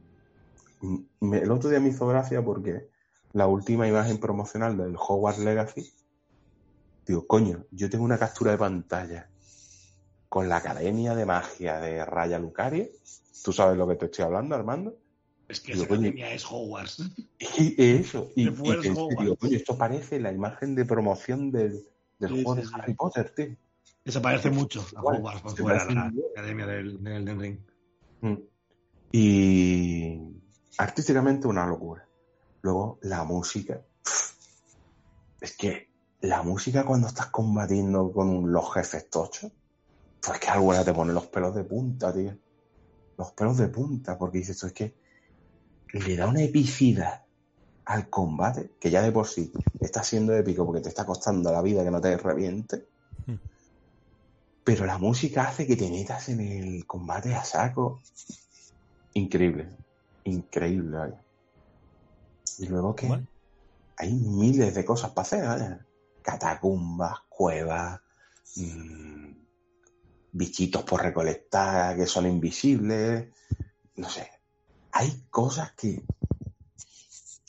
mm, 0.80 1.34
el 1.34 1.50
otro 1.50 1.68
día 1.68 1.80
me 1.80 1.90
hizo 1.90 2.06
gracia 2.06 2.42
porque 2.42 2.88
la 3.32 3.46
última 3.46 3.86
imagen 3.86 4.18
promocional 4.18 4.76
del 4.76 4.96
Hogwarts 4.96 5.40
Legacy, 5.40 5.92
digo, 7.06 7.26
coño, 7.26 7.64
yo 7.70 7.90
tengo 7.90 8.04
una 8.04 8.18
captura 8.18 8.52
de 8.52 8.58
pantalla 8.58 9.30
con 10.28 10.48
la 10.48 10.56
Academia 10.56 11.14
de 11.14 11.26
Magia 11.26 11.80
de 11.80 12.04
Raya 12.04 12.38
Lucaria. 12.38 12.88
¿Tú 13.44 13.52
sabes 13.52 13.76
lo 13.76 13.86
que 13.88 13.96
te 13.96 14.06
estoy 14.06 14.24
hablando, 14.24 14.54
Armando? 14.54 14.96
Es 15.50 15.60
que 15.60 15.72
esa 15.72 15.82
academia 15.84 16.32
es 16.32 16.44
Hogwarts. 16.48 17.02
Y 17.58 17.74
eso, 17.78 18.30
y, 18.36 18.48
y 18.48 19.54
esto 19.54 19.76
parece 19.76 20.20
la 20.20 20.30
imagen 20.30 20.74
de 20.74 20.84
promoción 20.84 21.50
del, 21.50 21.82
juego 22.18 22.54
de 22.54 22.64
Harry 22.72 22.94
Potter, 22.94 23.30
tío. 23.34 23.56
Eso 24.04 24.22
parece 24.22 24.50
mucho 24.50 24.84
a 24.94 25.00
Hogwarts, 25.02 25.40
porque 25.42 25.62
fuera 25.62 25.84
la 25.86 26.12
academia 26.32 26.66
del, 26.66 27.02
del, 27.02 27.40
Ring. 27.40 27.58
Mm. 28.20 28.34
Y 29.12 30.20
artísticamente 30.78 31.48
una 31.48 31.66
locura. 31.66 32.06
Luego, 32.62 32.98
la 33.02 33.24
música. 33.24 33.80
Es 35.40 35.56
que 35.56 35.90
la 36.20 36.42
música 36.42 36.84
cuando 36.84 37.08
estás 37.08 37.26
combatiendo 37.26 38.12
con 38.12 38.52
los 38.52 38.72
jefes 38.74 39.08
tochos, 39.08 39.50
pues 40.20 40.38
que 40.38 40.48
alguna 40.48 40.84
te 40.84 40.92
pone 40.92 41.12
los 41.12 41.26
pelos 41.26 41.54
de 41.54 41.64
punta, 41.64 42.12
tío. 42.12 42.36
Los 43.16 43.32
pelos 43.32 43.56
de 43.56 43.68
punta, 43.68 44.18
porque 44.18 44.38
dices, 44.38 44.56
esto 44.56 44.66
es 44.68 44.72
que 44.74 45.09
le 45.92 46.16
da 46.16 46.26
una 46.28 46.42
epicidad 46.42 47.24
al 47.86 48.08
combate, 48.08 48.76
que 48.80 48.90
ya 48.90 49.02
de 49.02 49.12
por 49.12 49.26
sí 49.26 49.52
está 49.80 50.02
siendo 50.04 50.34
épico 50.34 50.64
porque 50.64 50.80
te 50.80 50.88
está 50.88 51.04
costando 51.04 51.50
la 51.50 51.62
vida 51.62 51.82
que 51.82 51.90
no 51.90 52.00
te 52.00 52.16
reviente. 52.16 52.88
pero 54.62 54.86
la 54.86 54.98
música 54.98 55.48
hace 55.48 55.66
que 55.66 55.74
te 55.74 55.90
metas 55.90 56.28
en 56.28 56.40
el 56.40 56.86
combate 56.86 57.34
a 57.34 57.42
saco. 57.42 58.02
Increíble, 59.14 59.68
increíble. 60.24 60.96
vaya. 60.96 61.24
Y 62.58 62.66
luego 62.66 62.94
que 62.94 63.08
Bueno. 63.08 63.26
hay 63.96 64.12
miles 64.12 64.74
de 64.74 64.84
cosas 64.84 65.10
para 65.10 65.22
hacer, 65.22 65.44
vaya. 65.44 65.86
Catacumbas, 66.22 67.20
cuevas, 67.28 68.00
mm, 68.56 69.32
bichitos 70.32 70.84
por 70.84 71.02
recolectar 71.02 71.96
que 71.96 72.06
son 72.06 72.26
invisibles, 72.26 73.28
no 73.96 74.08
sé. 74.08 74.39
Hay 74.92 75.24
cosas 75.30 75.72
que... 75.72 76.04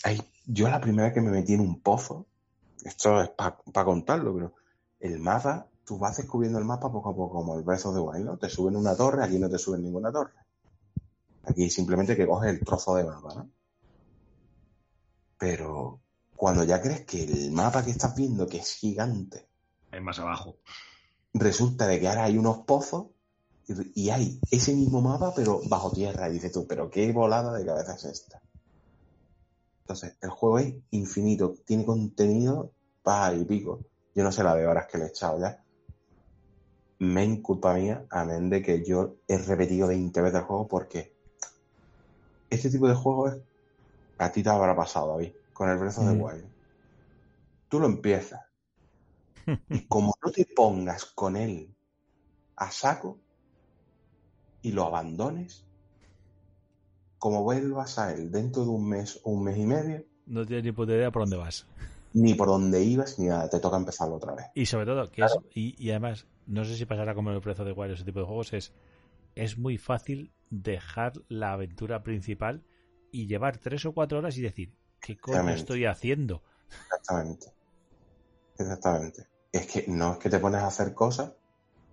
Hay... 0.03 0.21
Yo 0.45 0.67
la 0.69 0.81
primera 0.81 1.05
vez 1.05 1.13
que 1.13 1.21
me 1.21 1.31
metí 1.31 1.53
en 1.53 1.61
un 1.61 1.79
pozo, 1.81 2.25
esto 2.83 3.21
es 3.21 3.29
para 3.29 3.85
contarlo, 3.85 4.33
pero 4.33 4.53
el 4.99 5.19
mapa, 5.19 5.67
tú 5.85 5.97
vas 5.97 6.17
descubriendo 6.17 6.59
el 6.59 6.65
mapa 6.65 6.91
poco 6.91 7.09
a 7.09 7.15
poco, 7.15 7.35
como 7.35 7.57
el 7.57 7.63
Breath 7.63 7.85
of 7.85 7.95
the 7.95 8.01
Wild, 8.01 8.25
¿no? 8.25 8.37
Te 8.37 8.49
suben 8.49 8.75
una 8.75 8.95
torre, 8.95 9.23
aquí 9.23 9.39
no 9.39 9.49
te 9.49 9.57
suben 9.57 9.83
ninguna 9.83 10.11
torre. 10.11 10.33
Aquí 11.45 11.69
simplemente 11.69 12.15
que 12.15 12.27
coges 12.27 12.51
el 12.51 12.65
trozo 12.65 12.95
de 12.95 13.03
mapa, 13.03 13.33
¿no? 13.35 13.49
Pero 15.37 15.99
cuando 16.35 16.63
ya 16.63 16.81
crees 16.81 17.05
que 17.05 17.23
el 17.23 17.51
mapa 17.51 17.83
que 17.83 17.91
estás 17.91 18.15
viendo, 18.15 18.47
que 18.47 18.57
es 18.57 18.75
gigante, 18.75 19.47
Es 19.91 20.01
más 20.01 20.19
abajo. 20.19 20.57
resulta 21.33 21.87
de 21.87 21.99
que 21.99 22.07
ahora 22.07 22.25
hay 22.25 22.37
unos 22.37 22.59
pozos 22.59 23.07
y 23.95 24.09
hay 24.09 24.39
ese 24.51 24.75
mismo 24.75 25.01
mapa, 25.01 25.33
pero 25.35 25.61
bajo 25.67 25.91
tierra. 25.91 26.29
Y 26.29 26.33
dices 26.33 26.51
tú, 26.51 26.65
pero 26.67 26.89
qué 26.89 27.11
volada 27.11 27.53
de 27.57 27.65
cabeza 27.65 27.95
es 27.95 28.05
esta. 28.05 28.41
Entonces, 29.83 30.17
el 30.21 30.29
juego 30.29 30.59
es 30.59 30.73
infinito, 30.91 31.55
tiene 31.65 31.85
contenido 31.85 32.71
para 33.03 33.35
y 33.35 33.43
pico. 33.45 33.81
Yo 34.15 34.23
no 34.23 34.31
sé 34.31 34.43
la 34.43 34.55
de 34.55 34.67
horas 34.67 34.87
que 34.87 34.97
le 34.97 35.05
he 35.05 35.07
echado 35.07 35.39
ya. 35.39 35.63
Men 36.99 37.41
culpa 37.41 37.73
mía, 37.73 38.05
amén 38.11 38.49
de 38.49 38.61
que 38.61 38.85
yo 38.85 39.15
he 39.27 39.37
repetido 39.37 39.87
20 39.87 40.21
veces 40.21 40.39
el 40.39 40.45
juego 40.45 40.67
porque 40.67 41.13
este 42.49 42.69
tipo 42.69 42.87
de 42.87 42.93
juego 42.93 43.29
es, 43.29 43.37
a 44.19 44.31
ti 44.31 44.43
te 44.43 44.49
habrá 44.49 44.75
pasado, 44.75 45.13
David, 45.13 45.33
con 45.53 45.69
el 45.69 45.79
the 45.79 46.01
Mm. 46.01 46.21
Wild. 46.21 46.45
Tú 47.69 47.79
lo 47.79 47.87
empiezas 47.87 48.41
y 49.69 49.87
como 49.87 50.13
no 50.23 50.31
te 50.31 50.45
pongas 50.55 51.05
con 51.05 51.35
él 51.37 51.73
a 52.57 52.69
saco 52.71 53.17
y 54.61 54.71
lo 54.71 54.85
abandones, 54.85 55.65
como 57.17 57.43
vuelvas 57.43 57.97
a 57.99 58.13
él 58.13 58.31
dentro 58.31 58.63
de 58.63 58.69
un 58.69 58.87
mes 58.89 59.19
o 59.23 59.31
un 59.31 59.43
mes 59.43 59.57
y 59.57 59.65
medio, 59.65 60.05
No 60.25 60.45
tienes 60.45 60.65
ni 60.65 60.71
puta 60.71 60.93
idea 60.93 61.11
por 61.11 61.23
dónde 61.23 61.37
vas. 61.37 61.67
ni 62.13 62.33
por 62.33 62.47
dónde 62.47 62.83
ibas 62.83 63.19
ni 63.19 63.27
nada, 63.27 63.49
te 63.49 63.59
toca 63.59 63.77
empezarlo 63.77 64.15
otra 64.15 64.33
vez. 64.35 64.45
Y 64.53 64.65
sobre 64.65 64.85
todo, 64.85 65.09
que 65.09 65.15
Claro. 65.17 65.35
es, 65.49 65.55
y, 65.55 65.75
y 65.83 65.91
además, 65.91 66.27
no 66.45 66.65
sé 66.65 66.75
si 66.75 66.85
pasará 66.85 67.13
como 67.15 67.29
en 67.29 67.35
el 67.37 67.41
precio 67.41 67.63
de 67.63 67.71
Wild 67.71 67.93
ese 67.93 68.03
tipo 68.03 68.19
de 68.19 68.25
juegos, 68.25 68.53
es, 68.53 68.73
es 69.35 69.57
muy 69.57 69.77
fácil 69.77 70.33
dejar 70.49 71.13
la 71.29 71.53
aventura 71.53 72.03
principal 72.03 72.63
y 73.11 73.27
llevar 73.27 73.57
tres 73.59 73.85
o 73.85 73.93
cuatro 73.93 74.19
horas 74.19 74.37
y 74.37 74.41
decir, 74.41 74.73
¿qué 74.99 75.17
coño 75.17 75.53
estoy 75.53 75.85
haciendo? 75.85 76.43
Exactamente. 76.89 77.47
Exactamente. 78.57 79.27
Es 79.51 79.67
que 79.67 79.85
no 79.87 80.13
es 80.13 80.19
que 80.19 80.29
te 80.29 80.39
pones 80.39 80.61
a 80.61 80.67
hacer 80.67 80.93
cosas 80.93 81.33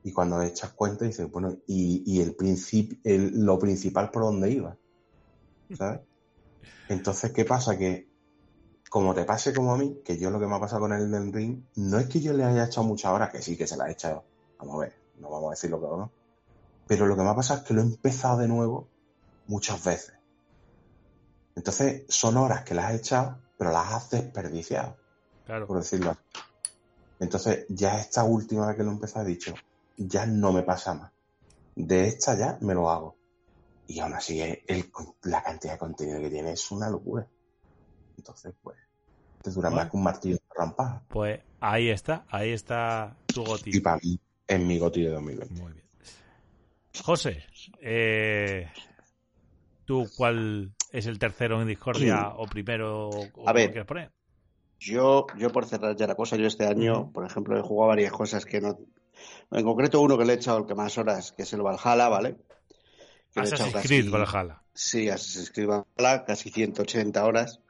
y 0.09 0.13
cuando 0.13 0.39
te 0.41 0.47
echas 0.47 0.73
cuenta 0.73 1.05
dices, 1.05 1.31
bueno, 1.31 1.55
y, 1.67 2.03
y 2.07 2.21
el 2.23 2.35
principio, 2.35 2.99
el- 3.05 3.45
lo 3.45 3.59
principal 3.59 4.11
por 4.11 4.23
dónde 4.23 4.51
iba. 4.51 4.77
¿Sabes? 5.77 6.01
Entonces, 6.89 7.33
¿qué 7.33 7.45
pasa? 7.45 7.77
Que 7.77 8.09
como 8.91 9.15
te 9.15 9.25
pase 9.25 9.53
como 9.53 9.75
a 9.75 9.77
mí, 9.77 10.01
que 10.03 10.19
yo 10.19 10.31
lo 10.31 10.41
que 10.41 10.47
me 10.47 10.55
ha 10.57 10.61
pasado 10.61 10.81
con 10.81 10.93
el 10.95 11.03
Elden 11.03 11.33
Ring, 11.33 11.63
no 11.77 11.99
es 11.99 12.07
que 12.09 12.21
yo 12.21 12.33
le 12.33 12.45
haya 12.45 12.65
echado 12.65 12.87
muchas 12.87 13.13
horas, 13.13 13.31
que 13.31 13.43
sí 13.43 13.57
que 13.57 13.67
se 13.67 13.77
las 13.77 13.89
he 13.89 13.93
echado. 13.93 14.25
Vamos 14.59 14.77
a 14.77 14.79
ver, 14.87 14.95
no 15.17 15.29
vamos 15.29 15.49
a 15.49 15.51
decir 15.51 15.71
lo 15.71 15.79
que 15.79 15.87
no. 15.87 16.11
Pero 16.87 17.07
lo 17.07 17.15
que 17.15 17.23
me 17.23 17.29
ha 17.29 17.35
pasado 17.37 17.61
es 17.61 17.67
que 17.67 17.75
lo 17.75 17.83
he 17.83 17.85
empezado 17.85 18.39
de 18.39 18.49
nuevo 18.49 18.89
muchas 19.47 19.85
veces. 19.85 20.15
Entonces, 21.55 22.05
son 22.09 22.37
horas 22.39 22.65
que 22.65 22.75
las 22.75 22.87
has 22.87 22.95
echado, 23.01 23.43
pero 23.59 23.73
las 23.73 23.93
has 23.93 24.11
desperdiciado 24.11 24.97
Claro. 25.45 25.67
por 25.67 25.79
decirlo 25.79 26.13
así. 26.13 26.21
Entonces, 27.21 27.67
ya 27.69 27.99
esta 28.01 28.25
última 28.25 28.67
vez 28.69 28.77
que 28.77 28.85
lo 28.85 28.93
empecé 28.93 29.21
he 29.21 29.25
dicho, 29.25 29.55
ya 29.99 30.27
no 30.27 30.53
me 30.53 30.63
pasa 30.63 30.95
más. 30.95 31.13
De 31.75 32.07
esta 32.07 32.37
ya 32.39 32.59
me 32.61 32.75
lo 32.75 32.89
hago. 32.91 33.17
Y 33.87 34.01
aún 34.01 34.15
así, 34.15 34.41
el- 34.41 34.63
el- 34.67 34.91
la 35.25 35.43
cantidad 35.43 35.75
de 35.75 35.79
contenido 35.79 36.21
que 36.21 36.31
tiene 36.31 36.53
es 36.53 36.71
una 36.71 36.89
locura. 36.89 37.27
Entonces, 38.17 38.55
pues, 38.63 38.77
te 39.43 39.51
dura 39.51 39.69
Bueno. 39.71 39.83
más 39.83 39.91
que 39.91 39.97
un 39.97 40.03
martillo 40.03 40.35
de 40.37 40.43
rampaja. 40.57 41.03
Pues 41.09 41.41
ahí 41.61 41.89
está, 41.91 42.25
ahí 42.29 42.51
está 42.53 43.17
tu 43.33 43.45
goti. 43.45 43.71
Y 43.77 43.81
para 43.81 43.99
mí, 44.03 44.19
es 44.47 44.61
mi 44.61 44.79
goti 44.79 45.03
de 45.03 45.11
2020. 45.11 45.61
Muy 45.63 45.73
bien. 45.73 45.85
José, 47.05 47.45
eh, 47.81 48.69
¿tú 49.85 50.07
cuál 50.17 50.73
es 50.93 51.07
el 51.07 51.19
tercero 51.19 51.61
en 51.63 51.69
Discordia 51.69 52.31
o 52.37 52.45
primero? 52.47 53.09
O 53.09 53.49
A 53.49 53.53
ver. 53.53 53.87
poner? 53.87 54.11
Yo, 54.81 55.27
yo 55.37 55.51
por 55.51 55.67
cerrar 55.67 55.97
ya 55.97 56.07
la 56.07 56.15
cosa, 56.15 56.37
yo 56.37 56.47
este 56.47 56.67
año, 56.67 57.11
por 57.13 57.25
ejemplo, 57.25 57.59
he 57.59 57.63
jugado 57.63 57.89
varias 57.89 58.13
cosas 58.13 58.45
que 58.45 58.61
no. 58.61 58.79
En 59.51 59.65
concreto, 59.65 60.01
uno 60.01 60.19
que 60.19 60.25
le 60.25 60.35
he 60.35 60.37
echado 60.37 60.59
el 60.59 60.67
que 60.67 60.75
más 60.75 60.97
horas, 60.99 61.33
que 61.33 61.43
es 61.43 61.53
el 61.53 61.63
Valhalla, 61.63 62.09
¿vale? 62.09 62.37
Que 63.33 63.41
Assassin's 63.41 63.73
Creed, 63.87 64.05
casi- 64.05 64.11
Valhalla. 64.11 64.63
Sí, 64.75 65.09
Assassin's 65.09 65.51
Creed 65.51 65.69
Valhalla, 65.69 66.25
casi 66.25 66.51
180 66.51 67.25
horas. 67.25 67.61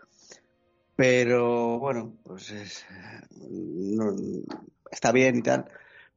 Pero 0.96 1.78
bueno, 1.78 2.16
pues 2.24 2.50
es, 2.50 2.84
no- 3.40 4.16
está 4.90 5.12
bien 5.12 5.36
y 5.38 5.42
tal. 5.42 5.66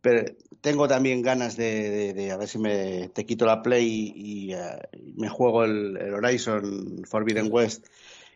Pero 0.01 0.25
tengo 0.61 0.87
también 0.87 1.21
ganas 1.21 1.55
de, 1.55 1.89
de- 1.91 2.13
de 2.13 2.31
a 2.31 2.37
ver 2.37 2.47
si 2.47 2.57
me 2.57 3.09
te 3.09 3.25
quito 3.25 3.45
la 3.45 3.61
Play 3.61 4.11
y, 4.15 4.53
eh, 4.53 4.79
me 5.15 5.29
juego 5.29 5.63
el, 5.63 5.97
el 5.97 6.13
Horizon 6.15 7.03
Forbidden 7.07 7.49
West 7.51 7.85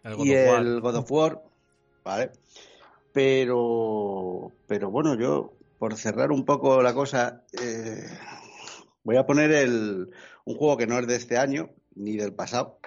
El 0.03 0.15
y 0.19 0.33
el 0.33 0.81
God 0.81 0.95
of 0.97 1.11
War, 1.11 1.41
¿vale? 2.03 2.31
Pero, 3.11 4.51
pero 4.67 4.91
bueno, 4.91 5.15
yo, 5.19 5.54
por 5.79 5.95
cerrar 5.97 6.31
un 6.31 6.45
poco 6.45 6.81
la 6.81 6.93
cosa, 6.93 7.43
eh, 7.61 8.07
voy 9.03 9.17
a 9.17 9.25
poner 9.25 9.51
el, 9.51 10.09
un 10.45 10.55
juego 10.55 10.77
que 10.77 10.87
no 10.87 10.97
es 10.99 11.07
de 11.07 11.15
este 11.15 11.37
año, 11.37 11.69
ni 11.95 12.15
del 12.17 12.33
pasado, 12.33 12.79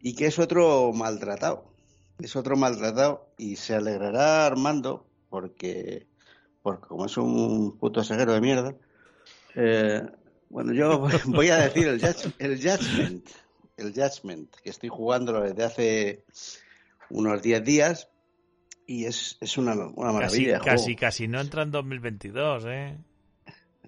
y 0.00 0.14
que 0.14 0.26
es 0.26 0.38
otro 0.38 0.92
maltratado. 0.92 1.72
Es 2.18 2.34
otro 2.34 2.56
maltratado 2.56 3.28
y 3.36 3.56
se 3.56 3.74
alegrará 3.74 4.46
Armando 4.46 5.06
porque, 5.28 6.06
porque 6.62 6.86
como 6.88 7.06
es 7.06 7.16
un 7.18 7.76
puto 7.78 8.02
ceguero 8.02 8.32
de 8.32 8.40
mierda, 8.40 8.74
eh, 9.54 10.02
bueno, 10.48 10.72
yo 10.72 11.06
voy 11.26 11.48
a 11.50 11.56
decir 11.58 11.88
el, 11.88 12.00
Judge- 12.00 12.32
el 12.38 12.56
Judgment, 12.56 13.28
el 13.76 13.92
Judgment, 13.92 14.54
que 14.62 14.70
estoy 14.70 14.88
jugándolo 14.88 15.42
desde 15.42 15.64
hace 15.64 16.24
unos 17.10 17.42
10 17.42 17.64
días 17.64 18.08
y 18.86 19.04
es, 19.04 19.36
es 19.40 19.58
una, 19.58 19.72
una 19.74 19.88
Casi, 20.20 20.46
maravilla. 20.46 20.58
casi, 20.60 20.84
juego. 20.84 21.00
casi 21.00 21.28
no 21.28 21.40
entra 21.40 21.62
en 21.62 21.70
2022, 21.70 22.64
¿eh? 22.66 22.96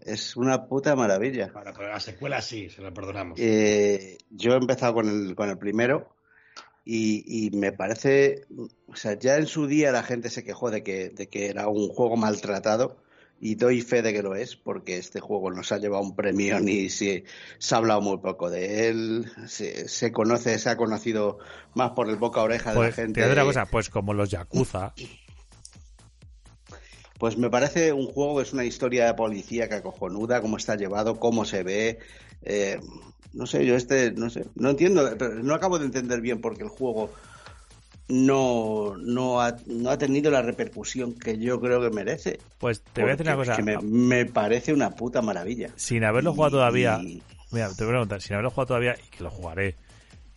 Es 0.04 0.36
una 0.36 0.66
puta 0.66 0.96
maravilla. 0.96 1.52
Para, 1.52 1.72
pero 1.72 1.88
la 1.90 2.00
secuela 2.00 2.40
sí, 2.40 2.70
se 2.70 2.82
la 2.82 2.92
perdonamos. 2.92 3.38
Eh, 3.40 4.18
yo 4.30 4.52
he 4.52 4.56
empezado 4.56 4.94
con 4.94 5.08
el, 5.08 5.34
con 5.34 5.50
el 5.50 5.58
primero 5.58 6.08
y, 6.84 7.46
y 7.46 7.50
me 7.50 7.72
parece, 7.72 8.46
o 8.86 8.96
sea, 8.96 9.18
ya 9.18 9.36
en 9.36 9.46
su 9.46 9.66
día 9.66 9.92
la 9.92 10.02
gente 10.02 10.30
se 10.30 10.44
quejó 10.44 10.70
de 10.70 10.82
que, 10.82 11.10
de 11.10 11.28
que 11.28 11.48
era 11.48 11.68
un 11.68 11.88
juego 11.88 12.16
maltratado 12.16 12.96
y 13.40 13.54
doy 13.54 13.82
fe 13.82 14.02
de 14.02 14.12
que 14.12 14.22
lo 14.22 14.34
es 14.34 14.56
porque 14.56 14.96
este 14.98 15.20
juego 15.20 15.50
no 15.50 15.62
se 15.62 15.74
ha 15.74 15.78
llevado 15.78 16.02
un 16.02 16.16
premio 16.16 16.58
ni 16.60 16.88
se, 16.90 17.24
se 17.58 17.74
ha 17.74 17.78
hablado 17.78 18.00
muy 18.00 18.18
poco 18.18 18.50
de 18.50 18.88
él, 18.88 19.30
se, 19.46 19.88
se 19.88 20.10
conoce, 20.12 20.58
se 20.58 20.70
ha 20.70 20.76
conocido 20.76 21.38
más 21.74 21.90
por 21.92 22.08
el 22.08 22.16
boca 22.16 22.40
a 22.40 22.44
oreja 22.44 22.74
de 22.74 22.76
Pues, 22.76 22.90
la 22.90 22.92
te 22.94 23.02
gente. 23.02 23.20
digo 23.20 23.32
otra 23.32 23.44
cosa, 23.44 23.66
pues 23.66 23.90
como 23.90 24.14
los 24.14 24.30
Yakuza. 24.30 24.92
Pues 27.18 27.36
me 27.36 27.50
parece 27.50 27.92
un 27.92 28.06
juego 28.06 28.36
que 28.36 28.42
es 28.44 28.52
una 28.52 28.64
historia 28.64 29.06
de 29.06 29.14
policía 29.14 29.68
que 29.68 29.74
acojonuda, 29.76 30.40
cómo 30.40 30.56
está 30.56 30.76
llevado, 30.76 31.18
cómo 31.18 31.44
se 31.44 31.62
ve. 31.62 31.98
eh, 32.42 32.78
no 33.32 33.46
sé, 33.46 33.66
yo 33.66 33.74
este, 33.76 34.12
no 34.12 34.30
sé, 34.30 34.46
no 34.54 34.70
entiendo, 34.70 35.10
pero 35.18 35.34
no 35.42 35.54
acabo 35.54 35.78
de 35.78 35.84
entender 35.84 36.20
bien 36.22 36.40
porque 36.40 36.62
el 36.62 36.70
juego 36.70 37.12
no, 38.08 38.96
no, 38.98 39.40
ha, 39.40 39.56
no 39.66 39.90
ha 39.90 39.98
tenido 39.98 40.30
la 40.30 40.42
repercusión 40.42 41.14
que 41.18 41.38
yo 41.38 41.60
creo 41.60 41.80
que 41.80 41.90
merece. 41.90 42.38
Pues 42.58 42.82
te 42.82 43.02
voy 43.02 43.10
a 43.10 43.16
decir 43.16 43.26
una 43.26 43.36
cosa. 43.36 43.52
es 43.52 43.56
que 43.58 43.62
me, 43.64 43.78
me 43.82 44.26
parece 44.26 44.72
una 44.72 44.90
puta 44.90 45.22
maravilla. 45.22 45.70
Sin 45.76 46.04
haberlo 46.04 46.32
jugado 46.32 46.52
todavía. 46.58 46.98
Mira, 47.50 47.68
te 47.74 47.84
voy 47.84 47.90
a 47.90 47.94
preguntar, 47.94 48.20
sin 48.22 48.34
haberlo 48.34 48.50
jugado 48.50 48.66
todavía, 48.68 48.96
y 49.06 49.10
que 49.10 49.22
lo 49.24 49.30
jugaré. 49.30 49.76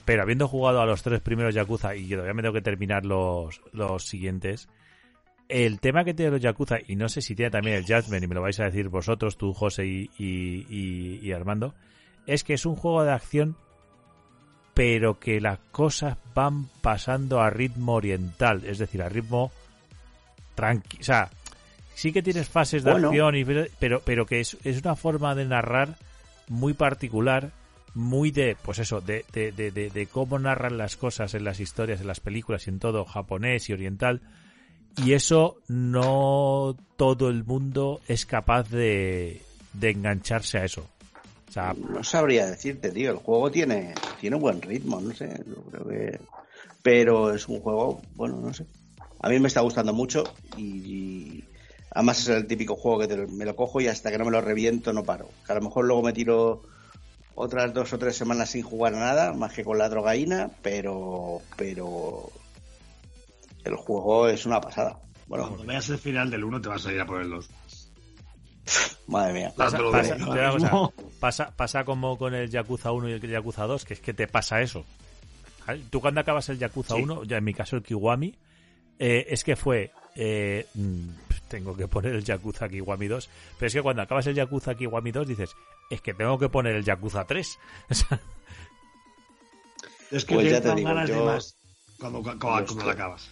Pero 0.05 0.23
habiendo 0.23 0.47
jugado 0.47 0.81
a 0.81 0.85
los 0.85 1.03
tres 1.03 1.21
primeros 1.21 1.53
Yakuza 1.53 1.95
y 1.95 2.07
que 2.07 2.15
todavía 2.15 2.33
me 2.33 2.41
tengo 2.41 2.53
que 2.53 2.61
terminar 2.61 3.05
los, 3.05 3.61
los 3.71 4.03
siguientes, 4.05 4.67
el 5.47 5.79
tema 5.79 6.03
que 6.03 6.13
tiene 6.13 6.31
los 6.31 6.41
Yakuza, 6.41 6.77
y 6.87 6.95
no 6.95 7.07
sé 7.09 7.21
si 7.21 7.35
tiene 7.35 7.51
también 7.51 7.75
el 7.77 7.83
Judgment, 7.85 8.23
y 8.23 8.27
me 8.27 8.35
lo 8.35 8.41
vais 8.41 8.59
a 8.59 8.65
decir 8.65 8.89
vosotros, 8.89 9.37
tú, 9.37 9.53
José 9.53 9.85
y, 9.85 10.09
y- 10.17 10.65
y- 10.69 11.19
y 11.21 11.31
Armando, 11.33 11.75
es 12.25 12.43
que 12.43 12.53
es 12.53 12.65
un 12.65 12.75
juego 12.75 13.03
de 13.03 13.11
acción, 13.11 13.55
pero 14.83 15.19
que 15.19 15.39
las 15.39 15.59
cosas 15.71 16.17
van 16.33 16.65
pasando 16.81 17.39
a 17.39 17.51
ritmo 17.51 17.93
oriental, 17.93 18.63
es 18.65 18.79
decir, 18.79 19.03
a 19.03 19.09
ritmo 19.09 19.51
tranqui. 20.55 20.97
O 21.01 21.03
sea, 21.03 21.29
sí 21.93 22.11
que 22.11 22.23
tienes 22.23 22.49
fases 22.49 22.83
de 22.83 22.89
Bueno. 22.91 23.09
acción, 23.09 23.35
y, 23.35 23.45
pero, 23.79 24.01
pero 24.03 24.25
que 24.25 24.39
es, 24.39 24.57
es 24.63 24.81
una 24.81 24.95
forma 24.95 25.35
de 25.35 25.45
narrar 25.45 25.97
muy 26.47 26.73
particular, 26.73 27.51
muy 27.93 28.31
de, 28.31 28.57
pues 28.59 28.79
eso, 28.79 29.01
de, 29.01 29.23
de, 29.33 29.51
de, 29.51 29.69
de- 29.69 29.91
de 29.91 30.07
cómo 30.07 30.39
narran 30.39 30.79
las 30.79 30.97
cosas 30.97 31.35
en 31.35 31.43
las 31.43 31.59
historias, 31.59 32.01
en 32.01 32.07
las 32.07 32.19
películas 32.19 32.65
y 32.65 32.71
en 32.71 32.79
todo 32.79 33.05
japonés 33.05 33.69
y 33.69 33.73
oriental. 33.73 34.21
Y 34.97 35.13
eso 35.13 35.57
no 35.67 36.75
todo 36.97 37.29
el 37.29 37.43
mundo 37.43 38.01
es 38.07 38.25
capaz 38.25 38.67
de, 38.71 39.43
de 39.73 39.89
engancharse 39.91 40.57
a 40.57 40.65
eso. 40.65 40.89
O 41.51 41.53
sea, 41.53 41.73
No 41.73 42.01
sabría 42.01 42.45
decirte, 42.47 42.91
tío. 42.91 43.11
El 43.11 43.17
juego 43.17 43.51
tiene, 43.51 43.93
tiene 44.21 44.37
buen 44.37 44.61
ritmo, 44.61 45.01
no 45.01 45.13
sé. 45.13 45.43
Yo 45.45 45.55
creo 45.63 45.85
que. 45.85 46.19
Pero 46.81 47.33
es 47.35 47.45
un 47.49 47.59
juego, 47.59 48.01
bueno, 48.15 48.37
no 48.37 48.53
sé. 48.53 48.65
A 49.19 49.27
mí 49.27 49.37
me 49.37 49.49
está 49.49 49.59
gustando 49.59 49.91
mucho 49.93 50.23
y, 50.55 50.63
y 50.63 51.43
además 51.93 52.21
es 52.21 52.29
el 52.29 52.47
típico 52.47 52.75
juego 52.77 52.99
que 52.99 53.07
te- 53.07 53.27
me 53.27 53.43
lo 53.43 53.55
cojo 53.55 53.81
y 53.81 53.87
hasta 53.87 54.09
que 54.11 54.17
no 54.17 54.23
me 54.25 54.31
lo 54.31 54.39
reviento 54.39 54.93
no 54.93 55.03
paro. 55.03 55.27
Que 55.45 55.51
a 55.51 55.55
lo 55.55 55.61
mejor 55.61 55.85
luego 55.85 56.01
me 56.03 56.13
tiro 56.13 56.63
otras 57.35 57.73
dos 57.73 57.91
o 57.91 57.99
tres 57.99 58.15
semanas 58.15 58.49
sin 58.51 58.63
jugar 58.63 58.95
a 58.95 58.99
nada, 58.99 59.33
más 59.33 59.51
que 59.53 59.65
con 59.65 59.77
la 59.77 59.89
drogaína, 59.89 60.49
pero, 60.63 61.41
pero 61.57 62.29
el 63.65 63.75
juego 63.75 64.27
es 64.29 64.45
una 64.45 64.61
pasada. 64.61 64.97
Bueno, 65.27 65.47
Cuando 65.49 65.65
veas 65.65 65.89
el 65.89 65.97
final 65.97 66.29
del 66.31 66.43
1 66.45 66.61
te 66.61 66.69
vas 66.69 66.85
a 66.85 66.93
ir 66.93 66.99
a 67.01 67.05
por 67.05 67.21
el 67.21 67.29
2. 67.29 67.49
Madre 69.07 69.33
mía. 69.33 69.53
pasa, 69.55 69.77
pasa- 69.91 70.17
cosa, 70.17 70.51
mismo. 70.53 70.93
pasa, 71.19 71.51
pasa 71.55 71.83
como 71.83 72.17
con 72.17 72.33
el 72.33 72.49
Yakuza 72.49 72.91
1 72.91 73.09
y 73.09 73.13
el 73.13 73.21
Yakuza 73.21 73.65
2, 73.65 73.85
que 73.85 73.93
es 73.95 73.99
que 73.99 74.13
te 74.13 74.27
pasa 74.27 74.61
eso. 74.61 74.85
Tú 75.89 76.01
cuando 76.01 76.21
acabas 76.21 76.49
el 76.49 76.57
Yakuza 76.59 76.95
Sí. 76.95 77.01
1, 77.03 77.23
ya 77.23 77.37
en 77.37 77.43
mi 77.43 77.53
caso 77.53 77.75
el 77.77 77.83
Kiwami, 77.83 78.35
eh, 78.99 79.25
es 79.29 79.43
que 79.43 79.55
fue... 79.55 79.91
eh, 80.15 80.65
mm, 80.73 81.09
tengo 81.47 81.75
que 81.75 81.87
poner 81.87 82.13
el 82.15 82.23
Yakuza 82.23 82.69
Kiwami 82.69 83.07
2, 83.07 83.29
pero 83.59 83.67
es 83.67 83.73
que 83.73 83.81
cuando 83.81 84.01
acabas 84.01 84.25
el 84.27 84.35
Yakuza 84.35 84.75
Kiwami 84.75 85.11
2 85.11 85.27
dices, 85.27 85.51
es 85.89 86.01
que 86.01 86.13
tengo 86.13 86.37
que 86.39 86.47
poner 86.49 86.75
el 86.75 86.83
Yakuza 86.85 87.25
3. 87.25 87.59
O 87.89 87.93
sea, 87.93 88.19
Es 90.11 90.25
que 90.25 90.35
Pues 90.35 90.51
ya 90.51 90.61
te 90.61 90.75
digo, 90.75 90.89
ganas 90.89 91.09
de 91.09 91.15
yo- 91.15 91.25
más 91.25 91.55
cuando, 91.99 92.21
cuando, 92.21 92.39
cuando 92.45 92.65
estoy- 92.71 92.83
lo 92.85 92.91
acabas. 92.91 93.29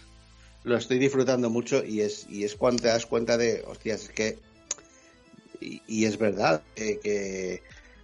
lo 0.64 0.76
estoy 0.76 0.98
disfrutando 0.98 1.50
mucho 1.50 1.84
y 1.84 2.00
es 2.02 2.26
y 2.30 2.44
es 2.44 2.54
cuando 2.56 2.82
te 2.82 2.88
das 2.88 3.04
cuenta 3.06 3.36
de 3.36 3.62
hostias 3.66 4.04
es 4.04 4.10
que 4.10 4.38
y, 5.60 5.82
y 5.86 6.04
es 6.06 6.18
verdad 6.18 6.62
que 6.74 7.62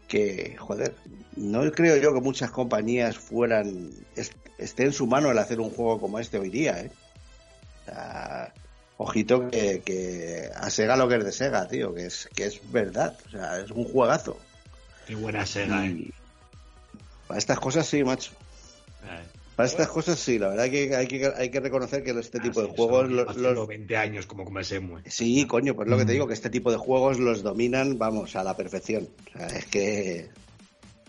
que 0.09 0.57
joder 0.59 0.95
no 1.37 1.69
creo 1.73 1.97
yo 1.97 2.15
que 2.15 2.20
muchas 2.20 2.51
compañías 2.51 3.16
fueran 3.19 3.91
es- 4.15 4.33
esté 4.59 4.85
en 4.85 4.93
su 4.93 5.07
mano 5.07 5.31
el 5.31 5.39
hacer 5.39 5.59
un 5.61 5.70
juego 5.70 5.99
como 6.01 6.19
este 6.19 6.39
hoy 6.39 6.49
día 6.51 6.81
¿eh? 6.81 6.91
O 7.83 7.85
sea, 7.91 8.53
ojito 8.99 9.51
que, 9.51 9.83
que 9.85 10.49
a 10.55 10.70
Sega 10.70 10.97
lo 10.97 11.09
que 11.09 11.16
es 11.16 11.24
de 11.24 11.33
Sega 11.33 11.66
tío 11.69 11.93
que 11.95 12.07
es 12.07 12.28
que 12.35 12.47
es 12.47 12.61
verdad 12.73 13.19
o 13.27 13.31
sea 13.31 13.59
es 13.61 13.70
un 13.70 13.85
juegazo 13.85 14.39
Qué 15.07 15.15
buena 15.15 15.45
Sega, 15.47 15.87
eh. 15.87 16.11
para 17.27 17.39
estas 17.39 17.59
cosas 17.59 17.87
sí 17.87 18.03
macho 18.05 18.31
Eh. 19.05 19.36
Para 19.57 19.66
estas 19.69 19.89
cosas 19.89 20.19
sí 20.19 20.39
la 20.39 20.49
verdad 20.49 20.70
que 20.70 20.95
hay 20.95 21.07
que 21.07 21.33
hay 21.35 21.51
que 21.51 21.61
reconocer 21.61 22.05
que 22.05 22.11
este 22.11 22.39
tipo 22.39 22.61
Ah, 22.61 22.62
de 22.62 22.69
sí, 22.69 22.74
juegos 22.77 23.11
eso 23.11 23.53
los, 23.53 23.66
20 23.66 23.97
años 23.97 24.27
como 24.27 24.62
Semue. 24.62 25.03
Sí, 25.07 25.47
coño, 25.47 25.74
pues 25.74 25.89
lo 25.89 25.99
que 25.99 26.05
te 26.05 26.12
digo, 26.12 26.27
que 26.27 26.35
este 26.35 26.51
tipo 26.51 26.70
de 26.70 26.77
juegos 26.77 27.19
los 27.19 27.43
dominan, 27.43 27.99
vamos, 27.99 28.37
a 28.37 28.45
la 28.45 28.57
perfección. 28.57 29.09
O 29.35 29.39
sea, 29.39 29.47
es 29.49 29.66
que... 29.66 30.28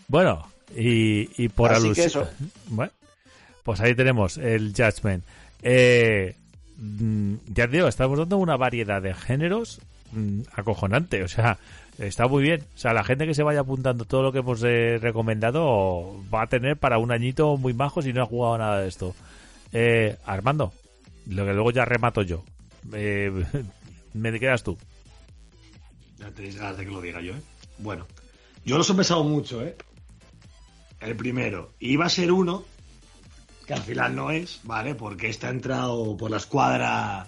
Bueno, 0.07 0.47
y, 0.75 1.43
y 1.43 1.49
por 1.49 1.71
alusión. 1.71 2.07
eso. 2.07 2.29
Bueno, 2.69 2.91
pues 3.63 3.79
ahí 3.79 3.95
tenemos 3.95 4.37
el 4.37 4.73
Judgment. 4.75 5.23
Eh, 5.61 6.35
mm, 6.77 7.35
ya 7.53 7.67
te 7.67 7.77
digo, 7.77 7.87
estamos 7.87 8.19
dando 8.19 8.37
una 8.37 8.57
variedad 8.57 9.01
de 9.01 9.13
géneros 9.13 9.79
mm, 10.11 10.41
acojonante. 10.53 11.23
O 11.23 11.27
sea, 11.27 11.57
está 11.97 12.27
muy 12.27 12.43
bien. 12.43 12.63
O 12.75 12.77
sea, 12.77 12.93
la 12.93 13.03
gente 13.03 13.25
que 13.25 13.33
se 13.33 13.43
vaya 13.43 13.61
apuntando 13.61 14.05
todo 14.05 14.23
lo 14.23 14.31
que 14.31 14.39
hemos 14.39 14.63
eh, 14.63 14.97
recomendado 15.01 16.15
va 16.33 16.43
a 16.43 16.47
tener 16.47 16.77
para 16.77 16.97
un 16.97 17.11
añito 17.11 17.57
muy 17.57 17.73
majo 17.73 18.01
si 18.01 18.13
no 18.13 18.23
ha 18.23 18.25
jugado 18.25 18.57
nada 18.57 18.81
de 18.81 18.87
esto. 18.87 19.15
Eh, 19.73 20.17
Armando, 20.25 20.73
lo 21.27 21.45
que 21.45 21.53
luego 21.53 21.71
ya 21.71 21.85
remato 21.85 22.21
yo. 22.21 22.43
Eh, 22.93 23.31
me 24.13 24.39
quedas 24.39 24.63
tú. 24.63 24.77
Ya 26.17 26.31
tenéis 26.31 26.57
ganas 26.57 26.77
de 26.77 26.85
que 26.85 26.91
lo 26.91 27.01
diga 27.01 27.21
yo, 27.21 27.33
¿eh? 27.33 27.41
Bueno, 27.77 28.07
yo 28.65 28.77
los 28.77 28.89
he 28.89 28.93
pensado 28.95 29.23
mucho, 29.23 29.63
¿eh? 29.63 29.75
El 30.99 31.15
primero. 31.15 31.73
Iba 31.79 32.05
a 32.05 32.09
ser 32.09 32.31
uno, 32.31 32.65
que 33.67 33.73
al 33.73 33.81
final 33.81 34.15
no 34.15 34.31
es, 34.31 34.61
¿vale? 34.63 34.95
Porque 34.95 35.29
está 35.29 35.49
entrado 35.49 36.17
por 36.17 36.31
la 36.31 36.37
escuadra 36.37 37.27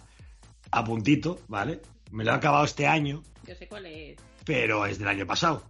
a 0.71 0.83
puntito, 0.83 1.39
¿vale? 1.47 1.81
Me 2.11 2.23
lo 2.23 2.31
he 2.31 2.35
acabado 2.35 2.65
este 2.65 2.87
año, 2.87 3.23
Yo 3.45 3.53
sé 3.53 3.67
cuál 3.67 3.85
es. 3.85 4.17
Pero 4.49 4.87
es 4.87 4.97
del 4.97 5.07
año 5.07 5.27
pasado. 5.27 5.61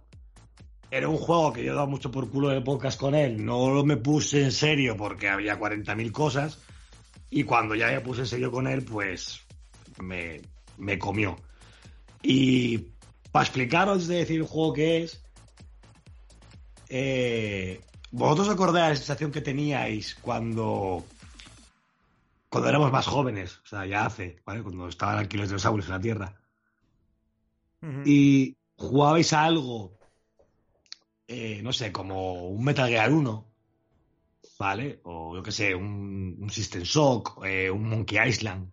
Era 0.90 1.06
un 1.06 1.18
juego 1.18 1.52
que 1.52 1.62
yo 1.62 1.72
he 1.72 1.74
dado 1.74 1.86
mucho 1.86 2.10
por 2.10 2.30
culo 2.30 2.48
de 2.48 2.62
podcast 2.62 2.98
con 2.98 3.14
él. 3.14 3.44
No 3.44 3.84
me 3.84 3.98
puse 3.98 4.42
en 4.42 4.52
serio 4.52 4.96
porque 4.96 5.28
había 5.28 5.60
40.000 5.60 6.10
cosas. 6.12 6.58
Y 7.28 7.44
cuando 7.44 7.74
ya 7.74 7.88
me 7.88 8.00
puse 8.00 8.22
en 8.22 8.26
serio 8.26 8.50
con 8.50 8.66
él, 8.66 8.82
pues 8.82 9.42
me, 10.00 10.40
me 10.78 10.98
comió. 10.98 11.36
Y 12.22 12.78
para 13.30 13.44
explicaros 13.44 14.06
de 14.06 14.16
decir 14.16 14.40
el 14.40 14.46
juego 14.46 14.72
que 14.72 15.02
es, 15.02 15.22
eh, 16.88 17.82
¿vosotros 18.12 18.48
acordáis 18.48 18.88
la 18.88 18.96
sensación 18.96 19.30
que 19.30 19.42
teníais 19.42 20.14
cuando, 20.14 21.04
cuando 22.48 22.70
éramos 22.70 22.90
más 22.90 23.06
jóvenes? 23.06 23.60
O 23.62 23.66
sea, 23.66 23.84
ya 23.84 24.06
hace, 24.06 24.38
¿vale? 24.46 24.62
Cuando 24.62 24.88
estaban 24.88 25.18
aquí 25.18 25.36
los 25.36 25.50
dinosaurios 25.50 25.84
en 25.84 25.92
la 25.92 26.00
Tierra 26.00 26.40
y 28.04 28.56
jugabais 28.88 29.32
a 29.32 29.44
algo, 29.44 29.76
eh, 31.28 31.60
no 31.62 31.72
sé, 31.72 31.92
como 31.92 32.48
un 32.48 32.64
Metal 32.64 32.88
Gear 32.88 33.12
1, 33.12 33.46
¿vale? 34.58 35.00
O 35.04 35.36
yo 35.36 35.42
qué 35.42 35.52
sé, 35.52 35.74
un, 35.74 36.36
un 36.40 36.50
System 36.50 36.82
Shock, 36.82 37.44
eh, 37.44 37.70
un 37.70 37.88
Monkey 37.88 38.18
Island. 38.28 38.70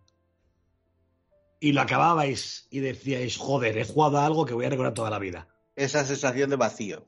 Y 1.59 1.71
lo 1.71 1.81
acababais 1.81 2.67
y 2.69 2.79
decíais, 2.79 3.37
joder, 3.37 3.77
he 3.77 3.85
jugado 3.85 4.19
a 4.19 4.25
algo 4.25 4.45
que 4.45 4.53
voy 4.53 4.65
a 4.65 4.69
recordar 4.69 4.93
toda 4.93 5.09
la 5.09 5.19
vida. 5.19 5.47
Esa 5.75 6.03
sensación 6.03 6.49
de 6.49 6.55
vacío. 6.55 7.05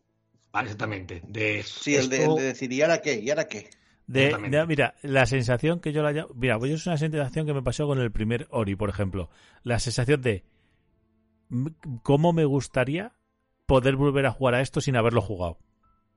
Vale, 0.52 0.68
exactamente. 0.70 1.22
De, 1.28 1.64
Sí, 1.64 1.96
el 1.96 2.10
de, 2.10 2.18
esto- 2.18 2.32
el 2.32 2.42
de 2.44 2.48
decir, 2.48 2.74
¿y 2.74 2.82
ahora 2.82 3.02
qué? 3.02 3.20
¿Y 3.20 3.30
ahora 3.30 3.48
qué? 3.48 3.70
De- 4.08 4.66
mira, 4.68 4.96
la 5.04 5.28
sensación 5.28 5.80
que 5.80 5.94
yo 5.94 6.02
la 6.02 6.12
llamo. 6.12 6.30
Mira, 6.34 6.58
pues 6.58 6.72
es 6.72 6.88
una 6.88 6.98
sensación 6.98 7.46
que 7.46 7.54
me 7.54 7.62
pasó 7.62 7.86
con 7.86 8.00
el 8.00 8.12
primer 8.12 8.48
Ori, 8.50 8.76
por 8.76 8.90
ejemplo. 8.90 9.30
La 9.64 9.78
sensación 9.78 10.22
de. 10.22 10.44
¿Cómo 12.04 12.34
me 12.34 12.46
gustaría 12.46 13.14
poder 13.66 13.96
volver 13.96 14.26
a 14.26 14.32
jugar 14.32 14.56
a 14.56 14.62
esto 14.62 14.82
sin 14.82 14.96
haberlo 14.96 15.22
jugado? 15.22 15.58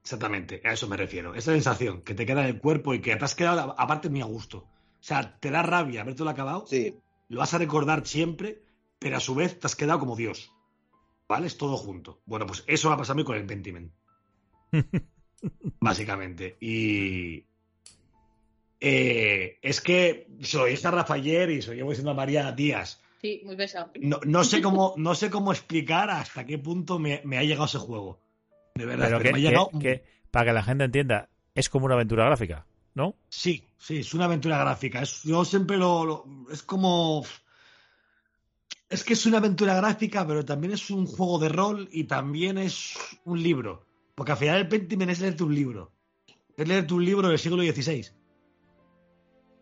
Exactamente, 0.02 0.60
a 0.64 0.72
eso 0.72 0.88
me 0.88 0.96
refiero. 0.96 1.34
Esa 1.34 1.52
sensación 1.52 2.02
que 2.02 2.14
te 2.14 2.26
queda 2.26 2.42
en 2.42 2.48
el 2.48 2.58
cuerpo 2.58 2.92
y 2.94 3.00
que 3.00 3.14
te 3.14 3.24
has 3.24 3.34
quedado, 3.34 3.74
aparte, 3.78 4.10
muy 4.10 4.20
a 4.20 4.24
gusto. 4.24 4.58
O 4.58 5.04
sea, 5.04 5.38
te 5.38 5.50
da 5.50 5.62
rabia 5.62 6.02
habértelo 6.02 6.30
acabado, 6.30 6.64
Sí, 6.66 6.96
lo 7.28 7.38
vas 7.38 7.54
a 7.54 7.58
recordar 7.58 8.06
siempre, 8.06 8.62
pero 8.98 9.16
a 9.16 9.20
su 9.20 9.34
vez 9.34 9.58
te 9.58 9.66
has 9.66 9.76
quedado 9.76 9.98
como 9.98 10.16
Dios. 10.16 10.52
¿Vale? 11.28 11.46
Es 11.46 11.56
todo 11.56 11.76
junto. 11.76 12.20
Bueno, 12.26 12.46
pues 12.46 12.62
eso 12.66 12.88
va 12.88 12.94
a 12.94 12.98
pasar 12.98 13.14
a 13.14 13.16
mí 13.16 13.24
con 13.24 13.36
el 13.36 13.46
Pentiment. 13.46 13.92
Básicamente. 15.80 16.56
Y. 16.60 17.44
eh, 18.80 19.58
es 19.62 19.80
que 19.80 20.28
se 20.42 20.58
lo 20.58 20.66
dije 20.66 20.86
a 20.86 20.90
Rafael 20.90 21.50
y 21.50 21.62
lo 21.62 21.72
llevo 21.72 21.90
diciendo 21.90 22.10
a 22.10 22.14
María 22.14 22.52
Díaz. 22.52 23.01
Sí, 23.22 23.40
muy 23.44 23.56
pesado. 23.56 23.92
No, 24.00 24.18
no 24.24 24.42
sé 24.44 24.60
cómo, 24.60 24.94
no 24.96 25.14
sé 25.14 25.30
cómo 25.30 25.52
explicar 25.52 26.10
hasta 26.10 26.44
qué 26.44 26.58
punto 26.58 26.98
me, 26.98 27.22
me 27.24 27.38
ha 27.38 27.42
llegado 27.44 27.66
ese 27.66 27.78
juego. 27.78 28.20
De 28.74 28.84
verdad, 28.84 29.06
Pero 29.06 29.18
pero 29.18 29.28
que, 29.28 29.32
me 29.32 29.38
ha 29.46 29.50
llegado. 29.50 29.70
que- 29.80 30.04
para 30.30 30.46
que 30.46 30.52
la 30.52 30.62
gente 30.64 30.84
entienda, 30.84 31.28
es 31.54 31.68
como 31.68 31.86
una 31.86 31.94
aventura 31.94 32.24
gráfica, 32.24 32.66
¿no? 32.94 33.14
Sí, 33.28 33.64
sí, 33.78 33.98
es 33.98 34.12
una 34.14 34.24
aventura 34.24 34.58
gráfica. 34.58 35.02
Es- 35.02 35.22
yo 35.22 35.44
siempre 35.44 35.76
lo, 35.76 36.04
lo- 36.04 36.24
Es 36.50 36.62
como. 36.62 37.24
Es 38.88 39.04
que 39.04 39.12
es 39.14 39.24
una 39.24 39.38
aventura 39.38 39.74
gráfica, 39.76 40.26
pero 40.26 40.44
también 40.44 40.72
es 40.74 40.90
un 40.90 41.06
juego 41.06 41.38
de 41.38 41.48
rol 41.48 41.88
y 41.92 42.04
también 42.04 42.58
es 42.58 42.94
un 43.24 43.42
libro. 43.42 43.86
Porque 44.14 44.32
al 44.32 44.38
final 44.38 44.58
el 44.58 44.68
Pentiment 44.68 45.10
es 45.10 45.20
leerte 45.20 45.44
un 45.44 45.54
libro. 45.54 45.92
Es 46.56 46.68
leerte 46.68 46.92
un 46.92 47.04
libro 47.04 47.28
del 47.28 47.38
siglo 47.38 47.62
XVI. 47.62 48.06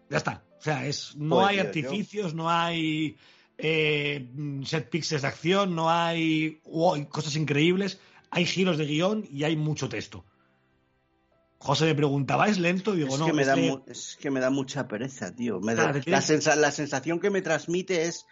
Ya 0.08 0.16
está. 0.16 0.44
O 0.58 0.62
sea, 0.62 0.86
es, 0.86 1.14
no 1.16 1.36
Joder, 1.36 1.48
hay 1.50 1.58
artificios, 1.60 2.34
no 2.34 2.50
hay 2.50 3.16
eh, 3.62 4.28
set 4.64 4.88
pixels 4.90 5.22
de 5.22 5.28
acción, 5.28 5.74
no 5.74 5.90
hay 5.90 6.60
wow, 6.64 7.08
cosas 7.08 7.36
increíbles. 7.36 8.00
Hay 8.30 8.46
giros 8.46 8.78
de 8.78 8.86
guion 8.86 9.26
y 9.30 9.44
hay 9.44 9.56
mucho 9.56 9.88
texto. 9.88 10.24
José 11.58 11.84
me 11.86 11.94
preguntaba, 11.94 12.48
¿es 12.48 12.58
lento? 12.58 12.94
Y 12.94 12.98
digo, 12.98 13.14
es, 13.14 13.18
no, 13.20 13.26
que 13.26 13.32
me 13.34 13.42
es 13.42 13.48
da 13.48 13.56
mu- 13.56 13.82
es 13.86 14.16
que 14.20 14.30
me 14.30 14.40
da 14.40 14.48
mucha 14.50 14.88
pereza, 14.88 15.34
tío. 15.34 15.60
Me 15.60 15.74
da- 15.74 15.92
te 15.92 15.98
la, 15.98 16.04
tienes- 16.04 16.24
sensa- 16.24 16.56
la 16.56 16.70
sensación 16.70 17.20
que 17.20 17.28
me 17.30 17.42
transmite 17.42 18.04
es... 18.04 18.24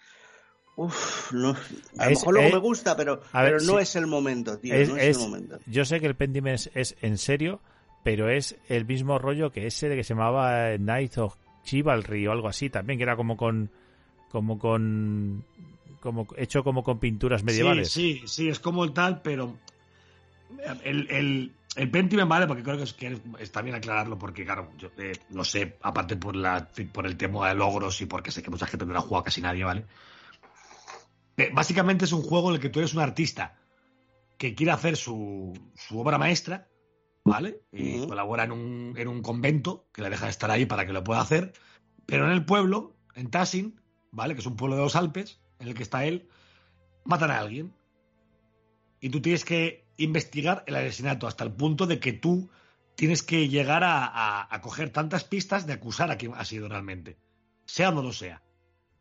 Uf, 0.77 1.33
no, 1.33 1.51
a 1.99 2.05
lo 2.07 2.11
Es- 2.13 2.19
mejor 2.21 2.35
luego 2.35 2.51
me 2.53 2.59
gusta, 2.59 2.97
pero, 2.97 3.21
a 3.33 3.43
ver, 3.43 3.55
pero 3.57 3.65
no 3.67 3.77
sí. 3.79 3.83
es 3.83 3.97
el 3.97 4.07
momento, 4.07 4.59
tío. 4.59 4.75
Es- 4.75 4.89
no 4.89 4.97
es, 4.97 5.03
es- 5.09 5.17
el 5.17 5.23
momento. 5.23 5.59
Yo 5.67 5.85
sé 5.85 6.01
que 6.01 6.07
el 6.07 6.15
Pentiment 6.15 6.55
es, 6.55 6.71
es 6.75 6.97
en 7.03 7.19
serio, 7.19 7.61
pero 8.05 8.31
es 8.31 8.57
el 8.69 8.87
mismo 8.87 9.19
rollo 9.19 9.51
que 9.53 9.67
ese 9.67 9.89
de 9.89 9.97
que 9.97 10.05
se 10.05 10.15
llamaba 10.15 10.79
Night 10.79 11.19
of 11.19 11.35
Chivalry 11.65 12.27
o 12.29 12.33
algo 12.33 12.49
así 12.49 12.71
también, 12.71 12.99
que 12.99 13.03
era 13.03 13.17
como 13.17 13.37
con 13.37 13.71
como 14.31 14.59
con 14.59 15.45
como 16.01 16.27
hecho 16.37 16.63
como 16.63 16.83
con 16.83 16.99
pinturas 16.99 17.43
medievales. 17.45 17.91
Sí, 17.91 18.21
sí, 18.21 18.29
sí, 18.29 18.49
es 18.49 18.61
como 18.61 18.85
el 18.85 18.93
tal, 18.93 19.21
pero 19.23 19.57
el, 20.85 21.11
el, 21.11 21.53
el 21.77 21.91
Pentiment 21.91 22.29
vale 22.29 22.47
porque 22.47 22.63
creo 22.63 22.77
que, 22.77 22.85
es, 22.85 22.95
que 22.95 23.19
está 23.41 23.63
bien 23.63 23.77
aclararlo 23.77 24.19
porque, 24.19 24.45
claro, 24.45 24.71
yo 24.79 24.91
eh, 24.99 25.13
no 25.31 25.45
sé, 25.45 25.77
aparte 25.83 26.17
por, 26.17 26.37
la, 26.37 26.69
por 26.93 27.07
el 27.07 27.17
tema 27.17 27.49
de 27.49 27.55
logros 27.55 28.01
y 28.01 28.07
porque 28.07 28.31
sé 28.31 28.43
que 28.43 28.51
mucha 28.51 28.67
gente 28.67 28.87
no 28.87 28.93
lo 28.93 28.99
ha 28.99 29.03
jugado 29.03 29.25
casi 29.25 29.41
nadie, 29.41 29.65
¿vale? 29.65 29.85
Eh, 31.37 31.51
básicamente 31.53 32.05
es 32.05 32.13
un 32.13 32.23
juego 32.23 32.49
en 32.49 32.57
el 32.57 32.61
que 32.61 32.69
tú 32.69 32.81
eres 32.81 32.95
un 32.95 33.01
artista 33.01 33.57
que 34.39 34.55
quiere 34.55 34.73
hacer 34.73 34.97
su, 34.97 35.53
su 35.75 35.99
obra 35.99 36.19
maestra, 36.19 36.69
¿vale? 37.25 37.61
Y 37.73 38.07
colabora 38.07 38.45
en 38.45 38.53
un, 38.53 38.95
en 38.97 39.09
un 39.09 39.23
convento 39.23 39.87
que 39.93 40.03
le 40.03 40.11
deja 40.11 40.29
estar 40.29 40.51
ahí 40.51 40.65
para 40.67 40.87
que 40.87 40.93
lo 40.93 41.05
pueda 41.05 41.21
hacer, 41.21 41.53
pero 42.07 42.25
en 42.25 42.33
el 42.33 42.45
pueblo, 42.45 42.97
en 43.15 43.31
Tassin, 43.31 43.81
¿vale? 44.11 44.35
Que 44.35 44.41
es 44.41 44.47
un 44.47 44.57
pueblo 44.57 44.77
de 44.77 44.83
los 44.83 44.97
Alpes, 44.97 45.41
en 45.59 45.69
el 45.69 45.75
que 45.75 45.83
está 45.83 46.05
él, 46.05 46.29
matan 47.05 47.31
a 47.31 47.39
alguien. 47.39 47.75
Y 49.01 49.11
tú 49.11 49.21
tienes 49.21 49.45
que 49.45 49.87
investigar 49.97 50.65
el 50.67 50.77
asesinato 50.77 51.27
hasta 51.27 51.45
el 51.45 51.53
punto 51.53 51.87
de 51.87 51.99
que 52.01 52.13
tú 52.13 52.51
tienes 52.95 53.23
que 53.23 53.49
llegar 53.49 53.85
a, 53.85 54.53
a, 54.53 54.61
coger 54.61 54.91
tantas 54.91 55.25
pistas 55.25 55.67
de 55.67 55.73
acusar 55.73 56.11
a 56.11 56.19
quien 56.19 56.35
ha 56.35 56.45
sido 56.45 56.69
realmente, 56.69 57.17
sea 57.65 57.91
o 57.91 57.93
no 57.93 58.03
lo 58.03 58.13
sea, 58.13 58.43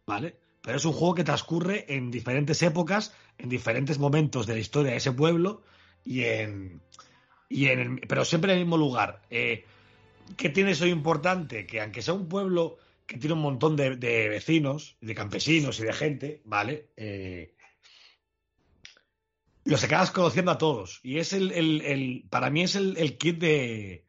¿vale? 0.06 0.38
Pero 0.62 0.78
es 0.78 0.86
un 0.86 0.94
juego 0.94 1.16
que 1.16 1.24
transcurre 1.24 1.86
en 1.96 2.12
diferentes 2.12 2.62
épocas, 2.62 3.16
en 3.40 3.50
diferentes 3.50 3.98
momentos 3.98 4.46
de 4.46 4.54
la 4.54 4.60
historia 4.60 4.92
de 4.92 4.98
ese 4.98 5.12
pueblo 5.14 5.64
y 6.04 6.26
en, 6.26 6.82
y 7.50 7.68
en 7.68 7.80
el, 7.80 8.00
pero 8.02 8.24
siempre 8.26 8.52
en 8.52 8.60
el 8.60 8.66
mismo 8.66 8.78
lugar. 8.78 9.22
Eh, 9.30 9.66
¿Qué 10.36 10.50
tiene 10.50 10.72
eso 10.72 10.86
importante? 10.86 11.66
Que 11.66 11.82
aunque 11.82 12.02
sea 12.02 12.14
un 12.14 12.28
pueblo 12.28 12.78
que 13.08 13.18
tiene 13.18 13.34
un 13.34 13.42
montón 13.42 13.76
de, 13.76 13.96
de 13.96 14.30
vecinos, 14.30 14.98
de 15.02 15.16
campesinos 15.16 15.80
y 15.80 15.84
de 15.84 15.94
gente, 15.94 16.42
¿vale? 16.46 16.92
Eh, 16.98 17.56
los 19.64 19.84
acabas 19.84 20.12
conociendo 20.12 20.52
a 20.52 20.58
todos. 20.58 21.00
Y 21.04 21.18
es 21.18 21.34
el, 21.34 21.52
el, 21.52 21.82
el 21.82 22.26
para 22.30 22.50
mí 22.50 22.64
es 22.64 22.76
el, 22.76 22.98
el 22.98 23.18
kit 23.18 23.40
de, 23.40 24.06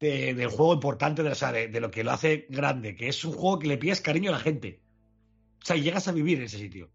de, 0.00 0.34
del 0.34 0.48
juego 0.48 0.74
importante, 0.74 1.22
de, 1.22 1.30
o 1.30 1.34
sea, 1.34 1.50
de, 1.50 1.68
de, 1.68 1.80
lo 1.80 1.90
que 1.90 2.04
lo 2.04 2.12
hace 2.12 2.46
grande, 2.50 2.94
que 2.94 3.08
es 3.08 3.24
un 3.24 3.32
juego 3.32 3.58
que 3.58 3.68
le 3.68 3.78
pides 3.78 4.00
cariño 4.00 4.30
a 4.30 4.34
la 4.34 4.40
gente. 4.40 4.80
O 5.62 5.66
sea, 5.66 5.76
llegas 5.76 6.08
a 6.08 6.12
vivir 6.12 6.38
en 6.38 6.44
ese 6.44 6.58
sitio. 6.58 6.90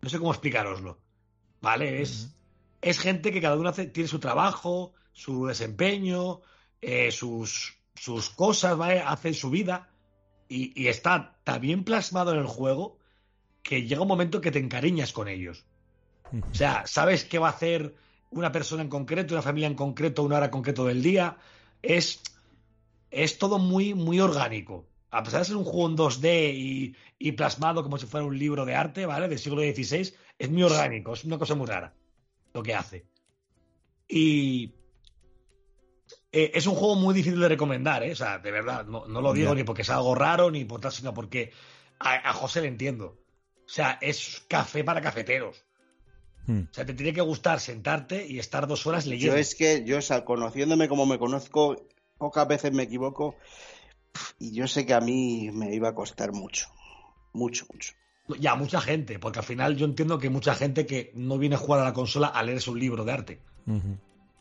No 0.00 0.08
sé 0.08 0.18
cómo 0.18 0.32
explicaroslo. 0.32 1.00
¿Vale? 1.60 2.02
Es, 2.02 2.10
uh 2.10 2.28
-huh. 2.28 2.32
es 2.82 2.98
gente 2.98 3.32
que 3.32 3.40
cada 3.40 3.56
uno 3.56 3.68
hace, 3.68 3.86
tiene 3.86 4.08
su 4.08 4.18
trabajo, 4.18 4.92
su 5.12 5.46
desempeño, 5.46 6.40
eh, 6.80 7.10
sus, 7.10 7.78
sus 7.94 8.30
cosas, 8.30 8.76
¿vale? 8.76 9.00
Hacen 9.00 9.34
su 9.34 9.50
vida. 9.50 9.90
Y, 10.48 10.80
y 10.80 10.88
está 10.88 11.38
tan 11.44 11.60
bien 11.60 11.84
plasmado 11.84 12.32
en 12.32 12.38
el 12.38 12.46
juego 12.46 12.98
que 13.62 13.82
llega 13.82 14.02
un 14.02 14.08
momento 14.08 14.40
que 14.40 14.50
te 14.50 14.58
encariñas 14.58 15.12
con 15.12 15.28
ellos. 15.28 15.64
O 16.32 16.54
sea, 16.54 16.86
sabes 16.86 17.24
qué 17.24 17.38
va 17.38 17.48
a 17.48 17.52
hacer 17.52 17.94
una 18.30 18.52
persona 18.52 18.82
en 18.82 18.88
concreto, 18.88 19.34
una 19.34 19.42
familia 19.42 19.68
en 19.68 19.74
concreto, 19.74 20.22
una 20.22 20.36
hora 20.36 20.50
concreto 20.50 20.86
del 20.86 21.02
día. 21.02 21.36
Es, 21.82 22.22
es 23.10 23.38
todo 23.38 23.58
muy, 23.58 23.94
muy 23.94 24.20
orgánico. 24.20 24.86
A 25.10 25.22
pesar 25.22 25.40
de 25.40 25.46
ser 25.46 25.56
un 25.56 25.64
juego 25.64 25.88
en 25.88 25.96
2D 25.96 26.54
y, 26.54 26.96
y, 27.18 27.32
plasmado 27.32 27.82
como 27.82 27.96
si 27.96 28.06
fuera 28.06 28.26
un 28.26 28.38
libro 28.38 28.66
de 28.66 28.74
arte, 28.74 29.06
¿vale? 29.06 29.28
Del 29.28 29.38
siglo 29.38 29.62
XVI, 29.62 30.12
es 30.38 30.50
muy 30.50 30.62
orgánico, 30.62 31.14
es 31.14 31.24
una 31.24 31.38
cosa 31.38 31.54
muy 31.54 31.66
rara 31.66 31.94
lo 32.52 32.62
que 32.62 32.74
hace. 32.74 33.06
Y 34.06 34.74
eh, 36.32 36.52
es 36.54 36.66
un 36.66 36.74
juego 36.74 36.94
muy 36.94 37.14
difícil 37.14 37.40
de 37.40 37.48
recomendar, 37.48 38.02
¿eh? 38.02 38.12
O 38.12 38.16
sea, 38.16 38.38
de 38.38 38.50
verdad, 38.50 38.84
no, 38.86 39.06
no 39.06 39.20
lo 39.20 39.32
digo 39.32 39.48
yeah. 39.48 39.54
ni 39.56 39.64
porque 39.64 39.82
es 39.82 39.90
algo 39.90 40.14
raro 40.14 40.50
ni 40.50 40.64
por 40.64 40.80
tal, 40.80 40.92
sino 40.92 41.14
porque 41.14 41.52
a, 41.98 42.30
a 42.30 42.32
José 42.32 42.60
le 42.60 42.68
entiendo. 42.68 43.18
O 43.66 43.70
sea, 43.70 43.98
es 44.00 44.42
café 44.48 44.84
para 44.84 45.00
cafeteros. 45.00 45.64
Hmm. 46.46 46.62
O 46.70 46.74
sea, 46.74 46.86
te 46.86 46.94
tiene 46.94 47.12
que 47.12 47.20
gustar 47.20 47.60
sentarte 47.60 48.26
y 48.26 48.38
estar 48.38 48.66
dos 48.66 48.86
horas 48.86 49.06
leyendo. 49.06 49.36
Yo 49.36 49.40
es 49.40 49.54
que, 49.54 49.84
yo, 49.84 49.98
o 49.98 50.02
sea, 50.02 50.24
conociéndome 50.24 50.88
como 50.88 51.06
me 51.06 51.18
conozco, 51.18 51.86
pocas 52.16 52.48
veces 52.48 52.72
me 52.72 52.84
equivoco 52.84 53.36
y 54.38 54.52
yo 54.52 54.66
sé 54.66 54.86
que 54.86 54.94
a 54.94 55.00
mí 55.00 55.50
me 55.52 55.74
iba 55.74 55.90
a 55.90 55.94
costar 55.94 56.32
mucho. 56.32 56.68
Mucho, 57.32 57.66
mucho. 57.72 57.92
Ya, 58.40 58.54
mucha 58.54 58.80
gente, 58.80 59.18
porque 59.18 59.38
al 59.38 59.44
final 59.44 59.76
yo 59.76 59.86
entiendo 59.86 60.18
que 60.18 60.28
mucha 60.28 60.54
gente 60.54 60.86
que 60.86 61.12
no 61.14 61.38
viene 61.38 61.54
a 61.54 61.58
jugar 61.58 61.80
a 61.80 61.84
la 61.84 61.92
consola 61.92 62.28
a 62.28 62.42
leerse 62.42 62.70
un 62.70 62.78
libro 62.78 63.04
de 63.04 63.12
arte. 63.12 63.40
Uh 63.66 63.72
-huh. 63.72 63.98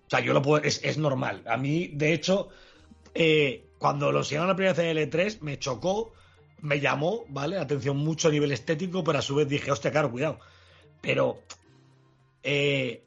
O 0.07 0.09
sea, 0.09 0.21
yo 0.21 0.33
lo 0.33 0.41
puedo, 0.41 0.63
es, 0.63 0.79
es 0.83 0.97
normal. 0.97 1.43
A 1.45 1.57
mí, 1.57 1.89
de 1.93 2.13
hecho, 2.13 2.47
eh, 3.13 3.67
cuando 3.77 4.11
lo 4.11 4.19
enseñaron 4.19 4.47
la 4.47 4.55
primera 4.55 4.73
vez 4.73 4.85
en 4.85 5.11
L3, 5.11 5.41
me 5.41 5.59
chocó, 5.59 6.13
me 6.61 6.79
llamó, 6.79 7.25
¿vale? 7.27 7.57
Atención 7.57 7.97
mucho 7.97 8.29
a 8.29 8.31
nivel 8.31 8.53
estético, 8.53 9.03
pero 9.03 9.19
a 9.19 9.21
su 9.21 9.35
vez 9.35 9.49
dije, 9.49 9.69
hostia, 9.69 9.91
claro, 9.91 10.09
cuidado. 10.09 10.39
Pero 11.01 11.43
eh, 12.41 13.05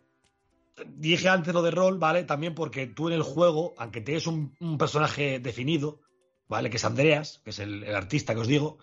dije 0.86 1.28
antes 1.30 1.54
lo 1.54 1.62
de 1.62 1.70
rol, 1.70 1.98
¿vale? 1.98 2.24
También 2.24 2.54
porque 2.54 2.86
tú 2.86 3.08
en 3.08 3.14
el 3.14 3.22
juego, 3.22 3.74
aunque 3.78 4.02
tienes 4.02 4.26
un, 4.26 4.54
personaje 4.78 5.40
definido, 5.40 6.02
¿vale? 6.48 6.68
Que 6.68 6.76
es 6.76 6.84
Andreas, 6.84 7.40
que 7.44 7.50
es 7.50 7.58
el, 7.60 7.82
el, 7.84 7.94
artista 7.94 8.34
que 8.34 8.40
os 8.40 8.46
digo, 8.46 8.78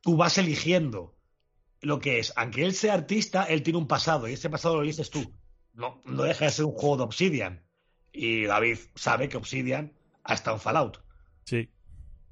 tú 0.00 0.16
vas 0.16 0.38
eligiendo 0.38 1.14
lo 1.82 2.00
que 2.00 2.20
es. 2.20 2.32
Aunque 2.36 2.64
él 2.64 2.74
sea 2.74 2.94
artista, 2.94 3.44
él 3.44 3.62
tiene 3.62 3.78
un 3.78 3.86
pasado 3.86 4.28
y 4.28 4.32
ese 4.32 4.48
pasado 4.48 4.76
lo 4.76 4.82
eliges 4.82 5.10
tú. 5.10 5.30
No, 5.78 6.02
no 6.04 6.24
deja 6.24 6.46
de 6.46 6.50
ser 6.50 6.64
un 6.64 6.72
juego 6.72 6.96
de 6.96 7.02
Obsidian. 7.04 7.64
Y 8.12 8.46
David 8.46 8.78
sabe 8.96 9.28
que 9.28 9.36
Obsidian 9.36 9.96
ha 10.24 10.34
estado 10.34 10.56
en 10.56 10.60
Fallout. 10.60 11.00
Sí. 11.44 11.70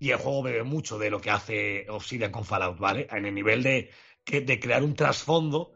Y 0.00 0.10
el 0.10 0.18
juego 0.18 0.42
bebe 0.42 0.64
mucho 0.64 0.98
de 0.98 1.10
lo 1.10 1.20
que 1.20 1.30
hace 1.30 1.86
Obsidian 1.88 2.32
con 2.32 2.44
Fallout, 2.44 2.76
¿vale? 2.80 3.06
En 3.08 3.24
el 3.24 3.32
nivel 3.32 3.62
de, 3.62 3.92
de 4.26 4.60
crear 4.60 4.82
un 4.82 4.96
trasfondo 4.96 5.74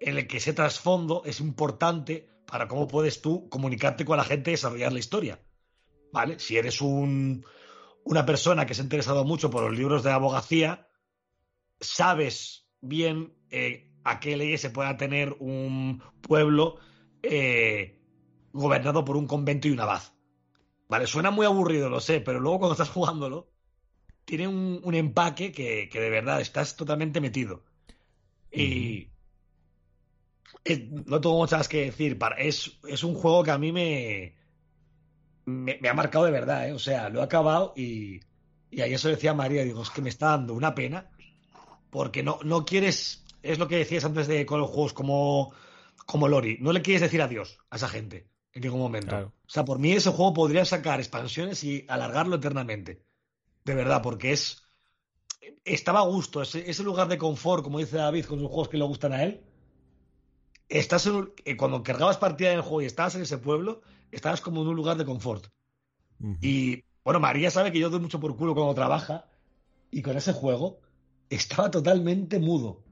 en 0.00 0.18
el 0.18 0.26
que 0.26 0.38
ese 0.38 0.52
trasfondo 0.52 1.22
es 1.24 1.38
importante 1.38 2.28
para 2.44 2.66
cómo 2.66 2.88
puedes 2.88 3.22
tú 3.22 3.48
comunicarte 3.48 4.04
con 4.04 4.16
la 4.16 4.24
gente 4.24 4.50
y 4.50 4.54
desarrollar 4.54 4.92
la 4.92 4.98
historia. 4.98 5.40
¿Vale? 6.12 6.40
Si 6.40 6.56
eres 6.56 6.80
un, 6.80 7.46
una 8.02 8.26
persona 8.26 8.66
que 8.66 8.74
se 8.74 8.80
ha 8.80 8.84
interesado 8.84 9.24
mucho 9.24 9.48
por 9.48 9.62
los 9.62 9.78
libros 9.78 10.02
de 10.02 10.10
abogacía, 10.10 10.88
sabes 11.80 12.66
bien 12.80 13.32
eh, 13.50 13.92
a 14.02 14.18
qué 14.18 14.36
leyes 14.36 14.60
se 14.60 14.70
pueda 14.70 14.96
tener 14.96 15.36
un 15.38 16.02
pueblo 16.20 16.80
eh, 17.22 17.98
gobernado 18.52 19.04
por 19.04 19.16
un 19.16 19.26
convento 19.26 19.68
y 19.68 19.70
un 19.72 19.80
abad. 19.80 20.02
Vale, 20.88 21.06
suena 21.06 21.30
muy 21.30 21.46
aburrido, 21.46 21.88
lo 21.88 22.00
sé, 22.00 22.20
pero 22.20 22.40
luego 22.40 22.60
cuando 22.60 22.72
estás 22.82 22.90
jugándolo, 22.90 23.50
tiene 24.24 24.48
un, 24.48 24.80
un 24.82 24.94
empaque 24.94 25.52
que, 25.52 25.88
que, 25.88 26.00
de 26.00 26.10
verdad 26.10 26.40
estás 26.40 26.76
totalmente 26.76 27.20
metido. 27.20 27.64
Y, 28.52 29.08
no 31.06 31.20
tengo 31.20 31.38
muchas 31.38 31.68
que 31.68 31.86
decir. 31.86 32.18
Es, 32.38 32.78
es 32.86 33.02
un 33.02 33.14
juego 33.14 33.42
que 33.42 33.50
a 33.50 33.58
mí 33.58 33.72
me, 33.72 34.36
me, 35.46 35.78
me 35.80 35.88
ha 35.88 35.94
marcado 35.94 36.24
de 36.24 36.30
verdad. 36.30 36.68
¿eh? 36.68 36.72
O 36.72 36.78
sea, 36.78 37.08
lo 37.08 37.20
he 37.20 37.24
acabado 37.24 37.72
y, 37.76 38.20
y 38.70 38.98
se 38.98 39.08
lo 39.08 39.14
decía 39.14 39.34
María, 39.34 39.64
digo, 39.64 39.82
es 39.82 39.90
que 39.90 40.02
me 40.02 40.08
está 40.08 40.28
dando 40.28 40.54
una 40.54 40.74
pena 40.74 41.10
porque 41.92 42.22
no, 42.22 42.38
no 42.42 42.64
quieres, 42.64 43.22
es 43.42 43.58
lo 43.58 43.68
que 43.68 43.76
decías 43.76 44.06
antes 44.06 44.26
de 44.26 44.46
con 44.46 44.60
los 44.60 44.70
juegos 44.70 44.94
como, 44.94 45.52
como 46.06 46.28
Lori, 46.28 46.58
no 46.60 46.72
le 46.72 46.82
quieres 46.82 47.02
decir 47.02 47.22
adiós 47.22 47.58
a 47.70 47.76
esa 47.76 47.88
gente 47.88 48.28
en 48.52 48.62
ningún 48.62 48.80
momento. 48.80 49.08
Claro. 49.08 49.32
O 49.46 49.50
sea, 49.50 49.64
por 49.64 49.78
mí 49.78 49.92
ese 49.92 50.10
juego 50.10 50.34
podría 50.34 50.64
sacar 50.64 51.00
expansiones 51.00 51.64
y 51.64 51.86
alargarlo 51.88 52.36
eternamente. 52.36 53.04
De 53.64 53.74
verdad, 53.74 54.02
porque 54.02 54.32
es... 54.32 54.62
Estaba 55.64 56.00
a 56.00 56.04
gusto, 56.04 56.42
ese, 56.42 56.68
ese 56.68 56.82
lugar 56.82 57.08
de 57.08 57.18
confort, 57.18 57.62
como 57.64 57.78
dice 57.78 57.96
David, 57.96 58.26
con 58.26 58.40
los 58.40 58.48
juegos 58.48 58.68
que 58.68 58.76
le 58.76 58.84
gustan 58.84 59.12
a 59.12 59.22
él 59.22 59.44
estás 60.78 61.06
en, 61.06 61.32
eh, 61.44 61.56
cuando 61.56 61.82
cargabas 61.82 62.16
partida 62.16 62.50
en 62.50 62.56
el 62.56 62.62
juego 62.62 62.82
y 62.82 62.86
estabas 62.86 63.14
en 63.14 63.22
ese 63.22 63.38
pueblo, 63.38 63.82
estabas 64.10 64.40
como 64.40 64.62
en 64.62 64.68
un 64.68 64.76
lugar 64.76 64.96
de 64.96 65.04
confort. 65.04 65.46
Uh 66.20 66.28
-huh. 66.28 66.38
Y 66.40 66.84
bueno, 67.04 67.20
María 67.20 67.50
sabe 67.50 67.72
que 67.72 67.78
yo 67.78 67.90
doy 67.90 68.00
mucho 68.00 68.20
por 68.20 68.36
culo 68.36 68.54
cuando 68.54 68.74
trabaja 68.74 69.26
y 69.90 70.02
con 70.02 70.16
ese 70.16 70.32
juego 70.32 70.80
estaba 71.30 71.70
totalmente 71.70 72.38
mudo. 72.38 72.82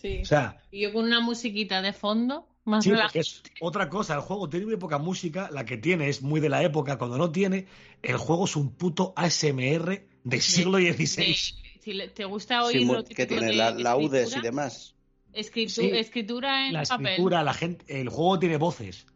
Sí. 0.00 0.20
O 0.22 0.24
sea, 0.24 0.62
y 0.70 0.82
yo 0.82 0.92
con 0.92 1.04
una 1.04 1.20
musiquita 1.20 1.82
de 1.82 1.92
fondo. 1.92 2.46
Más 2.64 2.84
sí, 2.84 2.92
es 3.14 3.42
otra 3.62 3.88
cosa, 3.88 4.14
el 4.14 4.20
juego 4.20 4.46
tiene 4.50 4.66
muy 4.66 4.76
poca 4.76 4.98
música, 4.98 5.48
la 5.50 5.64
que 5.64 5.78
tiene 5.78 6.10
es 6.10 6.20
muy 6.20 6.38
de 6.38 6.50
la 6.50 6.62
época, 6.62 6.98
cuando 6.98 7.16
no 7.16 7.32
tiene, 7.32 7.66
el 8.02 8.18
juego 8.18 8.44
es 8.44 8.56
un 8.56 8.74
puto 8.74 9.14
ASMR 9.16 10.02
del 10.24 10.40
siglo 10.42 10.76
XVI. 10.76 11.06
Sí, 11.06 11.34
si 11.80 12.08
te 12.14 12.26
gusta 12.26 12.64
oír 12.64 12.86
sí, 13.06 13.14
que 13.14 13.24
tiene 13.24 13.54
la, 13.54 13.70
la 13.70 13.96
UDES 13.96 14.36
y 14.36 14.40
demás. 14.42 14.94
Escritura, 15.32 15.88
sí, 15.88 15.96
escritura 15.96 16.66
en 16.66 16.74
la 16.74 16.82
papel. 16.82 17.06
escritura, 17.06 17.42
la 17.42 17.54
gente, 17.54 18.00
el 18.00 18.10
juego 18.10 18.38
tiene 18.38 18.58
voces. 18.58 19.06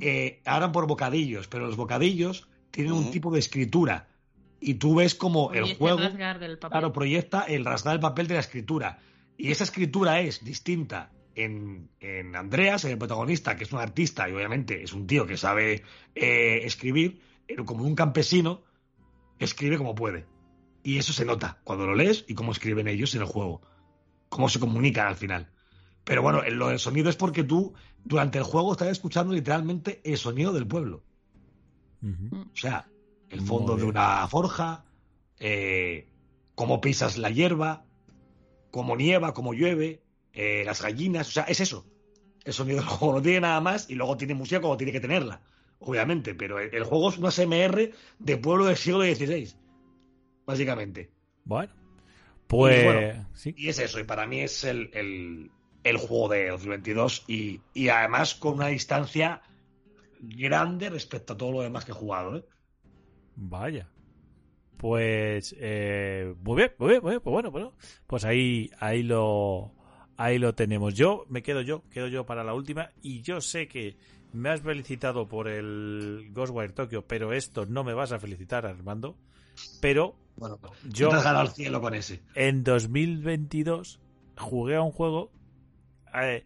Eh, 0.00 0.42
hablan 0.44 0.72
por 0.72 0.86
bocadillos, 0.86 1.48
pero 1.48 1.66
los 1.66 1.76
bocadillos 1.76 2.46
tienen 2.70 2.92
uh 2.92 2.96
-huh. 2.96 3.06
un 3.06 3.10
tipo 3.10 3.30
de 3.30 3.38
escritura. 3.38 4.08
Y 4.60 4.74
tú 4.74 4.96
ves 4.96 5.14
como 5.14 5.52
el 5.52 5.76
juego 5.76 6.00
claro, 6.60 6.92
proyecta 6.92 7.44
el 7.44 7.64
rasgar 7.64 7.94
del 7.94 8.00
papel 8.00 8.26
de 8.26 8.34
la 8.34 8.40
escritura. 8.40 8.98
Y 9.36 9.50
esa 9.50 9.64
escritura 9.64 10.20
es 10.20 10.44
distinta 10.44 11.12
en, 11.34 11.90
en 12.00 12.34
Andreas, 12.36 12.84
en 12.84 12.92
el 12.92 12.98
protagonista, 12.98 13.56
que 13.56 13.64
es 13.64 13.72
un 13.72 13.80
artista 13.80 14.28
y 14.28 14.32
obviamente 14.32 14.82
es 14.82 14.92
un 14.92 15.06
tío 15.06 15.26
que 15.26 15.36
sabe 15.36 15.82
eh, 16.14 16.60
escribir, 16.64 17.20
pero 17.46 17.64
como 17.64 17.84
un 17.84 17.94
campesino, 17.94 18.62
escribe 19.38 19.76
como 19.76 19.94
puede. 19.94 20.26
Y 20.82 20.98
eso 20.98 21.12
se 21.12 21.24
nota 21.24 21.60
cuando 21.64 21.86
lo 21.86 21.94
lees 21.94 22.24
y 22.28 22.34
cómo 22.34 22.52
escriben 22.52 22.88
ellos 22.88 23.14
en 23.14 23.22
el 23.22 23.26
juego 23.26 23.60
cómo 24.28 24.48
se 24.48 24.60
comunican 24.60 25.06
al 25.06 25.16
final. 25.16 25.48
Pero 26.04 26.22
bueno, 26.22 26.42
lo 26.50 26.68
del 26.68 26.78
sonido 26.78 27.10
es 27.10 27.16
porque 27.16 27.42
tú 27.42 27.74
durante 28.04 28.38
el 28.38 28.44
juego 28.44 28.72
estás 28.72 28.88
escuchando 28.88 29.32
literalmente 29.32 30.00
el 30.04 30.18
sonido 30.18 30.52
del 30.52 30.66
pueblo. 30.66 31.02
O 32.02 32.56
sea, 32.56 32.86
el 33.30 33.40
fondo 33.40 33.76
de 33.76 33.82
una 33.82 34.28
forja, 34.28 34.84
eh, 35.40 36.08
cómo 36.54 36.80
pisas 36.80 37.18
la 37.18 37.30
hierba, 37.30 37.84
cómo 38.76 38.94
nieva, 38.94 39.32
cómo 39.32 39.54
llueve, 39.54 40.02
eh, 40.34 40.62
las 40.66 40.82
gallinas, 40.82 41.28
o 41.28 41.32
sea, 41.32 41.44
es 41.44 41.60
eso. 41.60 41.86
El 42.44 42.52
sonido 42.52 42.80
del 42.80 42.86
juego 42.86 43.14
no 43.14 43.22
tiene 43.22 43.40
nada 43.40 43.60
más 43.60 43.88
y 43.88 43.94
luego 43.94 44.16
tiene 44.16 44.34
música 44.34 44.60
como 44.60 44.76
tiene 44.76 44.92
que 44.92 45.00
tenerla, 45.00 45.40
obviamente, 45.78 46.34
pero 46.34 46.60
el, 46.60 46.84
juego 46.84 47.08
es 47.08 47.18
una 47.18 47.30
SMR 47.30 47.90
de 48.18 48.36
pueblo 48.36 48.66
del 48.66 48.76
siglo 48.76 49.02
XVI, 49.02 49.54
básicamente. 50.44 51.10
Bueno, 51.44 51.72
pues... 52.46 53.16
Y, 53.44 53.68
es 53.68 53.78
eso, 53.78 53.98
y 53.98 54.04
para 54.04 54.26
mí 54.26 54.40
es 54.40 54.62
el, 54.64 55.50
el, 55.82 55.96
juego 55.96 56.28
de 56.28 56.50
2022 56.50 57.24
y, 57.26 57.62
y 57.72 57.88
además 57.88 58.34
con 58.34 58.54
una 58.54 58.66
distancia 58.66 59.40
grande 60.20 60.90
respecto 60.90 61.32
a 61.32 61.36
todo 61.36 61.52
lo 61.52 61.62
demás 61.62 61.86
que 61.86 61.92
he 61.92 61.94
jugado. 61.94 62.36
¿eh? 62.36 62.44
Vaya. 63.36 63.88
Pues 64.76 65.54
eh, 65.58 66.34
muy 66.42 66.56
bien, 66.56 66.72
muy 66.78 66.88
bien, 66.90 67.02
muy 67.02 67.10
bien, 67.12 67.20
pues 67.22 67.32
bueno, 67.32 67.50
bueno, 67.50 67.74
pues 68.06 68.24
ahí, 68.24 68.70
ahí 68.78 69.02
lo, 69.02 69.72
ahí 70.16 70.38
lo 70.38 70.54
tenemos. 70.54 70.94
Yo 70.94 71.24
me 71.28 71.42
quedo 71.42 71.62
yo, 71.62 71.82
quedo 71.90 72.08
yo 72.08 72.26
para 72.26 72.44
la 72.44 72.54
última 72.54 72.90
y 73.02 73.22
yo 73.22 73.40
sé 73.40 73.68
que 73.68 73.96
me 74.32 74.50
has 74.50 74.60
felicitado 74.60 75.28
por 75.28 75.48
el 75.48 76.28
Ghostwire 76.32 76.72
Tokyo, 76.72 77.06
pero 77.06 77.32
esto 77.32 77.64
no 77.66 77.84
me 77.84 77.94
vas 77.94 78.12
a 78.12 78.18
felicitar, 78.18 78.66
Armando. 78.66 79.16
Pero 79.80 80.16
bueno, 80.36 80.60
yo 80.84 81.10
al 81.10 81.48
cielo 81.48 81.80
con 81.80 81.94
ese. 81.94 82.20
En 82.34 82.62
2022 82.62 84.00
jugué 84.36 84.76
a 84.76 84.82
un 84.82 84.92
juego. 84.92 85.32
Eh, 86.14 86.44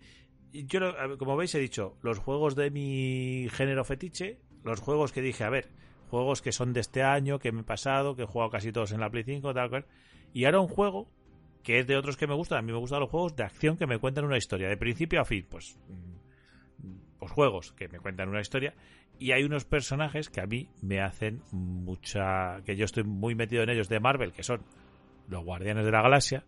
yo, 0.52 0.80
como 1.18 1.36
veis, 1.36 1.54
he 1.54 1.58
dicho 1.58 1.96
los 2.02 2.18
juegos 2.18 2.54
de 2.54 2.70
mi 2.70 3.48
género 3.50 3.84
fetiche, 3.84 4.38
los 4.64 4.80
juegos 4.80 5.12
que 5.12 5.22
dije, 5.22 5.44
a 5.44 5.50
ver, 5.50 5.70
juegos 6.10 6.42
que 6.42 6.52
son 6.52 6.72
de 6.72 6.80
este 6.80 7.02
año, 7.02 7.38
que 7.38 7.52
me 7.52 7.60
he 7.60 7.64
pasado, 7.64 8.16
que 8.16 8.22
he 8.22 8.26
jugado 8.26 8.50
casi 8.50 8.72
todos 8.72 8.92
en 8.92 9.00
la 9.00 9.08
Play 9.08 9.24
5, 9.24 9.54
tal 9.54 9.70
cual. 9.70 9.86
Y 10.34 10.44
ahora 10.44 10.60
un 10.60 10.68
juego 10.68 11.08
que 11.62 11.78
es 11.78 11.86
de 11.86 11.96
otros 11.96 12.16
que 12.16 12.26
me 12.26 12.34
gustan. 12.34 12.58
A 12.58 12.62
mí 12.62 12.72
me 12.72 12.78
gustan 12.78 13.00
los 13.00 13.10
juegos 13.10 13.36
de 13.36 13.44
acción 13.44 13.76
que 13.76 13.86
me 13.86 13.98
cuentan 13.98 14.24
una 14.24 14.36
historia, 14.36 14.68
de 14.68 14.76
principio 14.76 15.20
a 15.20 15.24
fin. 15.24 15.46
Pues, 15.48 15.78
pues 17.18 17.32
juegos 17.32 17.72
que 17.72 17.88
me 17.88 17.98
cuentan 17.98 18.28
una 18.28 18.40
historia. 18.40 18.74
Y 19.18 19.32
hay 19.32 19.44
unos 19.44 19.64
personajes 19.64 20.30
que 20.30 20.40
a 20.40 20.46
mí 20.46 20.68
me 20.82 21.00
hacen 21.00 21.42
mucha. 21.52 22.62
que 22.64 22.76
yo 22.76 22.84
estoy 22.84 23.04
muy 23.04 23.34
metido 23.34 23.62
en 23.62 23.70
ellos 23.70 23.88
de 23.88 24.00
Marvel, 24.00 24.32
que 24.32 24.42
son 24.42 24.62
los 25.28 25.44
Guardianes 25.44 25.84
de 25.84 25.90
la 25.90 26.02
Galaxia. 26.02 26.44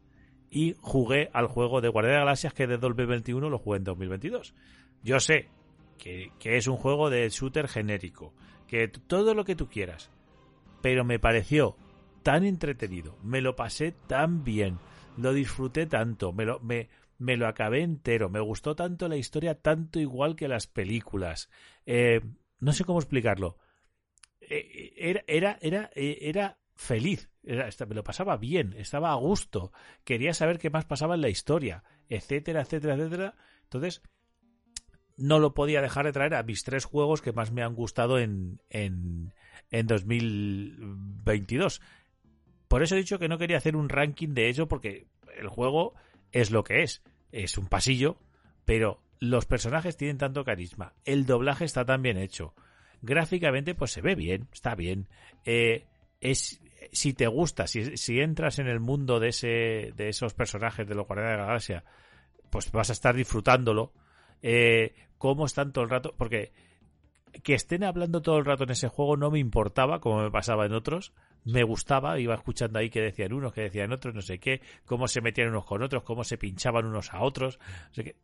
Y 0.50 0.74
jugué 0.80 1.30
al 1.32 1.46
juego 1.46 1.80
de 1.80 1.88
Guardianes 1.88 2.16
de 2.16 2.20
la 2.20 2.24
Galaxia 2.24 2.50
que 2.50 2.66
de 2.66 2.78
2021 2.78 3.48
lo 3.48 3.58
jugué 3.58 3.78
en 3.78 3.84
2022. 3.84 4.54
Yo 5.02 5.20
sé 5.20 5.48
que, 5.98 6.30
que 6.38 6.56
es 6.56 6.66
un 6.66 6.76
juego 6.76 7.10
de 7.10 7.28
shooter 7.28 7.68
genérico 7.68 8.32
que 8.72 8.88
todo 8.88 9.34
lo 9.34 9.44
que 9.44 9.54
tú 9.54 9.68
quieras. 9.68 10.10
Pero 10.80 11.04
me 11.04 11.18
pareció 11.18 11.76
tan 12.22 12.42
entretenido, 12.42 13.18
me 13.22 13.42
lo 13.42 13.54
pasé 13.54 13.92
tan 13.92 14.44
bien, 14.44 14.78
lo 15.18 15.34
disfruté 15.34 15.84
tanto, 15.84 16.32
me 16.32 16.46
lo, 16.46 16.58
me, 16.60 16.88
me 17.18 17.36
lo 17.36 17.46
acabé 17.48 17.82
entero, 17.82 18.30
me 18.30 18.40
gustó 18.40 18.74
tanto 18.74 19.08
la 19.08 19.18
historia, 19.18 19.60
tanto 19.60 20.00
igual 20.00 20.36
que 20.36 20.48
las 20.48 20.66
películas. 20.68 21.50
Eh, 21.84 22.22
no 22.60 22.72
sé 22.72 22.84
cómo 22.84 22.98
explicarlo. 22.98 23.58
Eh, 24.40 24.94
era, 24.96 25.22
era, 25.26 25.58
era, 25.60 25.90
eh, 25.94 26.20
era 26.22 26.58
feliz, 26.74 27.28
era, 27.42 27.68
me 27.86 27.94
lo 27.94 28.04
pasaba 28.04 28.38
bien, 28.38 28.72
estaba 28.78 29.12
a 29.12 29.16
gusto, 29.16 29.70
quería 30.02 30.32
saber 30.32 30.58
qué 30.58 30.70
más 30.70 30.86
pasaba 30.86 31.14
en 31.14 31.20
la 31.20 31.28
historia, 31.28 31.84
etcétera, 32.08 32.62
etcétera, 32.62 32.94
etcétera. 32.94 33.34
Entonces, 33.64 34.00
no 35.16 35.38
lo 35.38 35.54
podía 35.54 35.82
dejar 35.82 36.06
de 36.06 36.12
traer 36.12 36.34
a 36.34 36.42
mis 36.42 36.64
tres 36.64 36.84
juegos 36.84 37.22
que 37.22 37.32
más 37.32 37.52
me 37.52 37.62
han 37.62 37.74
gustado 37.74 38.18
en, 38.18 38.60
en, 38.70 39.32
en 39.70 39.86
2022. 39.86 41.80
Por 42.68 42.82
eso 42.82 42.94
he 42.94 42.98
dicho 42.98 43.18
que 43.18 43.28
no 43.28 43.38
quería 43.38 43.58
hacer 43.58 43.76
un 43.76 43.88
ranking 43.88 44.30
de 44.30 44.48
ello 44.48 44.68
porque 44.68 45.06
el 45.36 45.48
juego 45.48 45.94
es 46.32 46.50
lo 46.50 46.64
que 46.64 46.82
es. 46.82 47.02
Es 47.30 47.58
un 47.58 47.66
pasillo, 47.66 48.18
pero 48.64 49.02
los 49.20 49.46
personajes 49.46 49.96
tienen 49.96 50.18
tanto 50.18 50.44
carisma. 50.44 50.94
El 51.04 51.26
doblaje 51.26 51.64
está 51.64 51.84
tan 51.84 52.02
bien 52.02 52.16
hecho. 52.16 52.54
Gráficamente, 53.02 53.74
pues 53.74 53.92
se 53.92 54.00
ve 54.00 54.14
bien, 54.14 54.48
está 54.52 54.74
bien. 54.74 55.08
Eh, 55.44 55.86
es, 56.20 56.60
si 56.92 57.14
te 57.14 57.26
gusta, 57.26 57.66
si, 57.66 57.96
si, 57.96 58.20
entras 58.20 58.58
en 58.58 58.68
el 58.68 58.80
mundo 58.80 59.20
de, 59.20 59.28
ese, 59.28 59.92
de 59.96 60.08
esos 60.08 60.34
personajes 60.34 60.86
de 60.86 60.94
los 60.94 61.06
Guardianes 61.06 61.34
de 61.34 61.38
la 61.38 61.46
Galaxia, 61.46 61.84
pues 62.50 62.70
vas 62.70 62.90
a 62.90 62.92
estar 62.92 63.14
disfrutándolo 63.14 63.92
eh, 64.42 64.94
cómo 65.18 65.46
están 65.46 65.72
todo 65.72 65.84
el 65.84 65.90
rato, 65.90 66.14
porque 66.16 66.52
que 67.42 67.54
estén 67.54 67.84
hablando 67.84 68.20
todo 68.20 68.38
el 68.38 68.44
rato 68.44 68.64
en 68.64 68.70
ese 68.70 68.88
juego 68.88 69.16
no 69.16 69.30
me 69.30 69.38
importaba, 69.38 70.00
como 70.00 70.22
me 70.22 70.30
pasaba 70.30 70.66
en 70.66 70.74
otros, 70.74 71.14
me 71.44 71.62
gustaba, 71.62 72.18
iba 72.20 72.34
escuchando 72.34 72.78
ahí 72.78 72.90
que 72.90 73.00
decían 73.00 73.32
unos, 73.32 73.52
que 73.52 73.62
decían 73.62 73.92
otros, 73.92 74.14
no 74.14 74.22
sé 74.22 74.38
qué, 74.38 74.60
cómo 74.84 75.08
se 75.08 75.20
metían 75.20 75.48
unos 75.48 75.64
con 75.64 75.82
otros, 75.82 76.02
cómo 76.02 76.24
se 76.24 76.38
pinchaban 76.38 76.84
unos 76.84 77.12
a 77.14 77.22
otros, 77.22 77.58
que 77.94 78.16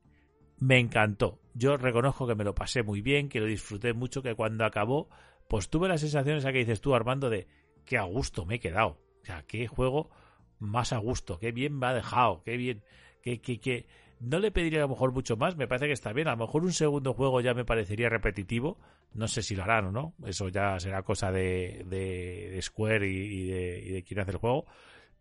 me 0.58 0.78
encantó. 0.78 1.40
Yo 1.54 1.76
reconozco 1.76 2.26
que 2.26 2.34
me 2.34 2.44
lo 2.44 2.54
pasé 2.54 2.82
muy 2.82 3.00
bien, 3.00 3.28
que 3.28 3.40
lo 3.40 3.46
disfruté 3.46 3.92
mucho, 3.92 4.22
que 4.22 4.34
cuando 4.34 4.64
acabó, 4.64 5.08
pues 5.48 5.68
tuve 5.70 5.88
las 5.88 6.00
sensaciones 6.00 6.44
a 6.44 6.52
que 6.52 6.58
dices 6.58 6.80
tú, 6.80 6.94
Armando, 6.94 7.30
de 7.30 7.46
que 7.84 7.96
a 7.96 8.02
gusto 8.02 8.44
me 8.44 8.56
he 8.56 8.60
quedado. 8.60 8.98
O 9.22 9.24
sea, 9.24 9.44
qué 9.46 9.66
juego 9.66 10.10
más 10.58 10.92
a 10.92 10.98
gusto, 10.98 11.38
qué 11.38 11.52
bien 11.52 11.78
me 11.78 11.86
ha 11.86 11.94
dejado, 11.94 12.42
qué 12.42 12.56
bien, 12.56 12.82
que, 13.22 13.40
que, 13.40 13.60
que 13.60 13.86
no 14.20 14.38
le 14.38 14.50
pediría 14.50 14.80
a 14.80 14.82
lo 14.82 14.88
mejor 14.88 15.12
mucho 15.12 15.36
más, 15.36 15.56
me 15.56 15.68
parece 15.68 15.86
que 15.86 15.92
está 15.92 16.12
bien. 16.12 16.28
A 16.28 16.32
lo 16.32 16.38
mejor 16.38 16.64
un 16.64 16.72
segundo 16.72 17.14
juego 17.14 17.40
ya 17.40 17.54
me 17.54 17.64
parecería 17.64 18.08
repetitivo. 18.08 18.78
No 19.12 19.28
sé 19.28 19.42
si 19.42 19.54
lo 19.54 19.62
harán 19.62 19.86
o 19.86 19.92
no. 19.92 20.14
Eso 20.26 20.48
ya 20.48 20.78
será 20.80 21.02
cosa 21.02 21.30
de, 21.30 21.84
de, 21.86 22.58
Square 22.62 23.08
y, 23.08 23.46
de, 23.46 23.78
y 23.80 23.92
de 23.92 24.02
quien 24.02 24.20
hace 24.20 24.32
el 24.32 24.38
juego. 24.38 24.66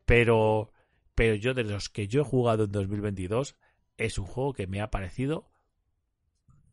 Pero, 0.06 0.72
pero 1.16 1.36
yo, 1.36 1.54
de 1.54 1.64
los 1.64 1.90
que 1.90 2.08
yo 2.08 2.22
he 2.22 2.26
jugado 2.26 2.66
en 2.66 2.72
2022, 2.72 3.56
es 3.98 4.18
un 4.18 4.26
juego 4.26 4.54
que 4.54 4.68
me 4.68 4.82
ha 4.82 4.90
parecido 4.90 5.50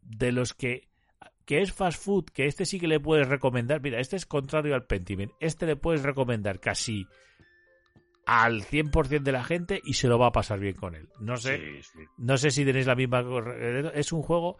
de 0.03 0.33
los 0.33 0.55
que 0.55 0.89
que 1.45 1.61
es 1.61 1.73
fast 1.73 2.03
food, 2.03 2.25
que 2.27 2.47
este 2.47 2.65
sí 2.65 2.81
que 2.81 2.89
le 2.89 3.01
puedes 3.01 3.29
recomendar. 3.29 3.83
Mira, 3.83 4.01
este 4.01 4.17
es 4.17 4.27
contrario 4.27 4.75
al 4.75 4.87
Pentiment. 4.87 5.33
Este 5.41 5.67
le 5.67 5.77
puedes 5.77 6.03
recomendar 6.03 6.59
casi 6.59 7.07
al 8.27 8.65
100% 8.65 9.23
de 9.23 9.33
la 9.33 9.45
gente 9.45 9.81
y 9.85 9.95
se 9.95 10.09
lo 10.09 10.19
va 10.19 10.29
a 10.29 10.33
pasar 10.33 10.59
bien 10.59 10.75
con 10.75 10.95
él. 10.95 11.09
No 11.21 11.37
sé, 11.37 11.61
no 12.17 12.37
sé 12.37 12.51
si 12.51 12.65
tenéis 12.65 12.87
la 12.87 12.95
misma... 12.95 13.25
Es 13.95 14.13
un 14.13 14.23
juego 14.23 14.59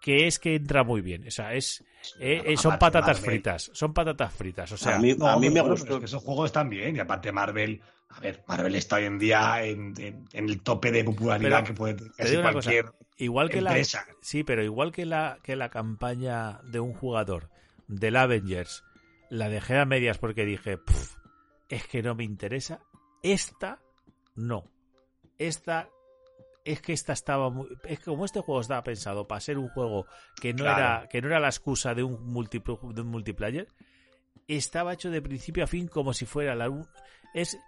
que 0.00 0.26
es 0.26 0.38
que 0.38 0.54
entra 0.54 0.84
muy 0.84 1.00
bien. 1.00 1.26
O 1.26 1.30
sea, 1.30 1.54
es, 1.54 1.84
eh, 2.20 2.42
eh, 2.44 2.56
son 2.56 2.78
patatas 2.78 3.20
fritas. 3.20 3.70
Son 3.72 3.92
patatas 3.92 4.32
fritas. 4.32 4.70
O 4.72 4.76
sea, 4.76 4.96
a 4.96 4.98
mí, 4.98 5.14
me 5.50 5.60
gustó. 5.60 5.98
que 5.98 6.04
esos 6.04 6.22
juegos 6.22 6.46
están 6.46 6.68
bien. 6.68 6.96
Y 6.96 7.00
aparte 7.00 7.32
Marvel... 7.32 7.80
A 8.08 8.20
ver, 8.20 8.44
Marvel 8.46 8.76
está 8.76 8.96
hoy 8.96 9.04
en 9.04 9.18
día 9.18 9.64
en, 9.64 9.92
el 10.32 10.62
tope 10.62 10.92
de 10.92 11.02
popularidad 11.02 11.64
que 11.64 11.74
puede 11.74 11.96
casi 12.16 12.36
cualquier 12.36 12.86
igual 13.18 13.50
que 13.50 13.60
la 13.60 13.76
sí, 14.20 14.44
pero 14.44 14.62
igual 14.62 14.92
que 14.92 15.04
la 15.04 15.38
que 15.42 15.56
la 15.56 15.70
campaña 15.70 16.60
de 16.62 16.80
un 16.80 16.94
jugador 16.94 17.50
del 17.88 18.16
Avengers 18.16 18.84
la 19.28 19.48
dejé 19.48 19.76
a 19.76 19.84
medias 19.84 20.18
porque 20.18 20.44
dije, 20.44 20.78
es 21.68 21.86
que 21.86 22.02
no 22.02 22.14
me 22.14 22.24
interesa. 22.24 22.80
Esta, 23.22 23.80
no. 24.34 24.70
Esta, 25.38 25.88
es 26.64 26.80
que 26.80 26.92
esta 26.92 27.12
estaba 27.12 27.50
muy, 27.50 27.68
es 27.84 27.98
que 28.00 28.06
como 28.06 28.24
este 28.24 28.40
juego 28.40 28.60
estaba 28.60 28.82
pensado 28.82 29.26
para 29.26 29.40
ser 29.40 29.58
un 29.58 29.68
juego 29.68 30.06
que 30.40 30.52
no 30.52 30.64
era, 30.64 31.08
que 31.08 31.20
no 31.22 31.28
era 31.28 31.40
la 31.40 31.48
excusa 31.48 31.94
de 31.94 32.02
un, 32.02 32.16
de 32.34 33.00
un 33.00 33.08
multiplayer, 33.08 33.68
estaba 34.48 34.92
hecho 34.92 35.10
de 35.10 35.22
principio 35.22 35.64
a 35.64 35.68
fin 35.68 35.88
como 35.88 36.12
si 36.12 36.26
fuera 36.26 36.54
la, 36.54 36.70
es, 37.34 37.58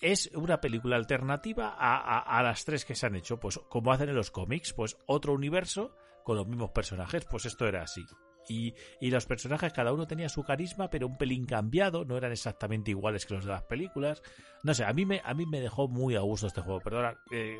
es 0.00 0.30
una 0.34 0.60
película 0.60 0.96
alternativa 0.96 1.74
a, 1.78 2.18
a, 2.18 2.42
las 2.42 2.64
tres 2.64 2.84
que 2.84 2.94
se 2.94 3.06
han 3.06 3.16
hecho, 3.16 3.38
pues 3.38 3.58
como 3.68 3.92
hacen 3.92 4.08
en 4.08 4.14
los 4.14 4.30
cómics, 4.30 4.72
pues 4.72 4.96
otro 5.06 5.34
universo 5.34 5.94
con 6.24 6.36
los 6.36 6.46
mismos 6.46 6.70
personajes, 6.70 7.26
pues 7.26 7.46
esto 7.46 7.66
era 7.66 7.82
así. 7.82 8.04
Y, 8.50 8.74
los 9.10 9.26
personajes, 9.26 9.72
cada 9.72 9.92
uno 9.92 10.06
tenía 10.06 10.28
su 10.28 10.42
carisma, 10.42 10.90
pero 10.90 11.06
un 11.06 11.16
pelín 11.16 11.46
cambiado, 11.46 12.04
no 12.04 12.16
eran 12.16 12.32
exactamente 12.32 12.90
iguales 12.90 13.24
que 13.24 13.34
los 13.34 13.44
de 13.44 13.52
las 13.52 13.62
películas. 13.62 14.22
No 14.64 14.74
sé, 14.74 14.84
a 14.84 14.92
mí 14.92 15.06
me, 15.06 15.20
a 15.24 15.34
mí 15.34 15.46
me 15.46 15.60
dejó 15.60 15.88
muy 15.88 16.16
a 16.16 16.20
gusto 16.20 16.48
este 16.48 16.60
juego. 16.60 16.80
Perdona, 16.80 17.16
eh, 17.30 17.58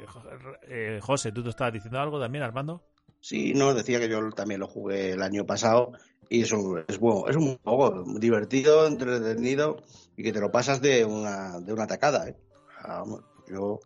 eh, 0.69 0.99
José, 1.01 1.33
¿tú 1.33 1.43
te 1.43 1.51
estabas 1.51 1.73
diciendo 1.73 2.01
algo 2.01 2.19
también, 2.19 2.43
Armando? 2.43 2.85
Sí, 3.21 3.53
no, 3.55 3.73
decía 3.75 4.01
que 4.01 4.09
yo 4.09 4.31
también 4.31 4.61
lo 4.61 4.67
jugué 4.67 5.13
el 5.13 5.23
año 5.23 5.47
pasado 5.47 5.93
y 6.29 6.43
eso 6.43 6.79
es 6.89 6.99
bueno, 6.99 7.29
es 7.29 7.37
un 7.37 7.59
juego 7.59 8.05
divertido, 8.19 8.87
entretenido 8.87 9.83
y 10.17 10.23
que 10.23 10.33
te 10.33 10.41
lo 10.41 10.51
pasas 10.51 10.81
de 10.81 11.05
una, 11.05 11.61
de 11.61 11.73
una 11.73 11.87
tacada. 11.87 12.29
¿eh? 12.29 12.37
Ah, 12.83 13.05
yo 13.49 13.81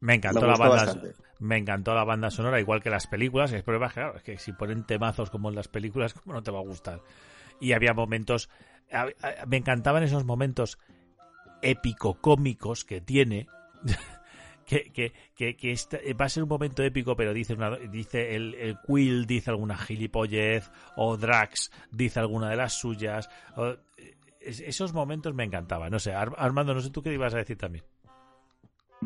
me 0.00 0.14
encantó 0.14 0.46
la 0.46 0.56
banda 0.56 1.00
me 1.38 1.56
encantó 1.56 1.94
la 1.94 2.04
banda 2.04 2.30
sonora, 2.30 2.60
igual 2.60 2.82
que 2.82 2.90
las 2.90 3.06
películas. 3.06 3.52
Es 3.52 3.62
prueba, 3.62 3.88
claro, 3.90 4.16
es 4.16 4.22
que 4.22 4.38
si 4.38 4.52
ponen 4.52 4.84
temazos 4.84 5.30
como 5.30 5.48
en 5.48 5.54
las 5.54 5.68
películas, 5.68 6.14
¿cómo 6.14 6.34
no 6.34 6.42
te 6.42 6.50
va 6.50 6.58
a 6.60 6.62
gustar? 6.64 7.00
Y 7.60 7.72
había 7.72 7.94
momentos, 7.94 8.48
me 9.46 9.56
encantaban 9.56 10.02
esos 10.02 10.24
momentos 10.24 10.78
épico-cómicos 11.62 12.84
que 12.84 13.00
tiene, 13.00 13.46
que, 14.66 14.90
que, 14.92 15.12
que, 15.34 15.56
que 15.56 15.72
este- 15.72 16.14
va 16.14 16.26
a 16.26 16.28
ser 16.28 16.42
un 16.42 16.48
momento 16.48 16.82
épico, 16.82 17.16
pero 17.16 17.32
dice 17.32 17.54
una, 17.54 17.76
dice 17.76 18.34
el, 18.36 18.76
Quill 18.86 19.26
dice 19.26 19.50
alguna 19.50 19.76
gilipollez, 19.76 20.70
o 20.96 21.16
Drax 21.16 21.70
dice 21.90 22.20
alguna 22.20 22.50
de 22.50 22.56
las 22.56 22.74
suyas. 22.74 23.28
esos 24.40 24.92
momentos 24.92 25.34
me 25.34 25.44
encantaban. 25.44 25.90
No 25.90 25.98
sé, 25.98 26.12
Ar- 26.12 26.34
Armando, 26.36 26.74
no 26.74 26.80
sé 26.80 26.90
tú 26.90 27.02
qué 27.02 27.12
ibas 27.12 27.34
a 27.34 27.38
decir 27.38 27.56
también. 27.56 27.84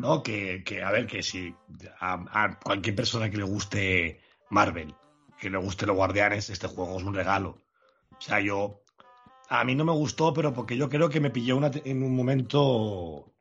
No, 0.01 0.23
que, 0.23 0.63
que, 0.63 0.81
a 0.81 0.89
ver, 0.91 1.05
que 1.05 1.21
si 1.21 1.53
a, 1.99 2.57
cualquier 2.63 2.95
persona 2.95 3.29
que 3.29 3.37
le 3.37 3.43
guste 3.43 4.19
Marvel, 4.49 4.95
que 5.39 5.51
le 5.51 5.59
guste 5.59 5.85
los 5.85 5.95
Guardianes, 5.95 6.49
este 6.49 6.67
juego 6.67 6.97
es 6.97 7.03
un 7.03 7.13
regalo. 7.13 7.57
O 8.17 8.21
sea, 8.21 8.39
yo. 8.39 8.81
A 9.49 9.63
mí 9.63 9.75
no 9.75 9.85
me 9.85 9.91
gustó, 9.91 10.33
pero 10.33 10.53
porque 10.53 10.75
yo 10.75 10.89
creo 10.89 11.07
que 11.09 11.19
me 11.19 11.29
pilló 11.29 11.59
en 11.85 12.01
un 12.03 12.15
momento 12.15 13.31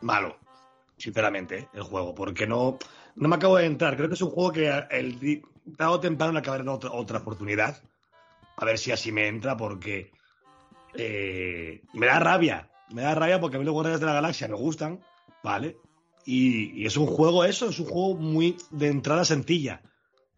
malo, 0.00 0.38
sinceramente, 0.96 1.58
¿eh? 1.58 1.68
el 1.74 1.82
juego. 1.82 2.14
Porque 2.14 2.46
no, 2.46 2.78
no 3.16 3.28
me 3.28 3.36
acabo 3.36 3.58
de 3.58 3.66
entrar. 3.66 3.96
Creo 3.96 4.08
que 4.08 4.14
es 4.14 4.22
un 4.22 4.30
juego 4.30 4.52
que 4.52 4.72
el 4.90 5.18
di- 5.18 5.42
tarde 5.76 5.92
o 5.92 6.00
temprano 6.00 6.32
le 6.32 6.38
acabaré 6.38 6.66
otra, 6.68 6.90
otra 6.92 7.18
oportunidad. 7.18 7.82
A 8.56 8.64
ver 8.64 8.78
si 8.78 8.92
así 8.92 9.12
me 9.12 9.26
entra, 9.26 9.56
porque 9.58 10.10
eh, 10.94 11.82
me 11.92 12.06
da 12.06 12.18
rabia. 12.18 12.70
Me 12.90 13.02
da 13.02 13.14
rabia 13.14 13.40
porque 13.40 13.56
a 13.56 13.58
mí 13.58 13.64
los 13.66 13.74
Guardianes 13.74 14.00
de 14.00 14.06
la 14.06 14.14
Galaxia 14.14 14.48
me 14.48 14.54
gustan, 14.54 15.00
¿vale? 15.44 15.76
Y, 16.26 16.82
y 16.82 16.86
es 16.86 16.96
un 16.96 17.06
juego 17.06 17.44
eso, 17.44 17.68
es 17.68 17.78
un 17.78 17.86
juego 17.86 18.16
muy 18.16 18.56
de 18.72 18.88
entrada 18.88 19.24
sencilla. 19.24 19.80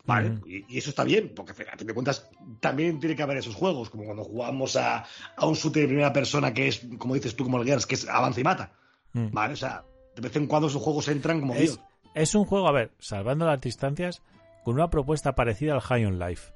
¿Vale? 0.04 0.38
Y, 0.46 0.74
y 0.74 0.78
eso 0.78 0.90
está 0.90 1.02
bien, 1.02 1.32
porque 1.34 1.50
a 1.52 1.76
fin 1.76 1.86
de 1.86 1.92
cuentas 1.94 2.28
también 2.60 3.00
tiene 3.00 3.16
que 3.16 3.22
haber 3.24 3.38
esos 3.38 3.54
juegos, 3.56 3.90
como 3.90 4.04
cuando 4.04 4.22
jugamos 4.22 4.76
a, 4.76 5.04
a 5.36 5.46
un 5.46 5.54
shooter 5.54 5.82
de 5.82 5.88
primera 5.88 6.12
persona 6.12 6.52
que 6.54 6.68
es, 6.68 6.86
como 6.98 7.14
dices 7.14 7.34
tú, 7.34 7.42
como 7.44 7.58
el 7.60 7.66
Gears, 7.66 7.86
que 7.86 7.96
es 7.96 8.08
avanza 8.08 8.40
y 8.40 8.44
mata. 8.44 8.72
Mm. 9.14 9.30
¿Vale? 9.32 9.54
O 9.54 9.56
sea, 9.56 9.84
de 10.14 10.22
vez 10.22 10.36
en 10.36 10.46
cuando 10.46 10.68
esos 10.68 10.80
juegos 10.82 11.08
entran 11.08 11.40
como 11.40 11.54
Es, 11.54 11.60
Dios. 11.60 11.80
es 12.14 12.34
un 12.36 12.44
juego, 12.44 12.68
a 12.68 12.72
ver, 12.72 12.92
salvando 13.00 13.46
las 13.46 13.60
distancias, 13.60 14.22
con 14.64 14.74
una 14.74 14.90
propuesta 14.90 15.34
parecida 15.34 15.74
al 15.74 15.80
High 15.80 16.04
on 16.04 16.18
Life. 16.20 16.52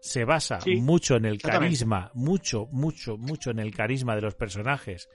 Se 0.00 0.24
basa 0.24 0.60
Sí, 0.60 0.76
mucho 0.76 1.16
en 1.16 1.24
el 1.24 1.40
carisma, 1.40 2.12
mucho, 2.14 2.66
mucho, 2.70 3.16
mucho 3.16 3.50
en 3.50 3.58
el 3.58 3.74
carisma 3.74 4.14
de 4.14 4.20
los 4.22 4.34
personajes. 4.36 5.08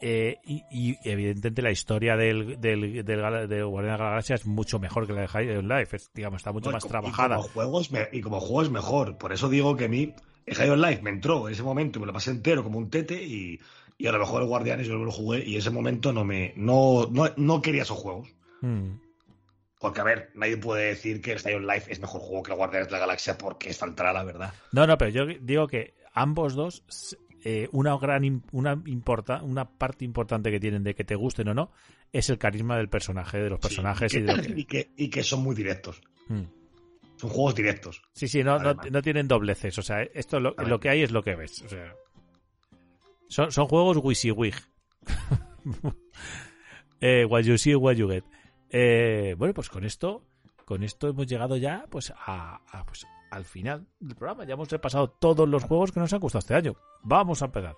Eh, 0.00 0.38
y, 0.44 0.64
y, 0.70 0.98
evidentemente 1.04 1.62
la 1.62 1.70
historia 1.70 2.16
del, 2.16 2.60
del, 2.60 3.04
de 3.04 3.62
Guardián 3.62 3.96
de 3.96 4.02
la 4.02 4.10
Galaxia 4.10 4.34
es 4.34 4.44
mucho 4.46 4.78
mejor 4.78 5.06
que 5.06 5.12
la 5.14 5.22
de 5.22 5.28
High 5.28 5.56
on 5.56 5.68
Life. 5.68 5.96
Es, 5.96 6.10
digamos, 6.12 6.40
está 6.40 6.52
mucho 6.52 6.70
No, 6.70 6.74
más 6.76 6.82
como- 6.82 6.90
trabajada. 6.90 7.36
Y 7.36 7.38
como, 7.38 7.48
juego 7.48 7.80
es 7.80 7.90
me- 7.90 8.08
y 8.12 8.20
como 8.20 8.40
juego 8.40 8.62
es 8.62 8.70
mejor. 8.70 9.16
Por 9.18 9.32
eso 9.32 9.48
digo 9.48 9.76
que 9.76 9.86
a 9.86 9.88
mí 9.88 10.12
High 10.46 10.70
on 10.70 10.80
Life 10.82 11.00
me 11.02 11.10
entró 11.10 11.46
en 11.48 11.54
ese 11.54 11.62
momento 11.62 11.98
y 11.98 12.00
me 12.00 12.06
lo 12.06 12.12
pasé 12.12 12.30
entero 12.30 12.62
como 12.62 12.78
un 12.78 12.90
tete 12.90 13.22
y, 13.22 13.58
y 13.96 14.06
a 14.06 14.12
lo 14.12 14.18
mejor 14.18 14.42
el 14.42 14.48
Guardianes 14.48 14.86
yo 14.86 14.96
lo 14.96 15.10
jugué 15.10 15.42
y 15.44 15.54
en 15.54 15.58
ese 15.60 15.70
momento 15.70 16.12
no 16.12 16.24
me 16.24 16.52
no, 16.56 17.08
no, 17.10 17.30
no 17.36 17.62
quería 17.62 17.82
esos 17.82 17.98
juegos. 17.98 18.28
Mm. 18.60 18.98
Porque, 19.78 20.00
a 20.00 20.04
ver, 20.04 20.30
nadie 20.34 20.56
puede 20.56 20.86
decir 20.88 21.20
que 21.20 21.32
el 21.32 21.38
High 21.40 21.54
on 21.56 21.66
Life 21.66 21.92
es 21.92 22.00
mejor 22.00 22.20
juego 22.20 22.42
que 22.42 22.52
el 22.52 22.56
Guardianes 22.58 22.88
de 22.88 22.92
la 22.92 22.98
Galaxia 23.00 23.36
porque 23.38 23.70
es 23.70 23.78
faltará 23.78 24.12
la 24.12 24.24
verdad. 24.24 24.52
No, 24.72 24.86
no, 24.86 24.96
pero 24.98 25.10
yo 25.10 25.26
digo 25.40 25.66
que 25.66 25.94
ambos 26.14 26.54
dos, 26.54 26.82
eh, 27.44 27.68
una 27.72 27.96
gran 27.98 28.42
una 28.52 28.80
importa, 28.86 29.42
una 29.42 29.68
parte 29.68 30.04
importante 30.04 30.50
que 30.50 30.58
tienen 30.58 30.82
de 30.82 30.94
que 30.94 31.04
te 31.04 31.14
gusten 31.14 31.48
o 31.48 31.54
no, 31.54 31.70
es 32.12 32.30
el 32.30 32.38
carisma 32.38 32.76
del 32.78 32.88
personaje, 32.88 33.38
de 33.38 33.50
los 33.50 33.60
personajes 33.60 34.10
Sí, 34.10 34.18
y 34.18 34.20
y, 34.20 34.24
de 34.24 34.36
lo 34.36 34.42
que, 34.42 34.60
y, 34.60 34.64
que, 34.64 34.90
y 34.96 35.10
que 35.10 35.22
son 35.22 35.42
muy 35.42 35.54
directos. 35.54 36.00
Mm. 36.28 36.42
Son 37.16 37.30
juegos 37.30 37.54
directos. 37.54 38.02
Sí, 38.12 38.28
sí, 38.28 38.42
no, 38.42 38.58
no, 38.58 38.74
no 38.74 39.02
tienen 39.02 39.28
dobleces. 39.28 39.78
O 39.78 39.82
sea, 39.82 40.02
esto 40.02 40.40
lo, 40.40 40.54
lo 40.54 40.80
que 40.80 40.88
hay 40.88 41.02
es 41.02 41.12
lo 41.12 41.22
que 41.22 41.36
ves. 41.36 41.62
O 41.62 41.68
sea, 41.68 41.94
son, 43.28 43.52
son 43.52 43.66
juegos 43.66 43.98
WYSIWYG. 43.98 44.54
eh, 47.00 47.24
what 47.26 47.42
you 47.42 47.58
see, 47.58 47.74
what 47.74 47.94
you 47.94 48.08
get. 48.08 48.24
Eh, 48.70 49.34
bueno, 49.38 49.54
pues 49.54 49.68
con 49.68 49.84
esto, 49.84 50.24
con 50.64 50.82
esto 50.82 51.08
hemos 51.08 51.26
llegado 51.26 51.56
ya 51.56 51.86
pues, 51.90 52.12
a, 52.16 52.60
a, 52.70 52.84
pues 52.84 53.06
al 53.34 53.44
final 53.44 53.86
del 53.98 54.16
programa. 54.16 54.44
Ya 54.44 54.54
hemos 54.54 54.70
repasado 54.70 55.10
todos 55.10 55.48
los 55.48 55.64
juegos 55.64 55.92
que 55.92 56.00
nos 56.00 56.12
han 56.12 56.20
gustado 56.20 56.38
este 56.40 56.54
año. 56.54 56.76
Vamos 57.02 57.42
a 57.42 57.46
empezar. 57.46 57.74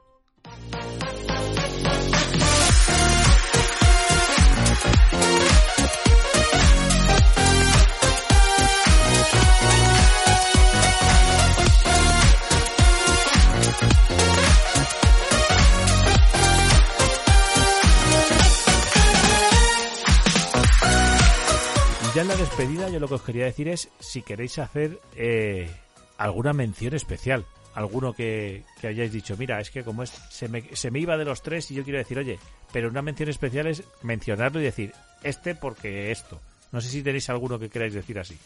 Ya 22.17 22.23
en 22.23 22.29
la 22.29 22.37
despedida, 22.37 22.89
yo 22.89 22.99
lo 22.99 23.09
que 23.09 23.15
os 23.15 23.21
quería 23.21 23.45
decir 23.45 23.69
es 23.69 23.91
si 24.01 24.23
queréis 24.23 24.59
hacer 24.59 24.99
eh, 25.17 25.71
alguna 26.17 26.55
mención 26.55 26.95
especial. 26.95 27.45
Alguno 27.75 28.15
que, 28.15 28.65
que 28.81 28.87
hayáis 28.87 29.13
dicho, 29.13 29.37
mira, 29.37 29.61
es 29.61 29.71
que 29.71 29.85
como 29.85 30.03
es, 30.03 30.13
se, 30.31 30.49
me, 30.49 30.75
se 30.75 30.91
me 30.91 30.99
iba 30.99 31.19
de 31.19 31.27
los 31.27 31.43
tres 31.43 31.71
y 31.71 31.75
yo 31.75 31.85
quiero 31.85 31.99
decir, 31.99 32.19
oye, 32.19 32.39
pero 32.73 32.89
una 32.89 33.03
mención 33.03 33.29
especial 33.29 33.67
es 33.67 33.83
mencionarlo 34.01 34.63
y 34.63 34.65
decir, 34.65 34.95
este 35.25 35.55
porque 35.55 36.11
esto. 36.11 36.41
No 36.73 36.81
sé 36.81 36.89
si 36.89 37.03
tenéis 37.03 37.29
alguno 37.29 37.59
que 37.59 37.69
queráis 37.69 37.93
decir 37.93 38.19
así. 38.19 38.39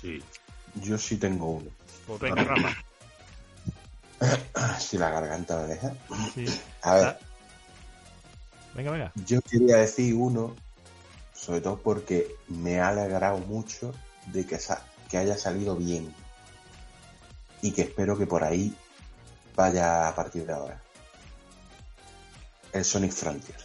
Sí. 0.00 0.22
Yo 0.80 0.96
sí 0.96 1.16
tengo 1.16 1.50
uno. 1.50 1.70
Pues 2.06 2.20
venga, 2.20 2.44
Rafa. 2.44 2.76
Si 4.78 4.98
la 4.98 5.10
garganta 5.10 5.60
me 5.62 5.74
deja. 5.74 5.92
Sí. 6.32 6.44
A 6.82 6.94
ver. 6.94 7.18
Venga, 8.72 8.92
venga. 8.92 9.12
yo 9.26 9.40
quería 9.42 9.78
decir 9.78 10.14
uno, 10.14 10.54
sobre 11.44 11.60
todo 11.60 11.76
porque 11.76 12.34
me 12.48 12.80
ha 12.80 12.88
alegrado 12.88 13.36
mucho 13.38 13.92
de 14.32 14.46
que, 14.46 14.58
sa- 14.58 14.82
que 15.10 15.18
haya 15.18 15.36
salido 15.36 15.76
bien. 15.76 16.14
Y 17.60 17.72
que 17.72 17.82
espero 17.82 18.16
que 18.16 18.26
por 18.26 18.44
ahí 18.44 18.74
vaya 19.54 20.08
a 20.08 20.14
partir 20.14 20.46
de 20.46 20.52
ahora. 20.54 20.80
El 22.72 22.84
Sonic 22.84 23.12
Frontiers. 23.12 23.64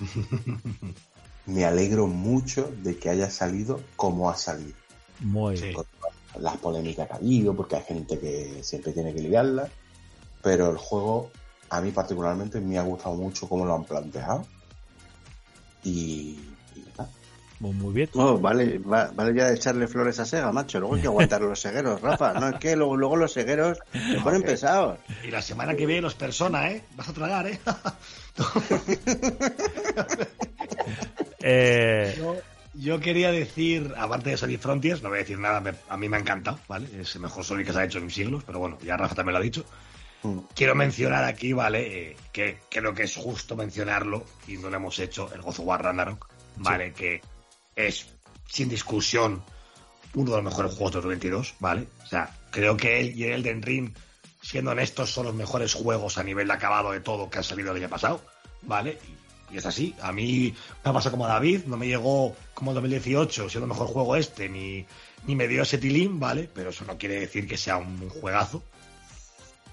me 1.46 1.64
alegro 1.64 2.06
mucho 2.06 2.72
de 2.82 2.98
que 2.98 3.10
haya 3.10 3.30
salido 3.30 3.82
como 3.96 4.30
ha 4.30 4.36
salido. 4.36 4.76
Muy 5.20 5.60
bien. 5.60 5.74
Con 5.74 5.86
las 6.42 6.56
polémicas 6.56 7.06
que 7.06 7.12
ha 7.12 7.16
habido, 7.16 7.54
porque 7.54 7.76
hay 7.76 7.82
gente 7.82 8.18
que 8.18 8.60
siempre 8.62 8.92
tiene 8.92 9.12
que 9.14 9.20
ligarla. 9.20 9.68
Pero 10.42 10.70
el 10.70 10.78
juego, 10.78 11.30
a 11.68 11.80
mí 11.82 11.90
particularmente, 11.90 12.60
me 12.60 12.78
ha 12.78 12.82
gustado 12.82 13.14
mucho 13.14 13.46
cómo 13.48 13.66
lo 13.66 13.74
han 13.74 13.84
planteado. 13.84 14.46
Y, 15.84 16.38
y 16.76 16.82
ya 16.84 16.90
está. 16.90 17.08
Muy, 17.60 17.72
muy 17.74 17.92
bien. 17.92 18.08
Oh, 18.14 18.38
vale, 18.38 18.78
va- 18.78 19.10
vale 19.14 19.34
ya 19.34 19.50
echarle 19.52 19.86
flores 19.86 20.18
a 20.18 20.24
Sega, 20.24 20.50
macho. 20.52 20.80
Luego 20.80 20.94
hay 20.94 21.00
que 21.02 21.06
aguantar 21.08 21.42
los 21.42 21.60
segueros, 21.60 22.00
Rafa. 22.00 22.32
No 22.34 22.48
es 22.48 22.56
que 22.56 22.74
luego, 22.76 22.96
luego 22.96 23.16
los 23.16 23.32
segueros 23.32 23.78
se 23.92 24.20
ponen 24.20 24.42
pesados. 24.42 24.98
Y 25.22 25.30
la 25.30 25.42
semana 25.42 25.74
que 25.76 25.86
viene 25.86 26.00
los 26.02 26.14
persona, 26.14 26.70
¿eh? 26.70 26.82
Vas 26.96 27.08
a 27.08 27.12
tragar, 27.12 27.46
¿eh? 27.48 27.60
Eh, 31.42 32.14
Yo, 32.18 32.36
yo 32.74 33.00
quería 33.00 33.30
decir, 33.32 33.94
aparte 33.96 34.30
de 34.30 34.36
Sonic 34.36 34.60
Frontiers, 34.60 35.02
no 35.02 35.08
voy 35.08 35.18
a 35.18 35.22
decir 35.22 35.38
nada, 35.38 35.60
me- 35.60 35.72
a 35.88 35.96
mí 35.96 36.08
me 36.08 36.18
ha 36.18 36.20
encantado, 36.20 36.58
¿vale? 36.68 36.86
Es 37.00 37.14
el 37.14 37.22
mejor 37.22 37.44
Sonic 37.44 37.66
que 37.68 37.72
se 37.72 37.78
ha 37.80 37.84
hecho 37.84 37.98
en 37.98 38.10
siglos, 38.10 38.44
pero 38.44 38.58
bueno, 38.58 38.76
ya 38.84 38.96
Rafa 38.96 39.14
también 39.14 39.32
lo 39.34 39.38
ha 39.38 39.42
dicho. 39.42 39.64
Quiero 40.54 40.74
mencionar 40.74 41.24
aquí, 41.24 41.52
¿vale? 41.52 42.10
Eh, 42.10 42.16
que 42.32 42.58
creo 42.68 42.94
que 42.94 43.04
es 43.04 43.16
justo 43.16 43.56
mencionarlo, 43.56 44.24
y 44.46 44.58
no 44.58 44.68
lo 44.68 44.76
hemos 44.76 44.98
hecho, 44.98 45.32
el 45.32 45.40
God 45.40 45.48
of 45.50 45.60
War 45.60 45.82
Ragnarok, 45.82 46.28
¿vale? 46.56 46.92
Que 46.92 47.22
es, 47.74 48.06
sin 48.46 48.68
discusión, 48.68 49.42
uno 50.14 50.30
de 50.30 50.36
los 50.36 50.44
mejores 50.44 50.72
juegos 50.72 50.92
de 50.92 50.96
2022, 50.96 51.54
¿vale? 51.58 51.86
O 52.02 52.06
sea, 52.06 52.36
creo 52.50 52.76
que 52.76 53.00
él 53.00 53.16
y 53.16 53.24
el 53.24 53.46
Elden 53.46 53.62
Ring, 53.62 53.94
siendo 54.42 54.72
honestos, 54.72 55.10
son 55.10 55.26
los 55.26 55.34
mejores 55.34 55.72
juegos 55.72 56.18
a 56.18 56.22
nivel 56.22 56.48
de 56.48 56.54
acabado 56.54 56.92
de 56.92 57.00
todo 57.00 57.30
que 57.30 57.38
han 57.38 57.44
salido 57.44 57.70
el 57.70 57.78
año 57.78 57.88
pasado, 57.88 58.22
¿vale? 58.62 58.98
Y, 59.08 59.54
y 59.54 59.58
es 59.58 59.66
así. 59.66 59.94
A 60.02 60.12
mí 60.12 60.54
me 60.84 60.90
ha 60.90 60.92
pasado 60.92 61.12
como 61.12 61.26
a 61.26 61.28
David, 61.28 61.64
no 61.66 61.76
me 61.76 61.86
llegó 61.86 62.36
como 62.54 62.72
en 62.72 62.76
2018 62.76 63.48
siendo 63.48 63.64
el 63.64 63.70
mejor 63.70 63.88
juego 63.88 64.16
este, 64.16 64.48
ni, 64.48 64.84
ni 65.26 65.34
me 65.34 65.48
dio 65.48 65.62
ese 65.62 65.78
tilín, 65.78 66.20
¿vale? 66.20 66.48
Pero 66.52 66.70
eso 66.70 66.84
no 66.84 66.98
quiere 66.98 67.20
decir 67.20 67.46
que 67.46 67.56
sea 67.56 67.76
un 67.76 68.08
juegazo. 68.08 68.62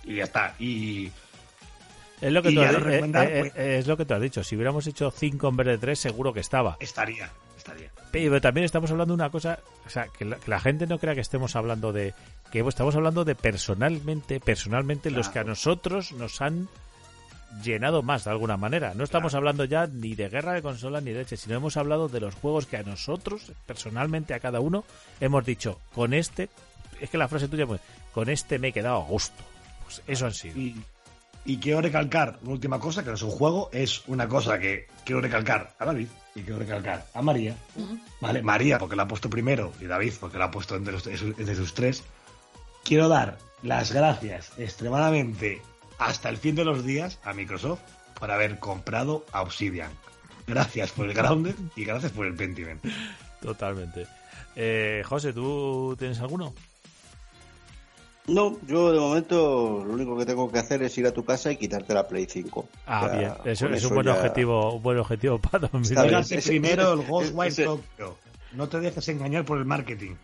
Y 0.08 0.16
ya 0.16 0.24
está. 0.24 0.56
Y 0.58 1.12
es 2.22 2.32
lo 2.32 2.42
que 2.42 2.52
tú 2.52 2.62
has, 2.62 2.72
lo 2.72 2.80
eh, 2.80 2.82
recomendar, 2.82 3.28
eh, 3.32 3.40
pues- 3.42 3.54
eh, 3.58 3.78
es 3.78 3.88
lo 3.88 3.96
que 3.98 4.06
tú 4.06 4.14
has 4.16 4.22
dicho. 4.22 4.44
Si 4.44 4.56
hubiéramos 4.56 4.88
hecho 4.88 5.12
5 5.12 5.50
en 5.50 5.58
vez 5.58 5.68
de 5.68 5.78
3, 5.78 6.00
seguro 6.00 6.34
que 6.34 6.40
estaba. 6.40 6.78
estaría, 6.80 7.30
estaría. 7.56 7.92
Pero 8.12 8.42
también 8.42 8.66
estamos 8.66 8.90
hablando 8.90 9.14
de 9.16 9.22
una 9.22 9.30
cosa, 9.30 9.60
o 9.86 9.90
sea, 9.90 10.08
que 10.08 10.26
la, 10.26 10.38
que 10.38 10.50
la 10.50 10.60
gente 10.60 10.88
no 10.88 10.98
crea 10.98 11.14
que 11.14 11.22
estemos 11.22 11.56
hablando 11.56 11.94
de 11.94 12.14
que 12.52 12.62
estamos 12.62 12.96
hablando 12.96 13.26
de 13.26 13.36
personalmente, 13.36 14.40
personalmente 14.40 15.12
los 15.12 15.30
que 15.30 15.40
a 15.40 15.44
nosotros 15.44 16.14
nos 16.14 16.42
han 16.42 16.70
llenado 17.64 18.02
más 18.04 18.24
de 18.24 18.32
alguna 18.32 18.58
manera. 18.58 18.94
No 18.96 19.04
estamos 19.04 19.34
hablando 19.36 19.66
ya 19.66 19.88
ni 19.88 20.16
de 20.16 20.30
guerra 20.30 20.54
de 20.54 20.62
consolas 20.62 21.04
ni 21.04 21.12
de 21.12 21.20
leche, 21.20 21.38
sino 21.38 21.56
hemos 21.56 21.78
hablado 21.78 22.08
de 22.08 22.20
los 22.22 22.36
juegos 22.36 22.66
que 22.66 22.78
a 22.78 22.84
nosotros, 22.84 23.52
personalmente 23.66 24.34
a 24.34 24.40
cada 24.40 24.60
uno, 24.60 24.86
hemos 25.20 25.46
dicho, 25.46 25.80
con 25.94 26.14
este, 26.14 26.50
es 27.02 27.10
que 27.10 27.18
la 27.18 27.28
frase 27.28 27.48
tuya 27.48 27.68
fue, 27.68 27.80
con 28.14 28.30
este 28.30 28.60
me 28.60 28.70
he 28.70 28.74
quedado 28.74 28.98
a 28.98 29.06
gusto. 29.06 29.44
Pues 29.88 30.02
eso 30.06 30.26
han 30.26 30.34
sido. 30.34 30.60
Y, 30.60 30.76
Y 31.46 31.58
quiero 31.60 31.80
recalcar 31.80 32.40
una 32.42 32.52
última 32.52 32.78
cosa, 32.78 33.04
que 33.04 33.10
no 33.10 33.16
es 33.16 33.22
un 33.22 33.32
juego, 33.32 33.70
es 33.72 34.06
una 34.08 34.28
cosa 34.28 34.60
que 34.60 34.88
quiero 35.06 35.22
recalcar 35.22 35.74
a 35.80 35.86
David 35.86 36.08
y 36.36 36.42
quiero 36.42 36.60
recalcar 36.60 37.08
a 37.14 37.22
María. 37.22 37.56
¿Vale? 38.20 38.42
María, 38.42 38.78
porque 38.78 38.98
la 38.98 39.04
ha 39.04 39.08
puesto 39.08 39.30
primero, 39.30 39.72
y 39.80 39.86
David, 39.86 40.14
porque 40.20 40.38
la 40.38 40.46
ha 40.46 40.52
puesto 40.52 40.76
entre, 40.76 40.92
los, 40.92 41.08
entre 41.08 41.56
sus 41.56 41.74
tres. 41.74 42.04
Quiero 42.84 43.08
dar 43.08 43.38
las 43.64 43.94
gracias 43.94 44.52
extremadamente 44.58 45.62
hasta 46.00 46.28
el 46.28 46.36
fin 46.36 46.56
de 46.56 46.66
los 46.66 46.84
días 46.84 47.18
a 47.24 47.32
Microsoft 47.34 47.80
por 48.20 48.30
haber 48.30 48.60
comprado 48.60 49.26
a 49.32 49.42
Obsidian. 49.42 49.92
Gracias 50.48 50.92
por 50.92 51.08
el 51.08 51.14
Grounded 51.14 51.56
y 51.78 51.86
gracias 51.86 52.12
por 52.12 52.26
el 52.26 52.36
Pentiment. 52.36 52.84
Totalmente. 53.42 54.06
Eh, 54.56 55.02
José, 55.06 55.32
¿tú 55.32 55.96
tienes 55.98 56.20
alguno? 56.20 56.54
No, 58.28 58.58
yo 58.68 58.92
de 58.92 59.00
momento 59.00 59.84
lo 59.88 59.94
único 59.94 60.18
que 60.18 60.26
tengo 60.26 60.52
que 60.52 60.60
hacer 60.60 60.84
es 60.84 60.98
ir 60.98 61.08
a 61.08 61.14
tu 61.14 61.24
casa 61.24 61.50
y 61.52 61.56
quitarte 61.58 61.94
la 61.94 62.08
Play 62.08 62.28
5. 62.30 62.68
Ah, 62.86 63.04
O 63.06 63.08
sea, 63.10 63.18
bien. 63.20 63.34
Eso 63.46 63.68
es 63.70 63.84
un 63.86 63.96
buen 63.96 64.06
ya- 64.08 64.14
objetivo, 64.16 64.74
un 64.76 64.84
buen 64.84 64.98
objetivo 64.98 65.40
para 65.40 65.60
2020. 65.60 65.94
Está 65.94 66.04
bien. 66.04 66.24
Fíjate 66.24 66.40
Ese- 66.40 66.50
primero 66.50 66.94
el 66.94 67.06
Ghostwire 67.08 67.48
ese- 67.50 67.64
Tokyo. 67.64 68.18
No 68.54 68.68
te 68.68 68.80
dejes 68.82 69.08
engañar 69.10 69.46
por 69.46 69.58
el 69.58 69.66
marketing. 69.66 70.16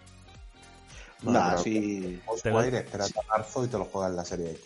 Nah, 1.21 1.51
pero- 1.51 1.63
sí. 1.63 2.21
Ghostwire, 2.27 2.77
espérate 2.79 3.13
a 3.19 3.37
marzo 3.37 3.63
y 3.63 3.67
te 3.69 3.77
lo 3.77 3.85
juegas 3.85 4.11
en 4.11 4.15
la 4.17 4.25
serie 4.25 4.51
X. 4.51 4.63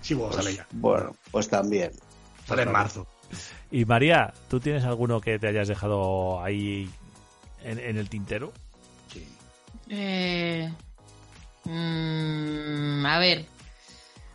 Sí, 0.00 0.14
vos 0.14 0.34
sale 0.34 0.54
ya. 0.54 0.66
Bueno, 0.72 1.16
pues 1.32 1.48
también. 1.48 1.90
Sale 2.46 2.62
en 2.62 2.72
marzo. 2.72 3.06
Y 3.72 3.84
María, 3.84 4.32
¿tú 4.48 4.60
tienes 4.60 4.84
alguno 4.84 5.20
que 5.20 5.38
te 5.40 5.48
hayas 5.48 5.66
dejado 5.68 6.40
ahí 6.42 6.88
en, 7.64 7.78
en 7.80 7.96
el 7.98 8.08
tintero? 8.08 8.52
Sí. 9.12 9.26
Eh, 9.90 10.72
mm, 11.64 13.06
a 13.06 13.18
ver. 13.18 13.44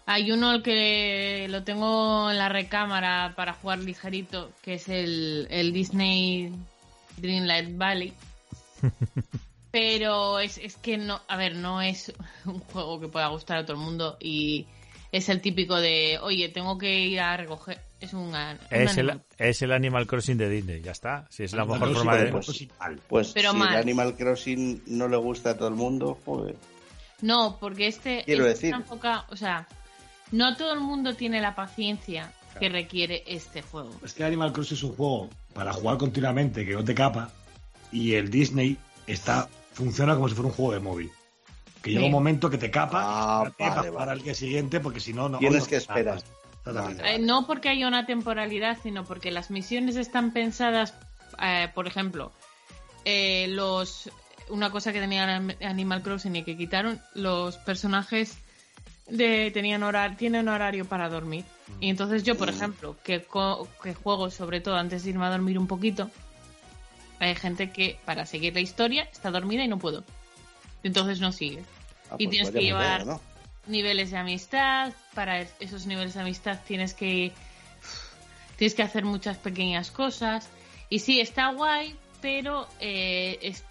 Hay 0.05 0.31
uno 0.31 0.49
al 0.49 0.63
que 0.63 1.47
lo 1.49 1.63
tengo 1.63 2.29
en 2.29 2.37
la 2.37 2.49
recámara 2.49 3.33
para 3.37 3.53
jugar 3.53 3.79
ligerito, 3.79 4.51
que 4.61 4.73
es 4.75 4.89
el, 4.89 5.47
el 5.49 5.71
Disney 5.71 6.51
Dreamlight 7.17 7.77
Valley. 7.77 8.13
Pero 9.71 10.39
es, 10.39 10.57
es 10.59 10.75
que 10.75 10.97
no, 10.97 11.21
a 11.27 11.35
ver, 11.37 11.55
no 11.55 11.81
es 11.81 12.13
un 12.45 12.59
juego 12.59 12.99
que 12.99 13.07
pueda 13.07 13.27
gustar 13.29 13.57
a 13.57 13.65
todo 13.65 13.77
el 13.77 13.81
mundo 13.83 14.17
y 14.19 14.67
es 15.11 15.29
el 15.29 15.41
típico 15.41 15.79
de, 15.79 16.19
oye, 16.21 16.49
tengo 16.49 16.77
que 16.77 16.99
ir 17.05 17.19
a 17.21 17.37
recoger. 17.37 17.79
Es 17.99 18.13
un, 18.13 18.35
un 18.35 18.35
Es 18.69 18.97
el, 18.97 19.09
animal. 19.09 19.23
es 19.37 19.61
el 19.61 19.71
Animal 19.71 20.05
Crossing 20.05 20.37
de 20.37 20.49
Disney, 20.49 20.81
ya 20.81 20.91
está. 20.91 21.25
Si 21.31 21.43
es 21.43 21.53
la 21.53 21.65
mejor 21.65 21.87
No, 21.89 21.95
forma 21.95 22.17
sí, 22.17 22.23
de... 22.25 22.31
pues- 22.31 22.45
pues. 22.47 22.99
Pues 23.07 23.31
Pero 23.31 23.51
si 23.51 23.57
mal. 23.57 23.73
el 23.73 23.79
Animal 23.79 24.15
Crossing 24.15 24.83
no 24.87 25.07
le 25.07 25.15
gusta 25.17 25.51
a 25.51 25.57
todo 25.57 25.69
el 25.69 25.75
mundo, 25.75 26.19
joder. 26.25 26.55
No, 27.23 27.57
porque 27.59 27.87
este 27.87 28.23
Quiero 28.25 28.45
este 28.45 28.67
decir. 28.67 28.69
está 28.73 28.77
enfocado- 28.83 29.25
o 29.29 29.35
sea, 29.35 29.67
no 30.31 30.55
todo 30.57 30.73
el 30.73 30.79
mundo 30.81 31.15
tiene 31.15 31.39
la 31.41 31.55
paciencia 31.55 32.31
que 32.59 32.69
requiere 32.69 33.23
este 33.25 33.61
juego. 33.61 33.91
Es 34.03 34.13
que 34.13 34.23
Animal 34.23 34.51
Crossing 34.53 34.77
es 34.77 34.83
un 34.83 34.95
juego 34.95 35.29
para 35.53 35.73
jugar 35.73 35.97
continuamente, 35.97 36.65
que 36.65 36.73
no 36.73 36.83
te 36.83 36.93
capa, 36.93 37.31
y 37.91 38.13
el 38.15 38.29
Disney 38.29 38.77
está 39.07 39.47
funciona 39.73 40.13
como 40.15 40.29
si 40.29 40.35
fuera 40.35 40.49
un 40.49 40.53
juego 40.55 40.73
de 40.73 40.79
móvil. 40.79 41.11
Que 41.81 41.89
llega 41.91 42.01
Sí. 42.01 42.05
un 42.05 42.11
momento 42.11 42.49
que 42.49 42.57
te 42.57 42.69
capa 42.69 43.01
Ah, 43.03 43.43
y 43.47 43.51
te 43.51 43.69
vale, 43.69 43.91
para 43.91 44.13
el 44.13 44.21
día 44.21 44.35
siguiente, 44.35 44.79
porque 44.79 44.99
si 44.99 45.13
no, 45.13 45.29
no. 45.29 45.39
Tienes 45.39 45.63
no- 45.63 45.67
que 45.69 45.75
esperar. 45.77 46.21
Eh, 47.03 47.19
no 47.19 47.45
porque 47.47 47.69
haya 47.69 47.87
una 47.87 48.05
temporalidad, 48.05 48.77
sino 48.83 49.03
porque 49.03 49.31
las 49.31 49.49
misiones 49.51 49.95
están 49.97 50.31
pensadas, 50.31 50.93
eh, 51.41 51.69
por 51.73 51.87
ejemplo, 51.87 52.31
eh, 53.03 53.47
los 53.49 54.09
una 54.49 54.69
cosa 54.71 54.91
que 54.93 54.99
tenía 54.99 55.41
Animal 55.61 56.01
Crossing 56.01 56.35
y 56.35 56.43
que 56.43 56.57
quitaron, 56.57 57.01
los 57.13 57.57
personajes 57.57 58.37
de, 59.07 59.51
tenían 59.51 59.83
horario, 59.83 60.17
tienen 60.17 60.47
horario 60.49 60.85
para 60.85 61.09
dormir. 61.09 61.45
Y 61.79 61.89
entonces 61.89 62.23
yo, 62.23 62.37
por 62.37 62.49
ejemplo, 62.49 62.95
que, 63.03 63.23
co- 63.23 63.67
que 63.81 63.93
juego 63.93 64.29
sobre 64.29 64.61
todo 64.61 64.75
antes 64.75 65.03
de 65.03 65.09
irme 65.11 65.25
a 65.25 65.29
dormir 65.29 65.57
un 65.59 65.67
poquito, 65.67 66.09
hay 67.19 67.35
gente 67.35 67.71
que 67.71 67.97
para 68.05 68.25
seguir 68.25 68.53
la 68.53 68.59
historia 68.61 69.03
está 69.11 69.31
dormida 69.31 69.63
y 69.63 69.67
no 69.67 69.77
puedo. 69.79 70.03
Entonces 70.83 71.19
no 71.19 71.31
sigue. 71.31 71.63
Ah, 72.11 72.15
Y 72.17 72.25
pues 72.27 72.31
tienes 72.31 72.47
vaya 72.53 72.59
que 72.59 72.65
llevar- 72.65 73.19
niveles 73.67 74.11
de 74.11 74.17
amistad. 74.17 74.93
Para 75.13 75.39
es- 75.41 75.53
esos 75.59 75.85
niveles 75.85 76.13
de 76.15 76.21
amistad 76.21 76.59
tienes 76.67 76.93
que 76.93 77.31
tienes 78.57 78.75
que 78.75 78.83
hacer 78.83 79.05
muchas 79.05 79.37
pequeñas 79.37 79.89
cosas. 79.91 80.49
Y 80.89 80.99
sí, 80.99 81.19
está 81.21 81.51
guay, 81.51 81.95
pero 82.21 82.67
eh, 82.79 83.39
es- 83.41 83.63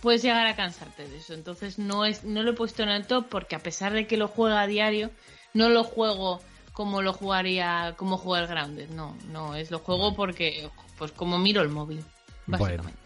puedes 0.00 0.22
llegar 0.22 0.46
a 0.46 0.56
cansarte 0.56 1.06
de 1.08 1.18
eso. 1.18 1.34
Entonces 1.34 1.78
no 1.78 2.04
es 2.04 2.24
no 2.24 2.42
lo 2.42 2.50
he 2.50 2.54
puesto 2.54 2.82
en 2.82 2.88
el 2.90 3.06
top 3.06 3.26
porque 3.28 3.56
a 3.56 3.60
pesar 3.60 3.92
de 3.92 4.06
que 4.06 4.16
lo 4.16 4.28
juega 4.28 4.60
a 4.62 4.66
diario, 4.66 5.10
no 5.54 5.68
lo 5.68 5.84
juego 5.84 6.40
como 6.72 7.02
lo 7.02 7.12
jugaría 7.12 7.94
como 7.96 8.16
juega 8.16 8.44
el 8.44 8.48
Grounded. 8.50 8.90
No, 8.90 9.16
no 9.30 9.54
es 9.56 9.70
lo 9.70 9.78
juego 9.80 10.14
porque 10.14 10.68
pues 10.98 11.12
como 11.12 11.38
miro 11.38 11.62
el 11.62 11.68
móvil. 11.68 12.02
Bueno. 12.46 12.64
Básicamente. 12.64 13.00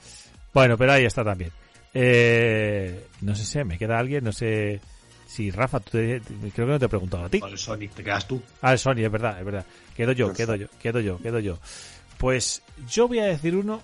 Bueno, 0.53 0.79
pero 0.79 0.93
ahí 0.93 1.05
está 1.05 1.25
también. 1.25 1.51
Eh, 1.93 3.07
no 3.21 3.35
sé 3.35 3.45
si 3.45 3.63
me 3.65 3.79
queda 3.79 3.99
alguien, 3.99 4.25
no 4.25 4.33
sé 4.33 4.81
si 5.27 5.51
Rafa, 5.51 5.81
tú 5.81 5.93
te- 5.93 6.21
creo 6.55 6.67
que 6.67 6.73
no 6.73 6.79
te 6.79 6.87
he 6.87 6.89
preguntado 6.89 7.25
a 7.25 7.29
ti. 7.29 7.41
El 7.45 7.59
Sonic 7.59 7.93
te 7.93 8.05
quedas 8.05 8.27
tú. 8.29 8.41
Ah, 8.63 8.73
el 8.73 8.79
Sony, 8.79 8.99
es 9.05 9.11
verdad, 9.11 9.39
es 9.39 9.45
verdad. 9.45 9.65
Quedo 9.97 10.13
yo, 10.13 10.33
quedo 10.33 10.55
yo, 10.57 10.67
quedo 10.81 11.01
yo, 11.01 11.19
quedo 11.19 11.39
yo. 11.41 11.59
Pues 12.19 12.63
yo 12.89 13.09
voy 13.09 13.19
a 13.21 13.25
decir 13.27 13.57
uno, 13.57 13.81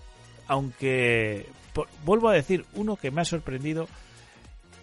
aunque 0.47 1.47
por- 1.73 1.89
vuelvo 2.05 2.29
a 2.29 2.35
decir 2.35 2.65
uno 2.75 2.97
que 2.97 3.11
me 3.11 3.21
ha 3.21 3.25
sorprendido, 3.25 3.89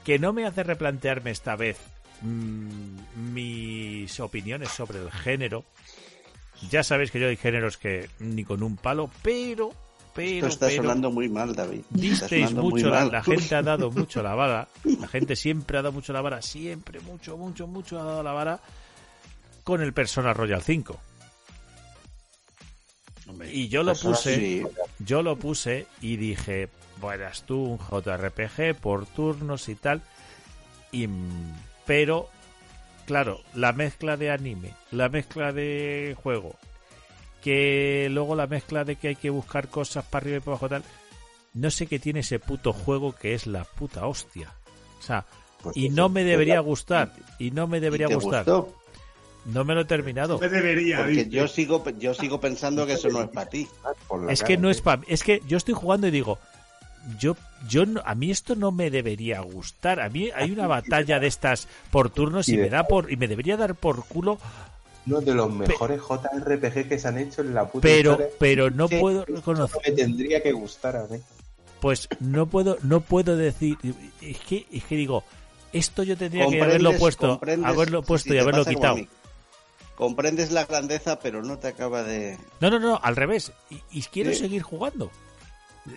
que 0.03 0.19
no 0.19 0.33
me 0.33 0.45
hace 0.45 0.63
replantearme 0.63 1.31
esta 1.31 1.55
vez 1.55 1.77
mm, 2.21 3.33
mis 3.33 4.19
opiniones 4.19 4.69
sobre 4.69 4.99
el 4.99 5.11
género. 5.11 5.63
Ya 6.71 6.83
sabéis 6.83 7.11
que 7.11 7.19
yo 7.19 7.27
hay 7.27 7.37
géneros 7.37 7.77
que 7.77 8.09
ni 8.19 8.43
con 8.43 8.63
un 8.63 8.77
palo, 8.77 9.11
pero, 9.21 9.71
pero, 10.15 10.47
Esto 10.47 10.65
está 10.65 10.67
pero, 10.67 10.83
sonando 10.83 11.11
muy 11.11 11.29
mal, 11.29 11.53
David. 11.55 11.81
Disteis 11.91 12.51
mucho, 12.53 12.89
la, 12.89 13.01
mal. 13.01 13.11
la 13.11 13.23
gente 13.23 13.53
ha 13.53 13.61
dado 13.61 13.91
mucho 13.91 14.23
la 14.23 14.33
vara, 14.33 14.67
la 14.99 15.07
gente 15.07 15.35
siempre 15.35 15.77
ha 15.77 15.81
dado 15.83 15.91
mucho 15.93 16.13
la 16.13 16.21
vara, 16.21 16.41
siempre, 16.41 16.99
mucho, 17.01 17.37
mucho, 17.37 17.67
mucho 17.67 17.99
ha 17.99 18.03
dado 18.03 18.23
la 18.23 18.31
vara 18.31 18.59
con 19.63 19.81
el 19.83 19.93
Persona 19.93 20.33
Royal 20.33 20.63
5. 20.63 20.99
Hombre. 23.27 23.53
Y 23.53 23.67
yo 23.67 23.83
lo 23.83 23.91
Persona 23.91 24.15
puse, 24.15 24.35
Sí, 24.35 24.63
yo 24.99 25.21
lo 25.21 25.35
puse 25.37 25.87
y 26.01 26.17
dije, 26.17 26.69
verás 27.01 27.43
tú, 27.43 27.61
un 27.63 27.77
JRPG 27.79 28.75
por 28.79 29.05
turnos 29.05 29.67
y 29.69 29.75
tal. 29.75 30.01
Y, 30.91 31.07
pero, 31.85 32.29
claro, 33.05 33.41
la 33.53 33.73
mezcla 33.73 34.15
de 34.17 34.31
anime, 34.31 34.71
la 34.91 35.09
mezcla 35.09 35.51
de 35.51 36.15
juego, 36.23 36.55
que 37.41 38.07
luego 38.11 38.35
la 38.35 38.47
mezcla 38.47 38.83
de 38.83 38.95
que 38.95 39.09
hay 39.09 39.15
que 39.15 39.29
buscar 39.29 39.67
cosas 39.67 40.05
para 40.05 40.23
arriba 40.23 40.37
y 40.37 40.39
para 40.41 40.51
abajo 40.53 40.69
tal, 40.69 40.83
no 41.53 41.69
sé 41.71 41.87
qué 41.87 41.99
tiene 41.99 42.21
ese 42.21 42.39
puto 42.39 42.71
juego 42.73 43.13
que 43.15 43.33
es 43.33 43.47
la 43.47 43.63
puta 43.65 44.07
hostia. 44.07 44.53
O 44.99 45.01
sea, 45.01 45.25
pues 45.61 45.75
y 45.75 45.89
no 45.89 46.07
me 46.09 46.23
debería 46.23 46.59
gustar, 46.61 47.13
y 47.39 47.51
no 47.51 47.67
me 47.67 47.79
debería 47.79 48.05
¿Y 48.05 48.09
te 48.09 48.15
gustar. 48.15 48.45
gustó? 48.45 48.76
No 49.47 49.63
me 49.63 49.73
lo 49.73 49.81
he 49.81 49.85
terminado. 49.85 50.37
Me 50.39 50.49
debería, 50.49 50.97
Porque 50.97 51.27
yo 51.29 51.47
sigo, 51.47 51.83
yo 51.99 52.13
sigo 52.13 52.39
pensando 52.41 52.85
que 52.85 52.93
eso 52.93 53.09
no 53.09 53.21
es 53.21 53.29
para 53.29 53.49
ti. 53.49 53.67
Es 54.29 54.43
que 54.43 54.57
no 54.57 54.69
es 54.69 54.81
para 54.81 55.01
es 55.07 55.23
que 55.23 55.41
yo 55.47 55.57
estoy 55.57 55.73
jugando 55.73 56.07
y 56.07 56.11
digo 56.11 56.37
yo 57.17 57.37
yo 57.69 57.85
no- 57.85 58.01
a 58.05 58.13
mí 58.15 58.29
esto 58.31 58.55
no 58.55 58.71
me 58.73 58.89
debería 58.91 59.39
gustar 59.39 60.01
a 60.01 60.09
mí 60.09 60.29
hay 60.35 60.51
una 60.51 60.67
batalla 60.67 61.19
de 61.21 61.27
estas 61.27 61.69
por 61.89 62.09
turnos 62.09 62.49
y, 62.49 62.57
me 62.57 62.69
da 62.69 62.83
por 62.85 63.09
y 63.09 63.15
me 63.15 63.29
debería 63.29 63.55
dar 63.55 63.75
por 63.75 64.03
culo 64.05 64.37
Uno 65.05 65.21
de 65.21 65.33
los 65.33 65.49
mejores 65.49 66.01
JRPG 66.01 66.89
que 66.89 66.99
se 66.99 67.07
han 67.07 67.17
hecho 67.17 67.39
en 67.41 67.53
la 67.53 67.65
puta 67.65 67.83
pero 67.83 68.11
historia. 68.11 68.27
pero 68.39 68.69
no 68.71 68.89
Sí, 68.89 68.97
puedo 68.99 69.23
reconocer 69.23 69.79
Me 69.87 69.91
tendría 69.93 70.43
que 70.43 70.51
gustar 70.51 70.97
a 70.97 71.07
mí. 71.07 71.19
pues 71.79 72.09
no 72.19 72.47
puedo 72.47 72.77
no 72.83 72.99
puedo 72.99 73.37
decir 73.37 73.77
es 74.21 74.37
que 74.39 74.65
es 74.69 74.83
que 74.83 74.95
digo 74.97 75.23
esto 75.71 76.03
yo 76.03 76.17
tendría 76.17 76.45
que 76.47 76.61
haberlo 76.61 76.91
puesto 76.97 77.39
haberlo 77.63 78.01
puesto 78.01 78.33
y 78.33 78.39
haberlo 78.39 78.65
quitado. 78.65 78.97
Comprendes 79.97 80.51
la 80.51 80.63
grandeza, 80.65 81.19
pero 81.19 81.41
no 81.43 81.57
te 81.57 81.67
acaba 81.67 82.03
de. 82.03 82.37
no 82.61 82.69
no 82.69 82.79
no 82.79 82.99
al 83.03 83.15
revés 83.17 83.51
y, 83.69 83.81
y 83.91 84.01
quiero 84.03 84.31
Sí. 84.31 84.37
seguir 84.39 84.61
jugando 84.61 85.11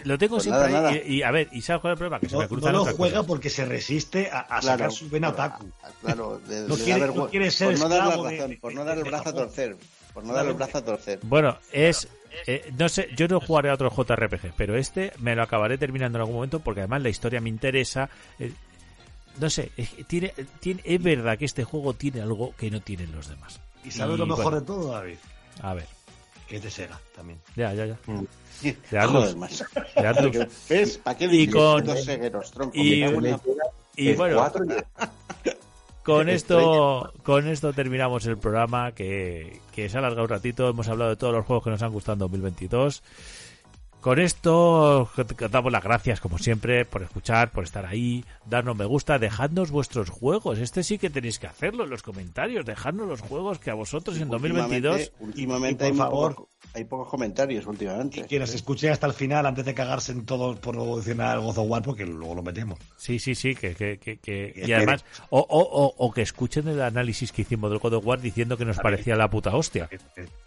lo 0.05 0.16
tengo 0.18 0.36
Pues 0.36 0.44
siempre 0.44 0.70
nada, 0.70 0.89
ahí 0.90 0.94
nada. 0.94 1.05
Y, 1.06 1.16
y 1.16 1.22
a 1.24 1.31
ver 1.32 1.48
y 1.51 1.62
sabes 1.62 1.81
cuál 1.82 1.93
es 1.93 1.94
el 1.97 1.98
problema 1.98 2.20
que 2.20 2.28
se 2.28 2.32
No, 2.35 2.39
me 2.39 2.44
no 2.44 2.48
cruzan 2.48 2.72
lo 2.72 2.81
otras 2.82 2.97
juega 2.97 3.14
cosas. 3.16 3.27
porque 3.27 3.51
se 3.51 3.64
resiste 3.64 4.31
a, 4.31 4.39
a 4.40 4.60
Claro, 4.60 4.62
sacar 4.78 4.93
su 4.93 5.10
vena 5.10 5.28
otaku. 5.31 5.68
Claro, 6.01 6.39
de- 6.47 6.60
No 6.68 6.77
da 6.77 6.85
quiere- 6.85 7.06
no 7.14 7.28
quiere 7.28 7.51
ser 7.51 7.68
por 7.77 7.78
no 7.81 7.89
dar 7.89 8.06
la 8.06 8.31
de- 8.31 8.56
por 8.60 8.72
no 8.72 8.81
de- 8.82 8.86
dar 8.86 8.98
el 8.98 9.05
de 9.05 9.10
brazo 9.10 9.28
a 9.31 9.32
torcer. 9.35 9.77
Por 10.14 10.24
no 10.24 10.32
dar 10.32 10.47
el 10.47 10.55
brazo 10.55 10.78
a 10.78 10.85
torcer. 10.85 11.18
Bueno, 11.22 11.59
es. 11.72 12.06
eh, 12.47 12.72
no 12.78 12.89
sé, 12.89 13.09
yo 13.16 13.27
no 13.27 13.40
jugaré 13.40 13.68
a 13.70 13.74
otro 13.74 13.90
JRPG, 13.90 14.52
pero 14.56 14.77
este 14.78 15.12
me 15.18 15.35
lo 15.35 15.43
acabaré 15.43 15.77
terminando 15.77 16.18
en 16.18 16.20
algún 16.20 16.36
momento 16.36 16.60
porque 16.60 16.81
además 16.82 17.02
la 17.02 17.09
historia 17.09 17.40
me 17.40 17.48
interesa. 17.48 18.09
eh, 18.39 18.52
no 19.40 19.51
sé, 19.51 19.72
es, 19.77 19.90
que 19.90 20.05
tiene, 20.05 20.32
tiene, 20.60 20.82
es 20.85 21.02
verdad 21.02 21.36
que 21.36 21.44
este 21.47 21.64
juego 21.64 21.94
tiene 21.94 22.20
algo 22.20 22.55
que 22.56 22.70
no 22.70 22.81
tienen 22.81 23.10
los 23.12 23.28
demás. 23.28 23.60
¿Y 23.85 23.90
sabes 23.90 24.15
Y 24.16 24.19
lo 24.19 24.27
mejor 24.27 24.44
bueno. 24.44 24.61
de 24.61 24.66
todo, 24.66 24.93
David? 24.93 25.16
A 25.62 25.74
ver, 25.74 25.86
Que 26.48 26.57
es 26.57 26.62
de 26.62 26.70
Sega 26.70 26.98
también. 27.15 27.39
ya, 27.57 27.73
ya, 27.74 27.86
ya. 27.86 27.98
Mm. 28.07 28.24
Joder, 28.90 29.11
Luz. 29.11 29.36
macho. 29.36 29.65
Ya, 29.97 30.12
Luz. 30.12 30.36
¿Ves? 30.69 30.98
¿Para 30.98 31.16
qué 31.16 31.24
Y 31.31 31.48
con- 31.48 31.85
dos 31.85 32.05
segueros, 32.05 32.51
tronco? 32.51 32.77
y- 32.77 33.01
la- 33.01 33.40
Y 33.97 34.12
bueno, 34.15 34.51
con 36.02 36.28
esto, 36.28 37.12
con 37.23 37.47
esto 37.48 37.73
terminamos 37.73 38.27
el 38.27 38.39
programa 38.39 38.93
que, 38.93 39.61
que 39.74 39.89
se 39.89 39.97
ha 39.97 40.01
alargado 40.01 40.23
un 40.24 40.28
ratito. 40.31 40.69
Hemos 40.69 40.89
hablado 40.89 41.11
de 41.11 41.16
todos 41.16 41.32
los 41.35 41.47
juegos 41.47 41.65
que 41.65 41.70
nos 41.70 41.82
han 41.82 41.93
gustado 41.93 42.15
en 42.15 42.19
2022. 42.20 43.02
Con 44.01 44.18
esto 44.18 45.02
os 45.02 45.10
damos 45.51 45.70
las 45.70 45.85
gracias, 45.85 46.20
como 46.20 46.39
siempre, 46.39 46.86
por 46.86 47.02
escuchar, 47.02 47.51
por 47.51 47.64
estar 47.64 47.85
ahí, 47.85 48.24
darnos 48.47 48.74
me 48.74 48.86
gusta, 48.86 49.18
dejadnos 49.18 49.70
vuestros 49.70 50.09
juegos. 50.09 50.59
Este 50.59 50.82
sí 50.82 50.97
que 50.97 51.10
tenéis 51.10 51.39
que 51.39 51.47
hacerlo 51.47 51.85
en 51.85 51.90
los 51.90 52.02
comentarios, 52.02 52.64
dejadnos 52.64 53.06
los 53.09 53.20
juegos 53.20 53.59
que 53.59 53.70
a 53.70 53.74
vosotros 53.74 54.16
en 54.18 54.31
2022. 54.31 55.12
Últimamente, 55.20 55.85
últimamente 55.85 55.85
Y 55.85 55.86
hay, 55.89 55.93
por 55.93 55.97
muy 55.98 56.05
favor. 56.06 56.35
poco- 56.35 56.48
hay 56.72 56.85
pocos 56.85 57.09
comentarios 57.09 57.66
últimamente. 57.66 58.20
Y 58.20 58.22
que 58.24 58.39
nos 58.39 58.55
escuche 58.55 58.89
hasta 58.89 59.06
el 59.06 59.12
final 59.12 59.44
antes 59.44 59.64
de 59.66 59.74
cagarse 59.74 60.12
en 60.12 60.24
todo 60.24 60.56
por 60.56 60.77
no 60.77 60.86
mencionar 60.94 61.36
el 61.36 61.43
God 61.44 61.59
of 61.59 61.66
War 61.68 61.82
porque 61.82 62.06
luego 62.06 62.35
lo 62.36 62.43
metemos. 62.43 62.78
Sí, 62.97 63.18
sí, 63.18 63.35
sí, 63.35 63.55
que, 63.55 63.74
que, 63.74 63.98
que, 63.98 64.16
que- 64.18 64.52
Y 64.64 64.70
y 64.70 64.72
además, 64.72 65.05
o, 65.28 65.40
o, 65.40 65.60
o, 65.60 65.94
o 65.98 66.10
que 66.12 66.22
escuchen 66.22 66.68
el 66.68 66.81
análisis 66.81 67.32
que 67.32 67.43
hicimos 67.43 67.68
del 67.70 67.81
God 67.81 67.94
of 67.94 68.06
War 68.06 68.20
diciendo 68.20 68.56
que 68.56 68.64
nos 68.64 68.78
parecía 68.78 69.14
la 69.14 69.28
puta 69.28 69.55
hostia. 69.55 69.89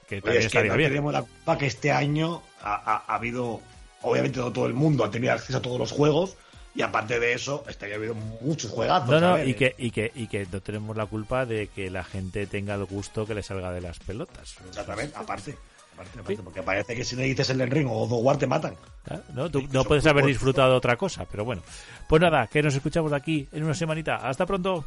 Que 0.07 0.15
Oye, 0.15 0.21
también 0.21 0.37
es 0.37 0.39
que 0.41 0.47
estaría 0.47 0.71
no 0.71 0.77
bien. 0.77 0.89
tenemos 0.89 1.13
la 1.13 1.21
culpa 1.21 1.57
que 1.57 1.65
este 1.67 1.91
año 1.91 2.41
ha, 2.63 2.73
ha- 2.75 3.03
ha 3.07 3.15
habido, 3.15 3.61
obviamente 4.01 4.39
no 4.39 4.51
todo 4.51 4.65
el 4.65 4.73
mundo 4.73 5.03
ha 5.03 5.11
tenido 5.11 5.33
acceso 5.33 5.57
a 5.59 5.61
todos 5.61 5.77
los 5.79 5.91
juegos 5.91 6.35
y 6.75 6.81
aparte 6.81 7.19
de 7.19 7.33
eso, 7.33 7.63
este 7.69 7.85
año 7.85 7.93
ha 7.93 7.97
habido 7.97 8.15
muchos 8.15 8.71
juegazos. 8.71 9.07
No, 9.09 9.19
no, 9.19 9.33
ver, 9.35 9.47
y 9.47 9.53
que, 9.53 9.75
y, 9.77 9.91
que, 9.91 10.11
y 10.15 10.25
que 10.27 10.47
no 10.51 10.59
tenemos 10.61 10.97
la 10.97 11.05
culpa 11.05 11.45
de 11.45 11.67
que 11.67 11.91
la 11.91 12.03
gente 12.03 12.47
tenga 12.47 12.73
el 12.73 12.85
gusto 12.85 13.25
que 13.27 13.35
le 13.35 13.43
salga 13.43 13.71
de 13.71 13.81
las 13.81 13.99
pelotas. 13.99 14.55
Exactamente, 14.67 15.15
aparte. 15.15 15.55
aparte, 15.93 16.19
aparte, 16.19 16.41
Porque 16.43 16.63
parece 16.63 16.95
que 16.95 17.03
si 17.03 17.15
le 17.15 17.25
dices 17.25 17.49
el 17.51 17.69
ring 17.69 17.87
o 17.87 18.05
War 18.05 18.37
te 18.37 18.47
matan. 18.47 18.75
¿Ah? 19.07 19.19
¿No? 19.33 19.51
Tú 19.51 19.59
Sí, 19.59 19.67
no 19.71 19.83
puedes 19.83 20.05
haber 20.07 20.25
disfrutado 20.25 20.71
de 20.71 20.77
otra 20.77 20.95
cosa, 20.97 21.25
pero 21.29 21.45
bueno. 21.45 21.61
Pues 22.09 22.19
nada, 22.21 22.47
que 22.47 22.63
nos 22.63 22.73
escuchamos 22.73 23.11
de 23.11 23.17
aquí 23.17 23.47
en 23.51 23.63
una 23.63 23.75
semanita. 23.75 24.15
Hasta 24.15 24.45
pronto. 24.47 24.83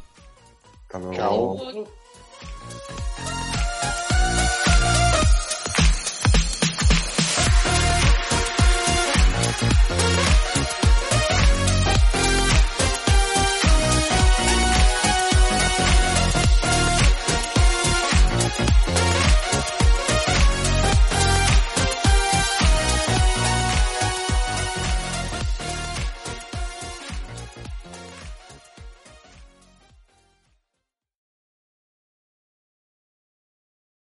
Hasta 0.87 0.99
luego. 0.99 1.15
Chao. 1.15 1.57
Chao. 1.71 3.46